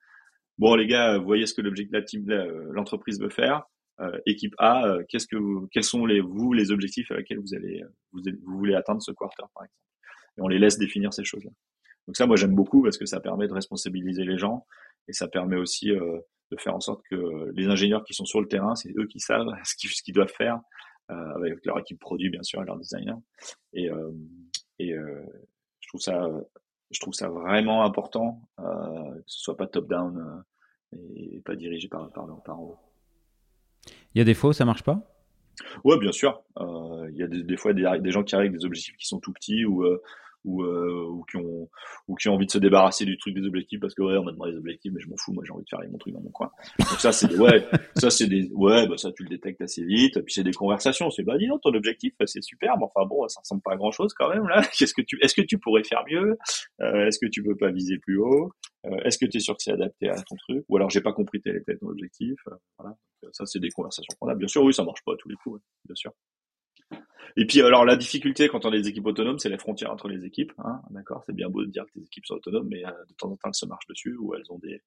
bon 0.57 0.75
les 0.75 0.87
gars, 0.87 1.17
vous 1.17 1.25
voyez 1.25 1.45
ce 1.45 1.53
que 1.53 1.61
l'objectif, 1.61 2.21
euh, 2.29 2.69
l'entreprise 2.71 3.19
veut 3.19 3.29
faire. 3.29 3.63
Euh, 3.99 4.17
équipe 4.25 4.55
A, 4.57 4.87
euh, 4.87 5.03
qu'est-ce 5.07 5.27
que 5.27 5.35
vous, 5.35 5.67
quels 5.71 5.83
sont 5.83 6.05
les 6.05 6.19
vous 6.19 6.51
les 6.53 6.71
objectifs 6.71 7.11
à 7.11 7.15
laquelle 7.15 7.39
vous 7.39 7.53
allez 7.53 7.83
vous, 8.11 8.21
vous 8.43 8.57
voulez 8.57 8.73
atteindre 8.73 9.01
ce 9.01 9.11
quarter 9.11 9.43
par 9.53 9.63
exemple? 9.63 9.79
Et 10.37 10.41
on 10.41 10.47
les 10.47 10.57
laisse 10.57 10.79
définir 10.79 11.13
ces 11.13 11.23
choses-là. 11.23 11.51
Donc 12.07 12.17
ça, 12.17 12.25
moi 12.25 12.35
j'aime 12.35 12.55
beaucoup 12.55 12.81
parce 12.81 12.97
que 12.97 13.05
ça 13.05 13.19
permet 13.19 13.47
de 13.47 13.53
responsabiliser 13.53 14.23
les 14.23 14.37
gens 14.37 14.65
et 15.07 15.13
ça 15.13 15.27
permet 15.27 15.57
aussi 15.57 15.89
de 15.91 16.57
faire 16.57 16.75
en 16.75 16.79
sorte 16.79 17.01
que 17.09 17.51
les 17.53 17.67
ingénieurs 17.67 18.03
qui 18.03 18.13
sont 18.13 18.25
sur 18.25 18.41
le 18.41 18.47
terrain, 18.47 18.75
c'est 18.75 18.91
eux 18.97 19.05
qui 19.05 19.19
savent 19.19 19.47
ce 19.63 19.75
qu'ils, 19.75 19.91
ce 19.91 20.01
qu'ils 20.01 20.13
doivent 20.13 20.33
faire 20.35 20.59
avec 21.09 21.63
leur 21.65 21.77
équipe 21.77 21.99
produit 21.99 22.29
bien 22.29 22.41
sûr 22.41 22.61
et 22.63 22.65
leurs 22.65 22.77
designers. 22.77 23.13
Et, 23.73 23.89
et 24.79 24.95
je 24.95 25.87
trouve 25.87 26.01
ça 26.01 26.27
je 26.93 26.99
trouve 26.99 27.13
ça 27.13 27.29
vraiment 27.29 27.83
important 27.83 28.41
euh, 28.59 28.63
que 28.63 29.23
ce 29.27 29.39
soit 29.39 29.57
pas 29.57 29.67
top-down 29.67 30.43
euh, 30.93 30.97
et 31.15 31.41
pas 31.41 31.55
dirigé 31.55 31.87
par, 31.87 32.09
par, 32.11 32.27
par 32.43 32.59
en 32.59 32.63
haut. 32.63 32.77
Il 34.13 34.19
y 34.19 34.21
a 34.21 34.23
des 34.23 34.33
fois 34.33 34.51
où 34.51 34.53
ça 34.53 34.65
marche 34.65 34.83
pas? 34.83 35.01
Ouais, 35.83 35.97
bien 35.97 36.11
sûr. 36.11 36.41
Euh, 36.59 37.07
il 37.11 37.17
y 37.17 37.23
a 37.23 37.27
des, 37.27 37.43
des 37.43 37.57
fois 37.57 37.73
des, 37.73 37.89
des, 37.99 38.11
gens 38.11 38.23
qui 38.23 38.35
arrivent 38.35 38.49
avec 38.49 38.59
des 38.59 38.65
objectifs 38.65 38.95
qui 38.97 39.07
sont 39.07 39.19
tout 39.19 39.33
petits 39.33 39.65
ou 39.65 39.83
euh, 39.83 40.01
ou, 40.45 40.63
euh, 40.63 41.05
ou, 41.09 41.23
qui 41.29 41.37
ont 41.37 41.69
ou 42.07 42.15
qui 42.15 42.29
ont 42.29 42.33
envie 42.33 42.45
de 42.45 42.51
se 42.51 42.57
débarrasser 42.57 43.05
du 43.05 43.17
truc 43.17 43.33
des 43.33 43.45
objectifs 43.45 43.79
parce 43.79 43.93
que 43.93 44.01
ouais 44.01 44.17
on 44.17 44.23
m'a 44.23 44.31
demandé 44.31 44.51
des 44.51 44.57
objectifs 44.57 44.91
mais 44.93 45.01
je 45.01 45.09
m'en 45.09 45.17
fous 45.17 45.33
moi 45.33 45.43
j'ai 45.45 45.53
envie 45.53 45.63
de 45.63 45.69
faire 45.69 45.79
mon 45.89 45.97
truc 45.97 46.13
dans 46.13 46.21
mon 46.21 46.31
coin. 46.31 46.51
Donc 46.79 46.99
ça 46.99 47.11
c'est 47.11 47.33
ouais 47.37 47.65
ça 47.95 48.09
c'est 48.09 48.27
des 48.27 48.49
ouais 48.53 48.87
bah 48.87 48.97
ça 48.97 49.11
tu 49.11 49.23
le 49.23 49.29
détectes 49.29 49.61
assez 49.61 49.83
vite 49.83 50.19
puis 50.21 50.33
c'est 50.33 50.43
des 50.43 50.53
conversations 50.53 51.09
c'est 51.09 51.23
bah 51.23 51.37
dis 51.37 51.47
donc 51.47 51.61
ton 51.61 51.73
objectif 51.73 52.13
c'est 52.25 52.43
super 52.43 52.77
mais 52.77 52.85
enfin 52.85 53.05
bon 53.07 53.27
ça 53.27 53.39
ressemble 53.39 53.61
pas 53.61 53.73
à 53.73 53.75
grand 53.75 53.91
chose 53.91 54.13
quand 54.13 54.29
même 54.29 54.47
là. 54.47 54.61
Qu'est-ce 54.77 54.93
que 54.93 55.01
tu 55.01 55.17
est-ce 55.21 55.35
que 55.35 55.41
tu 55.41 55.57
pourrais 55.57 55.83
faire 55.83 56.03
mieux? 56.09 56.37
Euh, 56.81 57.07
est-ce 57.07 57.19
que 57.19 57.29
tu 57.29 57.43
peux 57.43 57.55
pas 57.55 57.71
viser 57.71 57.97
plus 57.99 58.17
haut? 58.17 58.51
Euh, 58.85 58.97
est-ce 59.05 59.17
que 59.17 59.25
tu 59.25 59.37
es 59.37 59.39
sûr 59.39 59.55
que 59.55 59.63
c'est 59.63 59.71
adapté 59.71 60.09
à 60.09 60.15
ton 60.15 60.35
truc? 60.35 60.65
Ou 60.69 60.77
alors 60.77 60.89
j'ai 60.89 61.01
pas 61.01 61.13
compris 61.13 61.41
tel 61.41 61.63
et 61.67 61.77
ton 61.77 61.87
objectif 61.87 62.39
euh, 62.47 62.55
voilà. 62.77 62.95
Ça 63.31 63.45
c'est 63.45 63.59
des 63.59 63.69
conversations 63.69 64.15
qu'on 64.19 64.27
a. 64.27 64.35
Bien 64.35 64.47
sûr 64.47 64.63
oui 64.63 64.73
ça 64.73 64.83
marche 64.83 65.03
pas 65.05 65.13
à 65.13 65.17
tous 65.17 65.29
les 65.29 65.35
coups 65.35 65.61
bien 65.85 65.95
sûr 65.95 66.11
et 67.35 67.45
puis 67.45 67.61
alors 67.61 67.85
la 67.85 67.95
difficulté 67.95 68.47
quand 68.47 68.65
on 68.65 68.69
a 68.69 68.77
des 68.77 68.87
équipes 68.87 69.05
autonomes, 69.05 69.39
c'est 69.39 69.49
les 69.49 69.57
frontières 69.57 69.91
entre 69.91 70.07
les 70.07 70.25
équipes. 70.25 70.53
Hein, 70.59 70.81
D'accord, 70.91 71.23
c'est 71.25 71.35
bien 71.35 71.49
beau 71.49 71.63
de 71.63 71.71
dire 71.71 71.85
que 71.85 71.99
les 71.99 72.05
équipes 72.05 72.25
sont 72.25 72.35
autonomes, 72.35 72.67
mais 72.69 72.85
euh, 72.85 72.91
de 73.09 73.13
temps 73.15 73.29
en 73.29 73.35
temps 73.35 73.49
elles 73.49 73.55
se 73.55 73.65
marchent 73.65 73.87
dessus 73.87 74.15
ou 74.15 74.35
elles 74.35 74.51
ont 74.51 74.59
des 74.59 74.81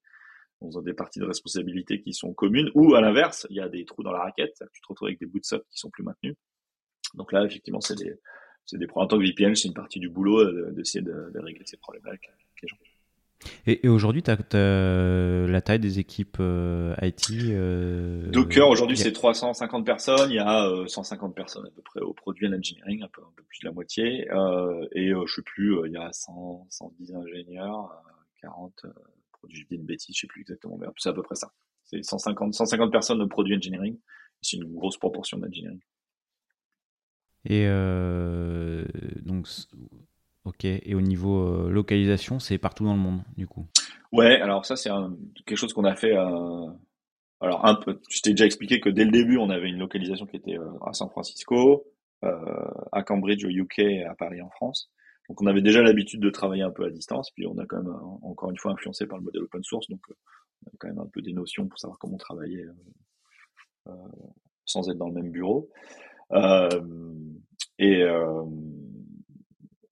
elles 0.61 0.77
ont 0.77 0.81
des 0.81 0.93
parties 0.93 1.19
de 1.19 1.25
responsabilité 1.25 2.01
qui 2.01 2.13
sont 2.13 2.33
communes. 2.33 2.71
Ou 2.73 2.95
à 2.95 3.01
l'inverse, 3.01 3.45
il 3.51 3.57
y 3.57 3.59
a 3.59 3.69
des 3.69 3.85
trous 3.85 4.01
dans 4.01 4.11
la 4.11 4.23
raquette, 4.23 4.55
tu 4.73 4.81
te 4.81 4.87
retrouves 4.87 5.07
avec 5.07 5.19
des 5.19 5.27
bouts 5.27 5.39
de 5.39 5.57
qui 5.69 5.77
sont 5.77 5.91
plus 5.91 6.03
maintenus. 6.03 6.35
Donc 7.13 7.31
là, 7.31 7.45
effectivement, 7.45 7.79
c'est 7.79 7.95
des, 7.95 8.15
c'est 8.65 8.77
des 8.77 8.87
En 8.95 9.07
tant 9.07 9.17
que 9.17 9.23
VPN, 9.23 9.55
c'est 9.55 9.67
une 9.67 9.73
partie 9.73 9.99
du 9.99 10.09
boulot 10.09 10.71
d'essayer 10.71 11.03
de, 11.03 11.31
de, 11.33 11.39
régler 11.39 11.65
ces 11.65 11.77
problèmes 11.77 12.05
avec, 12.05 12.21
les 12.61 12.67
gens. 12.67 12.77
Et, 13.65 13.87
aujourd'hui, 13.87 14.23
tu 14.23 14.31
as, 14.31 15.47
la 15.47 15.61
taille 15.61 15.79
des 15.79 15.99
équipes 15.99 16.41
IT 17.01 17.31
Docker, 18.31 18.67
aujourd'hui, 18.67 18.97
c'est 18.97 19.11
350 19.11 19.85
personnes. 19.85 20.31
Il 20.31 20.35
y 20.35 20.39
a 20.39 20.69
150 20.87 21.35
personnes 21.35 21.65
à 21.65 21.69
peu 21.69 21.81
près 21.81 22.01
au 22.01 22.13
produit 22.13 22.47
and 22.47 22.53
engineering, 22.53 23.03
un 23.03 23.07
peu, 23.07 23.21
un 23.21 23.31
peu 23.35 23.43
plus 23.43 23.59
de 23.59 23.67
la 23.67 23.71
moitié. 23.71 24.27
et 24.93 25.11
je 25.11 25.33
sais 25.33 25.41
plus, 25.43 25.77
il 25.85 25.93
y 25.93 25.97
a 25.97 26.11
100, 26.11 26.67
110 26.69 27.15
ingénieurs, 27.15 27.89
40 28.41 28.85
produits, 29.31 29.61
je 29.61 29.67
dis 29.67 29.75
une 29.75 29.85
bêtise, 29.85 30.15
je 30.15 30.21
sais 30.21 30.27
plus 30.27 30.41
exactement, 30.41 30.77
mais 30.77 30.87
c'est 30.97 31.09
à 31.09 31.13
peu 31.13 31.23
près 31.23 31.35
ça. 31.35 31.51
C'est 31.85 32.03
150, 32.03 32.53
150 32.53 32.91
personnes 32.91 33.19
de 33.19 33.25
produit 33.25 33.55
engineering. 33.55 33.97
C'est 34.41 34.57
une 34.57 34.73
grosse 34.73 34.97
proportion 34.97 35.37
d'engineering. 35.37 35.79
Et 37.45 37.65
euh, 37.65 38.85
donc, 39.21 39.47
ok. 40.47 40.65
Et 40.65 40.95
au 40.95 41.01
niveau 41.01 41.39
euh, 41.39 41.69
localisation, 41.69 42.39
c'est 42.39 42.57
partout 42.57 42.85
dans 42.85 42.93
le 42.93 42.99
monde, 42.99 43.21
du 43.37 43.47
coup. 43.47 43.65
Ouais, 44.11 44.39
alors 44.41 44.65
ça, 44.65 44.75
c'est 44.75 44.89
quelque 45.45 45.57
chose 45.57 45.73
qu'on 45.73 45.83
a 45.83 45.95
fait. 45.95 46.15
Euh, 46.15 46.67
alors, 47.39 47.65
un 47.65 47.75
peu, 47.75 47.99
je 48.09 48.21
t'ai 48.21 48.31
déjà 48.31 48.45
expliqué 48.45 48.79
que 48.79 48.89
dès 48.89 49.05
le 49.05 49.11
début, 49.11 49.37
on 49.37 49.49
avait 49.49 49.69
une 49.69 49.79
localisation 49.79 50.25
qui 50.25 50.37
était 50.37 50.57
à 50.85 50.93
San 50.93 51.09
Francisco, 51.09 51.85
à 52.21 53.03
Cambridge 53.03 53.45
au 53.45 53.49
UK 53.49 53.79
et 53.79 54.03
à 54.05 54.15
Paris 54.15 54.41
en 54.41 54.49
France. 54.49 54.89
Donc, 55.29 55.41
on 55.41 55.45
avait 55.45 55.61
déjà 55.61 55.83
l'habitude 55.83 56.19
de 56.19 56.29
travailler 56.29 56.63
un 56.63 56.71
peu 56.71 56.85
à 56.85 56.89
distance. 56.89 57.29
Puis, 57.31 57.45
on 57.45 57.57
a 57.59 57.65
quand 57.65 57.77
même, 57.77 57.93
encore 58.23 58.49
une 58.49 58.57
fois, 58.57 58.71
influencé 58.71 59.05
par 59.05 59.19
le 59.19 59.25
modèle 59.25 59.43
open 59.43 59.63
source. 59.63 59.87
Donc, 59.89 60.01
on 60.09 60.67
avait 60.67 60.77
quand 60.79 60.87
même 60.87 60.99
un 60.99 61.09
peu 61.13 61.21
des 61.21 61.33
notions 61.33 61.67
pour 61.67 61.77
savoir 61.77 61.99
comment 61.99 62.17
travailler 62.17 62.65
sans 64.65 64.89
être 64.89 64.97
dans 64.97 65.07
le 65.07 65.13
même 65.13 65.31
bureau. 65.31 65.69
Euh, 66.33 66.69
et 67.79 68.03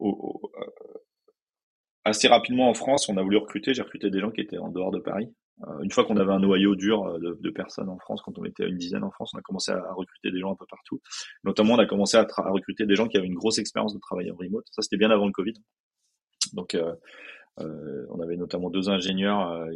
euh, 0.01 0.07
euh, 0.07 0.99
assez 2.03 2.27
rapidement 2.27 2.69
en 2.69 2.73
France, 2.73 3.09
on 3.09 3.17
a 3.17 3.23
voulu 3.23 3.37
recruter. 3.37 3.73
J'ai 3.73 3.81
recruté 3.81 4.09
des 4.09 4.19
gens 4.19 4.31
qui 4.31 4.41
étaient 4.41 4.57
en 4.57 4.69
dehors 4.69 4.91
de 4.91 4.99
Paris. 4.99 5.33
une 5.81 5.91
fois 5.91 6.03
qu'on 6.05 6.17
avait 6.17 6.33
un 6.33 6.39
noyau 6.39 6.75
dur 6.75 7.19
de, 7.19 7.49
personnes 7.49 7.89
en 7.89 7.97
France, 7.97 8.21
quand 8.21 8.37
on 8.37 8.45
était 8.45 8.65
à 8.65 8.67
une 8.67 8.77
dizaine 8.77 9.03
en 9.03 9.11
France, 9.11 9.31
on 9.33 9.39
a 9.39 9.41
commencé 9.41 9.71
à, 9.71 9.93
recruter 9.93 10.31
des 10.31 10.39
gens 10.39 10.51
un 10.51 10.55
peu 10.55 10.65
partout. 10.69 11.01
Notamment, 11.43 11.75
on 11.75 11.79
a 11.79 11.85
commencé 11.85 12.17
à, 12.17 12.27
recruter 12.51 12.85
des 12.85 12.95
gens 12.95 13.07
qui 13.07 13.17
avaient 13.17 13.27
une 13.27 13.35
grosse 13.35 13.57
expérience 13.57 13.93
de 13.93 13.99
travailler 13.99 14.31
en 14.31 14.35
remote. 14.35 14.65
Ça, 14.71 14.81
c'était 14.81 14.97
bien 14.97 15.09
avant 15.11 15.25
le 15.25 15.31
Covid. 15.31 15.53
Donc, 16.53 16.77
on 17.57 18.19
avait 18.19 18.37
notamment 18.37 18.69
deux 18.69 18.89
ingénieurs, 18.89 19.67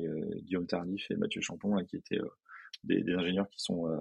Guillaume 0.43 0.67
Tardif 0.67 1.09
et 1.09 1.15
Mathieu 1.15 1.41
Champon, 1.41 1.83
qui 1.85 1.95
étaient 1.95 2.19
des, 2.83 3.13
ingénieurs 3.13 3.49
qui 3.49 3.59
sont 3.59 3.87
euh, 3.87 3.97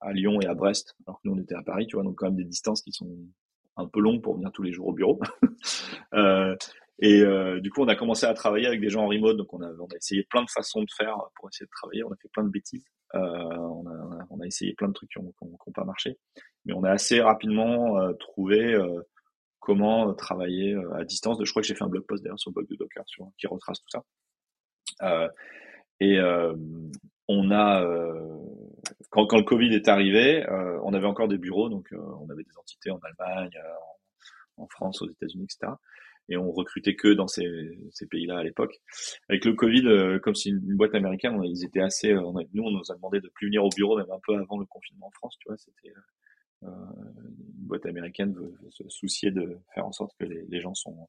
à 0.00 0.12
Lyon 0.12 0.40
et 0.40 0.46
à 0.46 0.54
Brest, 0.54 0.96
alors 1.06 1.20
que 1.20 1.28
nous 1.28 1.34
on 1.34 1.38
était 1.38 1.54
à 1.54 1.62
Paris, 1.62 1.86
tu 1.86 1.96
vois, 1.96 2.04
donc 2.04 2.16
quand 2.16 2.26
même 2.26 2.36
des 2.36 2.44
distances 2.44 2.82
qui 2.82 2.92
sont 2.92 3.16
un 3.80 3.88
peu 3.88 4.00
longues 4.00 4.22
pour 4.22 4.34
venir 4.34 4.50
tous 4.52 4.62
les 4.62 4.72
jours 4.72 4.88
au 4.88 4.92
bureau. 4.92 5.20
euh, 6.14 6.56
et 7.00 7.22
euh, 7.22 7.60
du 7.60 7.70
coup, 7.70 7.82
on 7.82 7.88
a 7.88 7.96
commencé 7.96 8.26
à 8.26 8.34
travailler 8.34 8.66
avec 8.66 8.80
des 8.80 8.90
gens 8.90 9.04
en 9.04 9.08
remote, 9.08 9.36
donc 9.36 9.52
on 9.54 9.62
a, 9.62 9.70
on 9.72 9.86
a 9.86 9.96
essayé 9.96 10.22
plein 10.24 10.42
de 10.42 10.50
façons 10.50 10.82
de 10.82 10.90
faire 10.96 11.16
pour 11.36 11.48
essayer 11.48 11.66
de 11.66 11.70
travailler. 11.70 12.04
On 12.04 12.12
a 12.12 12.16
fait 12.16 12.28
plein 12.28 12.44
de 12.44 12.50
bêtises, 12.50 12.84
euh, 13.14 13.18
on, 13.18 13.86
a, 13.86 14.26
on, 14.30 14.40
a, 14.40 14.46
essayé 14.46 14.74
plein 14.74 14.88
de 14.88 14.92
trucs 14.92 15.10
qui 15.10 15.18
n'ont 15.18 15.72
pas 15.74 15.84
marché, 15.84 16.18
mais 16.64 16.74
on 16.74 16.84
a 16.84 16.90
assez 16.90 17.20
rapidement 17.20 17.96
trouvé 18.18 18.78
comment 19.60 20.12
travailler 20.14 20.76
à 20.94 21.04
distance. 21.04 21.38
Je 21.42 21.50
crois 21.50 21.62
que 21.62 21.68
j'ai 21.68 21.74
fait 21.74 21.84
un 21.84 21.88
blog 21.88 22.04
post 22.06 22.22
d'ailleurs 22.22 22.38
sur 22.38 22.50
le 22.50 22.54
blog 22.54 22.68
de 22.68 22.76
Docker 22.76 23.04
qui 23.38 23.46
retrace 23.46 23.80
tout 23.80 23.98
ça. 25.00 25.30
et 26.00 26.20
on 27.28 27.50
a 27.50 27.82
quand, 29.10 29.26
quand, 29.26 29.38
le 29.38 29.44
Covid 29.44 29.74
est 29.74 29.88
arrivé, 29.88 30.46
euh, 30.48 30.80
on 30.84 30.94
avait 30.94 31.06
encore 31.06 31.28
des 31.28 31.38
bureaux, 31.38 31.68
donc 31.68 31.92
euh, 31.92 31.98
on 32.20 32.30
avait 32.30 32.44
des 32.44 32.56
entités 32.56 32.90
en 32.90 32.98
Allemagne, 32.98 33.56
en, 34.56 34.66
France, 34.68 35.02
aux 35.02 35.08
États-Unis, 35.08 35.44
etc. 35.44 35.72
Et 36.28 36.36
on 36.36 36.52
recrutait 36.52 36.94
que 36.94 37.08
dans 37.08 37.26
ces, 37.26 37.48
ces 37.92 38.06
pays-là 38.06 38.38
à 38.38 38.44
l'époque. 38.44 38.78
Avec 39.28 39.44
le 39.44 39.54
Covid, 39.54 40.20
comme 40.22 40.34
c'est 40.34 40.50
une, 40.50 40.76
boîte 40.76 40.94
américaine, 40.94 41.40
ils 41.44 41.64
étaient 41.64 41.80
assez. 41.80 42.14
On 42.14 42.32
nous, 42.32 42.62
on 42.62 42.70
nous 42.70 42.92
a 42.92 42.94
demandé 42.94 43.20
de 43.20 43.28
plus 43.34 43.48
venir 43.48 43.64
au 43.64 43.68
bureau, 43.70 43.96
même 43.98 44.10
un 44.10 44.20
peu 44.24 44.34
avant 44.34 44.58
le 44.58 44.66
confinement 44.66 45.08
en 45.08 45.10
France. 45.10 45.36
Tu 45.40 45.48
vois, 45.48 45.56
c'était 45.56 45.92
une 46.62 46.68
boîte 47.66 47.86
américaine 47.86 48.32
veut, 48.32 48.54
se 48.70 48.88
soucier 48.88 49.32
de 49.32 49.58
faire 49.74 49.86
en 49.86 49.92
sorte 49.92 50.12
que 50.20 50.24
les, 50.24 50.44
les 50.48 50.60
gens 50.60 50.74
sont 50.74 51.08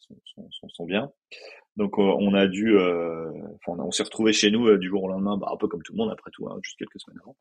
sont, 0.00 0.48
sont, 0.50 0.68
sont, 0.68 0.84
bien. 0.84 1.10
Donc 1.76 1.98
euh, 1.98 2.02
on 2.02 2.34
a 2.34 2.46
dû, 2.46 2.76
euh, 2.76 3.30
on, 3.66 3.78
on 3.78 3.90
s'est 3.90 4.02
retrouvé 4.02 4.32
chez 4.32 4.50
nous 4.50 4.66
euh, 4.66 4.78
du 4.78 4.88
jour 4.88 5.04
au 5.04 5.08
lendemain, 5.08 5.36
bah, 5.36 5.48
un 5.52 5.56
peu 5.56 5.68
comme 5.68 5.82
tout 5.82 5.92
le 5.92 5.98
monde 5.98 6.10
après 6.10 6.30
tout, 6.32 6.46
hein, 6.48 6.58
juste 6.62 6.78
quelques 6.78 7.00
semaines 7.00 7.20
avant. 7.22 7.36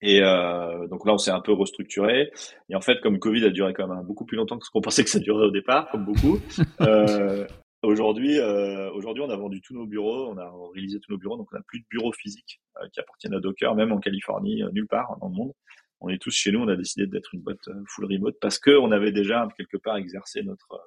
Et 0.00 0.20
euh, 0.22 0.86
donc 0.86 1.04
là, 1.06 1.14
on 1.14 1.18
s'est 1.18 1.30
un 1.30 1.40
peu 1.40 1.52
restructuré. 1.52 2.30
Et 2.68 2.76
en 2.76 2.80
fait, 2.80 3.00
comme 3.00 3.18
Covid 3.18 3.44
a 3.44 3.50
duré 3.50 3.72
quand 3.74 3.88
même 3.88 4.04
beaucoup 4.04 4.24
plus 4.24 4.36
longtemps 4.36 4.58
que 4.58 4.64
ce 4.64 4.70
qu'on 4.70 4.80
pensait 4.82 5.04
que 5.04 5.10
ça 5.10 5.18
durerait 5.18 5.46
au 5.46 5.50
départ, 5.50 5.90
comme 5.90 6.04
beaucoup. 6.04 6.38
euh, 6.80 7.46
aujourd'hui, 7.82 8.38
euh, 8.38 8.90
aujourd'hui, 8.92 9.24
on 9.26 9.30
a 9.30 9.36
vendu 9.36 9.60
tous 9.60 9.74
nos 9.74 9.86
bureaux, 9.86 10.28
on 10.28 10.38
a 10.38 10.52
réalisé 10.72 11.00
tous 11.00 11.12
nos 11.12 11.18
bureaux, 11.18 11.36
donc 11.36 11.48
on 11.52 11.56
n'a 11.56 11.62
plus 11.66 11.80
de 11.80 11.86
bureaux 11.90 12.12
physiques 12.12 12.60
qui 12.92 13.00
appartiennent 13.00 13.34
à 13.34 13.40
Docker, 13.40 13.74
même 13.74 13.92
en 13.92 13.98
Californie, 13.98 14.62
nulle 14.72 14.86
part 14.86 15.16
dans 15.20 15.28
le 15.28 15.34
monde. 15.34 15.52
On 16.00 16.08
est 16.08 16.18
tous 16.18 16.30
chez 16.30 16.52
nous. 16.52 16.60
On 16.60 16.68
a 16.68 16.76
décidé 16.76 17.06
d'être 17.06 17.34
une 17.34 17.40
boîte 17.40 17.68
full 17.88 18.04
remote 18.04 18.36
parce 18.40 18.60
que 18.60 18.70
on 18.70 18.92
avait 18.92 19.10
déjà 19.10 19.48
quelque 19.56 19.76
part 19.76 19.96
exercé 19.96 20.42
notre 20.42 20.72
euh, 20.74 20.86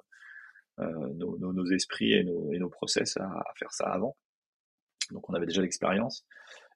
nos, 0.78 1.38
nos, 1.38 1.66
esprits 1.70 2.12
et 2.12 2.24
nos, 2.24 2.68
process 2.68 3.16
à, 3.16 3.42
faire 3.58 3.72
ça 3.72 3.86
avant. 3.86 4.16
Donc 5.10 5.28
on 5.28 5.34
avait 5.34 5.46
déjà 5.46 5.62
l'expérience. 5.62 6.24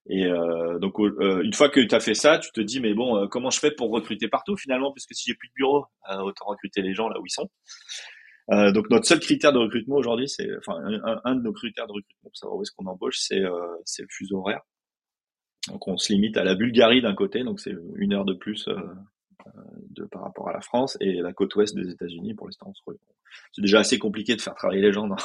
Et 0.09 0.27
euh, 0.27 0.79
donc 0.79 1.01
euh, 1.01 1.43
une 1.43 1.53
fois 1.53 1.69
que 1.69 1.81
tu 1.81 1.95
as 1.95 2.01
fait 2.01 2.15
ça, 2.15 2.39
tu 2.39 2.51
te 2.53 2.61
dis 2.61 2.81
mais 2.81 2.95
bon 2.95 3.17
euh, 3.17 3.27
comment 3.27 3.51
je 3.51 3.59
fais 3.59 3.73
pour 3.73 3.91
recruter 3.91 4.29
partout 4.29 4.57
finalement? 4.57 4.93
Puisque 4.93 5.15
si 5.15 5.25
j'ai 5.29 5.35
plus 5.35 5.49
de 5.49 5.55
bureau, 5.55 5.87
euh, 6.11 6.19
autant 6.21 6.45
recruter 6.47 6.81
les 6.83 6.95
gens 6.95 7.09
là 7.09 7.19
où 7.21 7.27
ils 7.27 7.31
sont. 7.31 7.49
donc 8.73 8.89
notre 8.91 9.07
seul 9.07 9.19
critère 9.19 9.53
de 9.53 9.59
recrutement 9.59 9.97
aujourd'hui, 9.97 10.29
c'est 10.29 10.49
enfin 10.59 10.79
un, 10.85 11.21
un, 11.25 11.35
de 11.35 11.43
nos 11.43 11.53
critères 11.53 11.89
de 11.89 11.93
recrutement 11.93 12.31
pour 12.31 12.37
savoir 12.37 12.59
où 12.59 12.63
est-ce 12.63 12.71
qu'on 12.73 12.87
embauche, 12.87 13.19
c'est 13.19 13.43
c'est 13.85 14.03
le 14.03 14.09
fuseau 14.11 14.39
horaire. 14.39 14.61
Donc 15.69 15.89
on 15.89 15.97
se 15.97 16.13
limite 16.13 16.37
à 16.37 16.45
la 16.45 16.55
Bulgarie 16.55 17.03
d'un 17.03 17.15
côté, 17.15 17.43
donc 17.43 17.59
c'est 17.59 17.75
une 17.97 18.15
heure 18.15 18.25
de 18.25 18.35
plus 18.35 18.69
de, 19.91 20.05
par 20.05 20.23
rapport 20.23 20.49
à 20.49 20.53
la 20.53 20.61
France 20.61 20.97
et 21.01 21.15
la 21.15 21.33
côte 21.33 21.55
ouest 21.57 21.75
des 21.75 21.91
États-Unis 21.91 22.35
pour 22.35 22.47
l'instant 22.47 22.73
c'est 23.53 23.63
déjà 23.63 23.81
assez 23.81 23.99
compliqué 23.99 24.37
de 24.37 24.41
faire 24.41 24.55
travailler 24.55 24.83
les 24.83 24.93
gens 24.93 25.07
dans, 25.07 25.17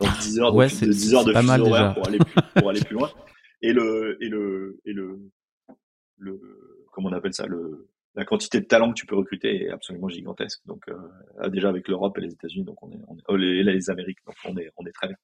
dans 0.00 0.12
10 0.20 0.40
heures 0.40 0.52
de, 0.52 0.56
ouais, 0.56 0.68
10 0.68 1.14
heures 1.14 1.24
de 1.24 1.32
fuseau 1.32 1.66
horaire 1.66 1.94
pour 1.94 2.06
aller 2.06 2.18
plus, 2.18 2.34
pour 2.56 2.70
aller 2.70 2.80
plus 2.80 2.94
loin 2.94 3.10
et 3.62 3.72
le 3.72 4.18
et 4.22 4.28
le 4.28 4.80
et 4.84 4.92
le 4.92 5.20
le 6.18 6.40
comment 6.92 7.08
on 7.08 7.12
appelle 7.12 7.34
ça? 7.34 7.46
Le 7.46 7.88
la 8.14 8.24
quantité 8.24 8.60
de 8.60 8.66
talent 8.66 8.90
que 8.90 8.94
tu 8.94 9.06
peux 9.06 9.16
recruter 9.16 9.64
est 9.64 9.70
absolument 9.70 10.08
gigantesque. 10.08 10.60
Donc 10.66 10.84
euh, 10.88 11.48
déjà 11.48 11.68
avec 11.68 11.88
l'Europe 11.88 12.16
et 12.18 12.20
les 12.20 12.32
États-Unis, 12.32 12.64
donc 12.64 12.80
on 12.82 12.90
est, 12.92 13.00
on 13.08 13.16
est 13.16 13.22
oh, 13.26 13.36
les, 13.36 13.64
les, 13.64 13.90
Amériques, 13.90 14.18
donc 14.24 14.36
on 14.44 14.56
est 14.56 14.70
on 14.76 14.86
est 14.86 14.92
très 14.92 15.08
bien. 15.08 15.16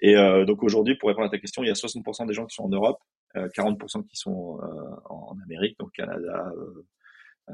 Et 0.00 0.16
euh, 0.16 0.44
donc 0.44 0.62
aujourd'hui, 0.62 0.96
pour 0.96 1.08
répondre 1.08 1.26
à 1.26 1.30
ta 1.30 1.38
question, 1.38 1.62
il 1.62 1.68
y 1.68 1.70
a 1.70 1.74
60% 1.74 2.26
des 2.26 2.34
gens 2.34 2.44
qui 2.44 2.54
sont 2.54 2.64
en 2.64 2.68
Europe, 2.68 2.98
euh, 3.36 3.48
40% 3.48 4.04
qui 4.04 4.16
sont 4.16 4.60
euh, 4.60 4.66
en 5.06 5.36
Amérique, 5.44 5.78
donc 5.78 5.92
Canada, 5.92 6.52
euh, 6.54 6.60
euh, 6.60 6.86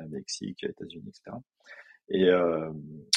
Mexique, 0.09 0.64
États-Unis, 0.64 1.09
etc. 1.09 1.36
Et 2.11 2.28
euh, 2.28 2.70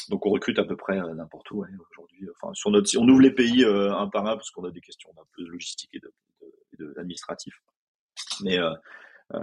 donc 0.09 0.25
on 0.25 0.29
recrute 0.29 0.59
à 0.59 0.63
peu 0.63 0.77
près 0.77 0.99
euh, 0.99 1.13
n'importe 1.15 1.49
où 1.51 1.63
hein, 1.63 1.69
aujourd'hui. 1.91 2.29
Enfin, 2.35 2.53
sur 2.53 2.69
notre, 2.69 2.95
on 2.97 3.07
ouvre 3.09 3.21
les 3.21 3.31
pays 3.31 3.65
un 3.65 4.07
par 4.07 4.25
un 4.27 4.35
parce 4.35 4.51
qu'on 4.51 4.63
a 4.65 4.71
des 4.71 4.81
questions 4.81 5.09
un 5.19 5.25
peu 5.35 5.43
de 5.43 5.49
logistique 5.49 5.89
et 5.93 5.99
de, 5.99 6.93
d'administratif. 6.93 7.59
Mais 8.43 8.59
euh, 8.59 8.71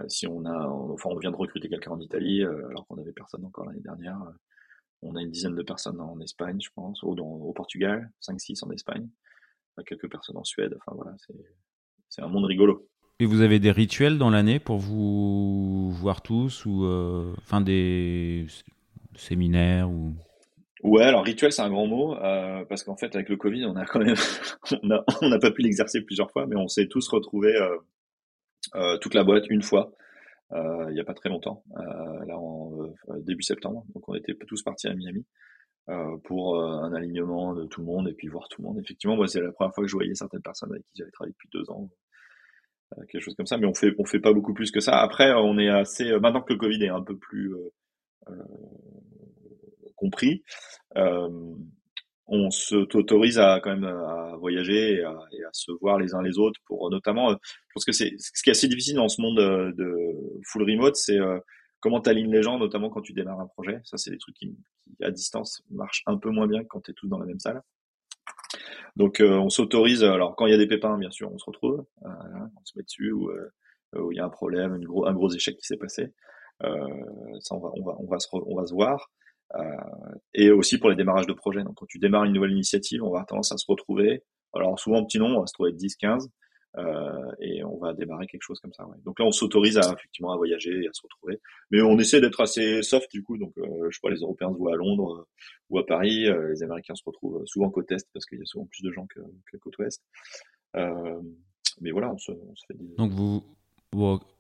si 0.07 0.27
on 0.29 0.45
a, 0.45 0.69
enfin, 0.69 1.11
on 1.11 1.19
vient 1.19 1.33
de 1.33 1.37
recruter 1.37 1.69
quelqu'un 1.69 1.91
en 1.91 2.01
Italie 2.01 2.45
alors 2.45 2.87
qu'on 2.87 2.99
avait 2.99 3.13
personne 3.13 3.45
encore 3.45 3.67
l'année 3.67 3.81
dernière. 3.81 4.21
on 5.03 5.17
a 5.17 5.23
une 5.23 5.31
dizaine 5.31 5.57
de 5.57 5.63
personnes 5.63 6.01
en 6.01 6.21
Espagne, 6.21 6.61
je 6.61 6.71
pense, 6.73 7.03
ou 7.03 7.09
au 7.09 7.53
Portugal, 7.53 8.09
5-6 8.23 8.65
en 8.65 8.71
Espagne, 8.71 9.09
quelques 9.87 10.09
personnes 10.09 10.37
en 10.37 10.45
Suède. 10.45 10.77
Enfin 10.77 10.95
voilà, 10.95 11.17
c'est 12.09 12.23
un 12.23 12.29
monde 12.29 12.45
rigolo. 12.45 12.89
Et 13.23 13.27
vous 13.27 13.43
avez 13.43 13.59
des 13.59 13.71
rituels 13.71 14.17
dans 14.17 14.31
l'année 14.31 14.59
pour 14.59 14.79
vous 14.79 15.91
voir 15.91 16.23
tous 16.23 16.65
ou 16.65 16.87
euh, 16.87 17.35
enfin 17.37 17.61
des 17.61 18.47
séminaires 19.15 19.91
ou? 19.91 20.15
Ouais, 20.83 21.03
alors 21.03 21.23
rituel 21.23 21.53
c'est 21.53 21.61
un 21.61 21.69
grand 21.69 21.87
mot 21.87 22.17
euh, 22.17 22.65
parce 22.65 22.83
qu'en 22.83 22.97
fait 22.97 23.15
avec 23.15 23.29
le 23.29 23.37
Covid 23.37 23.67
on 23.67 23.77
a 23.77 23.85
quand 23.85 23.99
même 23.99 24.17
on 25.23 25.29
n'a 25.29 25.39
pas 25.39 25.51
pu 25.51 25.61
l'exercer 25.61 26.01
plusieurs 26.01 26.31
fois, 26.31 26.47
mais 26.47 26.57
on 26.57 26.67
s'est 26.67 26.87
tous 26.87 27.07
retrouvés 27.09 27.55
euh, 28.75 28.97
toute 29.03 29.13
la 29.13 29.23
boîte 29.23 29.45
une 29.51 29.63
fois 29.63 29.93
il 30.53 30.95
n'y 30.95 31.01
a 31.01 31.05
pas 31.05 31.15
très 31.15 31.29
longtemps, 31.29 31.63
là 32.27 32.37
en 32.37 32.93
début 33.19 33.43
septembre, 33.43 33.85
donc 33.95 34.09
on 34.09 34.15
était 34.15 34.35
tous 34.49 34.63
partis 34.63 34.89
à 34.89 34.95
Miami. 34.95 35.25
pour 36.25 36.61
un 36.61 36.93
alignement 36.93 37.55
de 37.55 37.67
tout 37.67 37.83
le 37.83 37.87
monde 37.87 38.09
et 38.09 38.15
puis 38.15 38.27
voir 38.27 38.49
tout 38.49 38.61
le 38.61 38.67
monde. 38.67 38.81
Effectivement, 38.81 39.15
moi, 39.15 39.29
c'est 39.29 39.41
la 39.41 39.53
première 39.53 39.73
fois 39.73 39.85
que 39.85 39.89
je 39.89 39.95
voyais 39.95 40.13
certaines 40.17 40.43
personnes 40.43 40.73
avec 40.73 40.83
qui 40.83 40.99
j'avais 40.99 41.13
travaillé 41.13 41.35
depuis 41.35 41.49
deux 41.53 41.71
ans 41.71 41.89
quelque 43.11 43.23
chose 43.23 43.35
comme 43.35 43.47
ça, 43.47 43.57
mais 43.57 43.67
on 43.67 43.75
fait 43.75 43.93
on 43.99 44.05
fait 44.05 44.21
pas 44.21 44.33
beaucoup 44.33 44.55
plus 44.55 44.71
que 44.71 44.81
ça. 44.81 45.01
Après, 45.01 45.33
on 45.33 45.59
est 45.59 45.69
assez 45.69 46.11
euh, 46.11 46.21
maintenant 46.21 46.43
que 46.43 46.53
le 46.53 46.59
Covid 46.59 46.83
est 46.85 46.89
un 46.89 47.03
peu 47.03 47.17
plus 47.17 47.55
euh, 48.29 48.33
compris, 49.97 50.43
on 52.33 52.51
se 52.51 52.85
t'autorise 52.85 53.39
à 53.39 53.61
quand 53.61 53.71
même 53.71 53.85
à 53.85 54.37
voyager 54.39 54.95
et 54.95 55.03
à, 55.03 55.19
et 55.33 55.45
à, 55.45 55.51
se 55.53 55.73
voir 55.81 55.99
les 55.99 56.15
uns 56.15 56.23
les 56.23 56.39
autres 56.39 56.61
pour 56.65 56.89
notamment 56.89 57.31
je 57.33 57.37
pense 57.75 57.85
que 57.85 57.91
c'est 57.91 58.13
ce 58.19 58.43
qui 58.45 58.51
est 58.51 58.53
assez 58.53 58.69
difficile 58.69 58.95
dans 58.95 59.09
ce 59.09 59.21
monde 59.21 59.37
de 59.37 59.95
full 60.45 60.63
remote 60.63 60.95
c'est 60.95 61.19
comment 61.81 62.01
tu 62.01 62.11
alignes 62.11 62.31
les 62.31 62.43
gens, 62.43 62.59
notamment 62.59 62.91
quand 62.91 63.01
tu 63.01 63.13
démarres 63.13 63.41
un 63.41 63.47
projet. 63.47 63.81
Ça, 63.85 63.97
c'est 63.97 64.11
des 64.11 64.19
trucs 64.19 64.37
qui, 64.37 64.57
à 65.03 65.11
distance, 65.11 65.63
marchent 65.71 66.03
un 66.07 66.17
peu 66.17 66.31
moins 66.31 66.47
bien 66.47 66.63
quand 66.65 66.81
tu 66.81 66.93
es 66.93 66.95
tous 66.95 67.09
dans 67.09 67.19
la 67.19 67.27
même 67.27 67.41
salle. 67.41 67.63
Donc, 68.97 69.23
on 69.23 69.49
s'autorise. 69.49 70.05
Alors, 70.05 70.37
quand 70.37 70.47
il 70.47 70.51
y 70.53 70.55
a 70.55 70.59
des 70.59 70.67
pépins, 70.67 70.99
bien 70.99 71.11
sûr, 71.11 71.33
on 71.33 71.39
se 71.39 71.45
retrouve, 71.47 71.85
on 72.03 72.65
se 72.65 72.73
met 72.77 72.83
dessus 72.83 73.13
ou 73.13 73.31
il 74.11 74.17
y 74.17 74.21
a 74.21 74.25
un 74.25 74.31
problème, 74.31 74.79
gros, 74.85 75.07
un 75.07 75.15
gros 75.15 75.31
échec 75.31 75.57
qui 75.57 75.67
s'est 75.67 75.77
passé. 75.77 76.13
ça, 76.61 77.55
on 77.55 77.61
va, 77.61 77.71
on 77.75 77.85
va, 77.85 77.97
on 77.99 78.07
va 78.07 78.19
se, 78.19 78.29
on 78.33 78.57
va 78.57 78.67
se 78.67 78.75
voir. 78.75 79.11
Euh, 79.57 79.63
et 80.33 80.51
aussi 80.51 80.79
pour 80.79 80.91
les 80.91 80.97
démarrages 80.97 81.27
de 81.27 81.33
projets. 81.33 81.63
Donc 81.65 81.75
quand 81.77 81.87
tu 81.87 81.99
démarres 81.99 82.25
une 82.25 82.33
nouvelle 82.33 82.53
initiative, 82.53 83.03
on 83.03 83.07
va 83.07 83.11
avoir 83.11 83.27
tendance 83.27 83.53
à 83.53 83.57
se 83.57 83.65
retrouver. 83.69 84.23
Alors 84.55 84.79
souvent 84.79 85.05
petit 85.05 85.19
nombre, 85.19 85.39
on 85.39 85.41
va 85.41 85.47
se 85.47 85.53
trouver 85.53 85.73
10, 85.73 85.97
15. 85.97 86.31
Euh, 86.77 87.33
et 87.41 87.65
on 87.65 87.79
va 87.79 87.93
démarrer 87.95 88.27
quelque 88.27 88.43
chose 88.43 88.61
comme 88.61 88.73
ça. 88.73 88.87
Ouais. 88.87 88.97
Donc 89.05 89.19
là, 89.19 89.25
on 89.25 89.33
s'autorise 89.33 89.77
à 89.77 89.93
effectivement 89.93 90.33
à 90.33 90.37
voyager 90.37 90.85
et 90.85 90.89
à 90.89 90.93
se 90.93 91.03
retrouver, 91.03 91.41
mais 91.71 91.83
on 91.83 91.99
essaie 91.99 92.21
d'être 92.21 92.41
assez 92.41 92.83
soft 92.83 93.11
du 93.11 93.23
coup. 93.25 93.37
Donc, 93.39 93.53
euh, 93.59 93.89
je 93.91 93.99
crois 93.99 94.11
les 94.11 94.21
Européens 94.21 94.53
se 94.53 94.57
voient 94.57 94.75
à 94.75 94.77
Londres 94.77 95.17
euh, 95.21 95.27
ou 95.71 95.79
à 95.79 95.87
Paris, 95.87 96.27
les 96.49 96.63
Américains 96.63 96.95
se 96.95 97.03
retrouvent 97.05 97.43
souvent 97.47 97.71
côte 97.71 97.91
est 97.91 98.07
parce 98.13 98.25
qu'il 98.27 98.39
y 98.39 98.43
a 98.43 98.45
souvent 98.45 98.67
plus 98.67 98.83
de 98.83 98.93
gens 98.93 99.07
que, 99.07 99.21
que 99.51 99.57
côte 99.57 99.79
ouest. 99.79 100.03
mais 101.81 101.91
voilà, 101.91 102.13
on 102.13 102.19
se, 102.19 102.33
on 102.33 102.55
se 102.55 102.65
fait. 102.67 102.75
Des... 102.75 102.95
Donc 102.97 103.13
vous 103.13 103.45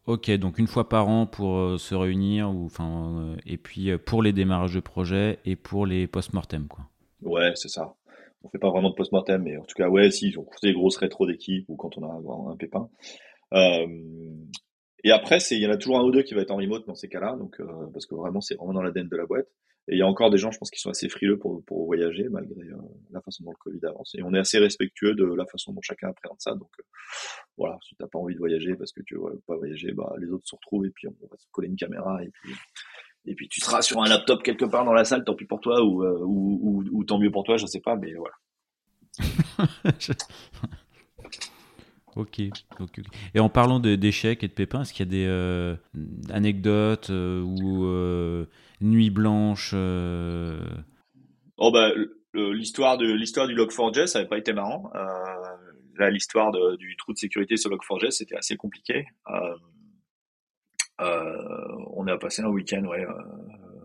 ok, 0.07 0.31
donc 0.33 0.59
une 0.59 0.67
fois 0.67 0.89
par 0.89 1.09
an 1.09 1.27
pour 1.27 1.57
euh, 1.57 1.79
se 1.79 1.95
réunir, 1.95 2.51
ou, 2.51 2.67
enfin, 2.67 3.15
euh, 3.19 3.37
et 3.47 3.57
puis 3.57 3.91
euh, 3.91 3.99
pour 3.99 4.23
les 4.23 4.33
démarrages 4.33 4.75
de 4.75 4.81
projet 4.81 5.39
et 5.45 5.57
pour 5.57 5.87
les 5.87 6.07
post-mortem. 6.07 6.69
Quoi. 6.69 6.85
Ouais, 7.23 7.53
c'est 7.55 7.69
ça. 7.69 7.95
On 8.43 8.49
fait 8.49 8.59
pas 8.59 8.71
vraiment 8.71 8.91
de 8.91 8.95
post-mortem, 8.95 9.43
mais 9.43 9.57
en 9.57 9.65
tout 9.65 9.75
cas, 9.75 9.89
ouais, 9.89 10.11
si, 10.11 10.35
on 10.39 10.45
fait 10.51 10.69
des 10.69 10.73
grosses 10.73 10.97
rétro 10.97 11.27
d'équipe 11.27 11.65
ou 11.69 11.77
quand 11.77 11.99
on 11.99 12.03
a 12.03 12.53
un, 12.53 12.57
pépin. 12.57 12.89
et 15.05 15.11
après, 15.11 15.39
il 15.51 15.63
y 15.63 15.67
en 15.67 15.71
a 15.71 15.77
toujours 15.77 15.99
un 15.99 16.05
ou 16.05 16.11
deux 16.11 16.23
qui 16.23 16.35
va 16.35 16.43
être 16.43 16.51
en 16.51 16.57
remote 16.57 16.87
dans 16.87 16.95
ces 16.95 17.09
cas-là, 17.09 17.37
donc 17.37 17.61
parce 17.93 18.07
que 18.07 18.15
vraiment, 18.15 18.41
c'est 18.41 18.55
vraiment 18.55 18.73
dans 18.73 18.83
l'ADN 18.83 19.09
de 19.09 19.17
la 19.17 19.27
boîte. 19.27 19.49
Et 19.91 19.95
il 19.95 19.99
y 19.99 20.03
a 20.03 20.07
encore 20.07 20.31
des 20.31 20.39
gens, 20.39 20.53
je 20.53 20.59
pense, 20.59 20.71
qui 20.71 20.79
sont 20.79 20.91
assez 20.91 21.09
frileux 21.09 21.37
pour, 21.37 21.65
pour 21.65 21.85
voyager, 21.87 22.29
malgré 22.29 22.61
euh, 22.61 22.77
la 23.11 23.21
façon 23.23 23.43
dont 23.43 23.51
le 23.51 23.57
Covid 23.57 23.81
avance. 23.87 24.15
Et 24.17 24.23
on 24.23 24.33
est 24.35 24.39
assez 24.39 24.59
respectueux 24.59 25.15
de 25.15 25.25
la 25.25 25.47
façon 25.47 25.73
dont 25.73 25.81
chacun 25.83 26.11
appréhende 26.11 26.41
ça. 26.41 26.53
Donc, 26.53 26.71
euh, 26.79 26.83
voilà, 27.57 27.77
si 27.83 27.97
t'as 27.97 28.07
pas 28.07 28.21
envie 28.21 28.35
de 28.35 28.39
voyager 28.39 28.77
parce 28.77 28.93
que 28.93 29.03
tu 29.03 29.17
veux 29.17 29.41
pas 29.49 29.57
voyager, 29.57 29.93
bah, 29.93 30.15
les 30.21 30.31
autres 30.31 30.47
se 30.47 30.55
retrouvent 30.55 30.87
et 30.87 30.91
puis 30.91 31.09
on 31.09 31.27
va 31.27 31.37
se 31.37 31.47
coller 31.51 31.69
une 31.69 31.77
caméra 31.77 32.23
et 32.23 32.31
puis, 32.31 32.53
et 33.27 33.35
puis 33.35 33.49
tu 33.49 33.61
seras 33.61 33.83
sur 33.83 34.03
un 34.03 34.09
laptop 34.09 34.43
quelque 34.43 34.65
part 34.65 34.85
dans 34.85 34.93
la 34.93 35.05
salle, 35.05 35.25
tant 35.25 35.35
pis 35.35 35.45
pour 35.45 35.61
toi 35.61 35.83
ou, 35.85 36.05
euh, 36.05 36.21
ou, 36.25 36.85
ou, 36.91 37.05
tant 37.05 37.19
mieux 37.19 37.31
pour 37.31 37.45
toi, 37.45 37.57
je 37.57 37.67
sais 37.67 37.81
pas, 37.81 37.97
mais 37.97 38.13
voilà. 38.15 38.35
Ok, 42.17 42.41
ok. 42.81 43.01
Et 43.35 43.41
en 43.41 43.49
parlant 43.49 43.79
d'échecs 43.79 44.43
et 44.43 44.49
de 44.49 44.53
pépins, 44.53 44.83
est-ce 44.83 44.93
qu'il 44.93 45.07
y 45.07 45.25
a 45.25 45.77
des 45.77 46.33
anecdotes 46.33 47.09
ou 47.09 47.87
Nuit 48.81 49.11
Blanche. 49.11 49.73
Euh? 49.75 50.61
Oh 51.57 51.71
bah 51.71 51.91
l'histoire 52.33 52.97
de 52.97 53.13
l'histoire 53.13 53.47
du 53.47 53.55
Log4j, 53.55 54.07
ça 54.07 54.19
n'avait 54.19 54.29
pas 54.29 54.39
été 54.39 54.53
marrant. 54.53 54.91
Euh, 54.95 55.01
là, 55.99 56.11
l'histoire 56.11 56.53
du 56.79 56.97
trou 56.97 57.13
de 57.13 57.19
sécurité 57.19 57.57
sur 57.57 57.71
Log4j, 57.71 58.11
c'était 58.11 58.37
assez 58.37 58.57
compliqué. 58.57 59.07
Euh, 59.29 59.55
on 61.01 62.07
a 62.07 62.19
passé 62.19 62.43
un 62.43 62.49
week-end 62.49 62.85
ouais, 62.85 63.07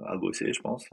à 0.05 0.17
bosser, 0.17 0.51
je 0.53 0.61
pense. 0.61 0.87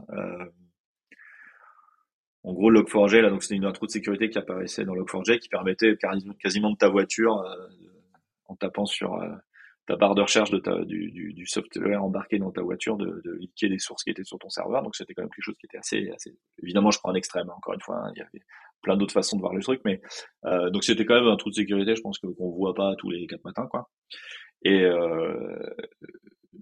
en 2.43 2.53
gros, 2.53 2.71
Log4j, 2.71 3.21
là, 3.21 3.29
donc 3.29 3.43
c'était 3.43 3.63
un 3.65 3.71
trou 3.71 3.85
de 3.85 3.91
sécurité 3.91 4.29
qui 4.29 4.37
apparaissait 4.37 4.85
dans 4.85 4.95
Log4j 4.95 5.39
qui 5.39 5.49
permettait 5.49 5.97
quasiment 6.39 6.71
de 6.71 6.77
ta 6.77 6.89
voiture 6.89 7.43
en 8.45 8.55
tapant 8.55 8.85
sur 8.85 9.19
ta 9.85 9.97
barre 9.97 10.15
de 10.15 10.21
recherche 10.21 10.49
de 10.51 10.59
ta, 10.59 10.83
du, 10.85 11.11
du, 11.11 11.33
du, 11.33 11.45
software 11.45 12.01
embarqué 12.01 12.39
dans 12.39 12.51
ta 12.51 12.61
voiture 12.61 12.95
de, 12.95 13.21
de 13.23 13.33
liquer 13.33 13.67
les 13.67 13.79
sources 13.79 14.03
qui 14.03 14.11
étaient 14.11 14.23
sur 14.23 14.39
ton 14.39 14.49
serveur. 14.49 14.81
Donc 14.81 14.95
c'était 14.95 15.13
quand 15.13 15.23
même 15.23 15.29
quelque 15.29 15.43
chose 15.43 15.57
qui 15.59 15.65
était 15.65 15.77
assez, 15.77 16.09
assez... 16.11 16.37
évidemment 16.61 16.91
je 16.91 16.99
prends 16.99 17.11
un 17.11 17.15
extrême 17.15 17.49
hein, 17.49 17.55
encore 17.57 17.73
une 17.73 17.81
fois. 17.81 17.97
Hein, 17.97 18.11
il 18.15 18.19
y 18.19 18.21
avait 18.21 18.45
plein 18.81 18.95
d'autres 18.95 19.13
façons 19.13 19.35
de 19.35 19.41
voir 19.41 19.53
le 19.53 19.61
truc, 19.61 19.81
mais 19.83 20.01
euh, 20.45 20.69
donc 20.69 20.83
c'était 20.83 21.05
quand 21.05 21.15
même 21.15 21.27
un 21.27 21.35
trou 21.35 21.49
de 21.49 21.55
sécurité. 21.55 21.95
Je 21.95 22.01
pense 22.01 22.17
que 22.19 22.27
qu'on 22.27 22.49
voit 22.51 22.73
pas 22.73 22.95
tous 22.97 23.09
les 23.09 23.27
quatre 23.27 23.43
matins 23.43 23.67
quoi. 23.69 23.89
Et 24.63 24.83
euh, 24.83 25.75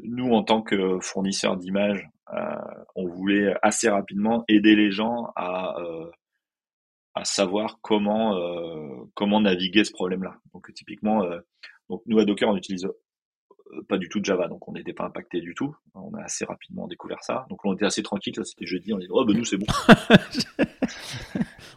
nous 0.03 0.31
en 0.33 0.43
tant 0.43 0.61
que 0.61 0.99
fournisseur 0.99 1.57
d'images, 1.57 2.07
euh, 2.33 2.55
on 2.95 3.07
voulait 3.07 3.53
assez 3.61 3.89
rapidement 3.89 4.43
aider 4.47 4.75
les 4.75 4.91
gens 4.91 5.31
à 5.35 5.79
euh, 5.79 6.09
à 7.13 7.25
savoir 7.25 7.79
comment 7.81 8.37
euh, 8.37 9.03
comment 9.13 9.41
naviguer 9.41 9.83
ce 9.83 9.91
problème-là. 9.91 10.35
Donc 10.53 10.73
typiquement, 10.73 11.23
euh, 11.23 11.39
donc 11.89 12.01
nous 12.05 12.19
à 12.19 12.25
Docker 12.25 12.49
on 12.49 12.55
utilise 12.55 12.85
euh, 12.85 13.81
pas 13.87 13.97
du 13.97 14.07
tout 14.09 14.19
de 14.19 14.25
Java, 14.25 14.47
donc 14.47 14.67
on 14.67 14.73
n'était 14.73 14.93
pas 14.93 15.05
impacté 15.05 15.41
du 15.41 15.53
tout. 15.53 15.75
On 15.93 16.13
a 16.13 16.23
assez 16.23 16.45
rapidement 16.45 16.87
découvert 16.87 17.21
ça. 17.23 17.45
Donc 17.49 17.65
on 17.65 17.73
était 17.73 17.85
assez 17.85 18.03
tranquille, 18.03 18.33
c'était 18.43 18.65
jeudi, 18.65 18.93
on 18.93 18.97
dit 18.97 19.07
oh 19.09 19.25
ben 19.25 19.35
nous 19.35 19.45
c'est 19.45 19.57
bon. 19.57 19.65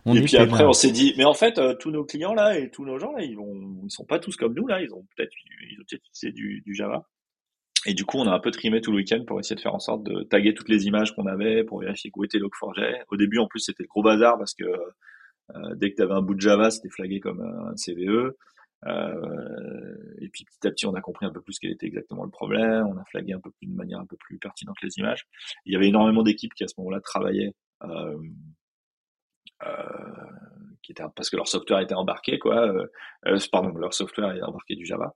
et 0.14 0.22
puis 0.22 0.36
après 0.36 0.64
on 0.64 0.72
s'est 0.72 0.92
dit 0.92 1.14
mais 1.16 1.24
en 1.24 1.34
fait 1.34 1.58
euh, 1.58 1.74
tous 1.74 1.90
nos 1.90 2.04
clients 2.04 2.34
là 2.34 2.56
et 2.58 2.70
tous 2.70 2.84
nos 2.84 2.98
gens 2.98 3.12
là 3.12 3.22
ils 3.22 3.36
vont 3.36 3.80
ils 3.84 3.90
sont 3.90 4.04
pas 4.04 4.18
tous 4.18 4.36
comme 4.36 4.54
nous 4.54 4.66
là, 4.66 4.80
ils 4.80 4.92
ont 4.94 5.04
peut-être 5.16 5.32
utilisé 5.93 6.32
du, 6.32 6.62
du, 6.62 6.74
Java. 6.74 7.09
Et 7.87 7.95
du 7.95 8.05
coup 8.05 8.18
on 8.18 8.26
a 8.26 8.32
un 8.35 8.41
peu 8.41 8.51
trimé 8.51 8.80
tout 8.80 8.91
le 8.91 8.99
week-end 8.99 9.24
pour 9.26 9.41
essayer 9.41 9.57
de 9.57 9.61
faire 9.61 9.74
en 9.74 9.80
sorte 9.80 10.05
de 10.05 10.22
taguer 10.22 10.55
toutes 10.55 10.68
les 10.68 10.87
images 10.87 11.14
qu'on 11.14 11.26
avait 11.26 11.64
pour 11.64 11.80
vérifier 11.80 12.11
où 12.16 12.24
était 12.24 12.39
Log4j. 12.39 13.03
Au 13.09 13.16
début 13.16 13.39
en 13.39 13.47
plus 13.47 13.61
c'était 13.61 13.82
le 13.82 13.89
gros 13.89 14.03
bazar 14.03 14.39
parce 14.39 14.55
que 14.55 14.64
euh, 14.64 15.74
dès 15.74 15.91
que 15.91 15.97
tu 15.97 16.03
avais 16.03 16.14
un 16.14 16.22
bout 16.22 16.35
de 16.35 16.41
Java 16.41 16.70
c'était 16.70 16.89
flagué 16.89 17.20
comme 17.20 17.41
un 17.41 17.74
CVE. 17.76 18.35
Euh, 18.87 19.95
et 20.20 20.28
puis 20.28 20.45
petit 20.45 20.66
à 20.66 20.70
petit, 20.70 20.87
on 20.87 20.95
a 20.95 21.01
compris 21.01 21.26
un 21.26 21.30
peu 21.30 21.41
plus 21.41 21.59
quel 21.59 21.70
était 21.72 21.87
exactement 21.87 22.24
le 22.24 22.30
problème. 22.30 22.87
On 22.87 22.97
a 22.99 23.05
flagué 23.05 23.32
un 23.32 23.41
peu 23.41 23.51
plus 23.51 23.66
de 23.66 23.74
manière 23.74 23.99
un 23.99 24.07
peu 24.07 24.16
plus 24.16 24.39
pertinente 24.39 24.76
les 24.82 24.99
images. 24.99 25.26
Il 25.64 25.72
y 25.72 25.76
avait 25.76 25.89
énormément 25.89 26.22
d'équipes 26.22 26.55
qui 26.55 26.64
à 26.64 26.68
ce 26.68 26.74
moment-là 26.78 27.01
travaillaient. 27.01 27.55
Euh, 27.82 28.18
qui 30.82 30.93
était 30.93 31.05
parce 31.16 31.30
que 31.30 31.37
leur 31.37 31.49
software 31.49 31.80
était 31.80 31.95
embarqué 31.95 32.39
quoi 32.39 32.70
pardon 33.51 33.70
leur 33.78 33.95
software 33.95 34.32
est 34.32 34.43
embarqué 34.43 34.74
du 34.74 34.85
Java 34.85 35.14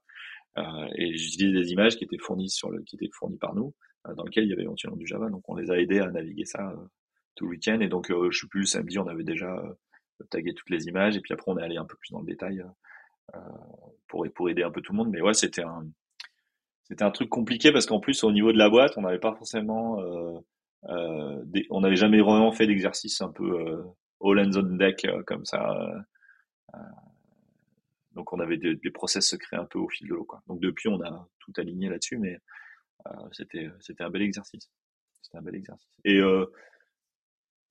et 0.57 1.15
j'utilisais 1.15 1.53
des 1.53 1.71
images 1.71 1.95
qui 1.95 2.03
étaient 2.03 2.17
fournies 2.17 2.49
sur 2.49 2.69
le 2.69 2.81
qui 2.83 2.95
étaient 2.95 3.09
fournies 3.13 3.37
par 3.37 3.55
nous 3.55 3.73
dans 4.15 4.23
lequel 4.23 4.45
il 4.45 4.49
y 4.49 4.53
avait 4.53 4.63
éventuellement 4.63 4.97
du 4.97 5.07
Java 5.07 5.29
donc 5.29 5.47
on 5.47 5.55
les 5.55 5.71
a 5.71 5.79
aidés 5.79 5.99
à 5.99 6.11
naviguer 6.11 6.45
ça 6.45 6.73
tout 7.35 7.45
le 7.45 7.51
week-end 7.51 7.79
et 7.79 7.87
donc 7.87 8.11
je 8.11 8.39
sais 8.39 8.47
plus 8.47 8.65
samedi 8.65 8.99
on 8.99 9.07
avait 9.07 9.23
déjà 9.23 9.61
tagué 10.29 10.53
toutes 10.53 10.69
les 10.69 10.87
images 10.87 11.15
et 11.15 11.21
puis 11.21 11.33
après 11.33 11.51
on 11.51 11.57
est 11.57 11.63
allé 11.63 11.77
un 11.77 11.85
peu 11.85 11.95
plus 11.97 12.11
dans 12.11 12.19
le 12.19 12.25
détail 12.25 12.63
euh, 13.35 13.39
pour, 14.07 14.25
pour 14.33 14.49
aider 14.49 14.63
un 14.63 14.71
peu 14.71 14.81
tout 14.81 14.91
le 14.91 14.97
monde. 14.97 15.09
Mais 15.11 15.21
ouais, 15.21 15.35
c'était 15.35 15.63
un, 15.63 15.85
c'était 16.83 17.03
un 17.03 17.11
truc 17.11 17.29
compliqué 17.29 17.71
parce 17.71 17.85
qu'en 17.85 17.99
plus, 17.99 18.23
au 18.23 18.31
niveau 18.31 18.51
de 18.51 18.57
la 18.57 18.69
boîte, 18.69 18.93
on 18.97 19.01
n'avait 19.01 19.19
pas 19.19 19.35
forcément, 19.35 19.99
euh, 20.01 20.39
euh, 20.85 21.43
on 21.69 21.81
n'avait 21.81 21.95
jamais 21.95 22.21
vraiment 22.21 22.51
fait 22.51 22.65
d'exercice 22.65 23.21
un 23.21 23.31
peu 23.31 23.83
all 24.23 24.39
hands 24.39 24.57
on 24.57 24.75
deck 24.77 25.05
comme 25.27 25.45
ça. 25.45 25.77
Donc 28.13 28.33
on 28.33 28.39
avait 28.39 28.57
des, 28.57 28.75
des, 28.75 28.91
process 28.91 29.27
secrets 29.27 29.57
un 29.57 29.65
peu 29.65 29.79
au 29.79 29.87
fil 29.89 30.07
de 30.07 30.13
l'eau. 30.13 30.25
Quoi. 30.25 30.41
Donc 30.47 30.59
depuis, 30.59 30.89
on 30.89 31.01
a 31.01 31.27
tout 31.39 31.53
aligné 31.57 31.89
là-dessus, 31.89 32.17
mais 32.17 32.39
c'était, 33.31 33.69
c'était 33.79 34.03
un 34.03 34.09
bel 34.09 34.21
exercice. 34.21 34.69
C'était 35.21 35.37
un 35.37 35.41
bel 35.41 35.55
exercice. 35.55 35.89
Et 36.03 36.21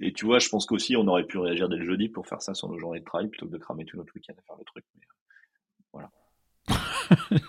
et 0.01 0.13
tu 0.13 0.27
vois, 0.27 0.39
je 0.39 0.49
pense 0.49 0.67
qu'aussi, 0.67 0.97
on 0.97 1.07
aurait 1.09 1.25
pu 1.25 1.39
réagir 1.39 1.69
dès 1.69 1.77
le 1.77 1.85
jeudi 1.85 2.09
pour 2.09 2.27
faire 2.27 2.41
ça 2.41 2.55
sur 2.55 2.69
nos 2.69 2.79
journées 2.79 3.01
de 3.01 3.05
travail 3.05 3.29
plutôt 3.29 3.47
que 3.47 3.53
de 3.53 3.59
cramer 3.59 3.85
tout 3.85 3.97
notre 3.97 4.15
week-end 4.15 4.35
à 4.39 4.43
faire 4.43 4.57
le 4.57 4.65
truc. 4.65 4.85
Mais, 4.95 5.07
voilà. 5.93 6.11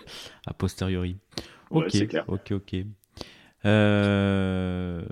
a 0.46 0.54
posteriori. 0.54 1.18
Ok, 1.70 1.94
ok, 2.26 2.52
ok. 2.52 2.76
Euh, 3.66 5.04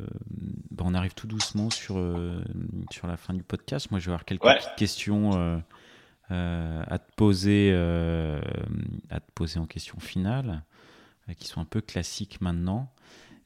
bah, 0.71 0.85
on 0.87 0.95
arrive 0.95 1.15
tout 1.15 1.29
doucement 1.29 1.71
sur, 1.71 1.99
euh, 1.99 2.43
sur 2.91 3.07
la 3.07 3.17
fin 3.17 3.35
du 3.35 3.45
podcast. 3.45 3.91
Moi, 3.91 4.01
je 4.01 4.07
vais 4.07 4.13
avoir 4.13 4.25
quelques 4.25 4.43
petites 4.43 4.75
questions 4.77 5.39
euh, 5.39 5.59
à, 6.31 6.99
te 6.99 7.15
poser, 7.17 7.73
à 7.73 9.21
te 9.21 9.33
poser 9.35 9.59
en 9.59 9.67
question 9.67 9.99
finale, 10.01 10.63
qui 11.39 11.47
sont 11.47 11.61
un 11.61 11.65
peu 11.65 11.81
classiques 11.81 12.41
maintenant. 12.41 12.93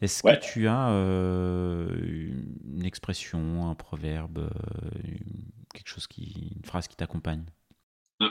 Est-ce 0.00 0.22
que 0.22 0.40
tu 0.40 0.68
as 0.68 0.88
une 0.88 2.84
expression, 2.84 3.70
un 3.70 3.74
proverbe, 3.74 4.50
quelque 5.72 5.88
chose 5.88 6.06
qui, 6.06 6.56
une 6.56 6.64
phrase 6.64 6.88
qui 6.88 6.96
t'accompagne? 6.96 7.44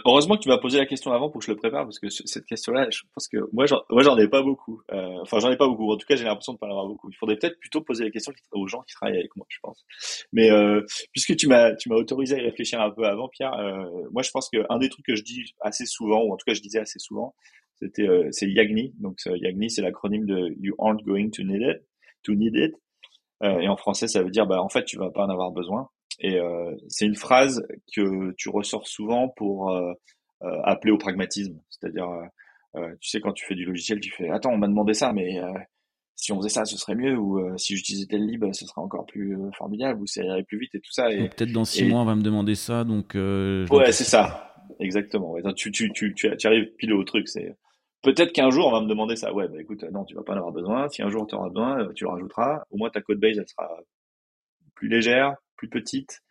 Heureusement 0.06 0.36
que 0.36 0.42
tu 0.42 0.50
m'as 0.50 0.58
posé 0.58 0.78
la 0.78 0.86
question 0.86 1.12
avant 1.12 1.30
pour 1.30 1.40
que 1.40 1.46
je 1.46 1.52
le 1.52 1.58
prépare, 1.58 1.84
parce 1.84 2.00
que 2.00 2.10
cette 2.10 2.46
question-là, 2.46 2.90
je 2.90 3.02
pense 3.14 3.28
que 3.28 3.38
moi, 3.54 3.66
j'en, 3.66 4.18
ai 4.18 4.28
pas 4.28 4.42
beaucoup. 4.42 4.82
Euh, 4.92 5.18
enfin, 5.22 5.40
j'en 5.40 5.52
ai 5.52 5.58
pas 5.58 5.68
beaucoup. 5.68 5.92
En 5.92 5.98
tout 5.98 6.06
cas, 6.08 6.16
j'ai 6.16 6.24
l'impression 6.24 6.54
de 6.54 6.58
pas 6.58 6.68
en 6.68 6.72
avoir 6.72 6.88
beaucoup. 6.88 7.10
Il 7.10 7.16
faudrait 7.16 7.38
peut-être 7.38 7.60
plutôt 7.60 7.82
poser 7.82 8.04
la 8.04 8.12
question 8.12 8.34
aux 8.52 8.68
gens 8.68 8.82
qui 8.82 8.94
travaillent 8.94 9.18
avec 9.18 9.36
moi, 9.36 9.46
je 9.50 9.58
pense. 9.62 9.86
Mais 10.34 10.52
euh, 10.52 10.82
puisque 11.12 11.36
tu 11.36 11.48
m'as, 11.48 11.76
tu 11.76 11.90
m'as 11.90 11.96
autorisé 11.96 12.36
à 12.36 12.40
y 12.40 12.42
réfléchir 12.42 12.82
un 12.82 12.92
peu 12.92 13.06
avant, 13.06 13.28
Pierre, 13.30 13.54
euh, 13.54 13.86
moi, 14.12 14.24
je 14.24 14.32
pense 14.32 14.50
qu'un 14.50 14.78
des 14.80 14.90
trucs 14.90 15.06
que 15.06 15.16
je 15.16 15.24
dis 15.24 15.54
assez 15.62 15.86
souvent, 15.86 16.24
ou 16.24 16.34
en 16.34 16.38
tout 16.38 16.46
cas, 16.46 16.54
je 16.54 16.62
disais 16.62 16.80
assez 16.80 17.00
souvent, 17.00 17.36
c'était, 17.76 18.08
euh, 18.08 18.28
c'est 18.32 18.50
YAGNI. 18.50 18.94
Donc, 19.00 19.18
YAGNI, 19.26 19.70
c'est 19.70 19.82
l'acronyme 19.82 20.26
de 20.26 20.56
You 20.60 20.76
aren't 20.80 21.04
going 21.04 21.32
to 21.32 21.44
need 21.44 21.62
it. 21.62 21.82
To 22.24 22.34
need 22.34 22.56
it. 22.56 22.76
Euh, 23.44 23.60
et 23.60 23.68
en 23.68 23.76
français, 23.76 24.08
ça 24.08 24.22
veut 24.22 24.30
dire, 24.30 24.46
bah, 24.46 24.62
en 24.62 24.70
fait, 24.70 24.86
tu 24.86 24.98
vas 24.98 25.10
pas 25.10 25.26
en 25.26 25.30
avoir 25.30 25.52
besoin. 25.52 25.90
Et 26.22 26.40
euh, 26.40 26.76
c'est 26.88 27.06
une 27.06 27.16
phrase 27.16 27.66
que 27.94 28.34
tu 28.38 28.50
ressors 28.50 28.88
souvent 28.88 29.30
pour 29.30 29.72
euh, 29.72 29.92
euh, 30.44 30.62
appeler 30.64 30.94
au 30.94 30.98
pragmatisme. 30.98 31.60
C'est-à-dire, 31.70 32.08
tu 33.00 33.10
sais, 33.10 33.20
quand 33.20 33.34
tu 33.34 33.46
fais 33.46 33.56
du 33.56 33.66
logiciel, 33.66 34.00
tu 34.00 34.12
fais 34.12 34.30
Attends, 34.30 34.52
on 34.52 34.58
m'a 34.58 34.68
demandé 34.68 34.94
ça, 34.94 35.12
mais 35.14 35.40
si 36.22 36.32
on 36.32 36.38
faisait 36.38 36.50
ça, 36.50 36.66
ce 36.66 36.78
serait 36.78 36.94
mieux, 36.94 37.18
ou 37.18 37.40
euh, 37.40 37.58
si 37.58 37.76
j'utilisais 37.76 38.06
tel 38.06 38.24
libre, 38.26 38.54
ce 38.54 38.66
serait 38.66 38.82
encore 38.82 39.08
plus 39.08 39.36
euh, 39.36 39.50
formidable, 39.58 40.02
ou 40.02 40.06
ça 40.06 40.24
irait 40.24 40.44
plus 40.44 40.60
vite 40.60 40.76
et 40.76 40.80
tout 40.80 40.92
ça. 40.92 41.12
Et, 41.12 41.28
peut-être 41.30 41.52
dans 41.52 41.66
six 41.66 41.84
mois, 41.84 42.02
on 42.02 42.06
va 42.06 42.16
me 42.16 42.22
demander 42.22 42.54
ça, 42.54 42.84
donc. 42.84 43.16
Euh, 43.16 43.66
ouais, 43.72 43.92
c'est 43.92 44.04
ça, 44.04 44.54
exactement. 44.80 45.36
tu, 45.56 45.72
tu, 45.72 45.92
tu, 45.92 46.14
tu, 46.14 46.48
arrives 46.48 46.72
pile 46.78 46.94
au 46.94 47.04
truc. 47.04 47.28
C'est 47.28 47.56
peut-être 48.04 48.34
qu'un 48.34 48.52
jour 48.52 48.68
on 48.68 48.72
va 48.72 48.82
me 48.82 48.88
demander 48.88 49.16
ça. 49.16 49.34
Ouais, 49.34 49.48
bah 49.48 49.60
écoute, 49.60 49.84
non, 49.92 50.06
tu 50.06 50.14
vas 50.14 50.22
pas 50.22 50.34
en 50.34 50.38
avoir 50.38 50.52
besoin. 50.52 50.88
Si 50.90 51.02
un 51.02 51.10
jour 51.10 51.26
tu 51.26 51.34
auras 51.34 51.50
besoin, 51.50 51.88
tu 51.96 52.04
le 52.04 52.12
rajouteras. 52.12 52.66
Au 52.70 52.78
moins 52.78 52.92
ta 52.92 53.02
code 53.02 53.20
base, 53.20 53.40
elle 53.40 53.50
sera 53.50 53.68
plus 54.76 54.90
légère, 54.90 55.34
plus 55.62 55.70
petite. 55.70 56.22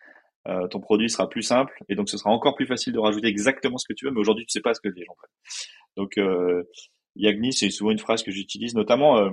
ton 0.70 0.80
produit 0.80 1.08
sera 1.08 1.28
plus 1.28 1.42
simple 1.42 1.72
et 1.88 1.94
donc 1.94 2.08
ce 2.08 2.16
sera 2.16 2.30
encore 2.30 2.56
plus 2.56 2.66
facile 2.66 2.92
de 2.92 2.98
rajouter 2.98 3.28
exactement 3.28 3.78
ce 3.78 3.86
que 3.88 3.94
tu 3.94 4.06
veux. 4.06 4.10
Mais 4.12 4.20
aujourd'hui, 4.20 4.44
tu 4.46 4.52
sais 4.52 4.60
pas 4.60 4.74
ce 4.74 4.80
que 4.80 4.88
les 4.88 5.04
gens. 5.04 5.14
Donc 5.96 6.18
euh, 6.18 6.64
Yagni, 7.14 7.52
c'est 7.52 7.70
souvent 7.70 7.92
une 7.92 7.98
phrase 7.98 8.22
que 8.22 8.30
j'utilise, 8.32 8.74
notamment 8.74 9.30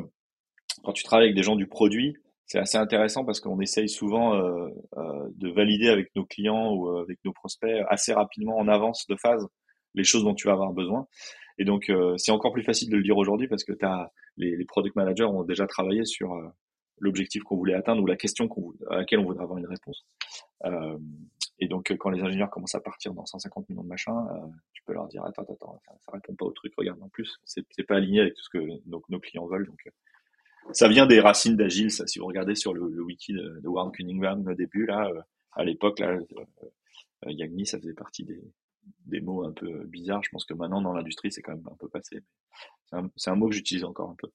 quand 0.84 0.94
tu 0.94 1.04
travailles 1.04 1.28
avec 1.28 1.36
des 1.36 1.44
gens 1.44 1.56
du 1.56 1.68
produit, 1.68 2.16
c'est 2.46 2.60
assez 2.60 2.78
intéressant 2.78 3.26
parce 3.26 3.42
qu'on 3.42 3.60
essaye 3.60 3.90
souvent 3.90 4.36
euh, 4.36 4.70
euh, 4.98 5.28
de 5.36 5.50
valider 5.50 5.90
avec 5.90 6.16
nos 6.16 6.26
clients 6.26 6.74
ou 6.74 6.90
euh, 6.90 7.02
avec 7.02 7.20
nos 7.26 7.34
prospects 7.34 7.84
assez 7.90 8.14
rapidement 8.14 8.58
en 8.58 8.68
avance 8.68 9.06
de 9.10 9.16
phase 9.22 9.46
les 9.96 10.04
choses 10.04 10.24
dont 10.24 10.34
tu 10.34 10.48
vas 10.48 10.54
avoir 10.54 10.74
besoin. 10.74 11.08
Et 11.60 11.66
donc, 11.66 11.92
c'est 12.18 12.32
encore 12.32 12.54
plus 12.54 12.62
facile 12.62 12.92
de 12.92 12.98
le 12.98 13.02
dire 13.02 13.18
aujourd'hui 13.18 13.48
parce 13.48 13.64
que 13.64 13.74
as, 13.82 14.12
les, 14.36 14.56
les, 14.56 14.66
product 14.66 14.96
managers 14.96 15.24
ont 15.24 15.44
déjà 15.44 15.66
travaillé 15.66 16.06
sur 16.06 16.40
l'objectif 17.00 17.44
qu'on 17.44 17.56
voulait 17.56 17.74
atteindre 17.74 18.02
ou 18.02 18.06
la 18.06 18.16
question 18.16 18.50
à 18.90 18.98
laquelle 18.98 19.20
on 19.20 19.26
voudrait 19.26 19.44
avoir 19.44 19.58
une 19.58 19.68
réponse. 19.68 20.06
et 21.60 21.68
donc, 21.68 21.96
quand 22.00 22.10
les 22.10 22.22
ingénieurs 22.22 22.50
commencent 22.50 22.76
à 22.76 22.82
partir 22.82 23.14
dans 23.14 23.26
150 23.26 23.70
millions 23.70 23.84
de 23.84 23.88
machins, 23.88 24.14
tu 24.74 24.84
peux 24.84 24.94
leur 24.94 25.08
dire 25.08 25.24
attends, 25.26 25.44
attends, 25.44 25.80
ça, 25.86 25.94
ça 26.06 26.12
répond 26.12 26.36
pas 26.36 26.46
au 26.46 26.52
truc. 26.52 26.74
Regarde, 26.78 27.02
en 27.02 27.10
plus, 27.10 27.38
c'est 27.46 27.84
pas 27.88 27.96
aligné 27.96 28.22
avec 28.22 28.36
tout 28.36 28.44
ce 28.44 28.50
que 28.50 28.82
nos, 28.86 29.20
clients 29.20 29.48
veulent. 29.48 29.68
Donc, 29.68 29.80
ça 30.74 30.88
vient 30.88 31.06
des 31.06 31.20
racines 31.20 31.56
d'agile, 31.56 31.92
ça. 31.92 32.06
Si 32.08 32.20
vous 32.20 32.26
regardez 32.26 32.56
sur 32.56 32.74
le, 32.74 33.02
wiki 33.02 33.34
de, 33.34 33.68
Warren 33.68 33.92
Cunningham 33.92 34.46
au 34.48 34.54
début, 34.54 34.86
là, 34.86 35.08
euh, 35.08 35.22
à 35.54 35.64
l'époque, 35.64 36.00
là, 36.00 36.12
euh, 36.12 36.26
euh, 37.26 37.32
Yagni, 37.32 37.66
ça 37.66 37.80
faisait 37.80 37.94
partie 37.94 38.24
des, 38.24 38.42
des 39.06 39.22
mots 39.22 39.46
un 39.46 39.54
peu 39.54 39.86
bizarres. 39.86 40.24
Je 40.24 40.30
pense 40.30 40.46
que 40.46 40.54
maintenant, 40.54 40.82
dans 40.82 40.94
l'industrie, 40.94 41.32
c'est 41.32 41.42
quand 41.42 41.54
même 41.54 41.68
un 41.72 41.76
peu 41.76 41.88
passé. 41.88 42.22
C'est 43.16 43.30
un, 43.30 43.36
mot 43.36 43.50
que 43.50 43.56
j'utilise 43.56 43.84
encore 43.84 44.10
un 44.10 44.16
peu. 44.16 44.30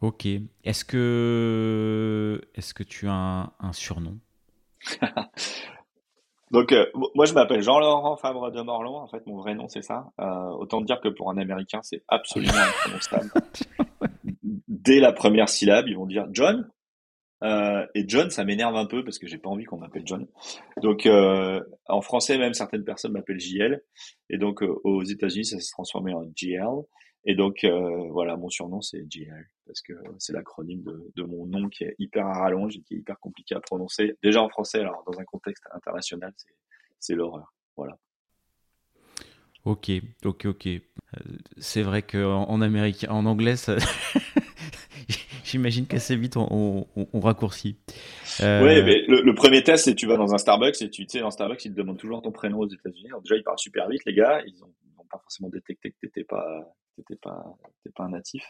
Ok. 0.00 0.26
Est-ce 0.64 0.84
que, 0.84 2.40
est-ce 2.54 2.74
que 2.74 2.82
tu 2.82 3.06
as 3.08 3.12
un, 3.12 3.52
un 3.60 3.72
surnom? 3.72 4.18
Donc, 6.50 6.74
moi, 7.14 7.26
je 7.26 7.34
m'appelle 7.34 7.62
Jean-Laurent 7.62 8.16
Fabre 8.16 8.50
de 8.50 8.60
Morlon. 8.60 8.96
En 8.96 9.06
fait, 9.06 9.24
mon 9.26 9.36
vrai 9.36 9.54
nom, 9.54 9.68
c'est 9.68 9.82
ça. 9.82 10.10
Euh, 10.20 10.48
autant 10.58 10.80
dire 10.80 11.00
que 11.00 11.08
pour 11.08 11.30
un 11.30 11.38
Américain, 11.38 11.80
c'est 11.82 12.02
absolument 12.08 12.52
imprononçable. 12.84 13.30
dès 14.66 14.98
la 14.98 15.12
première 15.12 15.48
syllabe, 15.48 15.86
ils 15.86 15.96
vont 15.96 16.06
dire 16.06 16.26
John. 16.32 16.68
Euh, 17.42 17.86
et 17.94 18.04
John, 18.06 18.30
ça 18.30 18.44
m'énerve 18.44 18.76
un 18.76 18.86
peu 18.86 19.02
parce 19.04 19.18
que 19.18 19.26
j'ai 19.26 19.38
pas 19.38 19.48
envie 19.48 19.64
qu'on 19.64 19.78
m'appelle 19.78 20.02
John. 20.04 20.26
Donc, 20.82 21.06
euh, 21.06 21.60
en 21.88 22.02
français, 22.02 22.36
même 22.38 22.54
certaines 22.54 22.84
personnes 22.84 23.12
m'appellent 23.12 23.40
JL. 23.40 23.82
Et 24.28 24.38
donc, 24.38 24.62
euh, 24.62 24.74
aux 24.84 25.02
États-Unis, 25.02 25.46
ça 25.46 25.58
s'est 25.58 25.70
transformé 25.70 26.12
en 26.12 26.24
GL. 26.34 26.64
Et 27.24 27.34
donc, 27.34 27.64
euh, 27.64 28.08
voilà, 28.10 28.36
mon 28.36 28.48
surnom, 28.48 28.80
c'est 28.80 29.04
JL 29.10 29.46
parce 29.66 29.82
que 29.82 29.92
c'est 30.18 30.32
l'acronyme 30.32 30.82
de, 30.82 31.12
de, 31.14 31.22
mon 31.22 31.46
nom 31.46 31.68
qui 31.68 31.84
est 31.84 31.94
hyper 31.98 32.26
à 32.26 32.40
rallonge 32.40 32.76
et 32.76 32.80
qui 32.80 32.94
est 32.94 32.98
hyper 32.98 33.20
compliqué 33.20 33.54
à 33.54 33.60
prononcer. 33.60 34.16
Déjà 34.22 34.42
en 34.42 34.48
français, 34.48 34.80
alors 34.80 35.04
dans 35.06 35.20
un 35.20 35.24
contexte 35.24 35.62
international, 35.72 36.32
c'est 36.98 37.14
l'horreur. 37.14 37.54
Voilà. 37.76 37.96
Ok, 39.64 39.90
ok, 40.24 40.46
ok. 40.46 40.66
Euh, 40.66 40.80
c'est 41.58 41.82
vrai 41.82 42.02
qu'en 42.02 42.44
en, 42.48 42.60
américain, 42.62 43.10
en 43.10 43.26
anglais, 43.26 43.56
ça... 43.56 43.76
j'imagine 45.44 45.86
qu'assez 45.86 46.16
vite 46.16 46.36
on, 46.36 46.86
on, 46.96 47.20
raccourcit. 47.20 47.78
Euh... 48.40 48.64
Oui, 48.64 48.82
mais 48.82 49.04
le, 49.06 49.34
premier 49.34 49.62
test, 49.62 49.84
c'est 49.84 49.94
tu 49.94 50.06
vas 50.06 50.16
dans 50.16 50.34
un 50.34 50.38
Starbucks 50.38 50.80
et 50.82 50.90
tu 50.90 51.04
sais, 51.06 51.20
dans 51.20 51.30
Starbucks, 51.30 51.64
ils 51.64 51.72
te 51.72 51.76
demandent 51.76 51.98
toujours 51.98 52.22
ton 52.22 52.32
prénom 52.32 52.58
aux 52.58 52.68
États-Unis. 52.68 53.10
déjà, 53.22 53.36
ils 53.36 53.44
parlent 53.44 53.58
super 53.58 53.88
vite, 53.88 54.04
les 54.06 54.14
gars. 54.14 54.40
Ils 54.46 54.58
n'ont 54.60 55.04
pas 55.10 55.18
forcément 55.18 55.48
détecté 55.48 55.90
que 55.90 55.96
t'étais 56.00 56.24
pas, 56.24 56.74
t'étais 57.00 57.16
pas, 57.16 57.44
pas 57.94 58.04
un 58.04 58.10
natif. 58.10 58.44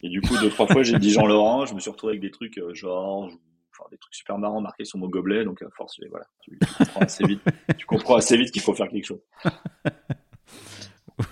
Et 0.00 0.08
du 0.08 0.20
coup, 0.20 0.36
deux 0.38 0.50
trois 0.50 0.66
fois, 0.66 0.82
j'ai 0.82 0.98
dit 0.98 1.10
Jean 1.12 1.26
Laurent. 1.26 1.66
Je 1.66 1.74
me 1.74 1.80
suis 1.80 1.90
retrouvé 1.90 2.12
avec 2.12 2.22
des 2.22 2.30
trucs 2.30 2.58
euh, 2.58 2.74
Georges, 2.74 3.32
enfin 3.70 3.88
des 3.90 3.98
trucs 3.98 4.14
super 4.14 4.38
marrants 4.38 4.60
marqués 4.60 4.84
sur 4.84 4.98
mon 4.98 5.08
gobelet. 5.08 5.44
Donc 5.44 5.62
à 5.62 5.70
force, 5.70 6.00
voilà, 6.10 6.26
tu, 6.40 6.58
tu 6.58 6.66
comprends 6.76 7.00
assez 7.00 7.24
vite. 7.24 7.40
tu 7.78 7.86
comprends 7.86 8.16
assez 8.16 8.36
vite 8.36 8.50
qu'il 8.50 8.62
faut 8.62 8.74
faire 8.74 8.88
quelque 8.88 9.06
chose. 9.06 9.22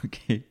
ok. 0.04 0.42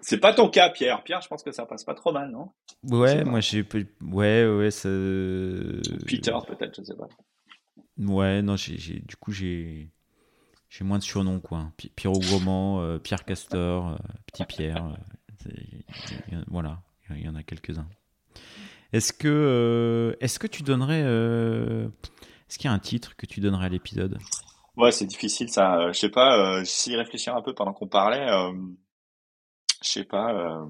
C'est 0.00 0.18
pas 0.18 0.34
ton 0.34 0.50
cas, 0.50 0.68
Pierre. 0.68 1.02
Pierre, 1.02 1.22
je 1.22 1.28
pense 1.28 1.42
que 1.42 1.50
ça 1.50 1.64
passe 1.64 1.82
pas 1.82 1.94
trop 1.94 2.12
mal, 2.12 2.30
non? 2.30 2.50
Ouais, 2.82 3.24
moi 3.24 3.40
j'ai. 3.40 3.64
Ouais, 4.02 4.46
ouais, 4.46 4.70
ça. 4.70 4.88
Peter, 6.06 6.36
peut-être, 6.46 6.76
je 6.76 6.84
sais 6.84 6.96
pas. 6.96 7.08
Ouais, 7.98 8.42
non, 8.42 8.56
j'ai, 8.56 8.76
du 8.76 9.16
coup, 9.16 9.32
j'ai. 9.32 9.88
J'ai 10.68 10.84
moins 10.84 10.98
de 10.98 11.04
surnoms, 11.04 11.38
quoi. 11.38 11.72
Pierre 11.94 12.12
Gourmand, 12.12 12.80
euh, 12.80 12.98
Pierre 12.98 13.24
Castor, 13.24 13.90
euh, 13.90 13.96
Petit 14.26 14.44
Pierre. 14.44 14.96
Euh, 15.46 16.42
voilà, 16.48 16.82
il 17.10 17.24
y 17.24 17.28
en 17.28 17.34
a 17.34 17.42
quelques-uns. 17.42 17.88
Est-ce 18.92 19.12
que, 19.12 20.16
est-ce 20.20 20.38
que 20.38 20.46
tu 20.46 20.62
donnerais. 20.62 21.00
est-ce 21.00 22.58
qu'il 22.58 22.68
y 22.68 22.72
a 22.72 22.74
un 22.74 22.78
titre 22.78 23.16
que 23.16 23.26
tu 23.26 23.40
donnerais 23.40 23.66
à 23.66 23.68
l'épisode? 23.68 24.18
Ouais, 24.76 24.92
c'est 24.92 25.06
difficile 25.06 25.48
ça. 25.48 25.92
je 25.92 25.98
sais 25.98 26.10
pas, 26.10 26.64
s'y 26.64 26.96
réfléchir 26.96 27.34
un 27.34 27.42
peu 27.42 27.54
pendant 27.54 27.72
qu'on 27.72 27.88
parlait 27.88 28.28
je 29.84 29.90
sais 29.90 30.04
pas, 30.04 30.32
euh, 30.32 30.66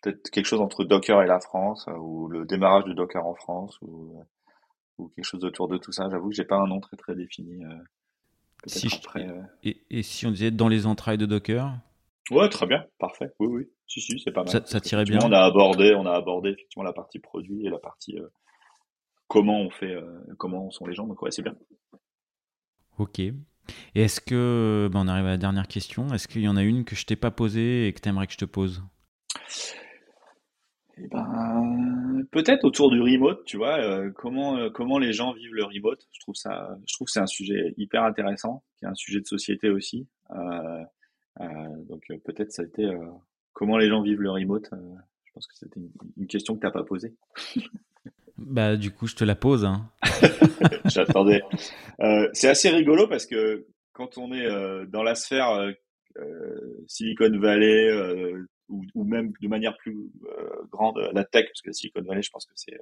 peut-être 0.00 0.30
quelque 0.30 0.46
chose 0.46 0.60
entre 0.60 0.84
Docker 0.84 1.22
et 1.22 1.26
la 1.26 1.40
France, 1.40 1.86
euh, 1.88 1.96
ou 1.96 2.28
le 2.28 2.46
démarrage 2.46 2.84
de 2.84 2.94
Docker 2.94 3.24
en 3.26 3.34
France, 3.34 3.78
ou, 3.82 4.24
ou 4.96 5.08
quelque 5.08 5.24
chose 5.24 5.44
autour 5.44 5.68
de 5.68 5.76
tout 5.76 5.92
ça. 5.92 6.08
J'avoue 6.10 6.30
que 6.30 6.34
j'ai 6.34 6.44
pas 6.44 6.56
un 6.56 6.66
nom 6.66 6.80
très 6.80 6.96
très 6.96 7.14
défini. 7.14 7.64
Euh, 7.64 7.76
si 8.66 8.88
et, 9.62 9.84
et, 9.90 10.02
si 10.02 10.26
on 10.26 10.32
disait 10.32 10.50
dans 10.50 10.66
les 10.66 10.86
entrailles 10.86 11.18
de 11.18 11.26
Docker? 11.26 11.72
Ouais, 12.30 12.48
très 12.48 12.66
bien, 12.66 12.84
parfait. 12.98 13.30
Oui, 13.40 13.48
oui, 13.50 13.64
si, 13.86 14.00
si, 14.00 14.18
c'est 14.18 14.32
pas 14.32 14.42
mal. 14.42 14.50
Ça, 14.50 14.64
ça 14.64 14.80
tirait 14.80 15.04
bien. 15.04 15.18
On 15.24 15.32
a 15.32 15.40
abordé, 15.40 15.94
on 15.94 16.06
a 16.06 16.12
abordé 16.12 16.50
effectivement 16.50 16.84
la 16.84 16.92
partie 16.92 17.18
produit 17.18 17.66
et 17.66 17.70
la 17.70 17.78
partie 17.78 18.16
comment 19.28 19.60
on 19.60 19.70
fait, 19.70 19.94
comment 20.38 20.70
sont 20.70 20.86
les 20.86 20.94
gens. 20.94 21.06
Donc 21.06 21.22
ouais, 21.22 21.30
c'est 21.30 21.42
bien. 21.42 21.54
Ok. 22.98 23.20
Et 23.20 23.34
est-ce 24.02 24.20
que, 24.20 24.88
ben 24.92 25.00
on 25.04 25.08
arrive 25.08 25.26
à 25.26 25.30
la 25.30 25.36
dernière 25.36 25.68
question, 25.68 26.08
est-ce 26.12 26.28
qu'il 26.28 26.42
y 26.42 26.48
en 26.48 26.56
a 26.56 26.62
une 26.62 26.84
que 26.84 26.96
je 26.96 27.06
t'ai 27.06 27.16
pas 27.16 27.30
posée 27.30 27.86
et 27.86 27.92
que 27.92 28.00
tu 28.00 28.08
aimerais 28.08 28.26
que 28.26 28.32
je 28.32 28.38
te 28.38 28.44
pose? 28.44 28.82
Eh 30.96 31.06
ben, 31.08 32.24
peut-être 32.32 32.64
autour 32.64 32.90
du 32.90 33.00
remote, 33.00 33.44
tu 33.44 33.56
vois, 33.56 33.78
euh, 33.78 34.10
comment 34.16 34.56
euh, 34.56 34.68
comment 34.70 34.98
les 34.98 35.12
gens 35.12 35.32
vivent 35.32 35.54
le 35.54 35.64
remote. 35.64 36.04
Je 36.12 36.20
trouve 36.20 36.34
ça, 36.34 36.76
je 36.86 36.94
trouve 36.94 37.06
que 37.06 37.12
c'est 37.12 37.20
un 37.20 37.26
sujet 37.26 37.72
hyper 37.76 38.02
intéressant, 38.02 38.64
qui 38.78 38.84
est 38.84 38.88
un 38.88 38.94
sujet 38.94 39.20
de 39.20 39.26
société 39.26 39.70
aussi. 39.70 40.08
Euh, 40.30 40.84
donc 41.38 42.04
peut-être 42.24 42.52
ça 42.52 42.62
a 42.62 42.64
été 42.64 42.88
comment 43.52 43.76
les 43.76 43.88
gens 43.88 44.02
vivent 44.02 44.20
le 44.20 44.30
remote. 44.30 44.68
je 44.72 45.32
pense 45.32 45.46
que 45.46 45.54
c'était 45.56 45.80
une, 45.80 45.90
une, 46.16 46.26
question 46.26 46.56
que 46.56 46.60
t'as 46.60 46.70
pas 46.70 46.84
posée. 46.84 47.14
Bah, 48.38 48.76
du 48.76 48.92
coup, 48.92 49.06
je 49.08 49.16
te 49.16 49.24
la 49.24 49.34
pose. 49.34 49.64
Hein. 49.64 49.90
J'attendais. 50.86 51.42
Euh, 52.00 52.28
c'est 52.32 52.48
assez 52.48 52.68
rigolo 52.68 53.08
parce 53.08 53.26
que 53.26 53.66
quand 53.92 54.18
on 54.18 54.32
est 54.32 54.46
euh, 54.46 54.86
dans 54.86 55.02
la 55.02 55.16
sphère 55.16 55.50
euh, 55.50 55.72
euh 56.16 56.76
Silicon 56.86 57.36
Valley 57.40 57.88
euh, 57.88 58.46
ou, 58.68 58.84
ou, 58.94 59.02
même 59.02 59.32
de 59.40 59.48
manière 59.48 59.76
plus 59.78 59.96
grande 60.70 60.96
la 61.12 61.24
tech, 61.24 61.46
parce 61.46 61.60
que 61.60 61.72
Silicon 61.72 62.02
Valley, 62.02 62.22
je 62.22 62.30
pense 62.30 62.46
que 62.46 62.52
c'est 62.54 62.78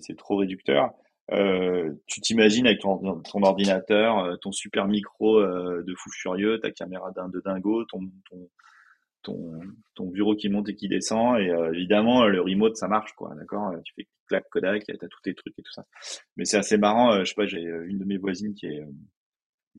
c'est 0.00 0.18
trop 0.18 0.36
réducteur. 0.36 0.92
Tu 1.28 2.20
t'imagines 2.20 2.66
avec 2.66 2.80
ton, 2.80 3.22
ordinateur, 3.42 4.38
ton 4.40 4.52
super 4.52 4.86
micro 4.86 5.40
de 5.42 5.94
fou 5.96 6.10
furieux, 6.12 6.60
ta 6.60 6.70
caméra 6.70 7.10
de 7.10 7.40
dingo, 7.40 7.84
ton, 7.84 8.00
ton, 8.30 8.48
ton, 9.26 9.60
ton 9.94 10.06
bureau 10.06 10.36
qui 10.36 10.48
monte 10.48 10.68
et 10.68 10.74
qui 10.74 10.88
descend. 10.88 11.38
Et 11.40 11.50
euh, 11.50 11.72
évidemment, 11.72 12.26
le 12.26 12.40
remote, 12.40 12.76
ça 12.76 12.88
marche, 12.88 13.12
quoi. 13.14 13.34
D'accord? 13.34 13.72
Tu 13.84 13.92
fais 13.94 14.06
clac 14.28 14.48
Kodak, 14.50 14.84
t'as 14.86 15.08
tous 15.08 15.20
tes 15.22 15.34
trucs 15.34 15.58
et 15.58 15.62
tout 15.62 15.72
ça. 15.72 15.84
Mais 16.36 16.44
c'est 16.44 16.58
assez 16.58 16.78
marrant. 16.78 17.12
Euh, 17.12 17.24
je 17.24 17.30
sais 17.30 17.34
pas, 17.34 17.46
j'ai 17.46 17.66
euh, 17.66 17.86
une 17.88 17.98
de 17.98 18.04
mes 18.04 18.18
voisines 18.18 18.54
qui 18.54 18.66
est 18.66 18.84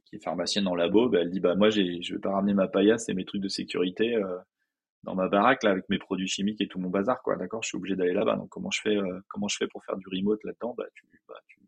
qui 0.05 0.15
est 0.15 0.23
pharmacienne 0.23 0.65
le 0.69 0.77
labo. 0.77 1.09
Bah, 1.09 1.19
elle 1.21 1.31
dit 1.31 1.39
bah 1.39 1.55
moi, 1.55 1.69
j'ai, 1.69 2.01
je 2.01 2.13
vais 2.13 2.19
pas 2.19 2.31
ramener 2.31 2.53
ma 2.53 2.67
paillasse 2.67 3.09
et 3.09 3.13
mes 3.13 3.25
trucs 3.25 3.41
de 3.41 3.47
sécurité 3.47 4.15
dans 5.03 5.15
ma 5.15 5.27
baraque 5.29 5.63
là 5.63 5.71
avec 5.71 5.87
mes 5.89 5.99
produits 5.99 6.27
chimiques 6.27 6.61
et 6.61 6.67
tout 6.67 6.79
mon 6.79 6.89
bazar, 6.89 7.21
quoi. 7.21 7.35
D'accord? 7.37 7.63
Je 7.63 7.69
suis 7.69 7.77
obligé 7.77 7.95
d'aller 7.95 8.13
là-bas. 8.13 8.35
Donc 8.35 8.49
comment 8.49 8.71
je 8.71 8.81
fais 8.81 8.97
Comment 9.27 9.47
je 9.47 9.57
fais 9.57 9.67
pour 9.67 9.83
faire 9.85 9.97
du 9.97 10.07
remote 10.09 10.43
là-dedans? 10.43 10.75
Bah 10.77 10.85
tu, 10.93 11.05
bah, 11.27 11.35
tu 11.47 11.59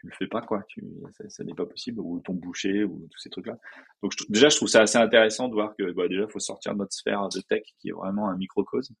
tu 0.00 0.06
le 0.06 0.12
fais 0.12 0.26
pas 0.26 0.40
quoi. 0.40 0.62
Tu 0.68 0.82
ça, 1.28 1.44
n'est 1.44 1.54
pas 1.54 1.66
possible. 1.66 2.00
Ou 2.00 2.20
ton 2.20 2.34
boucher 2.34 2.84
ou 2.84 3.06
tous 3.10 3.18
ces 3.18 3.30
trucs 3.30 3.46
là 3.46 3.58
donc 4.02 4.12
déjà 4.28 4.48
je 4.48 4.56
trouve 4.56 4.68
ça 4.68 4.80
assez 4.80 4.98
intéressant 4.98 5.48
de 5.48 5.54
voir 5.54 5.74
que 5.76 5.92
bah, 5.92 6.08
déjà 6.08 6.26
faut 6.28 6.38
sortir 6.38 6.72
de 6.72 6.78
notre 6.78 6.92
sphère 6.92 7.28
de 7.28 7.40
tech 7.40 7.62
qui 7.78 7.90
est 7.90 7.92
vraiment 7.92 8.28
un 8.28 8.36
microcosme 8.36 8.94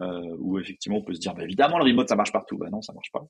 euh, 0.00 0.36
où 0.38 0.58
effectivement 0.58 0.98
on 0.98 1.02
peut 1.02 1.14
se 1.14 1.20
dire 1.20 1.34
bah, 1.34 1.42
évidemment 1.42 1.78
le 1.78 1.84
remote 1.84 2.08
ça 2.08 2.16
marche 2.16 2.32
partout. 2.32 2.56
Bah 2.56 2.68
non 2.70 2.82
ça 2.82 2.92
marche 2.92 3.10
pas. 3.12 3.26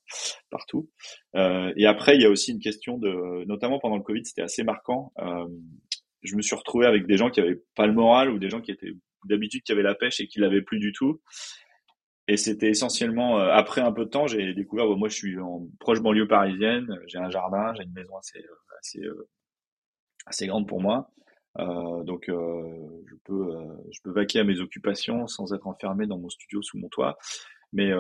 Partout. 0.51 0.91
Euh, 1.35 1.73
et 1.77 1.87
après 1.87 2.17
il 2.17 2.23
y 2.23 2.27
a 2.27 2.31
aussi 2.31 2.53
une 2.53 2.61
question 2.61 2.99
de 2.99 3.45
notamment 3.47 3.79
pendant 3.79 3.97
le 3.97 4.03
covid 4.03 4.25
c'était 4.25 4.43
assez 4.43 4.63
marquant. 4.63 5.13
Euh, 5.19 5.49
je 6.23 6.37
me 6.37 6.43
suis 6.43 6.57
retrouvé 6.57 6.87
avec 6.87 7.07
des 7.07 7.17
gens 7.17 7.31
qui 7.31 7.41
avaient 7.41 7.63
pas 7.75 7.87
le 7.87 7.95
moral 7.95 8.31
ou 8.31 8.39
des 8.39 8.51
gens 8.51 8.61
qui 8.61 8.73
étaient 8.73 8.93
d'habitude 9.25 9.63
qui 9.63 9.73
avaient 9.73 9.83
la 9.83 9.95
pêche 9.95 10.21
et 10.21 10.27
qui 10.27 10.41
l'avaient 10.41 10.63
plus 10.63 10.79
du 10.79 10.93
tout 10.93 11.21
Et 12.27 12.37
c'était 12.37 12.69
essentiellement 12.69 13.41
euh, 13.41 13.51
après 13.51 13.81
un 13.81 13.93
peu 13.93 14.05
de 14.05 14.11
temps, 14.11 14.27
j'ai 14.27 14.55
découvert. 14.55 14.87
Bon, 14.87 14.97
moi, 14.97 15.09
je 15.09 15.17
suis 15.17 15.39
en 15.39 15.67
proche 15.81 16.01
banlieue 16.01 16.29
parisienne. 16.29 16.87
J'ai 17.07 17.19
un 17.19 17.31
jardin, 17.31 17.75
j'ai 17.75 17.85
une 17.85 17.93
maison 17.93 18.17
assez 18.17 18.45
assez 18.81 19.01
assez 20.27 20.47
grande 20.47 20.69
pour 20.69 20.81
moi. 20.81 21.11
Euh, 21.59 22.05
donc 22.05 22.29
euh, 22.29 23.03
je 23.07 23.17
peux 23.25 23.51
je 23.91 24.01
peux 24.03 24.13
vaquer 24.13 24.41
à 24.41 24.45
mes 24.45 24.61
occupations 24.61 25.27
sans 25.27 25.53
être 25.55 25.67
enfermé 25.67 26.07
dans 26.07 26.19
mon 26.19 26.29
studio 26.29 26.63
sous 26.63 26.79
mon 26.79 26.89
toit. 26.89 27.19
Mais 27.73 27.93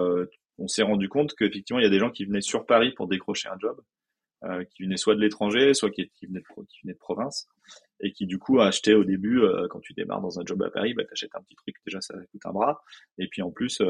on 0.58 0.66
s'est 0.66 0.82
rendu 0.82 1.08
compte 1.08 1.34
qu'effectivement 1.34 1.80
il 1.80 1.84
y 1.84 1.86
a 1.86 1.90
des 1.90 1.98
gens 1.98 2.10
qui 2.10 2.24
venaient 2.24 2.40
sur 2.40 2.66
Paris 2.66 2.92
pour 2.92 3.06
décrocher 3.06 3.48
un 3.48 3.58
job, 3.60 3.80
qui 4.74 4.85
venaient 4.85 4.97
soit 4.97 5.15
de 5.15 5.20
l'étranger, 5.20 5.74
soit 5.74 5.90
qui, 5.90 6.09
qui, 6.10 6.27
venaient 6.27 6.40
de, 6.40 6.65
qui 6.69 6.86
de 6.86 6.93
province 6.94 7.48
et 8.01 8.12
qui 8.12 8.27
du 8.27 8.39
coup 8.39 8.60
achetaient 8.60 8.94
au 8.94 9.05
début 9.05 9.43
quand 9.70 9.81
tu 9.81 9.93
démarres 9.93 10.20
dans 10.20 10.39
un 10.39 10.44
job 10.47 10.62
à 10.62 10.70
Paris, 10.70 10.94
bah 10.94 11.05
t'achètes 11.05 11.35
un 11.35 11.43
petit 11.43 11.56
truc 11.56 11.74
déjà 11.85 12.01
ça 12.01 12.15
coûte 12.31 12.47
un 12.47 12.52
bras 12.52 12.82
et 13.19 13.27
puis 13.27 13.43
en 13.43 13.51
plus 13.51 13.82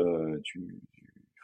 tu, 0.44 0.80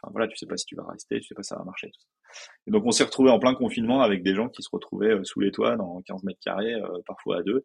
enfin 0.01 0.11
voilà 0.11 0.27
tu 0.27 0.35
sais 0.35 0.47
pas 0.47 0.57
si 0.57 0.65
tu 0.65 0.75
vas 0.75 0.85
rester, 0.87 1.19
tu 1.19 1.27
sais 1.27 1.35
pas 1.35 1.43
si 1.43 1.49
ça 1.49 1.57
va 1.57 1.63
marcher. 1.63 1.91
Tout 1.91 1.99
ça. 1.99 2.51
Et 2.65 2.71
donc 2.71 2.83
on 2.85 2.91
s'est 2.91 3.03
retrouvé 3.03 3.29
en 3.29 3.37
plein 3.37 3.53
confinement 3.53 4.01
avec 4.01 4.23
des 4.23 4.33
gens 4.33 4.49
qui 4.49 4.63
se 4.63 4.69
retrouvaient 4.71 5.19
sous 5.23 5.39
les 5.39 5.51
toits 5.51 5.75
dans 5.75 6.01
15 6.01 6.23
mètres 6.23 6.39
carrés, 6.41 6.73
parfois 7.05 7.37
à 7.37 7.43
deux, 7.43 7.63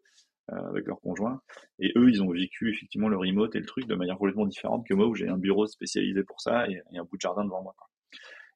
euh, 0.51 0.69
avec 0.69 0.85
leurs 0.85 0.99
conjoints. 0.99 1.39
Et 1.79 1.93
eux, 1.95 2.09
ils 2.09 2.21
ont 2.21 2.29
vécu 2.29 2.73
effectivement 2.73 3.07
le 3.07 3.17
remote 3.17 3.55
et 3.55 3.59
le 3.59 3.65
truc 3.65 3.85
de 3.87 3.95
manière 3.95 4.17
complètement 4.17 4.45
différente 4.45 4.85
que 4.85 4.93
moi, 4.93 5.07
où 5.07 5.15
j'ai 5.15 5.29
un 5.29 5.37
bureau 5.37 5.65
spécialisé 5.67 6.23
pour 6.23 6.41
ça 6.41 6.67
et, 6.67 6.81
un 6.93 7.03
bout 7.03 7.15
de 7.15 7.21
jardin 7.21 7.45
devant 7.45 7.61
moi. 7.61 7.73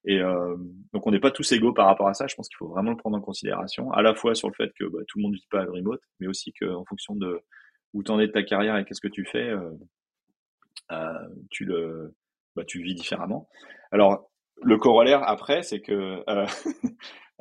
Et 0.06 0.20
euh, 0.20 0.56
donc 0.94 1.06
on 1.08 1.12
n'est 1.12 1.20
pas 1.20 1.32
tous 1.32 1.52
égaux 1.52 1.74
par 1.74 1.88
rapport 1.88 2.08
à 2.08 2.14
ça. 2.14 2.28
Je 2.28 2.36
pense 2.36 2.48
qu'il 2.48 2.58
faut 2.58 2.68
vraiment 2.68 2.92
le 2.92 2.98
prendre 2.98 3.18
en 3.18 3.22
considération, 3.22 3.92
à 3.92 4.02
la 4.04 4.14
fois 4.14 4.36
sur 4.36 4.48
le 4.48 4.54
fait 4.54 4.72
que 4.80 4.86
bah, 4.86 5.00
tout 5.08 5.18
le 5.18 5.24
monde 5.24 5.32
ne 5.34 5.38
vit 5.38 5.48
pas 5.50 5.64
le 5.64 5.72
remote, 5.72 6.02
mais 6.20 6.28
aussi 6.28 6.54
qu'en 6.54 6.86
fonction 6.86 7.16
de 7.16 7.42
où 7.94 8.04
tu 8.04 8.12
en 8.12 8.20
es 8.20 8.28
de 8.28 8.32
ta 8.32 8.44
carrière 8.44 8.78
et 8.78 8.86
qu'est-ce 8.86 9.02
que 9.02 9.08
tu 9.08 9.26
fais, 9.26 9.50
euh, 9.50 9.72
euh, 10.92 11.28
tu 11.50 11.66
le, 11.66 12.14
bah, 12.56 12.64
tu 12.66 12.82
vis 12.84 12.94
différemment. 12.94 13.48
Alors 13.92 14.30
le 14.62 14.78
corollaire 14.78 15.28
après, 15.28 15.64
c'est 15.64 15.82
que 15.82 16.24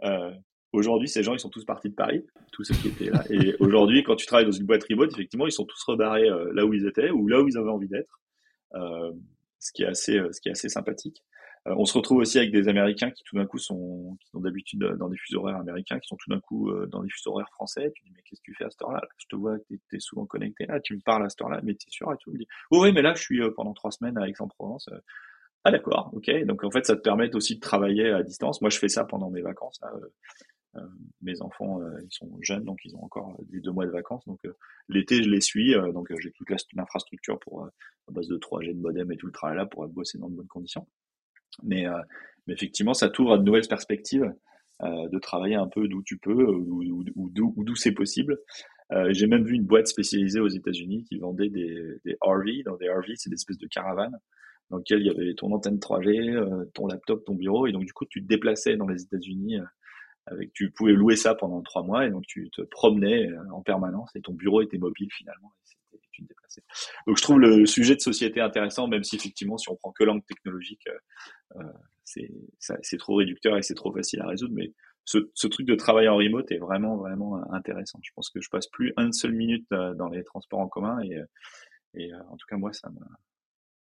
Aujourd'hui, 0.72 1.06
ces 1.06 1.22
gens, 1.22 1.34
ils 1.34 1.38
sont 1.38 1.50
tous 1.50 1.64
partis 1.64 1.88
de 1.88 1.94
Paris, 1.94 2.26
tous 2.50 2.64
ceux 2.64 2.74
qui 2.74 2.88
étaient 2.88 3.08
là. 3.08 3.22
Et 3.30 3.54
aujourd'hui, 3.60 4.02
quand 4.02 4.16
tu 4.16 4.26
travailles 4.26 4.44
dans 4.44 4.50
une 4.50 4.66
boîte 4.66 4.82
remote, 4.90 5.12
effectivement, 5.12 5.46
ils 5.46 5.52
sont 5.52 5.64
tous 5.64 5.80
rebarrés 5.84 6.28
là 6.52 6.66
où 6.66 6.74
ils 6.74 6.84
étaient 6.84 7.10
ou 7.10 7.28
là 7.28 7.40
où 7.40 7.46
ils 7.46 7.56
avaient 7.56 7.70
envie 7.70 7.86
d'être, 7.86 8.20
ce 9.60 9.70
qui 9.72 9.84
est 9.84 9.86
assez 9.86 10.68
sympathique. 10.68 11.22
Euh, 11.66 11.74
on 11.76 11.84
se 11.84 11.96
retrouve 11.96 12.18
aussi 12.18 12.38
avec 12.38 12.52
des 12.52 12.68
Américains 12.68 13.10
qui 13.10 13.22
tout 13.24 13.36
d'un 13.36 13.46
coup 13.46 13.58
sont, 13.58 14.16
qui 14.20 14.28
sont 14.28 14.40
d'habitude 14.40 14.80
dans 14.80 15.08
des 15.08 15.16
fuseaux 15.16 15.40
horaires 15.40 15.56
américains, 15.56 15.98
qui 15.98 16.08
sont 16.08 16.16
tout 16.16 16.30
d'un 16.30 16.40
coup 16.40 16.72
dans 16.88 17.02
des 17.02 17.10
fuseaux 17.10 17.32
horaires 17.32 17.50
français. 17.52 17.92
Tu 17.94 18.02
dis 18.04 18.10
mais 18.14 18.22
qu'est-ce 18.22 18.40
que 18.40 18.50
tu 18.50 18.54
fais 18.54 18.64
à 18.64 18.70
cette 18.70 18.82
heure-là? 18.82 19.02
Je 19.18 19.26
te 19.28 19.36
vois, 19.36 19.58
tu 19.60 19.80
es, 19.92 20.00
souvent 20.00 20.26
connecté 20.26 20.66
là, 20.66 20.80
tu 20.80 20.94
me 20.94 21.00
parles 21.00 21.24
à 21.24 21.28
cette 21.28 21.40
heure-là, 21.42 21.60
mais 21.62 21.74
t'es 21.74 21.90
sûr? 21.90 22.12
Et 22.12 22.16
tout. 22.20 22.32
Me 22.32 22.38
dit 22.38 22.46
oh 22.70 22.82
oui, 22.82 22.92
mais 22.92 23.02
là 23.02 23.14
je 23.14 23.22
suis 23.22 23.40
pendant 23.56 23.72
trois 23.72 23.90
semaines 23.90 24.18
à 24.18 24.28
Aix-en-Provence. 24.28 24.88
Ah 25.64 25.70
d'accord, 25.70 26.10
ok. 26.12 26.30
Donc 26.44 26.62
en 26.62 26.70
fait, 26.70 26.84
ça 26.84 26.94
te 26.94 27.00
permet 27.00 27.34
aussi 27.34 27.56
de 27.56 27.60
travailler 27.60 28.10
à 28.10 28.22
distance. 28.22 28.60
Moi, 28.60 28.68
je 28.68 28.78
fais 28.78 28.88
ça 28.88 29.04
pendant 29.04 29.30
mes 29.30 29.40
vacances. 29.40 29.80
Euh, 30.76 30.80
mes 31.22 31.40
enfants, 31.40 31.80
euh, 31.80 32.00
ils 32.02 32.12
sont 32.12 32.30
jeunes, 32.42 32.64
donc 32.64 32.80
ils 32.84 32.94
ont 32.96 33.02
encore 33.04 33.36
deux 33.48 33.70
mois 33.70 33.86
de 33.86 33.90
vacances. 33.90 34.24
Donc 34.26 34.40
euh, 34.44 34.56
l'été, 34.88 35.22
je 35.22 35.30
les 35.30 35.40
suis. 35.40 35.74
donc 35.92 36.08
j'ai 36.18 36.32
toute 36.32 36.50
l'infrastructure 36.74 37.38
pour 37.40 37.64
à 37.64 38.12
base 38.12 38.28
de 38.28 38.36
3G 38.36 38.74
de 38.74 38.80
modem 38.80 39.10
et 39.12 39.16
tout 39.16 39.26
le 39.26 39.32
travail 39.32 39.56
là 39.56 39.66
pour 39.66 39.86
bosser 39.88 40.18
dans 40.18 40.28
de 40.28 40.34
bonnes 40.34 40.48
conditions. 40.48 40.86
Mais, 41.62 41.86
mais 42.46 42.54
effectivement, 42.54 42.94
ça 42.94 43.08
t'ouvre 43.08 43.34
à 43.34 43.38
de 43.38 43.42
nouvelles 43.42 43.68
perspectives 43.68 44.32
de 44.82 45.18
travailler 45.18 45.54
un 45.54 45.68
peu 45.68 45.86
d'où 45.88 46.02
tu 46.02 46.18
peux 46.18 46.44
ou, 46.44 47.30
d'où 47.30 47.76
c'est 47.76 47.92
possible. 47.92 48.38
j'ai 49.10 49.26
même 49.26 49.44
vu 49.44 49.54
une 49.54 49.64
boîte 49.64 49.86
spécialisée 49.86 50.40
aux 50.40 50.48
États-Unis 50.48 51.04
qui 51.04 51.18
vendait 51.18 51.48
des, 51.48 52.00
des 52.04 52.16
RV. 52.20 52.64
Dans 52.64 52.76
des 52.76 52.90
RV, 52.90 53.12
c'est 53.16 53.30
des 53.30 53.34
espèces 53.34 53.58
de 53.58 53.68
caravanes 53.68 54.18
dans 54.70 54.78
lesquelles 54.78 55.00
il 55.00 55.06
y 55.06 55.10
avait 55.10 55.34
ton 55.34 55.52
antenne 55.52 55.78
3G, 55.78 56.70
ton 56.72 56.86
laptop, 56.86 57.24
ton 57.24 57.34
bureau, 57.34 57.66
et 57.66 57.72
donc 57.72 57.84
du 57.84 57.92
coup 57.92 58.04
tu 58.06 58.22
te 58.22 58.26
déplaçais 58.26 58.76
dans 58.76 58.88
les 58.88 59.02
États-Unis 59.02 59.58
avec 60.26 60.52
tu 60.52 60.70
pouvais 60.70 60.92
louer 60.92 61.16
ça 61.16 61.34
pendant 61.34 61.62
trois 61.62 61.82
mois 61.82 62.06
et 62.06 62.10
donc 62.10 62.24
tu 62.26 62.50
te 62.50 62.62
promenais 62.62 63.28
euh, 63.28 63.52
en 63.52 63.62
permanence 63.62 64.10
et 64.14 64.20
ton 64.20 64.32
bureau 64.32 64.62
était 64.62 64.78
mobile 64.78 65.08
finalement 65.12 65.52
Donc 67.06 67.18
je 67.18 67.22
trouve 67.22 67.40
le 67.40 67.66
sujet 67.66 67.94
de 67.94 68.00
société 68.00 68.40
intéressant 68.40 68.88
même 68.88 69.04
si 69.04 69.16
effectivement 69.16 69.58
si 69.58 69.68
on 69.68 69.76
prend 69.76 69.92
que 69.92 70.04
langue 70.04 70.24
technologique 70.26 70.86
euh, 70.88 71.60
euh 71.60 71.72
c'est 72.04 72.98
trop 72.98 73.16
réducteur 73.16 73.56
et 73.56 73.62
c'est 73.62 73.74
trop 73.74 73.92
facile 73.92 74.20
à 74.20 74.26
résoudre 74.26 74.54
mais 74.54 74.72
ce, 75.04 75.46
truc 75.46 75.66
de 75.66 75.74
travailler 75.74 76.08
en 76.08 76.16
remote 76.16 76.50
est 76.50 76.58
vraiment 76.58 76.96
vraiment 76.96 77.40
intéressant. 77.52 77.98
Je 78.02 78.10
pense 78.14 78.30
que 78.30 78.40
je 78.40 78.48
passe 78.48 78.68
plus 78.68 78.92
une 78.96 79.12
seule 79.12 79.32
minute 79.32 79.66
euh, 79.72 79.94
dans 79.94 80.08
les 80.08 80.24
transports 80.24 80.60
en 80.60 80.68
commun 80.68 80.98
et, 81.02 82.10
en 82.28 82.36
tout 82.36 82.46
cas 82.48 82.56
moi 82.56 82.72
ça 82.72 82.90
m'a 82.90 83.06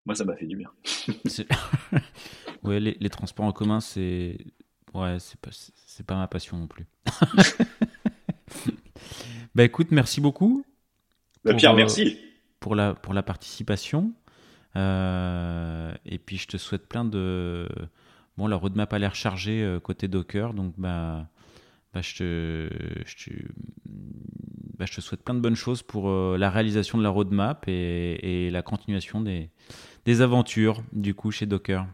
moi 0.06 0.16
ça 0.16 0.26
m'a 0.26 0.36
fait 0.36 0.45
du 0.45 0.56
bien. 0.56 0.72
ouais 2.64 2.80
les, 2.80 3.10
transports 3.10 3.45
en 3.45 3.52
commun 3.52 3.82
c'est 3.82 4.38
Ouais, 4.94 5.18
c'est 5.20 5.40
pas, 5.40 5.52
pas 6.06 6.16
ma 6.16 6.28
passion 6.28 6.58
non 6.58 6.68
plus. 6.68 6.86
bah 9.56 9.64
écoute, 9.64 9.91
merci 9.91 10.22
beaucoup. 10.22 10.64
Bah, 11.43 11.53
Pierre, 11.53 11.73
euh, 11.73 11.77
merci. 11.77 12.19
Pour 12.59 12.76
la, 12.76 12.93
pour 12.93 13.14
la 13.14 13.23
participation. 13.23 14.14
Euh, 14.76 15.93
et 16.05 16.18
puis 16.18 16.38
je 16.38 16.47
te 16.47 16.57
souhaite 16.57 16.88
plein 16.88 17.05
de. 17.05 17.68
Bon, 18.38 18.47
la 18.47 18.55
roadmap 18.55 18.91
a 18.93 18.99
l'air 18.99 19.15
chargée 19.15 19.64
euh, 19.64 19.80
côté 19.80 20.07
Docker, 20.07 20.53
donc 20.53 20.73
bah, 20.77 21.27
bah, 21.93 22.01
je, 22.01 22.15
te, 22.15 22.69
je, 23.05 23.26
te, 23.26 23.31
bah, 24.77 24.85
je 24.85 24.95
te 24.95 25.01
souhaite 25.01 25.23
plein 25.23 25.34
de 25.34 25.39
bonnes 25.39 25.55
choses 25.55 25.81
pour 25.81 26.09
la 26.11 26.49
réalisation 26.49 26.97
de 26.97 27.03
la 27.03 27.09
roadmap 27.09 27.68
et, 27.68 28.45
et 28.47 28.51
la 28.51 28.61
continuation 28.61 29.22
des, 29.22 29.49
des 30.05 30.22
aventures 30.22 30.84
du 30.91 31.15
coup 31.15 31.31
chez 31.31 31.45
Docker. 31.47 31.88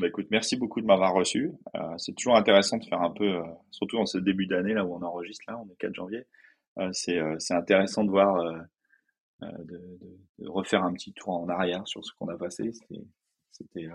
Bah 0.00 0.08
écoute, 0.08 0.26
merci 0.32 0.56
beaucoup 0.56 0.80
de 0.80 0.86
m'avoir 0.86 1.14
reçu. 1.14 1.52
Euh, 1.76 1.78
c'est 1.96 2.12
toujours 2.12 2.36
intéressant 2.36 2.76
de 2.76 2.84
faire 2.84 3.00
un 3.00 3.10
peu, 3.10 3.36
euh, 3.36 3.42
surtout 3.70 3.98
en 3.98 4.06
ce 4.06 4.18
début 4.18 4.46
d'année 4.46 4.74
là 4.74 4.84
où 4.84 4.92
on 4.92 5.02
enregistre 5.02 5.44
là, 5.46 5.58
on 5.64 5.70
est 5.70 5.76
4 5.78 5.94
janvier. 5.94 6.26
Euh, 6.78 6.90
c'est 6.92 7.18
euh, 7.18 7.36
c'est 7.38 7.54
intéressant 7.54 8.04
de 8.04 8.10
voir, 8.10 8.36
euh, 8.36 9.48
de, 9.64 9.80
refaire 10.46 10.84
un 10.84 10.92
petit 10.92 11.12
tour 11.12 11.30
en 11.30 11.48
arrière 11.48 11.86
sur 11.86 12.04
ce 12.04 12.12
qu'on 12.18 12.28
a 12.28 12.36
passé. 12.36 12.72
C'était, 13.52 13.88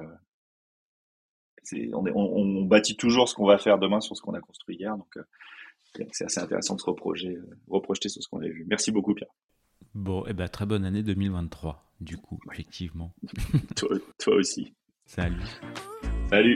on, 1.94 2.06
est, 2.08 2.12
on, 2.16 2.38
on, 2.38 2.66
bâtit 2.66 2.98
toujours 2.98 3.30
ce 3.30 3.36
qu'on 3.36 3.46
va 3.46 3.60
faire 3.60 3.78
demain 3.78 4.02
sur 4.02 4.18
ce 4.18 4.22
qu'on 4.22 4.34
a 4.34 4.40
construit 4.40 4.78
hier, 4.78 4.98
donc 4.98 5.14
c'est 6.12 6.26
assez 6.26 6.40
intéressant 6.40 6.76
de 6.76 6.82
se 6.82 6.86
reprojeter, 6.86 7.38
reprojeter 7.68 8.10
sur 8.10 8.24
ce 8.24 8.28
qu'on 8.30 8.42
a 8.42 8.48
vu. 8.48 8.66
Merci 8.68 8.92
beaucoup 8.92 9.14
Pierre. 9.14 9.30
Bon, 9.94 10.26
et 10.26 10.30
eh 10.32 10.34
ben 10.34 10.48
très 10.48 10.66
bonne 10.66 10.86
année 10.86 11.04
2023, 11.04 11.94
du 12.00 12.18
coup, 12.18 12.40
effectivement. 12.52 13.14
toi, 13.76 13.90
toi 14.18 14.36
aussi. 14.36 14.74
Salut. 15.06 15.44
Salut. 16.30 16.56